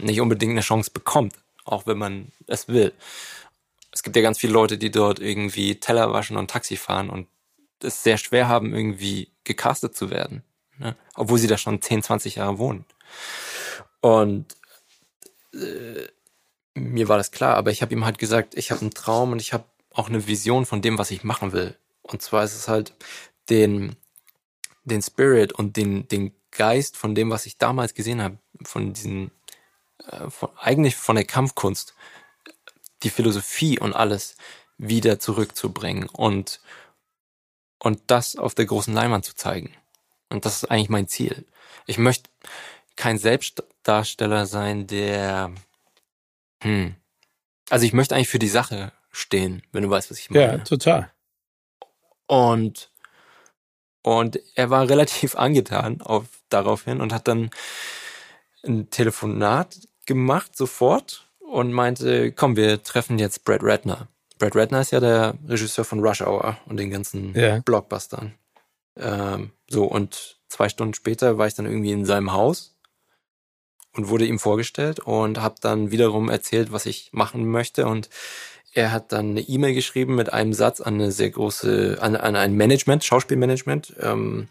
nicht 0.00 0.20
unbedingt 0.20 0.52
eine 0.52 0.60
Chance 0.60 0.92
bekommt, 0.94 1.34
auch 1.64 1.86
wenn 1.86 1.98
man 1.98 2.30
es 2.46 2.68
will. 2.68 2.92
Es 3.90 4.04
gibt 4.04 4.14
ja 4.14 4.22
ganz 4.22 4.38
viele 4.38 4.52
Leute, 4.52 4.78
die 4.78 4.92
dort 4.92 5.18
irgendwie 5.18 5.80
Teller 5.80 6.12
waschen 6.12 6.36
und 6.36 6.48
Taxi 6.48 6.76
fahren 6.76 7.10
und 7.10 7.26
es 7.82 8.04
sehr 8.04 8.18
schwer 8.18 8.46
haben, 8.46 8.72
irgendwie 8.72 9.32
gecastet 9.42 9.96
zu 9.96 10.10
werden 10.10 10.44
ne? 10.82 10.96
obwohl 11.14 11.38
sie 11.38 11.46
da 11.46 11.56
schon 11.56 11.80
10, 11.80 12.02
20 12.02 12.36
Jahre 12.36 12.58
wohnen. 12.58 12.84
Und 14.00 14.56
äh, 15.54 16.08
mir 16.74 17.08
war 17.08 17.18
das 17.18 17.30
klar, 17.30 17.56
aber 17.56 17.70
ich 17.70 17.82
habe 17.82 17.92
ihm 17.94 18.04
halt 18.04 18.18
gesagt, 18.18 18.54
ich 18.56 18.70
habe 18.70 18.80
einen 18.80 18.90
Traum 18.90 19.32
und 19.32 19.40
ich 19.40 19.52
habe 19.52 19.64
auch 19.90 20.08
eine 20.08 20.26
Vision 20.26 20.66
von 20.66 20.82
dem, 20.82 20.98
was 20.98 21.10
ich 21.10 21.24
machen 21.24 21.52
will. 21.52 21.76
Und 22.02 22.22
zwar 22.22 22.44
ist 22.44 22.56
es 22.56 22.68
halt 22.68 22.94
den, 23.48 23.96
den 24.84 25.02
Spirit 25.02 25.52
und 25.52 25.76
den, 25.76 26.08
den 26.08 26.34
Geist 26.50 26.96
von 26.96 27.14
dem, 27.14 27.30
was 27.30 27.46
ich 27.46 27.58
damals 27.58 27.94
gesehen 27.94 28.22
habe, 28.22 28.38
von 28.62 28.92
diesen, 28.92 29.30
äh, 30.10 30.30
von, 30.30 30.50
eigentlich 30.58 30.96
von 30.96 31.16
der 31.16 31.24
Kampfkunst, 31.24 31.94
die 33.02 33.10
Philosophie 33.10 33.78
und 33.78 33.94
alles 33.94 34.36
wieder 34.78 35.18
zurückzubringen 35.18 36.08
und, 36.08 36.60
und 37.78 38.00
das 38.06 38.36
auf 38.36 38.54
der 38.54 38.66
großen 38.66 38.94
Leinwand 38.94 39.24
zu 39.24 39.34
zeigen. 39.34 39.74
Und 40.32 40.44
das 40.44 40.62
ist 40.62 40.70
eigentlich 40.70 40.88
mein 40.88 41.08
Ziel. 41.08 41.44
Ich 41.86 41.98
möchte 41.98 42.30
kein 42.96 43.18
Selbstdarsteller 43.18 44.46
sein, 44.46 44.86
der, 44.86 45.52
hm, 46.62 46.94
also 47.70 47.84
ich 47.84 47.92
möchte 47.92 48.14
eigentlich 48.14 48.28
für 48.28 48.38
die 48.38 48.48
Sache 48.48 48.92
stehen, 49.10 49.62
wenn 49.72 49.82
du 49.82 49.90
weißt, 49.90 50.10
was 50.10 50.18
ich 50.18 50.30
meine. 50.30 50.44
Ja, 50.44 50.58
total. 50.58 51.10
Und, 52.26 52.90
und 54.02 54.40
er 54.54 54.70
war 54.70 54.88
relativ 54.88 55.36
angetan 55.36 56.00
auf, 56.00 56.26
daraufhin 56.48 57.00
und 57.00 57.12
hat 57.12 57.28
dann 57.28 57.50
ein 58.64 58.90
Telefonat 58.90 59.80
gemacht 60.06 60.56
sofort 60.56 61.28
und 61.40 61.72
meinte, 61.72 62.32
komm, 62.32 62.56
wir 62.56 62.82
treffen 62.82 63.18
jetzt 63.18 63.44
Brad 63.44 63.62
Ratner. 63.62 64.08
Brad 64.38 64.56
Ratner 64.56 64.80
ist 64.80 64.92
ja 64.92 65.00
der 65.00 65.34
Regisseur 65.46 65.84
von 65.84 66.00
Rush 66.00 66.22
Hour 66.22 66.58
und 66.66 66.78
den 66.78 66.90
ganzen 66.90 67.34
ja. 67.34 67.60
Blockbustern. 67.60 68.34
Ähm, 68.96 69.52
so, 69.68 69.84
und 69.84 70.40
zwei 70.48 70.68
Stunden 70.68 70.94
später 70.94 71.38
war 71.38 71.46
ich 71.46 71.54
dann 71.54 71.66
irgendwie 71.66 71.92
in 71.92 72.04
seinem 72.04 72.32
Haus 72.32 72.76
und 73.92 74.08
wurde 74.08 74.26
ihm 74.26 74.38
vorgestellt 74.38 75.00
und 75.00 75.40
habe 75.40 75.56
dann 75.60 75.90
wiederum 75.90 76.28
erzählt, 76.28 76.72
was 76.72 76.86
ich 76.86 77.12
machen 77.12 77.46
möchte. 77.50 77.86
Und 77.86 78.08
er 78.72 78.92
hat 78.92 79.12
dann 79.12 79.30
eine 79.30 79.40
E-Mail 79.40 79.74
geschrieben 79.74 80.14
mit 80.14 80.32
einem 80.32 80.54
Satz 80.54 80.80
an 80.80 80.94
eine 80.94 81.12
sehr 81.12 81.30
große, 81.30 81.98
an, 82.00 82.16
an 82.16 82.36
ein 82.36 82.54
Management, 82.54 83.04
Schauspielmanagement, 83.04 83.94
ähm, 84.00 84.48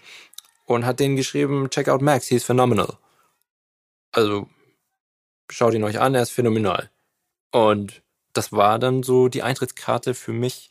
und 0.65 0.85
hat 0.85 0.99
denen 0.99 1.15
geschrieben, 1.15 1.69
check 1.69 1.89
out 1.89 2.01
Max, 2.01 2.27
he's 2.27 2.43
phenomenal. 2.43 2.97
Also 4.11 4.47
schaut 5.49 5.73
ihn 5.73 5.83
euch 5.83 5.99
an, 5.99 6.15
er 6.15 6.21
ist 6.21 6.31
phänomenal. 6.31 6.89
Und 7.51 8.03
das 8.33 8.51
war 8.51 8.79
dann 8.79 9.03
so 9.03 9.27
die 9.27 9.43
Eintrittskarte 9.43 10.13
für 10.13 10.31
mich 10.31 10.69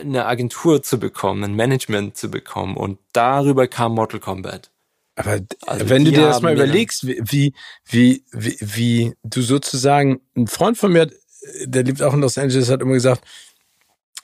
eine 0.00 0.26
Agentur 0.26 0.82
zu 0.82 0.98
bekommen, 0.98 1.44
ein 1.44 1.54
Management 1.54 2.16
zu 2.16 2.30
bekommen. 2.30 2.76
Und 2.76 2.98
darüber 3.12 3.66
kam 3.66 3.94
Mortal 3.94 4.20
Kombat. 4.20 4.70
Aber 5.16 5.40
also 5.66 5.88
wenn 5.88 6.04
du 6.04 6.10
dir 6.10 6.26
das 6.26 6.42
mal 6.42 6.52
überlegst, 6.52 7.06
wie, 7.06 7.52
wie, 7.84 8.24
wie, 8.32 8.58
wie 8.60 9.14
du 9.22 9.42
sozusagen, 9.42 10.20
ein 10.36 10.48
Freund 10.48 10.76
von 10.76 10.92
mir, 10.92 11.10
der 11.64 11.84
lebt 11.84 12.02
auch 12.02 12.14
in 12.14 12.20
Los 12.20 12.38
Angeles, 12.38 12.70
hat 12.70 12.82
immer 12.82 12.94
gesagt, 12.94 13.24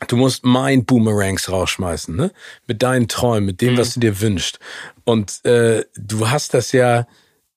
du 0.09 0.17
musst 0.17 0.45
mein 0.45 0.85
Boomerangs 0.85 1.51
rausschmeißen, 1.51 2.17
ne? 2.17 2.33
Mit 2.67 2.83
deinen 2.83 3.07
Träumen, 3.09 3.47
mit 3.47 3.61
dem, 3.61 3.75
mhm. 3.75 3.79
was 3.79 3.95
du 3.95 4.01
dir 4.01 4.21
wünschst. 4.21 4.59
Und 5.05 5.45
äh, 5.45 5.85
du 5.97 6.29
hast 6.29 6.55
das 6.55 6.73
ja 6.73 7.07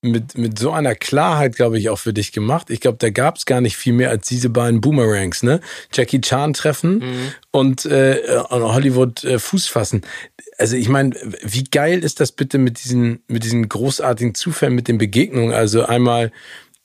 mit, 0.03 0.37
mit 0.37 0.59
so 0.59 0.71
einer 0.71 0.95
Klarheit, 0.95 1.55
glaube 1.55 1.79
ich, 1.79 1.89
auch 1.89 1.99
für 1.99 2.13
dich 2.13 2.31
gemacht. 2.31 2.69
Ich 2.69 2.81
glaube, 2.81 2.97
da 2.99 3.09
gab 3.09 3.37
es 3.37 3.45
gar 3.45 3.61
nicht 3.61 3.77
viel 3.77 3.93
mehr 3.93 4.09
als 4.09 4.27
diese 4.27 4.49
beiden 4.49 4.81
Boomerangs, 4.81 5.43
ne? 5.43 5.61
Jackie 5.91 6.21
Chan 6.21 6.53
treffen 6.53 6.99
mhm. 6.99 7.33
und 7.51 7.85
äh, 7.85 8.21
Hollywood 8.49 9.23
äh, 9.23 9.39
Fuß 9.39 9.67
fassen. 9.67 10.01
Also 10.57 10.75
ich 10.75 10.89
meine, 10.89 11.15
wie 11.41 11.63
geil 11.63 12.03
ist 12.03 12.19
das 12.19 12.31
bitte 12.31 12.57
mit 12.57 12.83
diesen, 12.83 13.23
mit 13.27 13.43
diesen 13.43 13.67
großartigen 13.67 14.35
Zufällen, 14.35 14.75
mit 14.75 14.87
den 14.87 14.97
Begegnungen? 14.97 15.53
Also 15.53 15.85
einmal 15.85 16.31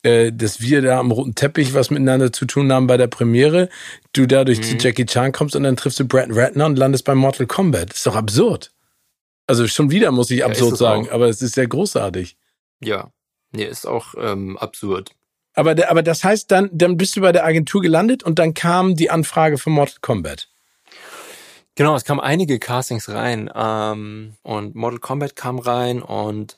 äh, 0.04 0.32
dass 0.32 0.60
wir 0.60 0.80
da 0.80 1.00
am 1.00 1.10
roten 1.10 1.34
Teppich 1.34 1.74
was 1.74 1.90
miteinander 1.90 2.32
zu 2.32 2.46
tun 2.46 2.72
haben 2.72 2.86
bei 2.86 2.96
der 2.96 3.08
Premiere, 3.08 3.68
du 4.12 4.26
dadurch 4.26 4.58
mhm. 4.58 4.62
zu 4.62 4.76
Jackie 4.76 5.06
Chan 5.06 5.32
kommst 5.32 5.56
und 5.56 5.64
dann 5.64 5.76
triffst 5.76 5.98
du 5.98 6.06
Brad 6.06 6.28
Ratner 6.30 6.66
und 6.66 6.78
landest 6.78 7.04
bei 7.04 7.16
Mortal 7.16 7.46
Kombat. 7.46 7.90
Das 7.90 7.98
ist 7.98 8.06
doch 8.06 8.14
absurd. 8.14 8.70
Also 9.48 9.66
schon 9.66 9.90
wieder 9.90 10.12
muss 10.12 10.30
ich 10.30 10.44
absurd 10.44 10.72
ja, 10.72 10.76
sagen, 10.76 11.08
auch. 11.08 11.12
aber 11.14 11.28
es 11.28 11.42
ist 11.42 11.54
sehr 11.54 11.66
großartig. 11.66 12.36
Ja, 12.80 13.10
nee, 13.52 13.64
ist 13.64 13.86
auch 13.86 14.14
ähm, 14.16 14.56
absurd. 14.56 15.12
Aber, 15.54 15.74
aber 15.88 16.02
das 16.02 16.22
heißt, 16.22 16.50
dann, 16.50 16.70
dann 16.72 16.96
bist 16.96 17.16
du 17.16 17.20
bei 17.20 17.32
der 17.32 17.44
Agentur 17.44 17.82
gelandet 17.82 18.22
und 18.22 18.38
dann 18.38 18.54
kam 18.54 18.94
die 18.94 19.10
Anfrage 19.10 19.58
für 19.58 19.70
Mortal 19.70 19.98
Kombat. 20.00 20.48
Genau, 21.74 21.94
es 21.94 22.04
kamen 22.04 22.20
einige 22.20 22.58
Castings 22.58 23.08
rein 23.08 23.50
ähm, 23.54 24.34
und 24.42 24.74
Mortal 24.74 24.98
Kombat 25.00 25.36
kam 25.36 25.58
rein 25.58 26.02
und 26.02 26.56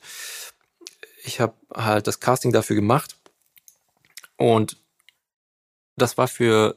ich 1.23 1.39
habe 1.39 1.53
halt 1.73 2.07
das 2.07 2.19
Casting 2.19 2.51
dafür 2.51 2.75
gemacht 2.75 3.15
und 4.37 4.77
das 5.95 6.17
war 6.17 6.27
für 6.27 6.75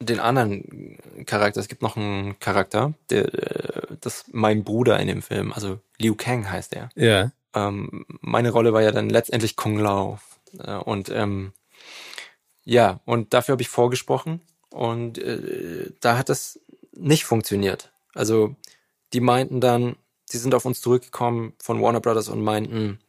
den 0.00 0.20
anderen 0.20 0.98
Charakter. 1.26 1.60
Es 1.60 1.68
gibt 1.68 1.82
noch 1.82 1.96
einen 1.96 2.38
Charakter, 2.38 2.94
der 3.10 3.32
äh, 3.34 3.96
das 4.00 4.24
mein 4.32 4.64
Bruder 4.64 4.98
in 4.98 5.08
dem 5.08 5.22
Film, 5.22 5.52
also 5.52 5.78
Liu 5.98 6.14
Kang 6.14 6.50
heißt 6.50 6.74
er. 6.74 6.88
Ja. 6.94 7.32
Ähm, 7.54 8.06
meine 8.20 8.50
Rolle 8.50 8.72
war 8.72 8.82
ja 8.82 8.92
dann 8.92 9.10
letztendlich 9.10 9.56
Kung 9.56 9.78
Lao. 9.78 10.18
Äh, 10.58 10.76
und 10.76 11.08
ähm, 11.10 11.52
ja, 12.64 13.00
und 13.04 13.34
dafür 13.34 13.52
habe 13.52 13.62
ich 13.62 13.68
vorgesprochen 13.68 14.40
und 14.70 15.18
äh, 15.18 15.90
da 16.00 16.16
hat 16.16 16.28
das 16.28 16.60
nicht 16.92 17.24
funktioniert. 17.24 17.92
Also 18.14 18.56
die 19.12 19.20
meinten 19.20 19.60
dann, 19.60 19.96
die 20.32 20.38
sind 20.38 20.54
auf 20.54 20.64
uns 20.64 20.80
zurückgekommen 20.80 21.54
von 21.58 21.80
Warner 21.82 22.00
Brothers 22.00 22.28
und 22.28 22.42
meinten, 22.42 23.00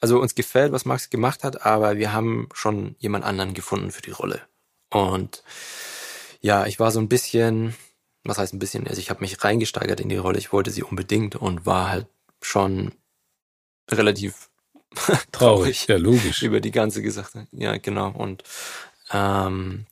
also 0.00 0.20
uns 0.20 0.34
gefällt, 0.34 0.72
was 0.72 0.84
Max 0.84 1.10
gemacht 1.10 1.44
hat, 1.44 1.64
aber 1.64 1.96
wir 1.96 2.12
haben 2.12 2.48
schon 2.52 2.96
jemand 2.98 3.24
anderen 3.24 3.54
gefunden 3.54 3.90
für 3.90 4.02
die 4.02 4.10
Rolle. 4.10 4.42
Und 4.90 5.42
ja, 6.40 6.66
ich 6.66 6.80
war 6.80 6.90
so 6.90 7.00
ein 7.00 7.08
bisschen, 7.08 7.74
was 8.24 8.38
heißt 8.38 8.54
ein 8.54 8.58
bisschen, 8.58 8.86
also 8.86 9.00
ich 9.00 9.10
habe 9.10 9.20
mich 9.20 9.42
reingesteigert 9.42 10.00
in 10.00 10.08
die 10.08 10.16
Rolle, 10.16 10.38
ich 10.38 10.52
wollte 10.52 10.70
sie 10.70 10.82
unbedingt 10.82 11.36
und 11.36 11.66
war 11.66 11.90
halt 11.90 12.06
schon 12.40 12.92
relativ 13.90 14.48
traurig. 15.32 15.86
Ja, 15.86 15.96
logisch. 15.96 16.42
Über 16.42 16.60
die 16.60 16.70
ganze 16.70 17.02
Gesache. 17.02 17.46
Ja, 17.52 17.76
genau. 17.76 18.10
Und 18.10 18.42
ähm, 19.12 19.86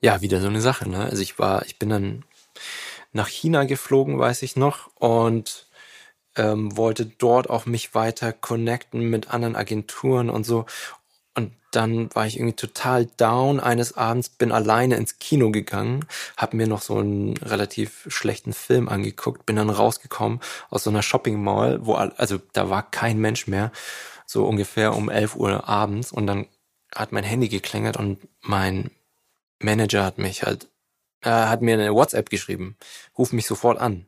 ja, 0.00 0.20
wieder 0.20 0.40
so 0.40 0.48
eine 0.48 0.60
Sache, 0.60 0.88
ne? 0.88 1.04
Also 1.04 1.22
ich 1.22 1.38
war, 1.38 1.64
ich 1.66 1.78
bin 1.78 1.90
dann 1.90 2.24
nach 3.12 3.28
China 3.28 3.64
geflogen, 3.64 4.18
weiß 4.18 4.42
ich 4.42 4.56
noch, 4.56 4.90
und 4.96 5.66
ähm, 6.36 6.76
wollte 6.76 7.06
dort 7.06 7.50
auch 7.50 7.66
mich 7.66 7.94
weiter 7.94 8.32
connecten 8.32 9.10
mit 9.10 9.30
anderen 9.30 9.56
Agenturen 9.56 10.30
und 10.30 10.44
so 10.44 10.64
dann 11.70 12.12
war 12.14 12.26
ich 12.26 12.36
irgendwie 12.36 12.56
total 12.56 13.06
down. 13.16 13.60
Eines 13.60 13.96
Abends, 13.96 14.28
bin 14.28 14.52
alleine 14.52 14.96
ins 14.96 15.18
Kino 15.18 15.50
gegangen, 15.50 16.04
habe 16.36 16.56
mir 16.56 16.66
noch 16.66 16.82
so 16.82 16.98
einen 16.98 17.36
relativ 17.38 18.06
schlechten 18.08 18.52
Film 18.52 18.88
angeguckt, 18.88 19.46
bin 19.46 19.56
dann 19.56 19.70
rausgekommen 19.70 20.40
aus 20.68 20.84
so 20.84 20.90
einer 20.90 21.02
Shopping 21.02 21.42
Mall, 21.42 21.84
wo 21.86 21.94
also 21.94 22.38
da 22.52 22.70
war 22.70 22.90
kein 22.90 23.18
Mensch 23.18 23.46
mehr, 23.46 23.72
so 24.26 24.46
ungefähr 24.46 24.94
um 24.94 25.08
11 25.10 25.36
Uhr 25.36 25.68
abends. 25.68 26.12
Und 26.12 26.26
dann 26.26 26.46
hat 26.94 27.12
mein 27.12 27.24
Handy 27.24 27.48
geklingelt 27.48 27.96
und 27.96 28.18
mein 28.42 28.90
Manager 29.60 30.04
hat 30.04 30.18
mich 30.18 30.42
halt 30.42 30.68
äh, 31.22 31.30
hat 31.30 31.62
mir 31.62 31.74
eine 31.74 31.94
WhatsApp 31.94 32.30
geschrieben, 32.30 32.76
ruf 33.16 33.32
mich 33.32 33.46
sofort 33.46 33.78
an. 33.78 34.06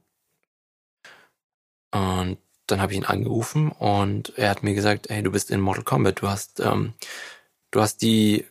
Und 1.93 2.39
dann 2.73 2.81
habe 2.81 2.93
ich 2.93 2.99
ihn 2.99 3.05
angerufen 3.05 3.71
und 3.71 4.33
er 4.37 4.51
hat 4.51 4.63
mir 4.63 4.75
gesagt, 4.75 5.09
hey, 5.11 5.23
du 5.23 5.31
bist 5.31 5.51
in 5.51 5.61
Mortal 5.61 5.85
Kombat, 5.85 6.23
du 6.23 6.29
hast, 6.29 6.61
ähm, 6.61 6.95
du 7.71 7.81
hast 7.81 8.03
die, 8.03 8.47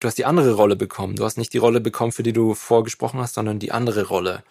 du 0.00 0.08
hast 0.08 0.18
die 0.18 0.24
andere 0.24 0.54
Rolle 0.54 0.76
bekommen. 0.76 1.16
Du 1.16 1.24
hast 1.24 1.38
nicht 1.38 1.52
die 1.52 1.58
Rolle 1.58 1.80
bekommen, 1.80 2.12
für 2.12 2.22
die 2.22 2.32
du 2.32 2.54
vorgesprochen 2.54 3.20
hast, 3.20 3.34
sondern 3.34 3.58
die 3.58 3.72
andere 3.72 4.08
Rolle 4.08 4.42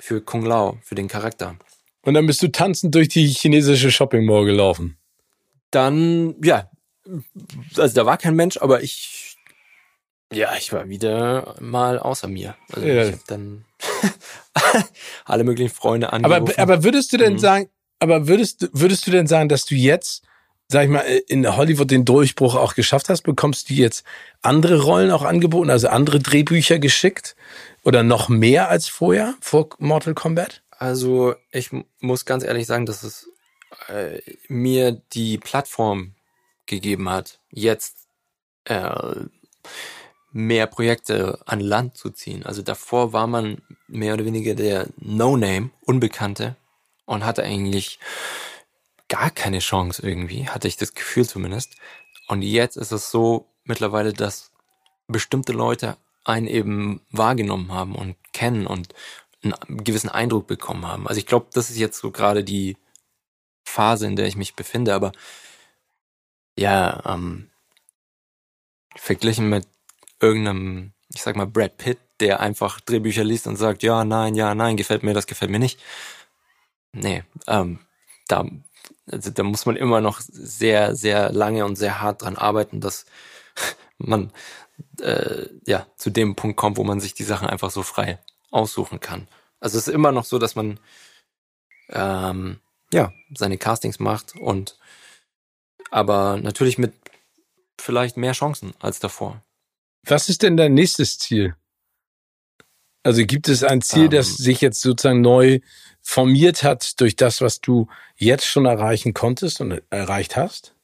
für 0.00 0.20
Kung 0.20 0.44
Lao, 0.44 0.78
für 0.82 0.96
den 0.96 1.08
Charakter. 1.08 1.56
Und 2.02 2.14
dann 2.14 2.26
bist 2.26 2.42
du 2.42 2.48
tanzend 2.48 2.94
durch 2.94 3.08
die 3.08 3.26
chinesische 3.26 3.90
Shopping 3.90 4.24
Mall 4.24 4.44
gelaufen. 4.44 4.96
Dann, 5.70 6.34
ja, 6.42 6.70
also 7.76 7.94
da 7.94 8.06
war 8.06 8.18
kein 8.18 8.34
Mensch, 8.34 8.56
aber 8.56 8.82
ich, 8.82 9.36
ja, 10.32 10.54
ich 10.58 10.72
war 10.72 10.88
wieder 10.88 11.54
mal 11.60 11.98
außer 11.98 12.28
mir. 12.28 12.56
Also 12.72 12.86
ja. 12.86 13.04
ich 13.04 13.12
habe 13.12 13.22
dann 13.26 13.64
alle 15.24 15.44
möglichen 15.44 15.74
Freunde 15.74 16.12
angerufen. 16.12 16.52
Aber, 16.56 16.58
aber 16.58 16.84
würdest 16.84 17.12
du 17.12 17.16
denn 17.16 17.34
mhm. 17.34 17.38
sagen, 17.38 17.70
aber 17.98 18.28
würdest, 18.28 18.68
würdest 18.72 19.06
du 19.06 19.10
denn 19.10 19.26
sagen, 19.26 19.48
dass 19.48 19.64
du 19.64 19.74
jetzt, 19.74 20.22
sag 20.68 20.84
ich 20.84 20.90
mal, 20.90 21.00
in 21.28 21.56
Hollywood 21.56 21.90
den 21.90 22.04
Durchbruch 22.04 22.54
auch 22.54 22.74
geschafft 22.74 23.08
hast? 23.08 23.22
Bekommst 23.22 23.70
du 23.70 23.74
jetzt 23.74 24.04
andere 24.42 24.82
Rollen 24.82 25.10
auch 25.10 25.22
angeboten, 25.22 25.70
also 25.70 25.88
andere 25.88 26.18
Drehbücher 26.20 26.78
geschickt? 26.78 27.36
Oder 27.84 28.02
noch 28.02 28.28
mehr 28.28 28.68
als 28.68 28.88
vorher, 28.88 29.34
vor 29.40 29.70
Mortal 29.78 30.14
Kombat? 30.14 30.62
Also 30.70 31.34
ich 31.50 31.70
muss 32.00 32.24
ganz 32.24 32.44
ehrlich 32.44 32.66
sagen, 32.66 32.86
dass 32.86 33.02
es 33.02 33.28
äh, 33.88 34.20
mir 34.48 35.00
die 35.12 35.38
Plattform 35.38 36.14
gegeben 36.66 37.08
hat, 37.08 37.40
jetzt 37.50 37.96
äh, 38.64 38.90
mehr 40.30 40.66
Projekte 40.66 41.40
an 41.46 41.60
Land 41.60 41.96
zu 41.96 42.10
ziehen. 42.10 42.44
Also 42.44 42.62
davor 42.62 43.12
war 43.12 43.26
man 43.26 43.62
mehr 43.88 44.14
oder 44.14 44.24
weniger 44.24 44.54
der 44.54 44.88
No-Name, 44.98 45.70
Unbekannte 45.84 46.56
und 47.08 47.24
hatte 47.24 47.42
eigentlich 47.42 47.98
gar 49.08 49.30
keine 49.30 49.60
Chance 49.60 50.06
irgendwie, 50.06 50.48
hatte 50.48 50.68
ich 50.68 50.76
das 50.76 50.94
Gefühl 50.94 51.26
zumindest. 51.26 51.76
Und 52.28 52.42
jetzt 52.42 52.76
ist 52.76 52.92
es 52.92 53.10
so 53.10 53.46
mittlerweile, 53.64 54.12
dass 54.12 54.52
bestimmte 55.06 55.52
Leute 55.52 55.96
einen 56.24 56.46
eben 56.46 57.00
wahrgenommen 57.10 57.72
haben 57.72 57.94
und 57.94 58.16
kennen 58.32 58.66
und 58.66 58.94
einen 59.42 59.84
gewissen 59.84 60.10
Eindruck 60.10 60.46
bekommen 60.46 60.86
haben. 60.86 61.08
Also 61.08 61.18
ich 61.18 61.26
glaube, 61.26 61.46
das 61.54 61.70
ist 61.70 61.78
jetzt 61.78 61.98
so 61.98 62.10
gerade 62.10 62.44
die 62.44 62.76
Phase, 63.64 64.06
in 64.06 64.16
der 64.16 64.26
ich 64.26 64.36
mich 64.36 64.54
befinde, 64.54 64.92
aber 64.92 65.12
ja, 66.56 67.02
ähm, 67.06 67.48
verglichen 68.96 69.48
mit 69.48 69.66
irgendeinem, 70.20 70.92
ich 71.14 71.22
sag 71.22 71.36
mal, 71.36 71.46
Brad 71.46 71.78
Pitt, 71.78 71.98
der 72.20 72.40
einfach 72.40 72.80
Drehbücher 72.80 73.24
liest 73.24 73.46
und 73.46 73.56
sagt, 73.56 73.82
ja, 73.82 74.04
nein, 74.04 74.34
ja, 74.34 74.54
nein, 74.54 74.76
gefällt 74.76 75.04
mir, 75.04 75.14
das 75.14 75.26
gefällt 75.26 75.50
mir 75.50 75.60
nicht. 75.60 75.80
Nee, 76.92 77.24
ähm, 77.46 77.80
da, 78.28 78.44
also 79.10 79.30
da 79.30 79.42
muss 79.42 79.66
man 79.66 79.76
immer 79.76 80.00
noch 80.00 80.20
sehr, 80.20 80.94
sehr 80.94 81.32
lange 81.32 81.64
und 81.64 81.76
sehr 81.76 82.00
hart 82.00 82.22
dran 82.22 82.36
arbeiten, 82.36 82.80
dass 82.80 83.06
man 83.98 84.32
äh, 85.00 85.46
ja 85.66 85.86
zu 85.96 86.10
dem 86.10 86.36
Punkt 86.36 86.56
kommt, 86.56 86.76
wo 86.76 86.84
man 86.84 87.00
sich 87.00 87.14
die 87.14 87.24
Sachen 87.24 87.48
einfach 87.48 87.70
so 87.70 87.82
frei 87.82 88.18
aussuchen 88.50 89.00
kann. 89.00 89.28
Also 89.60 89.78
es 89.78 89.88
ist 89.88 89.94
immer 89.94 90.12
noch 90.12 90.24
so, 90.24 90.38
dass 90.38 90.54
man 90.54 90.78
ähm, 91.90 92.60
ja 92.92 93.12
seine 93.34 93.58
Castings 93.58 93.98
macht 93.98 94.36
und 94.36 94.78
aber 95.90 96.38
natürlich 96.40 96.78
mit 96.78 96.92
vielleicht 97.80 98.16
mehr 98.16 98.32
Chancen 98.32 98.74
als 98.78 99.00
davor. 99.00 99.42
Was 100.04 100.28
ist 100.28 100.42
denn 100.42 100.56
dein 100.56 100.74
nächstes 100.74 101.18
Ziel? 101.18 101.56
Also 103.02 103.24
gibt 103.24 103.48
es 103.48 103.64
ein 103.64 103.80
Ziel, 103.82 104.04
um, 104.04 104.10
das 104.10 104.30
ähm. 104.30 104.36
sich 104.36 104.60
jetzt 104.60 104.80
sozusagen 104.80 105.20
neu 105.20 105.60
formiert 106.08 106.62
hat 106.62 106.98
durch 107.02 107.16
das, 107.16 107.42
was 107.42 107.60
du 107.60 107.86
jetzt 108.16 108.46
schon 108.46 108.64
erreichen 108.64 109.12
konntest 109.12 109.60
und 109.60 109.82
erreicht 109.90 110.38
hast? 110.38 110.74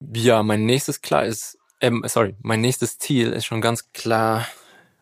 Ja, 0.00 0.42
mein 0.42 0.66
nächstes 0.66 1.00
klar 1.00 1.24
ist, 1.24 1.58
ähm, 1.80 2.04
sorry, 2.06 2.36
mein 2.42 2.60
nächstes 2.60 2.98
Ziel 2.98 3.32
ist 3.32 3.46
schon 3.46 3.62
ganz 3.62 3.90
klar 3.94 4.46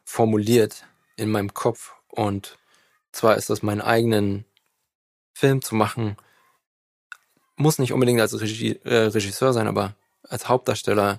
formuliert 0.04 0.86
in 1.16 1.28
meinem 1.28 1.52
Kopf 1.52 1.96
und 2.06 2.56
zwar 3.10 3.36
ist 3.36 3.50
das 3.50 3.64
meinen 3.64 3.80
eigenen 3.80 4.44
Film 5.32 5.60
zu 5.60 5.74
machen. 5.74 6.16
Muss 7.56 7.80
nicht 7.80 7.92
unbedingt 7.92 8.20
als 8.20 8.32
äh, 8.32 8.78
Regisseur 8.86 9.52
sein, 9.52 9.66
aber 9.66 9.96
als 10.22 10.48
Hauptdarsteller 10.48 11.18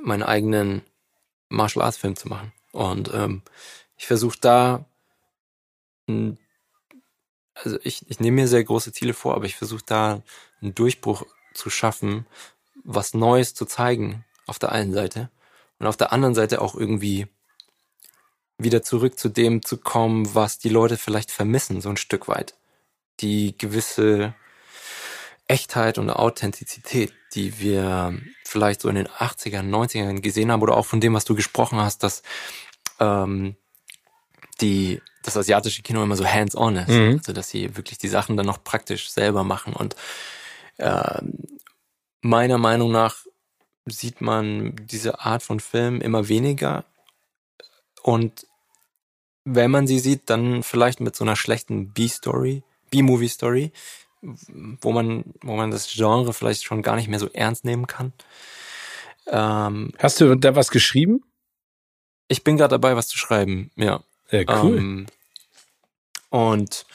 meinen 0.00 0.22
eigenen 0.22 0.82
Martial 1.48 1.84
Arts 1.84 1.96
Film 1.96 2.14
zu 2.14 2.28
machen. 2.28 2.52
Und 2.70 3.12
ähm, 3.12 3.42
ich 3.96 4.06
versuche 4.06 4.38
da, 4.40 4.84
also 6.06 7.78
ich, 7.82 8.08
ich 8.08 8.20
nehme 8.20 8.42
mir 8.42 8.48
sehr 8.48 8.64
große 8.64 8.92
Ziele 8.92 9.14
vor, 9.14 9.34
aber 9.34 9.44
ich 9.44 9.56
versuche 9.56 9.84
da 9.86 10.22
einen 10.60 10.74
Durchbruch 10.74 11.26
zu 11.54 11.70
schaffen, 11.70 12.26
was 12.84 13.14
Neues 13.14 13.54
zu 13.54 13.66
zeigen 13.66 14.24
auf 14.46 14.58
der 14.58 14.72
einen 14.72 14.92
Seite 14.92 15.30
und 15.78 15.86
auf 15.86 15.96
der 15.96 16.12
anderen 16.12 16.34
Seite 16.34 16.60
auch 16.60 16.74
irgendwie 16.74 17.28
wieder 18.58 18.82
zurück 18.82 19.18
zu 19.18 19.28
dem 19.28 19.62
zu 19.62 19.76
kommen, 19.76 20.34
was 20.34 20.58
die 20.58 20.68
Leute 20.68 20.96
vielleicht 20.96 21.30
vermissen, 21.30 21.80
so 21.80 21.88
ein 21.88 21.96
Stück 21.96 22.28
weit. 22.28 22.54
Die 23.20 23.56
gewisse 23.56 24.34
Echtheit 25.48 25.98
und 25.98 26.10
Authentizität, 26.10 27.12
die 27.34 27.58
wir 27.58 28.18
vielleicht 28.44 28.80
so 28.80 28.88
in 28.88 28.94
den 28.94 29.08
80ern, 29.08 29.68
90ern 29.68 30.20
gesehen 30.20 30.52
haben 30.52 30.62
oder 30.62 30.76
auch 30.76 30.86
von 30.86 31.00
dem, 31.00 31.14
was 31.14 31.24
du 31.24 31.34
gesprochen 31.34 31.80
hast, 31.80 32.02
dass 32.02 32.22
ähm, 33.00 33.56
die 34.60 35.00
das 35.22 35.36
asiatische 35.36 35.82
Kino 35.82 36.02
immer 36.02 36.16
so 36.16 36.26
hands-on 36.26 36.76
ist. 36.76 36.88
Mhm. 36.88 37.16
Also 37.18 37.32
dass 37.32 37.48
sie 37.48 37.76
wirklich 37.76 37.98
die 37.98 38.08
Sachen 38.08 38.36
dann 38.36 38.46
noch 38.46 38.62
praktisch 38.62 39.10
selber 39.10 39.44
machen. 39.44 39.72
Und 39.72 39.96
äh, 40.78 41.22
meiner 42.20 42.58
Meinung 42.58 42.92
nach 42.92 43.16
sieht 43.86 44.20
man 44.20 44.76
diese 44.86 45.20
Art 45.20 45.42
von 45.42 45.60
Film 45.60 46.00
immer 46.00 46.28
weniger. 46.28 46.84
Und 48.02 48.46
wenn 49.44 49.70
man 49.70 49.86
sie 49.86 49.98
sieht, 49.98 50.30
dann 50.30 50.62
vielleicht 50.62 51.00
mit 51.00 51.16
so 51.16 51.24
einer 51.24 51.36
schlechten 51.36 51.92
B-Story, 51.92 52.62
B-Movie-Story, 52.90 53.72
wo 54.20 54.92
man, 54.92 55.24
wo 55.40 55.56
man 55.56 55.70
das 55.70 55.92
Genre 55.92 56.32
vielleicht 56.32 56.64
schon 56.64 56.82
gar 56.82 56.96
nicht 56.96 57.08
mehr 57.08 57.18
so 57.18 57.28
ernst 57.32 57.64
nehmen 57.64 57.86
kann. 57.86 58.12
Ähm, 59.26 59.92
Hast 59.98 60.20
du 60.20 60.34
da 60.36 60.54
was 60.54 60.70
geschrieben? 60.70 61.24
Ich 62.28 62.44
bin 62.44 62.56
gerade 62.56 62.72
dabei, 62.72 62.96
was 62.96 63.08
zu 63.08 63.18
schreiben, 63.18 63.70
ja. 63.76 64.02
Ja, 64.32 64.62
cool. 64.62 64.78
Ähm, 64.78 65.06
und 66.30 66.86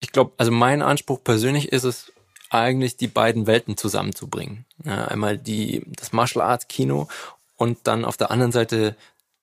ich 0.00 0.10
glaube, 0.10 0.32
also 0.38 0.50
mein 0.50 0.82
Anspruch 0.82 1.22
persönlich 1.22 1.70
ist 1.70 1.84
es, 1.84 2.12
eigentlich 2.50 2.98
die 2.98 3.08
beiden 3.08 3.46
Welten 3.46 3.78
zusammenzubringen. 3.78 4.66
Ja, 4.84 5.06
einmal 5.06 5.38
die, 5.38 5.84
das 5.86 6.12
Martial 6.12 6.44
Arts 6.44 6.68
Kino 6.68 7.08
und 7.56 7.86
dann 7.86 8.04
auf 8.04 8.18
der 8.18 8.30
anderen 8.30 8.52
Seite 8.52 8.94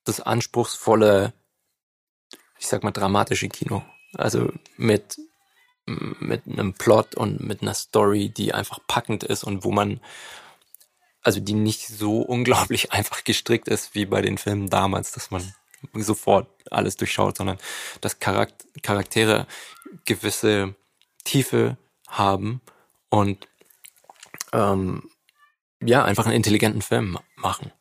das 0.04 0.20
anspruchsvolle, 0.20 1.34
ich 2.60 2.68
sag 2.68 2.84
mal, 2.84 2.92
dramatische 2.92 3.50
Kino. 3.50 3.82
Also 4.14 4.52
mit 4.78 5.18
mit 6.20 6.44
einem 6.46 6.74
Plot 6.74 7.16
und 7.16 7.42
mit 7.42 7.62
einer 7.62 7.74
Story, 7.74 8.30
die 8.30 8.54
einfach 8.54 8.80
packend 8.88 9.24
ist 9.24 9.44
und 9.44 9.64
wo 9.64 9.72
man, 9.72 10.00
also 11.22 11.40
die 11.40 11.54
nicht 11.54 11.88
so 11.88 12.22
unglaublich 12.22 12.92
einfach 12.92 13.24
gestrickt 13.24 13.68
ist 13.68 13.96
wie 13.96 14.06
bei 14.06 14.22
den 14.22 14.38
Filmen 14.38 14.70
damals, 14.70 15.12
dass 15.12 15.32
man 15.32 15.54
sofort 15.94 16.48
alles 16.72 16.98
durchschaut, 16.98 17.38
sondern 17.38 17.58
dass 18.02 18.20
Charaktere 18.20 19.48
gewisse 20.06 20.76
Tiefe 21.24 21.78
haben 22.08 22.62
und 23.10 23.48
ähm, 24.54 25.10
ja, 25.82 26.04
einfach 26.04 26.26
einen 26.26 26.36
intelligenten 26.36 26.82
Film 26.82 27.18
machen, 27.36 27.72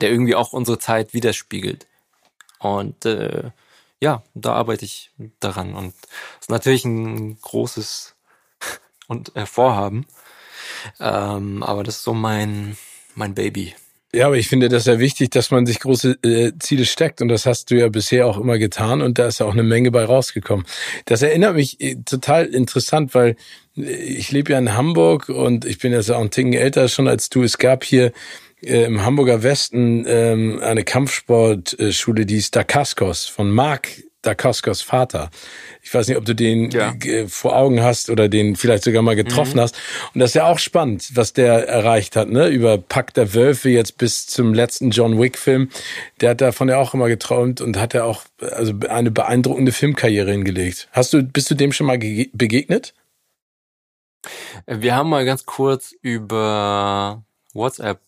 der 0.00 0.10
irgendwie 0.10 0.34
auch 0.34 0.52
unsere 0.52 0.78
Zeit 0.78 1.12
widerspiegelt. 1.14 1.86
Und 2.58 3.04
äh, 3.04 3.50
ja, 4.00 4.22
da 4.34 4.54
arbeite 4.54 4.84
ich 4.84 5.10
daran 5.40 5.74
und 5.74 5.94
das 5.94 6.42
ist 6.42 6.50
natürlich 6.50 6.84
ein 6.84 7.40
großes 7.40 8.14
und 9.08 9.34
äh, 9.36 9.46
Vorhaben, 9.46 10.06
ähm, 11.00 11.62
aber 11.62 11.82
das 11.82 11.96
ist 11.96 12.04
so 12.04 12.14
mein 12.14 12.76
mein 13.14 13.34
Baby. 13.34 13.74
Ja, 14.16 14.28
aber 14.28 14.38
ich 14.38 14.48
finde 14.48 14.70
das 14.70 14.86
ja 14.86 14.98
wichtig, 14.98 15.28
dass 15.28 15.50
man 15.50 15.66
sich 15.66 15.78
große 15.78 16.16
äh, 16.22 16.52
Ziele 16.58 16.86
steckt 16.86 17.20
und 17.20 17.28
das 17.28 17.44
hast 17.44 17.70
du 17.70 17.74
ja 17.74 17.90
bisher 17.90 18.26
auch 18.26 18.38
immer 18.38 18.56
getan 18.56 19.02
und 19.02 19.18
da 19.18 19.26
ist 19.26 19.40
ja 19.40 19.46
auch 19.46 19.52
eine 19.52 19.62
Menge 19.62 19.90
bei 19.90 20.06
rausgekommen. 20.06 20.64
Das 21.04 21.20
erinnert 21.20 21.54
mich 21.54 21.78
äh, 21.82 21.96
total 21.96 22.46
interessant, 22.46 23.14
weil 23.14 23.36
äh, 23.76 23.82
ich 23.82 24.32
lebe 24.32 24.52
ja 24.52 24.58
in 24.58 24.74
Hamburg 24.74 25.28
und 25.28 25.66
ich 25.66 25.80
bin 25.80 25.92
jetzt 25.92 26.10
auch 26.10 26.22
ein 26.22 26.30
Ticken 26.30 26.54
älter 26.54 26.88
schon 26.88 27.08
als 27.08 27.28
du. 27.28 27.42
Es 27.42 27.58
gab 27.58 27.84
hier 27.84 28.10
äh, 28.62 28.84
im 28.84 29.04
Hamburger 29.04 29.42
Westen 29.42 30.06
ähm, 30.08 30.60
eine 30.62 30.82
Kampfsportschule, 30.82 32.24
die 32.24 32.36
ist 32.36 32.56
Dakaskos 32.56 33.26
von 33.26 33.50
Mark 33.50 33.88
Dacascos 34.26 34.82
Vater. 34.82 35.30
Ich 35.82 35.94
weiß 35.94 36.08
nicht, 36.08 36.16
ob 36.16 36.24
du 36.24 36.34
den 36.34 36.70
Ja. 36.70 36.92
äh, 37.04 37.28
vor 37.28 37.56
Augen 37.56 37.82
hast 37.82 38.10
oder 38.10 38.28
den 38.28 38.56
vielleicht 38.56 38.84
sogar 38.84 39.02
mal 39.02 39.14
getroffen 39.16 39.60
hast. 39.60 39.76
Und 40.14 40.20
das 40.20 40.30
ist 40.30 40.34
ja 40.34 40.46
auch 40.46 40.58
spannend, 40.58 41.10
was 41.14 41.32
der 41.32 41.68
erreicht 41.68 42.16
hat, 42.16 42.28
ne? 42.28 42.48
Über 42.48 42.78
Pack 42.78 43.14
der 43.14 43.34
Wölfe 43.34 43.68
jetzt 43.68 43.98
bis 43.98 44.26
zum 44.26 44.52
letzten 44.54 44.90
John 44.90 45.20
Wick-Film. 45.20 45.70
Der 46.20 46.30
hat 46.30 46.40
davon 46.40 46.68
ja 46.68 46.78
auch 46.78 46.92
immer 46.94 47.08
geträumt 47.08 47.60
und 47.60 47.78
hat 47.78 47.94
ja 47.94 48.04
auch 48.04 48.22
also 48.40 48.72
eine 48.88 49.10
beeindruckende 49.10 49.72
Filmkarriere 49.72 50.30
hingelegt. 50.32 50.88
Hast 50.92 51.12
du, 51.12 51.22
bist 51.22 51.50
du 51.50 51.54
dem 51.54 51.72
schon 51.72 51.86
mal 51.86 51.98
ge- 51.98 52.30
begegnet? 52.32 52.94
Wir 54.66 54.96
haben 54.96 55.08
mal 55.08 55.24
ganz 55.24 55.46
kurz 55.46 55.94
über 56.02 57.22
WhatsApp 57.54 58.00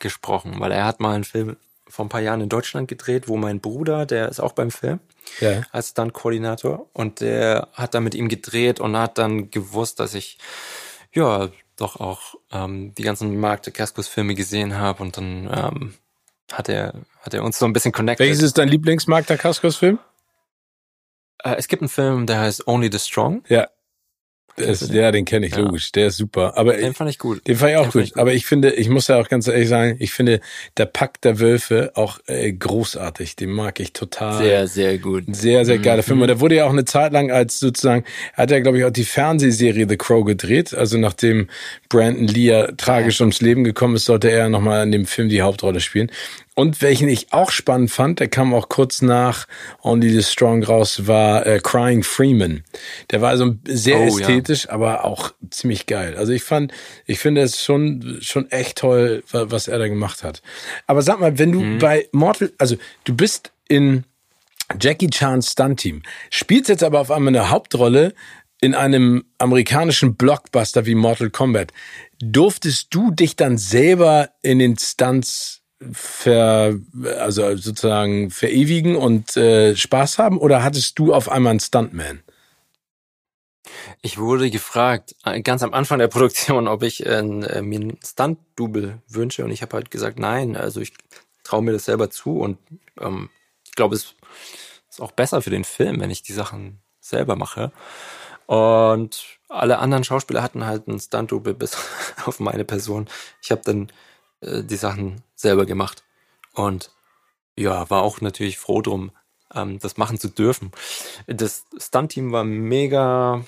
gesprochen, 0.00 0.56
weil 0.58 0.72
er 0.72 0.84
hat 0.84 0.98
mal 1.00 1.14
einen 1.14 1.24
Film 1.24 1.56
vor 1.94 2.04
ein 2.04 2.08
paar 2.08 2.20
Jahren 2.20 2.40
in 2.40 2.48
Deutschland 2.48 2.88
gedreht, 2.88 3.28
wo 3.28 3.36
mein 3.36 3.60
Bruder, 3.60 4.04
der 4.04 4.28
ist 4.28 4.40
auch 4.40 4.52
beim 4.52 4.72
Film, 4.72 4.98
Ja. 5.40 5.62
als 5.70 5.90
Stunt-Koordinator 5.90 6.88
und 6.92 7.20
der 7.20 7.68
hat 7.72 7.94
dann 7.94 8.02
mit 8.02 8.16
ihm 8.16 8.28
gedreht 8.28 8.80
und 8.80 8.96
hat 8.96 9.16
dann 9.16 9.50
gewusst, 9.50 10.00
dass 10.00 10.14
ich 10.14 10.38
ja 11.12 11.48
doch 11.76 12.00
auch 12.00 12.34
ähm, 12.50 12.92
die 12.96 13.02
ganzen 13.04 13.38
Mark 13.38 13.62
Dacascos 13.62 14.08
Filme 14.08 14.34
gesehen 14.34 14.76
habe 14.76 15.02
und 15.04 15.16
dann 15.16 15.48
ähm, 15.52 15.94
hat 16.52 16.68
er 16.68 16.94
hat 17.20 17.32
er 17.32 17.44
uns 17.44 17.58
so 17.60 17.64
ein 17.66 17.72
bisschen 17.72 17.92
connected. 17.92 18.26
Welches 18.26 18.42
ist 18.42 18.58
dein 18.58 18.68
Lieblingsmark 18.68 19.26
Dacascos 19.28 19.76
Film? 19.76 19.98
Äh, 21.44 21.54
es 21.56 21.68
gibt 21.68 21.82
einen 21.82 21.88
Film, 21.88 22.26
der 22.26 22.40
heißt 22.40 22.66
Only 22.66 22.90
the 22.90 22.98
Strong. 22.98 23.44
Ja. 23.48 23.68
Den? 24.58 24.74
ja, 24.94 25.10
den 25.10 25.24
kenne 25.24 25.46
ich, 25.46 25.52
Ja. 25.54 25.60
logisch. 25.60 25.90
Der 25.92 26.06
ist 26.08 26.16
super. 26.16 26.56
Aber 26.56 26.74
Den 26.76 26.94
fand 26.94 27.10
ich 27.10 27.18
gut. 27.18 27.46
Den 27.46 27.56
fand 27.56 27.72
ich 27.72 27.76
auch 27.78 27.90
gut. 27.90 28.02
ich 28.04 28.16
Aber 28.16 28.32
ich 28.34 28.46
finde, 28.46 28.72
ich 28.72 28.88
muss 28.88 29.08
ja 29.08 29.18
auch 29.20 29.28
ganz 29.28 29.48
ehrlich 29.48 29.68
sagen, 29.68 29.96
ich 29.98 30.12
finde 30.12 30.40
der 30.76 30.86
Pack 30.86 31.20
der 31.22 31.40
Wölfe 31.40 31.92
auch 31.94 32.18
äh, 32.26 32.52
großartig. 32.52 33.36
Den 33.36 33.50
mag 33.50 33.80
ich 33.80 33.92
total. 33.92 34.38
Sehr, 34.42 34.66
sehr 34.66 34.98
gut. 34.98 35.24
Sehr, 35.34 35.64
sehr 35.64 35.78
geiler 35.78 36.02
Mhm. 36.02 36.06
Film. 36.06 36.20
Und 36.22 36.28
der 36.28 36.40
wurde 36.40 36.56
ja 36.56 36.66
auch 36.66 36.70
eine 36.72 36.84
Zeit 36.84 37.12
lang 37.12 37.30
als 37.30 37.58
sozusagen, 37.58 38.04
er 38.34 38.42
hat 38.44 38.50
ja, 38.50 38.60
glaube 38.60 38.78
ich, 38.78 38.84
auch 38.84 38.90
die 38.90 39.04
Fernsehserie 39.04 39.86
The 39.88 39.96
Crow 39.96 40.24
gedreht. 40.24 40.74
Also 40.74 40.98
nachdem 40.98 41.48
Brandon 41.88 42.26
Lee 42.28 42.46
ja 42.46 42.66
tragisch 42.76 43.20
ums 43.20 43.40
Leben 43.40 43.64
gekommen 43.64 43.96
ist, 43.96 44.04
sollte 44.04 44.30
er 44.30 44.48
nochmal 44.48 44.82
in 44.84 44.92
dem 44.92 45.06
Film 45.06 45.28
die 45.28 45.42
Hauptrolle 45.42 45.80
spielen. 45.80 46.10
Und 46.56 46.82
welchen 46.82 47.08
ich 47.08 47.32
auch 47.32 47.50
spannend 47.50 47.90
fand, 47.90 48.20
der 48.20 48.28
kam 48.28 48.54
auch 48.54 48.68
kurz 48.68 49.02
nach 49.02 49.46
Only 49.82 50.10
the 50.10 50.22
Strong 50.22 50.62
raus, 50.62 51.08
war 51.08 51.44
äh, 51.46 51.58
Crying 51.60 52.04
Freeman. 52.04 52.62
Der 53.10 53.20
war 53.20 53.30
also 53.30 53.56
sehr 53.66 53.98
Oh, 53.98 54.02
ja. 54.04 54.06
ästhetisch, 54.20 54.68
aber 54.68 55.04
auch 55.04 55.32
ziemlich 55.50 55.86
geil. 55.86 56.14
Also 56.16 56.32
ich 56.32 56.44
fand, 56.44 56.72
ich 57.06 57.18
finde 57.18 57.42
es 57.42 57.60
schon, 57.60 58.18
schon 58.20 58.48
echt 58.52 58.78
toll, 58.78 59.24
wa- 59.32 59.46
was 59.48 59.66
er 59.66 59.78
da 59.80 59.88
gemacht 59.88 60.22
hat. 60.22 60.42
Aber 60.86 61.02
sag 61.02 61.18
mal, 61.18 61.38
wenn 61.40 61.50
du 61.50 61.60
Mhm. 61.60 61.78
bei 61.80 62.08
Mortal, 62.12 62.52
also 62.58 62.76
du 63.02 63.14
bist 63.16 63.50
in 63.68 64.04
Jackie 64.80 65.10
Chan's 65.10 65.50
Stunt-Team, 65.52 66.02
spielst 66.30 66.68
jetzt 66.68 66.84
aber 66.84 67.00
auf 67.00 67.10
einmal 67.10 67.34
eine 67.34 67.50
Hauptrolle 67.50 68.14
in 68.60 68.76
einem 68.76 69.24
amerikanischen 69.38 70.14
Blockbuster 70.14 70.86
wie 70.86 70.94
Mortal 70.94 71.30
Kombat. 71.30 71.72
Durftest 72.22 72.86
du 72.94 73.10
dich 73.10 73.34
dann 73.34 73.58
selber 73.58 74.30
in 74.40 74.60
den 74.60 74.78
Stunts 74.78 75.62
ver, 75.92 76.74
also 77.18 77.56
sozusagen 77.56 78.30
verewigen 78.30 78.96
und 78.96 79.36
äh, 79.36 79.76
Spaß 79.76 80.18
haben 80.18 80.38
oder 80.38 80.62
hattest 80.62 80.98
du 80.98 81.12
auf 81.14 81.30
einmal 81.30 81.50
einen 81.52 81.60
Stuntman? 81.60 82.22
Ich 84.02 84.18
wurde 84.18 84.50
gefragt, 84.50 85.16
äh, 85.24 85.40
ganz 85.40 85.62
am 85.62 85.74
Anfang 85.74 85.98
der 85.98 86.08
Produktion, 86.08 86.68
ob 86.68 86.82
ich 86.82 87.06
äh, 87.06 87.18
äh, 87.18 87.62
mir 87.62 87.80
einen 87.80 87.98
Stunt-Double 88.04 88.98
wünsche 89.08 89.44
und 89.44 89.50
ich 89.50 89.62
habe 89.62 89.76
halt 89.76 89.90
gesagt, 89.90 90.18
nein, 90.18 90.56
also 90.56 90.80
ich 90.80 90.92
traue 91.42 91.62
mir 91.62 91.72
das 91.72 91.84
selber 91.86 92.10
zu 92.10 92.40
und 92.40 92.58
ähm, 93.00 93.30
ich 93.64 93.72
glaube, 93.72 93.96
es 93.96 94.14
ist 94.90 95.00
auch 95.00 95.12
besser 95.12 95.42
für 95.42 95.50
den 95.50 95.64
Film, 95.64 96.00
wenn 96.00 96.10
ich 96.10 96.22
die 96.22 96.32
Sachen 96.32 96.80
selber 97.00 97.36
mache. 97.36 97.72
Und 98.46 99.24
alle 99.48 99.78
anderen 99.78 100.04
Schauspieler 100.04 100.42
hatten 100.42 100.66
halt 100.66 100.88
einen 100.88 101.00
Stunt-Double 101.00 101.54
bis 101.54 101.76
auf 102.26 102.40
meine 102.40 102.64
Person. 102.64 103.08
Ich 103.42 103.50
habe 103.50 103.62
dann 103.64 103.88
äh, 104.44 104.62
die 104.62 104.76
Sachen 104.76 105.22
selber 105.34 105.66
gemacht 105.66 106.02
und 106.52 106.90
ja, 107.56 107.88
war 107.90 108.02
auch 108.02 108.20
natürlich 108.20 108.58
froh 108.58 108.82
drum, 108.82 109.10
ähm, 109.54 109.78
das 109.78 109.96
machen 109.96 110.18
zu 110.18 110.28
dürfen. 110.28 110.72
Das 111.26 111.64
Stunt-Team 111.78 112.32
war 112.32 112.44
mega 112.44 113.44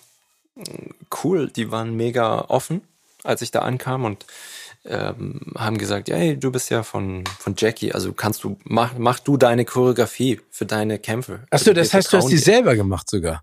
cool, 1.24 1.50
die 1.50 1.70
waren 1.70 1.96
mega 1.96 2.40
offen, 2.48 2.82
als 3.24 3.42
ich 3.42 3.50
da 3.50 3.60
ankam 3.60 4.04
und 4.04 4.24
ähm, 4.84 5.40
haben 5.56 5.78
gesagt, 5.78 6.08
hey, 6.08 6.38
du 6.38 6.50
bist 6.52 6.70
ja 6.70 6.82
von, 6.82 7.24
von 7.38 7.54
Jackie, 7.58 7.92
also 7.92 8.12
kannst 8.12 8.44
du, 8.44 8.56
mach, 8.64 8.96
mach 8.96 9.18
du 9.18 9.36
deine 9.36 9.64
Choreografie 9.64 10.40
für 10.50 10.64
deine 10.64 10.98
Kämpfe. 10.98 11.44
Achso, 11.50 11.72
das 11.72 11.92
heißt, 11.92 12.12
du 12.12 12.18
hast 12.18 12.28
die 12.28 12.36
dir. 12.36 12.40
selber 12.42 12.76
gemacht 12.76 13.10
sogar, 13.10 13.42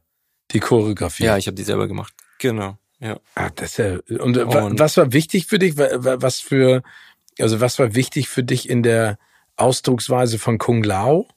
die 0.52 0.60
Choreografie. 0.60 1.26
Ja, 1.26 1.38
ich 1.38 1.48
habe 1.48 1.56
die 1.56 1.64
selber 1.64 1.88
gemacht. 1.88 2.14
Genau, 2.40 2.78
ja. 3.00 3.20
Ah, 3.36 3.50
das 3.54 3.78
ja, 3.78 4.00
und, 4.20 4.38
äh, 4.38 4.44
Und- 4.44 4.80
was 4.80 4.96
war 4.98 5.12
wichtig 5.12 5.48
für 5.48 5.60
dich? 5.60 5.78
Wa- 5.78 5.90
wa- 6.04 6.22
Was 6.22 6.40
für, 6.40 6.82
also 7.40 7.62
was 7.62 7.80
war 7.80 7.96
wichtig 7.96 8.30
für 8.30 8.44
dich 8.44 8.70
in 8.70 8.84
der 8.84 9.18
Ausdrucksweise 9.56 10.40
von 10.40 10.58
Kung 10.58 10.84
Lao? 10.84 11.28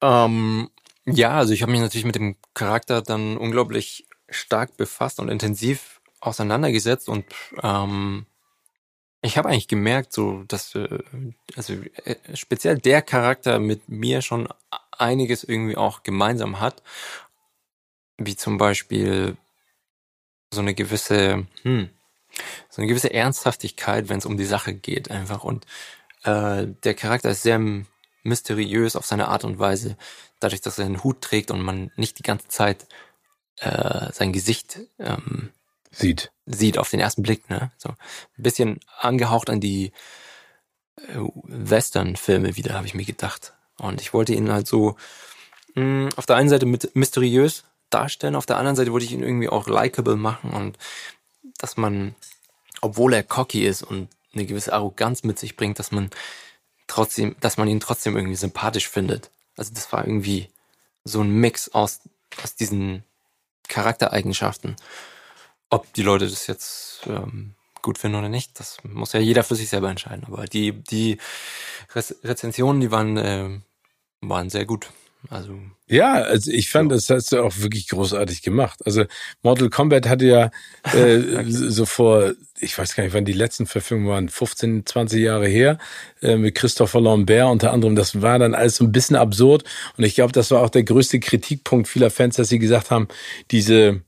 Ähm, 0.00 0.70
ja, 1.06 1.30
also 1.32 1.52
ich 1.52 1.62
habe 1.62 1.72
mich 1.72 1.80
natürlich 1.80 2.04
mit 2.04 2.16
dem 2.16 2.36
Charakter 2.54 3.02
dann 3.02 3.36
unglaublich 3.36 4.06
stark 4.28 4.76
befasst 4.76 5.20
und 5.20 5.28
intensiv 5.28 6.00
auseinandergesetzt 6.20 7.08
und 7.08 7.24
ähm, 7.62 8.26
ich 9.22 9.38
habe 9.38 9.48
eigentlich 9.48 9.68
gemerkt, 9.68 10.12
so 10.12 10.42
dass 10.48 10.74
äh, 10.74 10.98
also 11.56 11.74
äh, 12.04 12.16
speziell 12.34 12.78
der 12.78 13.02
Charakter 13.02 13.58
mit 13.60 13.88
mir 13.88 14.20
schon 14.20 14.48
einiges 14.90 15.44
irgendwie 15.44 15.76
auch 15.76 16.02
gemeinsam 16.02 16.60
hat, 16.60 16.82
wie 18.18 18.36
zum 18.36 18.58
Beispiel 18.58 19.36
so 20.52 20.60
eine 20.60 20.74
gewisse, 20.74 21.46
hm, 21.62 21.90
so 22.70 22.80
eine 22.80 22.88
gewisse 22.88 23.12
Ernsthaftigkeit, 23.12 24.08
wenn 24.08 24.18
es 24.18 24.26
um 24.26 24.36
die 24.36 24.44
Sache 24.44 24.74
geht, 24.74 25.10
einfach 25.10 25.44
und 25.44 25.66
äh, 26.24 26.66
der 26.84 26.94
Charakter 26.94 27.30
ist 27.30 27.42
sehr 27.42 27.60
mysteriös 28.22 28.96
auf 28.96 29.06
seine 29.06 29.28
Art 29.28 29.44
und 29.44 29.58
Weise, 29.58 29.96
dadurch, 30.40 30.60
dass 30.60 30.78
er 30.78 30.86
einen 30.86 31.02
Hut 31.04 31.20
trägt 31.20 31.50
und 31.50 31.60
man 31.60 31.90
nicht 31.96 32.18
die 32.18 32.22
ganze 32.22 32.48
Zeit 32.48 32.86
äh, 33.58 34.12
sein 34.12 34.32
Gesicht 34.32 34.80
ähm, 34.98 35.50
Sieht. 35.94 36.32
sieht 36.46 36.78
auf 36.78 36.88
den 36.88 37.00
ersten 37.00 37.22
Blick, 37.22 37.50
ne? 37.50 37.70
So 37.76 37.90
ein 37.90 37.96
bisschen 38.42 38.80
angehaucht 38.98 39.50
an 39.50 39.60
die 39.60 39.92
äh, 40.96 41.18
Western-Filme 41.44 42.56
wieder, 42.56 42.74
habe 42.74 42.86
ich 42.86 42.94
mir 42.94 43.04
gedacht. 43.04 43.52
Und 43.78 44.00
ich 44.00 44.14
wollte 44.14 44.32
ihn 44.32 44.50
halt 44.50 44.66
so 44.66 44.96
mh, 45.74 46.08
auf 46.16 46.24
der 46.24 46.36
einen 46.36 46.48
Seite 46.48 46.64
mit 46.64 46.96
mysteriös 46.96 47.64
darstellen, 47.90 48.36
auf 48.36 48.46
der 48.46 48.56
anderen 48.56 48.76
Seite 48.76 48.92
wollte 48.92 49.04
ich 49.04 49.12
ihn 49.12 49.22
irgendwie 49.22 49.50
auch 49.50 49.68
likable 49.68 50.16
machen 50.16 50.50
und 50.50 50.78
dass 51.58 51.76
man, 51.76 52.14
obwohl 52.80 53.14
er 53.14 53.22
cocky 53.22 53.64
ist 53.66 53.82
und 53.82 54.08
eine 54.34 54.46
gewisse 54.46 54.72
Arroganz 54.72 55.24
mit 55.24 55.38
sich 55.38 55.56
bringt, 55.56 55.78
dass 55.78 55.92
man 55.92 56.10
trotzdem, 56.86 57.36
dass 57.40 57.56
man 57.56 57.68
ihn 57.68 57.80
trotzdem 57.80 58.16
irgendwie 58.16 58.36
sympathisch 58.36 58.88
findet. 58.88 59.30
Also 59.56 59.72
das 59.74 59.92
war 59.92 60.06
irgendwie 60.06 60.48
so 61.04 61.20
ein 61.20 61.30
Mix 61.30 61.68
aus, 61.70 62.00
aus 62.42 62.54
diesen 62.54 63.04
Charaktereigenschaften. 63.68 64.76
Ob 65.70 65.92
die 65.94 66.02
Leute 66.02 66.28
das 66.28 66.46
jetzt 66.46 67.00
ähm, 67.06 67.54
gut 67.80 67.98
finden 67.98 68.18
oder 68.18 68.28
nicht, 68.28 68.58
das 68.60 68.78
muss 68.84 69.12
ja 69.12 69.20
jeder 69.20 69.44
für 69.44 69.56
sich 69.56 69.68
selber 69.68 69.90
entscheiden. 69.90 70.24
Aber 70.26 70.46
die, 70.46 70.72
die 70.72 71.18
Rez 71.94 72.14
Rezensionen, 72.22 72.80
die 72.80 72.90
waren, 72.90 73.16
äh, 73.16 73.60
waren 74.20 74.50
sehr 74.50 74.64
gut. 74.64 74.90
Also 75.28 75.56
Ja, 75.88 76.14
also 76.14 76.50
ich 76.50 76.70
fand, 76.70 76.90
das 76.90 77.08
hast 77.08 77.32
du 77.32 77.42
auch 77.42 77.56
wirklich 77.58 77.88
großartig 77.88 78.42
gemacht. 78.42 78.80
Also 78.84 79.04
Mortal 79.42 79.70
Kombat 79.70 80.08
hatte 80.08 80.26
ja 80.26 80.50
äh, 80.92 81.44
so 81.46 81.86
vor, 81.86 82.32
ich 82.58 82.76
weiß 82.76 82.94
gar 82.96 83.04
nicht, 83.04 83.14
wann 83.14 83.24
die 83.24 83.32
letzten 83.32 83.66
Verfilmungen 83.66 84.10
waren, 84.10 84.28
15, 84.28 84.84
20 84.84 85.20
Jahre 85.20 85.46
her, 85.46 85.78
äh, 86.22 86.36
mit 86.36 86.54
Christopher 86.54 87.00
Lambert 87.00 87.50
unter 87.50 87.72
anderem. 87.72 87.94
Das 87.94 88.20
war 88.20 88.38
dann 88.38 88.54
alles 88.54 88.76
so 88.76 88.84
ein 88.84 88.92
bisschen 88.92 89.16
absurd. 89.16 89.64
Und 89.96 90.04
ich 90.04 90.14
glaube, 90.14 90.32
das 90.32 90.50
war 90.50 90.60
auch 90.60 90.70
der 90.70 90.84
größte 90.84 91.20
Kritikpunkt 91.20 91.88
vieler 91.88 92.10
Fans, 92.10 92.36
dass 92.36 92.48
sie 92.48 92.58
gesagt 92.58 92.90
haben, 92.90 93.08
diese 93.50 94.02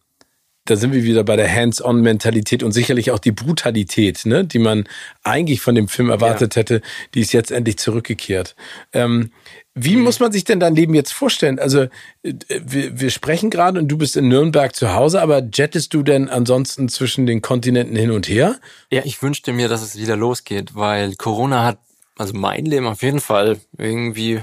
da 0.66 0.76
sind 0.76 0.92
wir 0.92 1.04
wieder 1.04 1.24
bei 1.24 1.36
der 1.36 1.52
Hands-on-Mentalität 1.52 2.62
und 2.62 2.72
sicherlich 2.72 3.10
auch 3.10 3.18
die 3.18 3.32
Brutalität, 3.32 4.24
ne, 4.24 4.44
die 4.44 4.58
man 4.58 4.88
eigentlich 5.22 5.60
von 5.60 5.74
dem 5.74 5.88
Film 5.88 6.08
erwartet 6.08 6.56
hätte, 6.56 6.80
die 7.14 7.20
ist 7.20 7.32
jetzt 7.32 7.50
endlich 7.50 7.78
zurückgekehrt. 7.78 8.56
Ähm, 8.92 9.30
wie 9.74 9.96
muss 9.96 10.20
man 10.20 10.32
sich 10.32 10.44
denn 10.44 10.60
dein 10.60 10.74
Leben 10.74 10.94
jetzt 10.94 11.12
vorstellen? 11.12 11.58
Also 11.58 11.82
äh, 12.22 12.32
wir, 12.48 12.98
wir 12.98 13.10
sprechen 13.10 13.50
gerade 13.50 13.78
und 13.78 13.88
du 13.88 13.98
bist 13.98 14.16
in 14.16 14.28
Nürnberg 14.28 14.74
zu 14.74 14.94
Hause, 14.94 15.20
aber 15.20 15.42
jettest 15.52 15.92
du 15.92 16.02
denn 16.02 16.30
ansonsten 16.30 16.88
zwischen 16.88 17.26
den 17.26 17.42
Kontinenten 17.42 17.96
hin 17.96 18.10
und 18.10 18.28
her? 18.28 18.58
Ja, 18.90 19.02
ich 19.04 19.20
wünschte 19.22 19.52
mir, 19.52 19.68
dass 19.68 19.82
es 19.82 19.98
wieder 19.98 20.16
losgeht, 20.16 20.74
weil 20.74 21.14
Corona 21.16 21.64
hat 21.64 21.78
also 22.16 22.32
mein 22.32 22.64
Leben 22.64 22.86
auf 22.86 23.02
jeden 23.02 23.20
Fall 23.20 23.60
irgendwie 23.76 24.40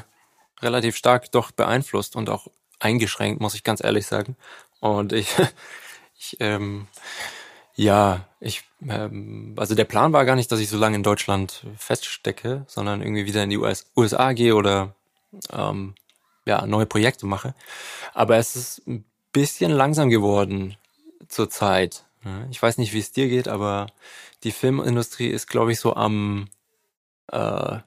relativ 0.62 0.98
stark 0.98 1.32
doch 1.32 1.52
beeinflusst 1.52 2.16
und 2.16 2.30
auch 2.30 2.48
eingeschränkt, 2.80 3.42
muss 3.42 3.56
ich 3.56 3.64
ganz 3.64 3.84
ehrlich 3.84 4.06
sagen. 4.06 4.36
Und 4.80 5.14
ich, 5.14 5.28
ich 6.22 6.38
ähm, 6.40 6.88
ja, 7.76 8.28
ich, 8.40 8.64
ähm, 8.88 9.56
also 9.58 9.76
der 9.76 9.86
Plan 9.86 10.14
war 10.14 10.26
gar 10.26 10.36
nicht, 10.36 10.52
dass 10.52 10.60
ich 10.60 10.70
so 10.70 10.78
lange 10.78 10.96
in 10.96 11.04
Deutschland 11.04 11.66
feststecke, 11.78 12.64
sondern 12.68 13.02
irgendwie 13.02 13.26
wieder 13.26 13.44
in 13.44 13.50
die 13.50 13.58
US, 13.58 13.88
USA 13.96 14.34
gehe 14.34 14.56
oder 14.56 14.94
ähm, 15.52 15.96
ja, 16.46 16.66
neue 16.68 16.86
Projekte 16.86 17.26
mache. 17.26 17.56
Aber 18.14 18.38
es 18.38 18.56
ist 18.56 18.88
ein 18.88 19.06
bisschen 19.32 19.72
langsam 19.72 20.10
geworden 20.10 20.78
zur 21.28 21.50
Zeit. 21.50 22.04
Ich 22.52 22.62
weiß 22.62 22.78
nicht, 22.78 22.94
wie 22.94 23.00
es 23.00 23.12
dir 23.12 23.28
geht, 23.28 23.48
aber 23.48 23.88
die 24.44 24.52
Filmindustrie 24.52 25.28
ist, 25.28 25.48
glaube 25.48 25.72
ich, 25.72 25.80
so 25.80 25.96
am 25.96 26.50
äh, 27.32 27.78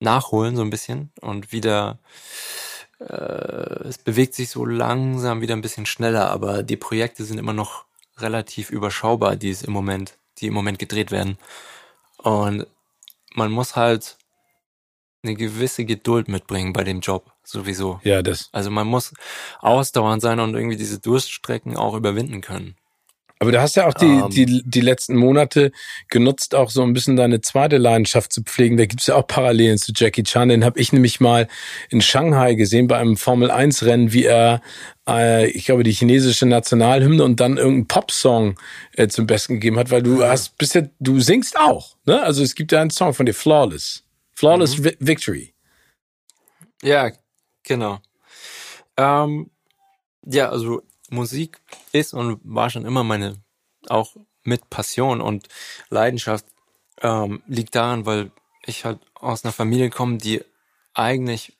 Nachholen 0.00 0.56
so 0.56 0.62
ein 0.62 0.70
bisschen 0.70 1.10
und 1.20 1.52
wieder 1.52 1.98
es 2.98 3.98
bewegt 3.98 4.34
sich 4.34 4.50
so 4.50 4.64
langsam 4.64 5.40
wieder 5.40 5.54
ein 5.54 5.62
bisschen 5.62 5.86
schneller, 5.86 6.30
aber 6.30 6.62
die 6.62 6.76
Projekte 6.76 7.24
sind 7.24 7.38
immer 7.38 7.52
noch 7.52 7.84
relativ 8.18 8.70
überschaubar, 8.70 9.36
die 9.36 9.50
es 9.50 9.62
im 9.62 9.72
Moment, 9.72 10.14
die 10.38 10.46
im 10.46 10.54
Moment 10.54 10.78
gedreht 10.78 11.10
werden. 11.10 11.38
Und 12.18 12.66
man 13.34 13.52
muss 13.52 13.76
halt 13.76 14.16
eine 15.22 15.34
gewisse 15.34 15.84
Geduld 15.84 16.28
mitbringen 16.28 16.72
bei 16.72 16.84
dem 16.84 17.00
Job, 17.00 17.32
sowieso. 17.44 18.00
Ja, 18.04 18.22
das. 18.22 18.48
Also 18.52 18.70
man 18.70 18.86
muss 18.86 19.12
ausdauernd 19.58 20.22
sein 20.22 20.40
und 20.40 20.54
irgendwie 20.54 20.76
diese 20.76 20.98
Durststrecken 20.98 21.76
auch 21.76 21.94
überwinden 21.94 22.40
können. 22.40 22.76
Aber 23.38 23.52
du 23.52 23.60
hast 23.60 23.76
ja 23.76 23.86
auch 23.86 23.92
die, 23.92 24.06
um, 24.06 24.24
ähm. 24.24 24.30
die, 24.30 24.62
die 24.64 24.80
letzten 24.80 25.14
Monate 25.14 25.70
genutzt, 26.08 26.54
auch 26.54 26.70
so 26.70 26.82
ein 26.82 26.94
bisschen 26.94 27.16
deine 27.16 27.42
zweite 27.42 27.76
Leidenschaft 27.76 28.32
zu 28.32 28.42
pflegen. 28.42 28.78
Da 28.78 28.86
gibt's 28.86 29.06
ja 29.06 29.14
auch 29.14 29.26
Parallelen 29.26 29.76
zu 29.76 29.92
Jackie 29.94 30.22
Chan. 30.22 30.48
Den 30.48 30.64
habe 30.64 30.80
ich 30.80 30.92
nämlich 30.92 31.20
mal 31.20 31.46
in 31.90 32.00
Shanghai 32.00 32.54
gesehen 32.54 32.86
bei 32.86 32.96
einem 32.96 33.16
Formel-1-Rennen, 33.16 34.12
wie 34.12 34.24
er, 34.24 34.62
äh, 35.06 35.50
ich 35.50 35.66
glaube, 35.66 35.82
die 35.82 35.92
chinesische 35.92 36.46
Nationalhymne 36.46 37.22
und 37.22 37.38
dann 37.38 37.58
irgendeinen 37.58 37.88
Popsong 37.88 38.58
äh, 38.94 39.08
zum 39.08 39.26
Besten 39.26 39.54
gegeben 39.54 39.78
hat, 39.78 39.90
weil 39.90 40.02
du 40.02 40.24
hast 40.24 40.56
bisher, 40.56 40.88
du 40.98 41.20
singst 41.20 41.58
auch. 41.58 41.96
Ne? 42.06 42.22
Also 42.22 42.42
es 42.42 42.54
gibt 42.54 42.72
ja 42.72 42.80
einen 42.80 42.90
Song 42.90 43.12
von 43.12 43.26
dir, 43.26 43.34
Flawless. 43.34 44.02
Flawless 44.32 44.78
mhm. 44.78 44.92
Victory. 44.98 45.54
Ja, 46.82 47.10
genau. 47.62 47.98
Ähm, 48.96 49.50
ja, 50.24 50.48
also 50.48 50.82
Musik 51.10 51.60
ist 51.92 52.14
und 52.14 52.40
war 52.44 52.70
schon 52.70 52.84
immer 52.84 53.04
meine, 53.04 53.36
auch 53.88 54.16
mit 54.44 54.70
Passion 54.70 55.20
und 55.20 55.48
Leidenschaft, 55.90 56.46
ähm, 57.02 57.42
liegt 57.46 57.74
daran, 57.74 58.06
weil 58.06 58.30
ich 58.64 58.84
halt 58.84 58.98
aus 59.14 59.44
einer 59.44 59.52
Familie 59.52 59.90
komme, 59.90 60.18
die 60.18 60.42
eigentlich 60.94 61.56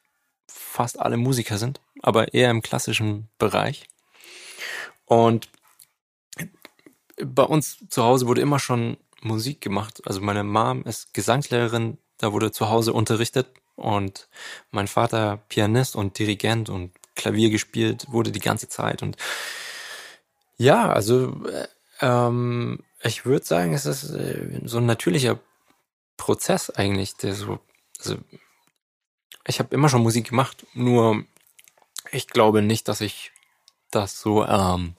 fast 0.48 0.98
alle 0.98 1.16
Musiker 1.16 1.58
sind, 1.58 1.80
aber 2.02 2.34
eher 2.34 2.50
im 2.50 2.62
klassischen 2.62 3.28
Bereich. 3.38 3.86
Und 5.04 5.48
bei 7.22 7.42
uns 7.42 7.78
zu 7.88 8.02
Hause 8.04 8.26
wurde 8.26 8.40
immer 8.40 8.58
schon 8.58 8.96
Musik 9.22 9.60
gemacht. 9.60 10.02
Also 10.04 10.20
meine 10.20 10.44
Mom 10.44 10.82
ist 10.84 11.14
Gesangslehrerin, 11.14 11.98
da 12.18 12.32
wurde 12.32 12.52
zu 12.52 12.68
Hause 12.68 12.92
unterrichtet 12.92 13.48
und 13.74 14.28
mein 14.70 14.88
Vater 14.88 15.38
Pianist 15.48 15.96
und 15.96 16.18
Dirigent 16.18 16.68
und 16.68 16.92
Klavier 17.16 17.50
gespielt 17.50 18.06
wurde 18.10 18.30
die 18.30 18.40
ganze 18.40 18.68
Zeit. 18.68 19.02
Und 19.02 19.16
ja, 20.56 20.90
also 20.90 21.44
äh, 21.46 21.66
ähm, 22.00 22.80
ich 23.02 23.24
würde 23.24 23.44
sagen, 23.44 23.74
es 23.74 23.86
ist 23.86 24.10
äh, 24.10 24.60
so 24.64 24.78
ein 24.78 24.86
natürlicher 24.86 25.38
Prozess 26.16 26.70
eigentlich, 26.70 27.16
der 27.16 27.34
so, 27.34 27.58
also 27.98 28.16
ich 29.46 29.58
habe 29.58 29.74
immer 29.74 29.88
schon 29.88 30.02
Musik 30.02 30.28
gemacht, 30.28 30.66
nur 30.74 31.24
ich 32.10 32.28
glaube 32.28 32.62
nicht, 32.62 32.88
dass 32.88 33.00
ich 33.00 33.32
das 33.90 34.20
so, 34.20 34.44
ähm, 34.44 34.94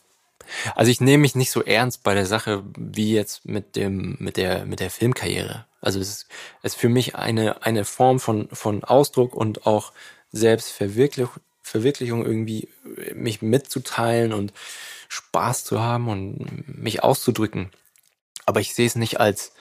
also 0.75 0.91
ich 0.91 1.01
nehme 1.01 1.21
mich 1.21 1.35
nicht 1.35 1.51
so 1.51 1.63
ernst 1.63 2.03
bei 2.03 2.13
der 2.13 2.25
Sache 2.25 2.63
wie 2.77 3.13
jetzt 3.13 3.45
mit 3.45 3.75
dem, 3.75 4.15
mit 4.19 4.37
der, 4.37 4.65
mit 4.65 4.79
der 4.79 4.91
Filmkarriere. 4.91 5.65
Also 5.81 5.99
es 5.99 6.09
ist, 6.09 6.27
es 6.63 6.73
ist 6.73 6.79
für 6.79 6.89
mich 6.89 7.15
eine, 7.15 7.63
eine 7.63 7.85
Form 7.85 8.19
von, 8.19 8.47
von 8.51 8.83
Ausdruck 8.83 9.35
und 9.35 9.65
auch 9.65 9.91
Selbstverwirklichung, 10.31 11.41
Verwirklichung 11.67 12.25
irgendwie 12.25 12.69
äh, 12.97 13.13
mich 13.13 13.41
mitzuteilen 13.41 14.33
und 14.33 14.53
Spaß 15.09 15.63
zu 15.63 15.81
haben 15.81 16.07
und 16.07 16.67
mich 16.67 17.03
auszudrücken. 17.03 17.71
Aber 18.45 18.59
ich 18.59 18.73
sehe 18.73 18.87
es 18.87 18.95
nicht 18.95 19.19
als 19.19 19.51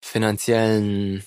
finanziellen 0.00 1.24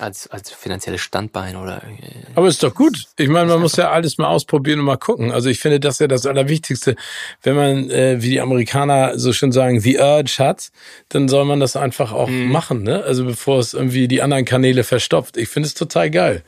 als, 0.00 0.26
als 0.26 0.50
finanzielles 0.50 1.00
Standbein 1.00 1.54
oder. 1.54 1.82
Äh, 1.84 2.26
Aber 2.34 2.48
ist 2.48 2.62
doch 2.62 2.74
gut. 2.74 3.06
Ich 3.16 3.28
meine, 3.28 3.46
man 3.46 3.60
muss 3.60 3.76
ja 3.76 3.92
alles 3.92 4.18
mal 4.18 4.26
ausprobieren 4.26 4.80
und 4.80 4.86
mal 4.86 4.96
gucken. 4.96 5.30
Also 5.30 5.48
ich 5.48 5.60
finde 5.60 5.78
das 5.78 6.00
ja 6.00 6.08
das 6.08 6.26
Allerwichtigste. 6.26 6.96
Wenn 7.42 7.54
man, 7.54 7.90
äh, 7.90 8.20
wie 8.20 8.30
die 8.30 8.40
Amerikaner 8.40 9.18
so 9.18 9.32
schön 9.32 9.52
sagen, 9.52 9.78
the 9.80 9.98
urge 9.98 10.36
hat, 10.38 10.70
dann 11.10 11.28
soll 11.28 11.44
man 11.44 11.60
das 11.60 11.76
einfach 11.76 12.12
auch 12.12 12.28
mhm. 12.28 12.50
machen, 12.50 12.82
ne? 12.82 13.04
Also 13.04 13.24
bevor 13.24 13.60
es 13.60 13.72
irgendwie 13.72 14.08
die 14.08 14.20
anderen 14.20 14.44
Kanäle 14.44 14.82
verstopft. 14.82 15.36
Ich 15.36 15.48
finde 15.48 15.68
es 15.68 15.74
total 15.74 16.10
geil. 16.10 16.42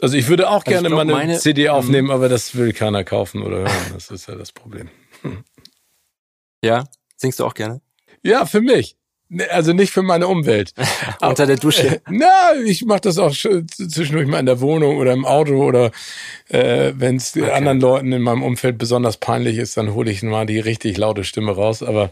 Also 0.00 0.16
ich 0.16 0.28
würde 0.28 0.48
auch 0.48 0.64
also 0.64 0.70
gerne 0.70 0.88
glaub, 0.88 0.96
mal 0.96 1.02
eine 1.02 1.12
meine, 1.12 1.38
CD 1.38 1.64
mhm. 1.64 1.70
aufnehmen, 1.70 2.10
aber 2.10 2.28
das 2.28 2.54
will 2.54 2.72
keiner 2.72 3.04
kaufen 3.04 3.42
oder 3.42 3.58
hören. 3.58 3.92
Das 3.92 4.10
ist 4.10 4.28
ja 4.28 4.34
das 4.34 4.52
Problem. 4.52 4.88
Hm. 5.22 5.44
Ja, 6.62 6.84
singst 7.16 7.40
du 7.40 7.46
auch 7.46 7.54
gerne? 7.54 7.80
Ja, 8.22 8.44
für 8.44 8.60
mich. 8.60 8.98
Ne, 9.30 9.48
also 9.50 9.72
nicht 9.72 9.92
für 9.92 10.02
meine 10.02 10.26
Umwelt. 10.26 10.74
Unter 11.22 11.46
der 11.46 11.56
Dusche. 11.56 12.02
Na, 12.10 12.52
ich 12.66 12.84
mache 12.84 13.02
das 13.02 13.16
auch 13.16 13.32
zwischendurch 13.32 14.26
mal 14.26 14.40
in 14.40 14.46
der 14.46 14.60
Wohnung 14.60 14.98
oder 14.98 15.12
im 15.12 15.24
Auto 15.24 15.64
oder 15.64 15.92
äh, 16.48 16.92
wenn 16.96 17.16
es 17.16 17.36
okay. 17.36 17.50
anderen 17.50 17.80
Leuten 17.80 18.12
in 18.12 18.22
meinem 18.22 18.42
Umfeld 18.42 18.76
besonders 18.76 19.18
peinlich 19.18 19.56
ist, 19.56 19.76
dann 19.76 19.94
hole 19.94 20.10
ich 20.10 20.22
mal 20.22 20.46
die 20.46 20.58
richtig 20.58 20.98
laute 20.98 21.22
Stimme 21.22 21.52
raus. 21.52 21.82
Aber 21.82 22.10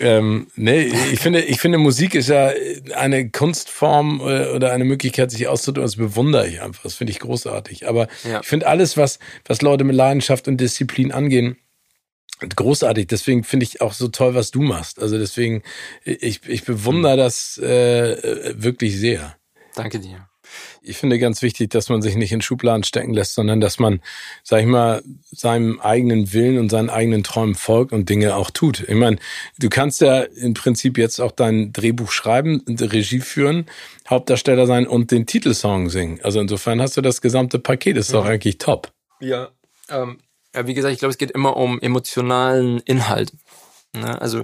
ähm, 0.00 0.46
nee, 0.54 0.92
ich 1.12 1.20
finde, 1.20 1.40
ich 1.42 1.60
finde, 1.60 1.78
Musik 1.78 2.14
ist 2.14 2.28
ja 2.28 2.52
eine 2.94 3.30
Kunstform 3.30 4.20
äh, 4.20 4.48
oder 4.48 4.72
eine 4.72 4.84
Möglichkeit, 4.84 5.30
sich 5.30 5.48
auszudrücken. 5.48 5.86
Das 5.86 5.96
bewundere 5.96 6.46
ich 6.46 6.60
einfach. 6.60 6.82
Das 6.82 6.94
finde 6.94 7.12
ich 7.12 7.18
großartig. 7.18 7.88
Aber 7.88 8.08
ja. 8.24 8.40
ich 8.40 8.46
finde 8.46 8.66
alles, 8.66 8.96
was, 8.96 9.18
was 9.46 9.62
Leute 9.62 9.84
mit 9.84 9.96
Leidenschaft 9.96 10.46
und 10.48 10.58
Disziplin 10.58 11.12
angehen, 11.12 11.56
großartig. 12.54 13.08
Deswegen 13.08 13.42
finde 13.42 13.64
ich 13.64 13.80
auch 13.80 13.92
so 13.92 14.08
toll, 14.08 14.34
was 14.34 14.50
du 14.50 14.62
machst. 14.62 15.00
Also 15.00 15.18
deswegen, 15.18 15.62
ich, 16.04 16.46
ich 16.46 16.64
bewundere 16.64 17.16
das 17.16 17.58
äh, 17.58 18.54
wirklich 18.56 18.96
sehr. 18.96 19.36
Danke 19.74 19.98
dir 19.98 20.27
ich 20.82 20.96
finde 20.96 21.18
ganz 21.18 21.42
wichtig, 21.42 21.70
dass 21.70 21.88
man 21.88 22.02
sich 22.02 22.16
nicht 22.16 22.32
in 22.32 22.40
Schubladen 22.40 22.84
stecken 22.84 23.12
lässt, 23.12 23.34
sondern 23.34 23.60
dass 23.60 23.78
man, 23.78 24.00
sag 24.42 24.60
ich 24.60 24.66
mal, 24.66 25.02
seinem 25.30 25.80
eigenen 25.80 26.32
Willen 26.32 26.58
und 26.58 26.70
seinen 26.70 26.90
eigenen 26.90 27.24
Träumen 27.24 27.54
folgt 27.54 27.92
und 27.92 28.08
Dinge 28.08 28.36
auch 28.36 28.50
tut. 28.50 28.80
Ich 28.88 28.94
meine, 28.94 29.18
du 29.58 29.68
kannst 29.68 30.00
ja 30.00 30.22
im 30.22 30.54
Prinzip 30.54 30.98
jetzt 30.98 31.20
auch 31.20 31.32
dein 31.32 31.72
Drehbuch 31.72 32.10
schreiben, 32.10 32.64
Regie 32.68 33.20
führen, 33.20 33.66
Hauptdarsteller 34.08 34.66
sein 34.66 34.86
und 34.86 35.10
den 35.10 35.26
Titelsong 35.26 35.90
singen. 35.90 36.20
Also 36.22 36.40
insofern 36.40 36.80
hast 36.80 36.96
du 36.96 37.00
das 37.00 37.20
gesamte 37.20 37.58
Paket, 37.58 37.96
ist 37.96 38.14
doch 38.14 38.24
ja. 38.24 38.32
eigentlich 38.32 38.58
top. 38.58 38.90
Ja, 39.20 39.50
ähm, 39.90 40.18
ja, 40.54 40.66
wie 40.66 40.74
gesagt, 40.74 40.92
ich 40.92 40.98
glaube, 40.98 41.10
es 41.10 41.18
geht 41.18 41.30
immer 41.30 41.56
um 41.56 41.80
emotionalen 41.80 42.80
Inhalt. 42.80 43.32
Ne? 43.94 44.20
Also 44.20 44.42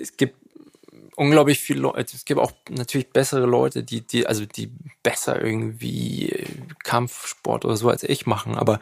es 0.00 0.16
gibt 0.16 0.36
unglaublich 1.16 1.60
viele 1.60 1.80
Leute. 1.80 2.16
Es 2.16 2.24
gibt 2.24 2.40
auch 2.40 2.52
natürlich 2.70 3.10
bessere 3.10 3.46
Leute, 3.46 3.82
die, 3.82 4.00
die, 4.00 4.26
also 4.26 4.46
die 4.46 4.72
besser 5.02 5.42
irgendwie 5.42 6.46
Kampfsport 6.82 7.64
oder 7.64 7.76
so 7.76 7.88
als 7.88 8.02
ich 8.02 8.26
machen, 8.26 8.54
aber 8.54 8.80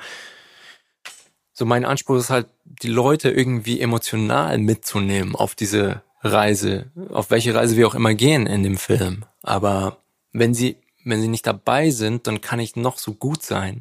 so 1.52 1.66
mein 1.66 1.84
Anspruch 1.84 2.16
ist 2.16 2.30
halt, 2.30 2.46
die 2.64 2.88
Leute 2.88 3.30
irgendwie 3.30 3.80
emotional 3.80 4.56
mitzunehmen 4.56 5.36
auf 5.36 5.54
diese 5.54 6.02
Reise, 6.22 6.90
auf 7.10 7.30
welche 7.30 7.54
Reise 7.54 7.76
wir 7.76 7.86
auch 7.86 7.94
immer 7.94 8.14
gehen 8.14 8.46
in 8.46 8.62
dem 8.62 8.78
Film. 8.78 9.26
Aber 9.42 9.98
wenn 10.32 10.54
sie, 10.54 10.76
wenn 11.04 11.20
sie 11.20 11.28
nicht 11.28 11.46
dabei 11.46 11.90
sind, 11.90 12.26
dann 12.26 12.40
kann 12.40 12.60
ich 12.60 12.76
noch 12.76 12.96
so 12.96 13.12
gut 13.12 13.42
sein. 13.42 13.80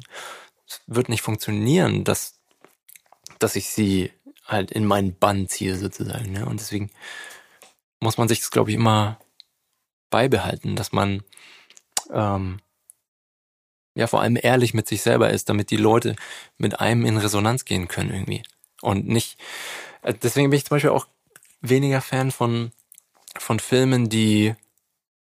Es 0.66 0.82
wird 0.86 1.08
nicht 1.08 1.22
funktionieren, 1.22 2.04
dass, 2.04 2.34
dass 3.38 3.56
ich 3.56 3.68
sie 3.70 4.10
halt 4.44 4.70
in 4.70 4.84
meinen 4.84 5.16
Bann 5.16 5.48
ziehe 5.48 5.76
sozusagen. 5.76 6.32
Ne? 6.32 6.44
Und 6.44 6.60
deswegen 6.60 6.90
muss 8.00 8.18
man 8.18 8.28
sich 8.28 8.40
das, 8.40 8.50
glaube 8.50 8.70
ich, 8.70 8.76
immer 8.76 9.18
beibehalten, 10.10 10.76
dass 10.76 10.92
man 10.92 11.22
ähm, 12.12 12.60
ja 13.94 14.06
vor 14.06 14.20
allem 14.20 14.38
ehrlich 14.40 14.74
mit 14.74 14.88
sich 14.88 15.02
selber 15.02 15.30
ist, 15.30 15.48
damit 15.48 15.70
die 15.70 15.76
Leute 15.76 16.16
mit 16.58 16.80
einem 16.80 17.04
in 17.04 17.16
Resonanz 17.16 17.64
gehen 17.64 17.88
können 17.88 18.10
irgendwie. 18.10 18.42
Und 18.82 19.06
nicht, 19.06 19.38
äh, 20.02 20.14
deswegen 20.14 20.50
bin 20.50 20.56
ich 20.56 20.64
zum 20.64 20.76
Beispiel 20.76 20.90
auch 20.90 21.06
weniger 21.60 22.00
Fan 22.00 22.30
von, 22.30 22.72
von 23.36 23.60
Filmen, 23.60 24.08
die, 24.08 24.54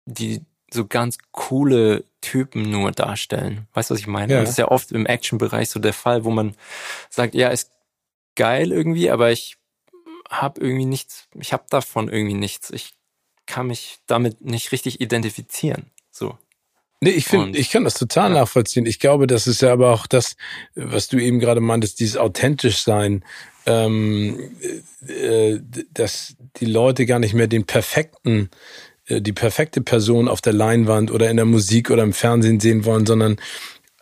die 0.06 0.42
so 0.72 0.86
ganz 0.86 1.18
coole 1.32 2.04
Typen 2.20 2.70
nur 2.70 2.92
darstellen. 2.92 3.66
Weißt 3.74 3.90
du, 3.90 3.94
was 3.94 4.00
ich 4.00 4.06
meine? 4.06 4.34
Ja. 4.34 4.40
Das 4.40 4.50
ist 4.50 4.58
ja 4.58 4.68
oft 4.68 4.92
im 4.92 5.06
Action-Bereich 5.06 5.68
so 5.68 5.80
der 5.80 5.92
Fall, 5.92 6.24
wo 6.24 6.30
man 6.30 6.54
sagt, 7.08 7.34
ja, 7.34 7.48
ist 7.48 7.72
geil 8.36 8.70
irgendwie, 8.70 9.10
aber 9.10 9.32
ich 9.32 9.56
habe 10.30 10.60
irgendwie 10.60 10.86
nichts, 10.86 11.28
ich 11.38 11.52
habe 11.52 11.64
davon 11.68 12.08
irgendwie 12.08 12.34
nichts. 12.34 12.70
Ich 12.70 12.94
kann 13.46 13.66
mich 13.66 13.98
damit 14.06 14.40
nicht 14.40 14.72
richtig 14.72 15.00
identifizieren. 15.00 15.90
So. 16.10 16.38
Nee, 17.02 17.10
ich 17.10 17.24
finde, 17.26 17.58
ich 17.58 17.70
kann 17.70 17.84
das 17.84 17.94
total 17.94 18.30
ja. 18.30 18.40
nachvollziehen. 18.40 18.84
Ich 18.84 18.98
glaube, 18.98 19.26
das 19.26 19.46
ist 19.46 19.62
ja 19.62 19.72
aber 19.72 19.92
auch 19.92 20.06
das, 20.06 20.36
was 20.74 21.08
du 21.08 21.18
eben 21.18 21.40
gerade 21.40 21.60
meintest, 21.60 21.98
dieses 21.98 22.18
authentisch 22.18 22.82
sein, 22.82 23.24
ähm, 23.64 24.54
äh, 25.06 25.58
dass 25.92 26.36
die 26.56 26.66
Leute 26.66 27.06
gar 27.06 27.18
nicht 27.18 27.32
mehr 27.32 27.46
den 27.46 27.64
perfekten, 27.64 28.50
äh, 29.06 29.22
die 29.22 29.32
perfekte 29.32 29.80
Person 29.80 30.28
auf 30.28 30.42
der 30.42 30.52
Leinwand 30.52 31.10
oder 31.10 31.30
in 31.30 31.38
der 31.38 31.46
Musik 31.46 31.90
oder 31.90 32.02
im 32.02 32.12
Fernsehen 32.12 32.60
sehen 32.60 32.84
wollen, 32.84 33.06
sondern 33.06 33.40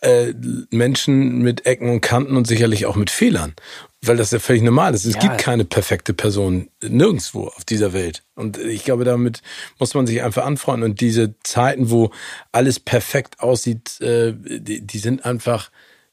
äh, 0.01 0.33
Menschen 0.71 1.39
mit 1.39 1.67
Ecken 1.67 1.91
und 1.91 2.01
Kanten 2.01 2.37
und 2.37 2.47
sicherlich 2.47 2.87
auch 2.87 2.97
mit 2.97 3.11
Fehlern. 3.11 3.55
Weil 4.01 4.17
das 4.17 4.31
ja 4.31 4.39
völlig 4.39 4.63
normal 4.63 4.95
ist. 4.95 5.05
Es 5.05 5.15
ja. 5.15 5.21
gibt 5.21 5.39
keine 5.39 5.65
perfekte 5.65 6.15
Person 6.15 6.71
nirgendwo 6.81 7.49
auf 7.49 7.65
dieser 7.65 7.93
Welt. 7.93 8.23
Und 8.37 8.57
ich 8.57 8.85
glaube, 8.85 9.05
damit 9.05 9.43
muss 9.81 9.95
man 9.95 10.07
sich 10.07 10.23
einfach 10.23 10.45
anfreunden. 10.45 10.91
Und 10.91 11.01
diese 11.01 11.35
Zeiten, 11.43 11.91
wo 11.91 12.13
alles 12.53 12.79
perfekt 12.79 13.41
aussieht, 13.41 14.01
äh, 14.01 14.35
die, 14.37 14.87
die 14.87 14.99
sind 14.99 15.25
einfach 15.25 15.71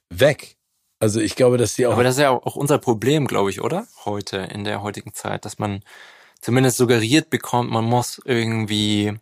weg. 0.10 0.58
Also 1.00 1.20
ich 1.20 1.36
glaube, 1.36 1.58
dass 1.58 1.76
die 1.76 1.86
auch. 1.86 1.94
Aber 1.94 2.04
das 2.04 2.16
ist 2.16 2.22
ja 2.22 2.32
auch 2.32 2.56
unser 2.56 2.80
Problem, 2.80 3.28
glaube 3.28 3.52
ich, 3.52 3.62
oder? 3.62 3.86
Heute, 4.06 4.38
in 4.38 4.64
der 4.64 4.82
heutigen 4.82 5.14
Zeit, 5.14 5.46
dass 5.46 5.60
man 5.60 5.82
zumindest 6.42 6.78
suggeriert 6.78 7.30
bekommt, 7.30 7.70
man 7.70 7.86
muss 7.86 8.20
irgendwie 8.26 9.14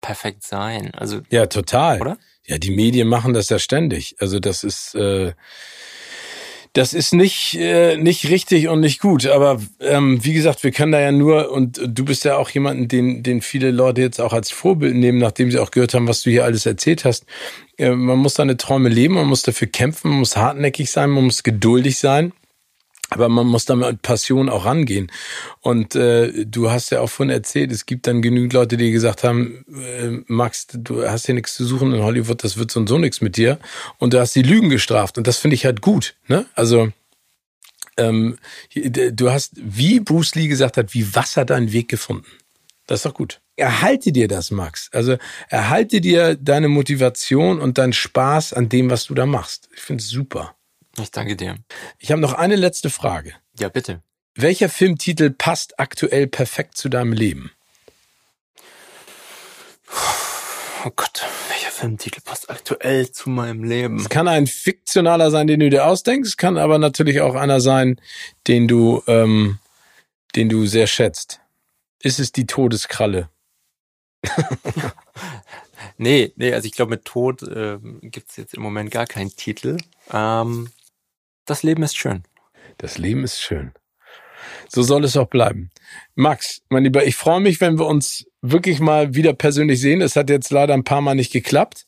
perfekt 0.00 0.42
sein. 0.42 0.92
Also 0.94 1.20
ja, 1.30 1.46
total. 1.46 2.00
Oder? 2.00 2.18
Ja, 2.46 2.58
die 2.58 2.70
Medien 2.70 3.08
machen 3.08 3.32
das 3.32 3.48
ja 3.48 3.58
ständig. 3.58 4.16
Also 4.18 4.38
das 4.38 4.64
ist 4.64 4.94
äh, 4.94 5.32
das 6.74 6.92
ist 6.92 7.14
nicht 7.14 7.54
äh, 7.54 7.96
nicht 7.96 8.28
richtig 8.28 8.68
und 8.68 8.80
nicht 8.80 9.00
gut. 9.00 9.26
Aber 9.26 9.60
ähm, 9.80 10.22
wie 10.24 10.34
gesagt, 10.34 10.62
wir 10.62 10.72
können 10.72 10.92
da 10.92 11.00
ja 11.00 11.12
nur 11.12 11.50
und 11.52 11.80
du 11.86 12.04
bist 12.04 12.24
ja 12.24 12.36
auch 12.36 12.50
jemanden, 12.50 12.88
den 12.88 13.22
den 13.22 13.40
viele 13.40 13.70
Leute 13.70 14.02
jetzt 14.02 14.20
auch 14.20 14.32
als 14.32 14.50
Vorbild 14.50 14.94
nehmen, 14.94 15.18
nachdem 15.18 15.50
sie 15.50 15.58
auch 15.58 15.70
gehört 15.70 15.94
haben, 15.94 16.08
was 16.08 16.22
du 16.22 16.30
hier 16.30 16.44
alles 16.44 16.66
erzählt 16.66 17.04
hast. 17.04 17.24
Äh, 17.78 17.90
man 17.90 18.18
muss 18.18 18.34
seine 18.34 18.56
Träume 18.56 18.88
leben, 18.90 19.14
man 19.14 19.26
muss 19.26 19.42
dafür 19.42 19.68
kämpfen, 19.68 20.10
man 20.10 20.18
muss 20.18 20.36
hartnäckig 20.36 20.90
sein, 20.90 21.10
man 21.10 21.24
muss 21.24 21.44
geduldig 21.44 21.98
sein. 21.98 22.32
Aber 23.14 23.28
man 23.28 23.46
muss 23.46 23.64
da 23.64 23.76
mit 23.76 24.02
Passion 24.02 24.48
auch 24.48 24.64
rangehen. 24.64 25.10
Und 25.60 25.94
äh, 25.94 26.44
du 26.44 26.70
hast 26.70 26.90
ja 26.90 27.00
auch 27.00 27.10
von 27.10 27.30
erzählt, 27.30 27.72
es 27.72 27.86
gibt 27.86 28.06
dann 28.06 28.22
genügend 28.22 28.52
Leute, 28.52 28.76
die 28.76 28.90
gesagt 28.90 29.24
haben, 29.24 29.64
äh, 29.68 30.22
Max, 30.26 30.66
du 30.72 31.08
hast 31.08 31.26
hier 31.26 31.34
nichts 31.34 31.54
zu 31.54 31.64
suchen 31.64 31.94
in 31.94 32.02
Hollywood, 32.02 32.42
das 32.42 32.56
wird 32.56 32.70
so 32.70 32.80
und 32.80 32.88
so 32.88 32.98
nichts 32.98 33.20
mit 33.20 33.36
dir. 33.36 33.58
Und 33.98 34.12
du 34.12 34.20
hast 34.20 34.34
die 34.34 34.42
Lügen 34.42 34.68
gestraft. 34.68 35.16
Und 35.16 35.26
das 35.26 35.38
finde 35.38 35.54
ich 35.54 35.64
halt 35.64 35.80
gut. 35.80 36.16
Ne? 36.26 36.46
Also 36.54 36.90
ähm, 37.96 38.36
du 38.74 39.30
hast, 39.30 39.52
wie 39.56 40.00
Bruce 40.00 40.34
Lee 40.34 40.48
gesagt 40.48 40.76
hat, 40.76 40.94
wie 40.94 41.14
Wasser 41.14 41.44
deinen 41.44 41.72
Weg 41.72 41.88
gefunden. 41.88 42.26
Das 42.86 43.00
ist 43.00 43.06
doch 43.06 43.14
gut. 43.14 43.40
Erhalte 43.56 44.12
dir 44.12 44.28
das, 44.28 44.50
Max. 44.50 44.90
Also 44.92 45.16
erhalte 45.48 46.00
dir 46.00 46.34
deine 46.34 46.68
Motivation 46.68 47.60
und 47.60 47.78
deinen 47.78 47.92
Spaß 47.92 48.52
an 48.52 48.68
dem, 48.68 48.90
was 48.90 49.04
du 49.04 49.14
da 49.14 49.26
machst. 49.26 49.68
Ich 49.74 49.80
finde 49.80 50.02
es 50.02 50.10
super. 50.10 50.56
Ich 51.00 51.10
danke 51.10 51.36
dir. 51.36 51.56
Ich 51.98 52.10
habe 52.10 52.20
noch 52.20 52.34
eine 52.34 52.56
letzte 52.56 52.90
Frage. 52.90 53.34
Ja, 53.58 53.68
bitte. 53.68 54.02
Welcher 54.34 54.68
Filmtitel 54.68 55.30
passt 55.30 55.78
aktuell 55.78 56.26
perfekt 56.26 56.76
zu 56.76 56.88
deinem 56.88 57.12
Leben? 57.12 57.52
Oh 60.84 60.90
Gott, 60.94 61.24
welcher 61.48 61.70
Filmtitel 61.70 62.20
passt 62.20 62.50
aktuell 62.50 63.10
zu 63.10 63.30
meinem 63.30 63.64
Leben? 63.64 63.96
Es 63.98 64.08
kann 64.08 64.28
ein 64.28 64.46
fiktionaler 64.46 65.30
sein, 65.30 65.46
den 65.46 65.60
du 65.60 65.70
dir 65.70 65.86
ausdenkst, 65.86 66.36
kann 66.36 66.58
aber 66.58 66.78
natürlich 66.78 67.20
auch 67.20 67.36
einer 67.36 67.60
sein, 67.60 68.00
den 68.48 68.68
du, 68.68 69.02
ähm, 69.06 69.58
den 70.34 70.48
du 70.48 70.66
sehr 70.66 70.86
schätzt. 70.86 71.40
Ist 72.00 72.18
es 72.18 72.32
die 72.32 72.46
Todeskralle? 72.46 73.30
nee, 75.96 76.32
nee, 76.36 76.52
also 76.52 76.66
ich 76.66 76.72
glaube, 76.72 76.90
mit 76.90 77.04
Tod 77.04 77.42
äh, 77.44 77.78
gibt 78.02 78.30
es 78.30 78.36
jetzt 78.36 78.54
im 78.54 78.62
Moment 78.62 78.90
gar 78.90 79.06
keinen 79.06 79.34
Titel. 79.34 79.78
Ähm, 80.12 80.70
das 81.44 81.62
Leben 81.62 81.82
ist 81.82 81.96
schön. 81.96 82.22
Das 82.78 82.98
Leben 82.98 83.24
ist 83.24 83.40
schön. 83.40 83.72
So 84.68 84.82
soll 84.82 85.04
es 85.04 85.16
auch 85.16 85.28
bleiben. 85.28 85.70
Max, 86.14 86.62
mein 86.68 86.84
Lieber, 86.84 87.06
ich 87.06 87.16
freue 87.16 87.40
mich, 87.40 87.60
wenn 87.60 87.78
wir 87.78 87.86
uns 87.86 88.26
wirklich 88.42 88.80
mal 88.80 89.14
wieder 89.14 89.32
persönlich 89.32 89.80
sehen. 89.80 90.00
Es 90.00 90.16
hat 90.16 90.30
jetzt 90.30 90.50
leider 90.50 90.74
ein 90.74 90.84
paar 90.84 91.00
Mal 91.00 91.14
nicht 91.14 91.32
geklappt. 91.32 91.86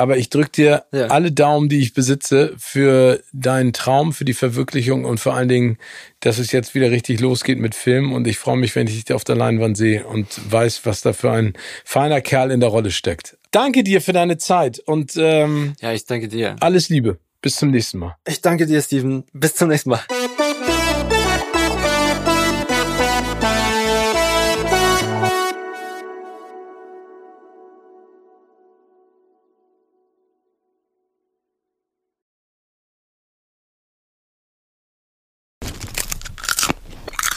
Aber 0.00 0.16
ich 0.16 0.30
drücke 0.30 0.50
dir 0.50 0.84
ja. 0.92 1.08
alle 1.08 1.32
Daumen, 1.32 1.68
die 1.68 1.80
ich 1.80 1.92
besitze, 1.92 2.54
für 2.56 3.20
deinen 3.32 3.72
Traum, 3.72 4.12
für 4.12 4.24
die 4.24 4.32
Verwirklichung 4.32 5.04
und 5.04 5.18
vor 5.18 5.34
allen 5.34 5.48
Dingen, 5.48 5.76
dass 6.20 6.38
es 6.38 6.52
jetzt 6.52 6.76
wieder 6.76 6.92
richtig 6.92 7.18
losgeht 7.18 7.58
mit 7.58 7.74
Film. 7.74 8.12
Und 8.12 8.28
ich 8.28 8.38
freue 8.38 8.56
mich, 8.56 8.76
wenn 8.76 8.86
ich 8.86 9.04
dich 9.04 9.14
auf 9.14 9.24
der 9.24 9.34
Leinwand 9.34 9.76
sehe 9.76 10.06
und 10.06 10.28
weiß, 10.52 10.86
was 10.86 11.00
da 11.00 11.12
für 11.12 11.32
ein 11.32 11.54
feiner 11.84 12.20
Kerl 12.20 12.52
in 12.52 12.60
der 12.60 12.68
Rolle 12.68 12.92
steckt. 12.92 13.38
Danke 13.50 13.82
dir 13.82 14.00
für 14.00 14.12
deine 14.12 14.38
Zeit 14.38 14.78
und 14.78 15.16
ähm, 15.16 15.74
ja, 15.80 15.92
ich 15.92 16.04
danke 16.04 16.28
dir. 16.28 16.54
Alles 16.60 16.88
Liebe. 16.88 17.18
Bis 17.40 17.56
zum 17.56 17.70
nächsten 17.70 17.98
Mal. 17.98 18.16
Ich 18.26 18.40
danke 18.40 18.66
dir, 18.66 18.82
Steven. 18.82 19.24
Bis 19.32 19.54
zum 19.54 19.68
nächsten 19.68 19.90
Mal. 19.90 20.02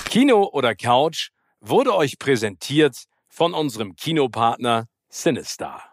Kino 0.09 0.49
oder 0.51 0.75
Couch 0.75 1.29
wurde 1.61 1.95
euch 1.95 2.19
präsentiert 2.19 3.05
von 3.29 3.53
unserem 3.53 3.95
Kinopartner 3.95 4.87
Sinistar. 5.07 5.90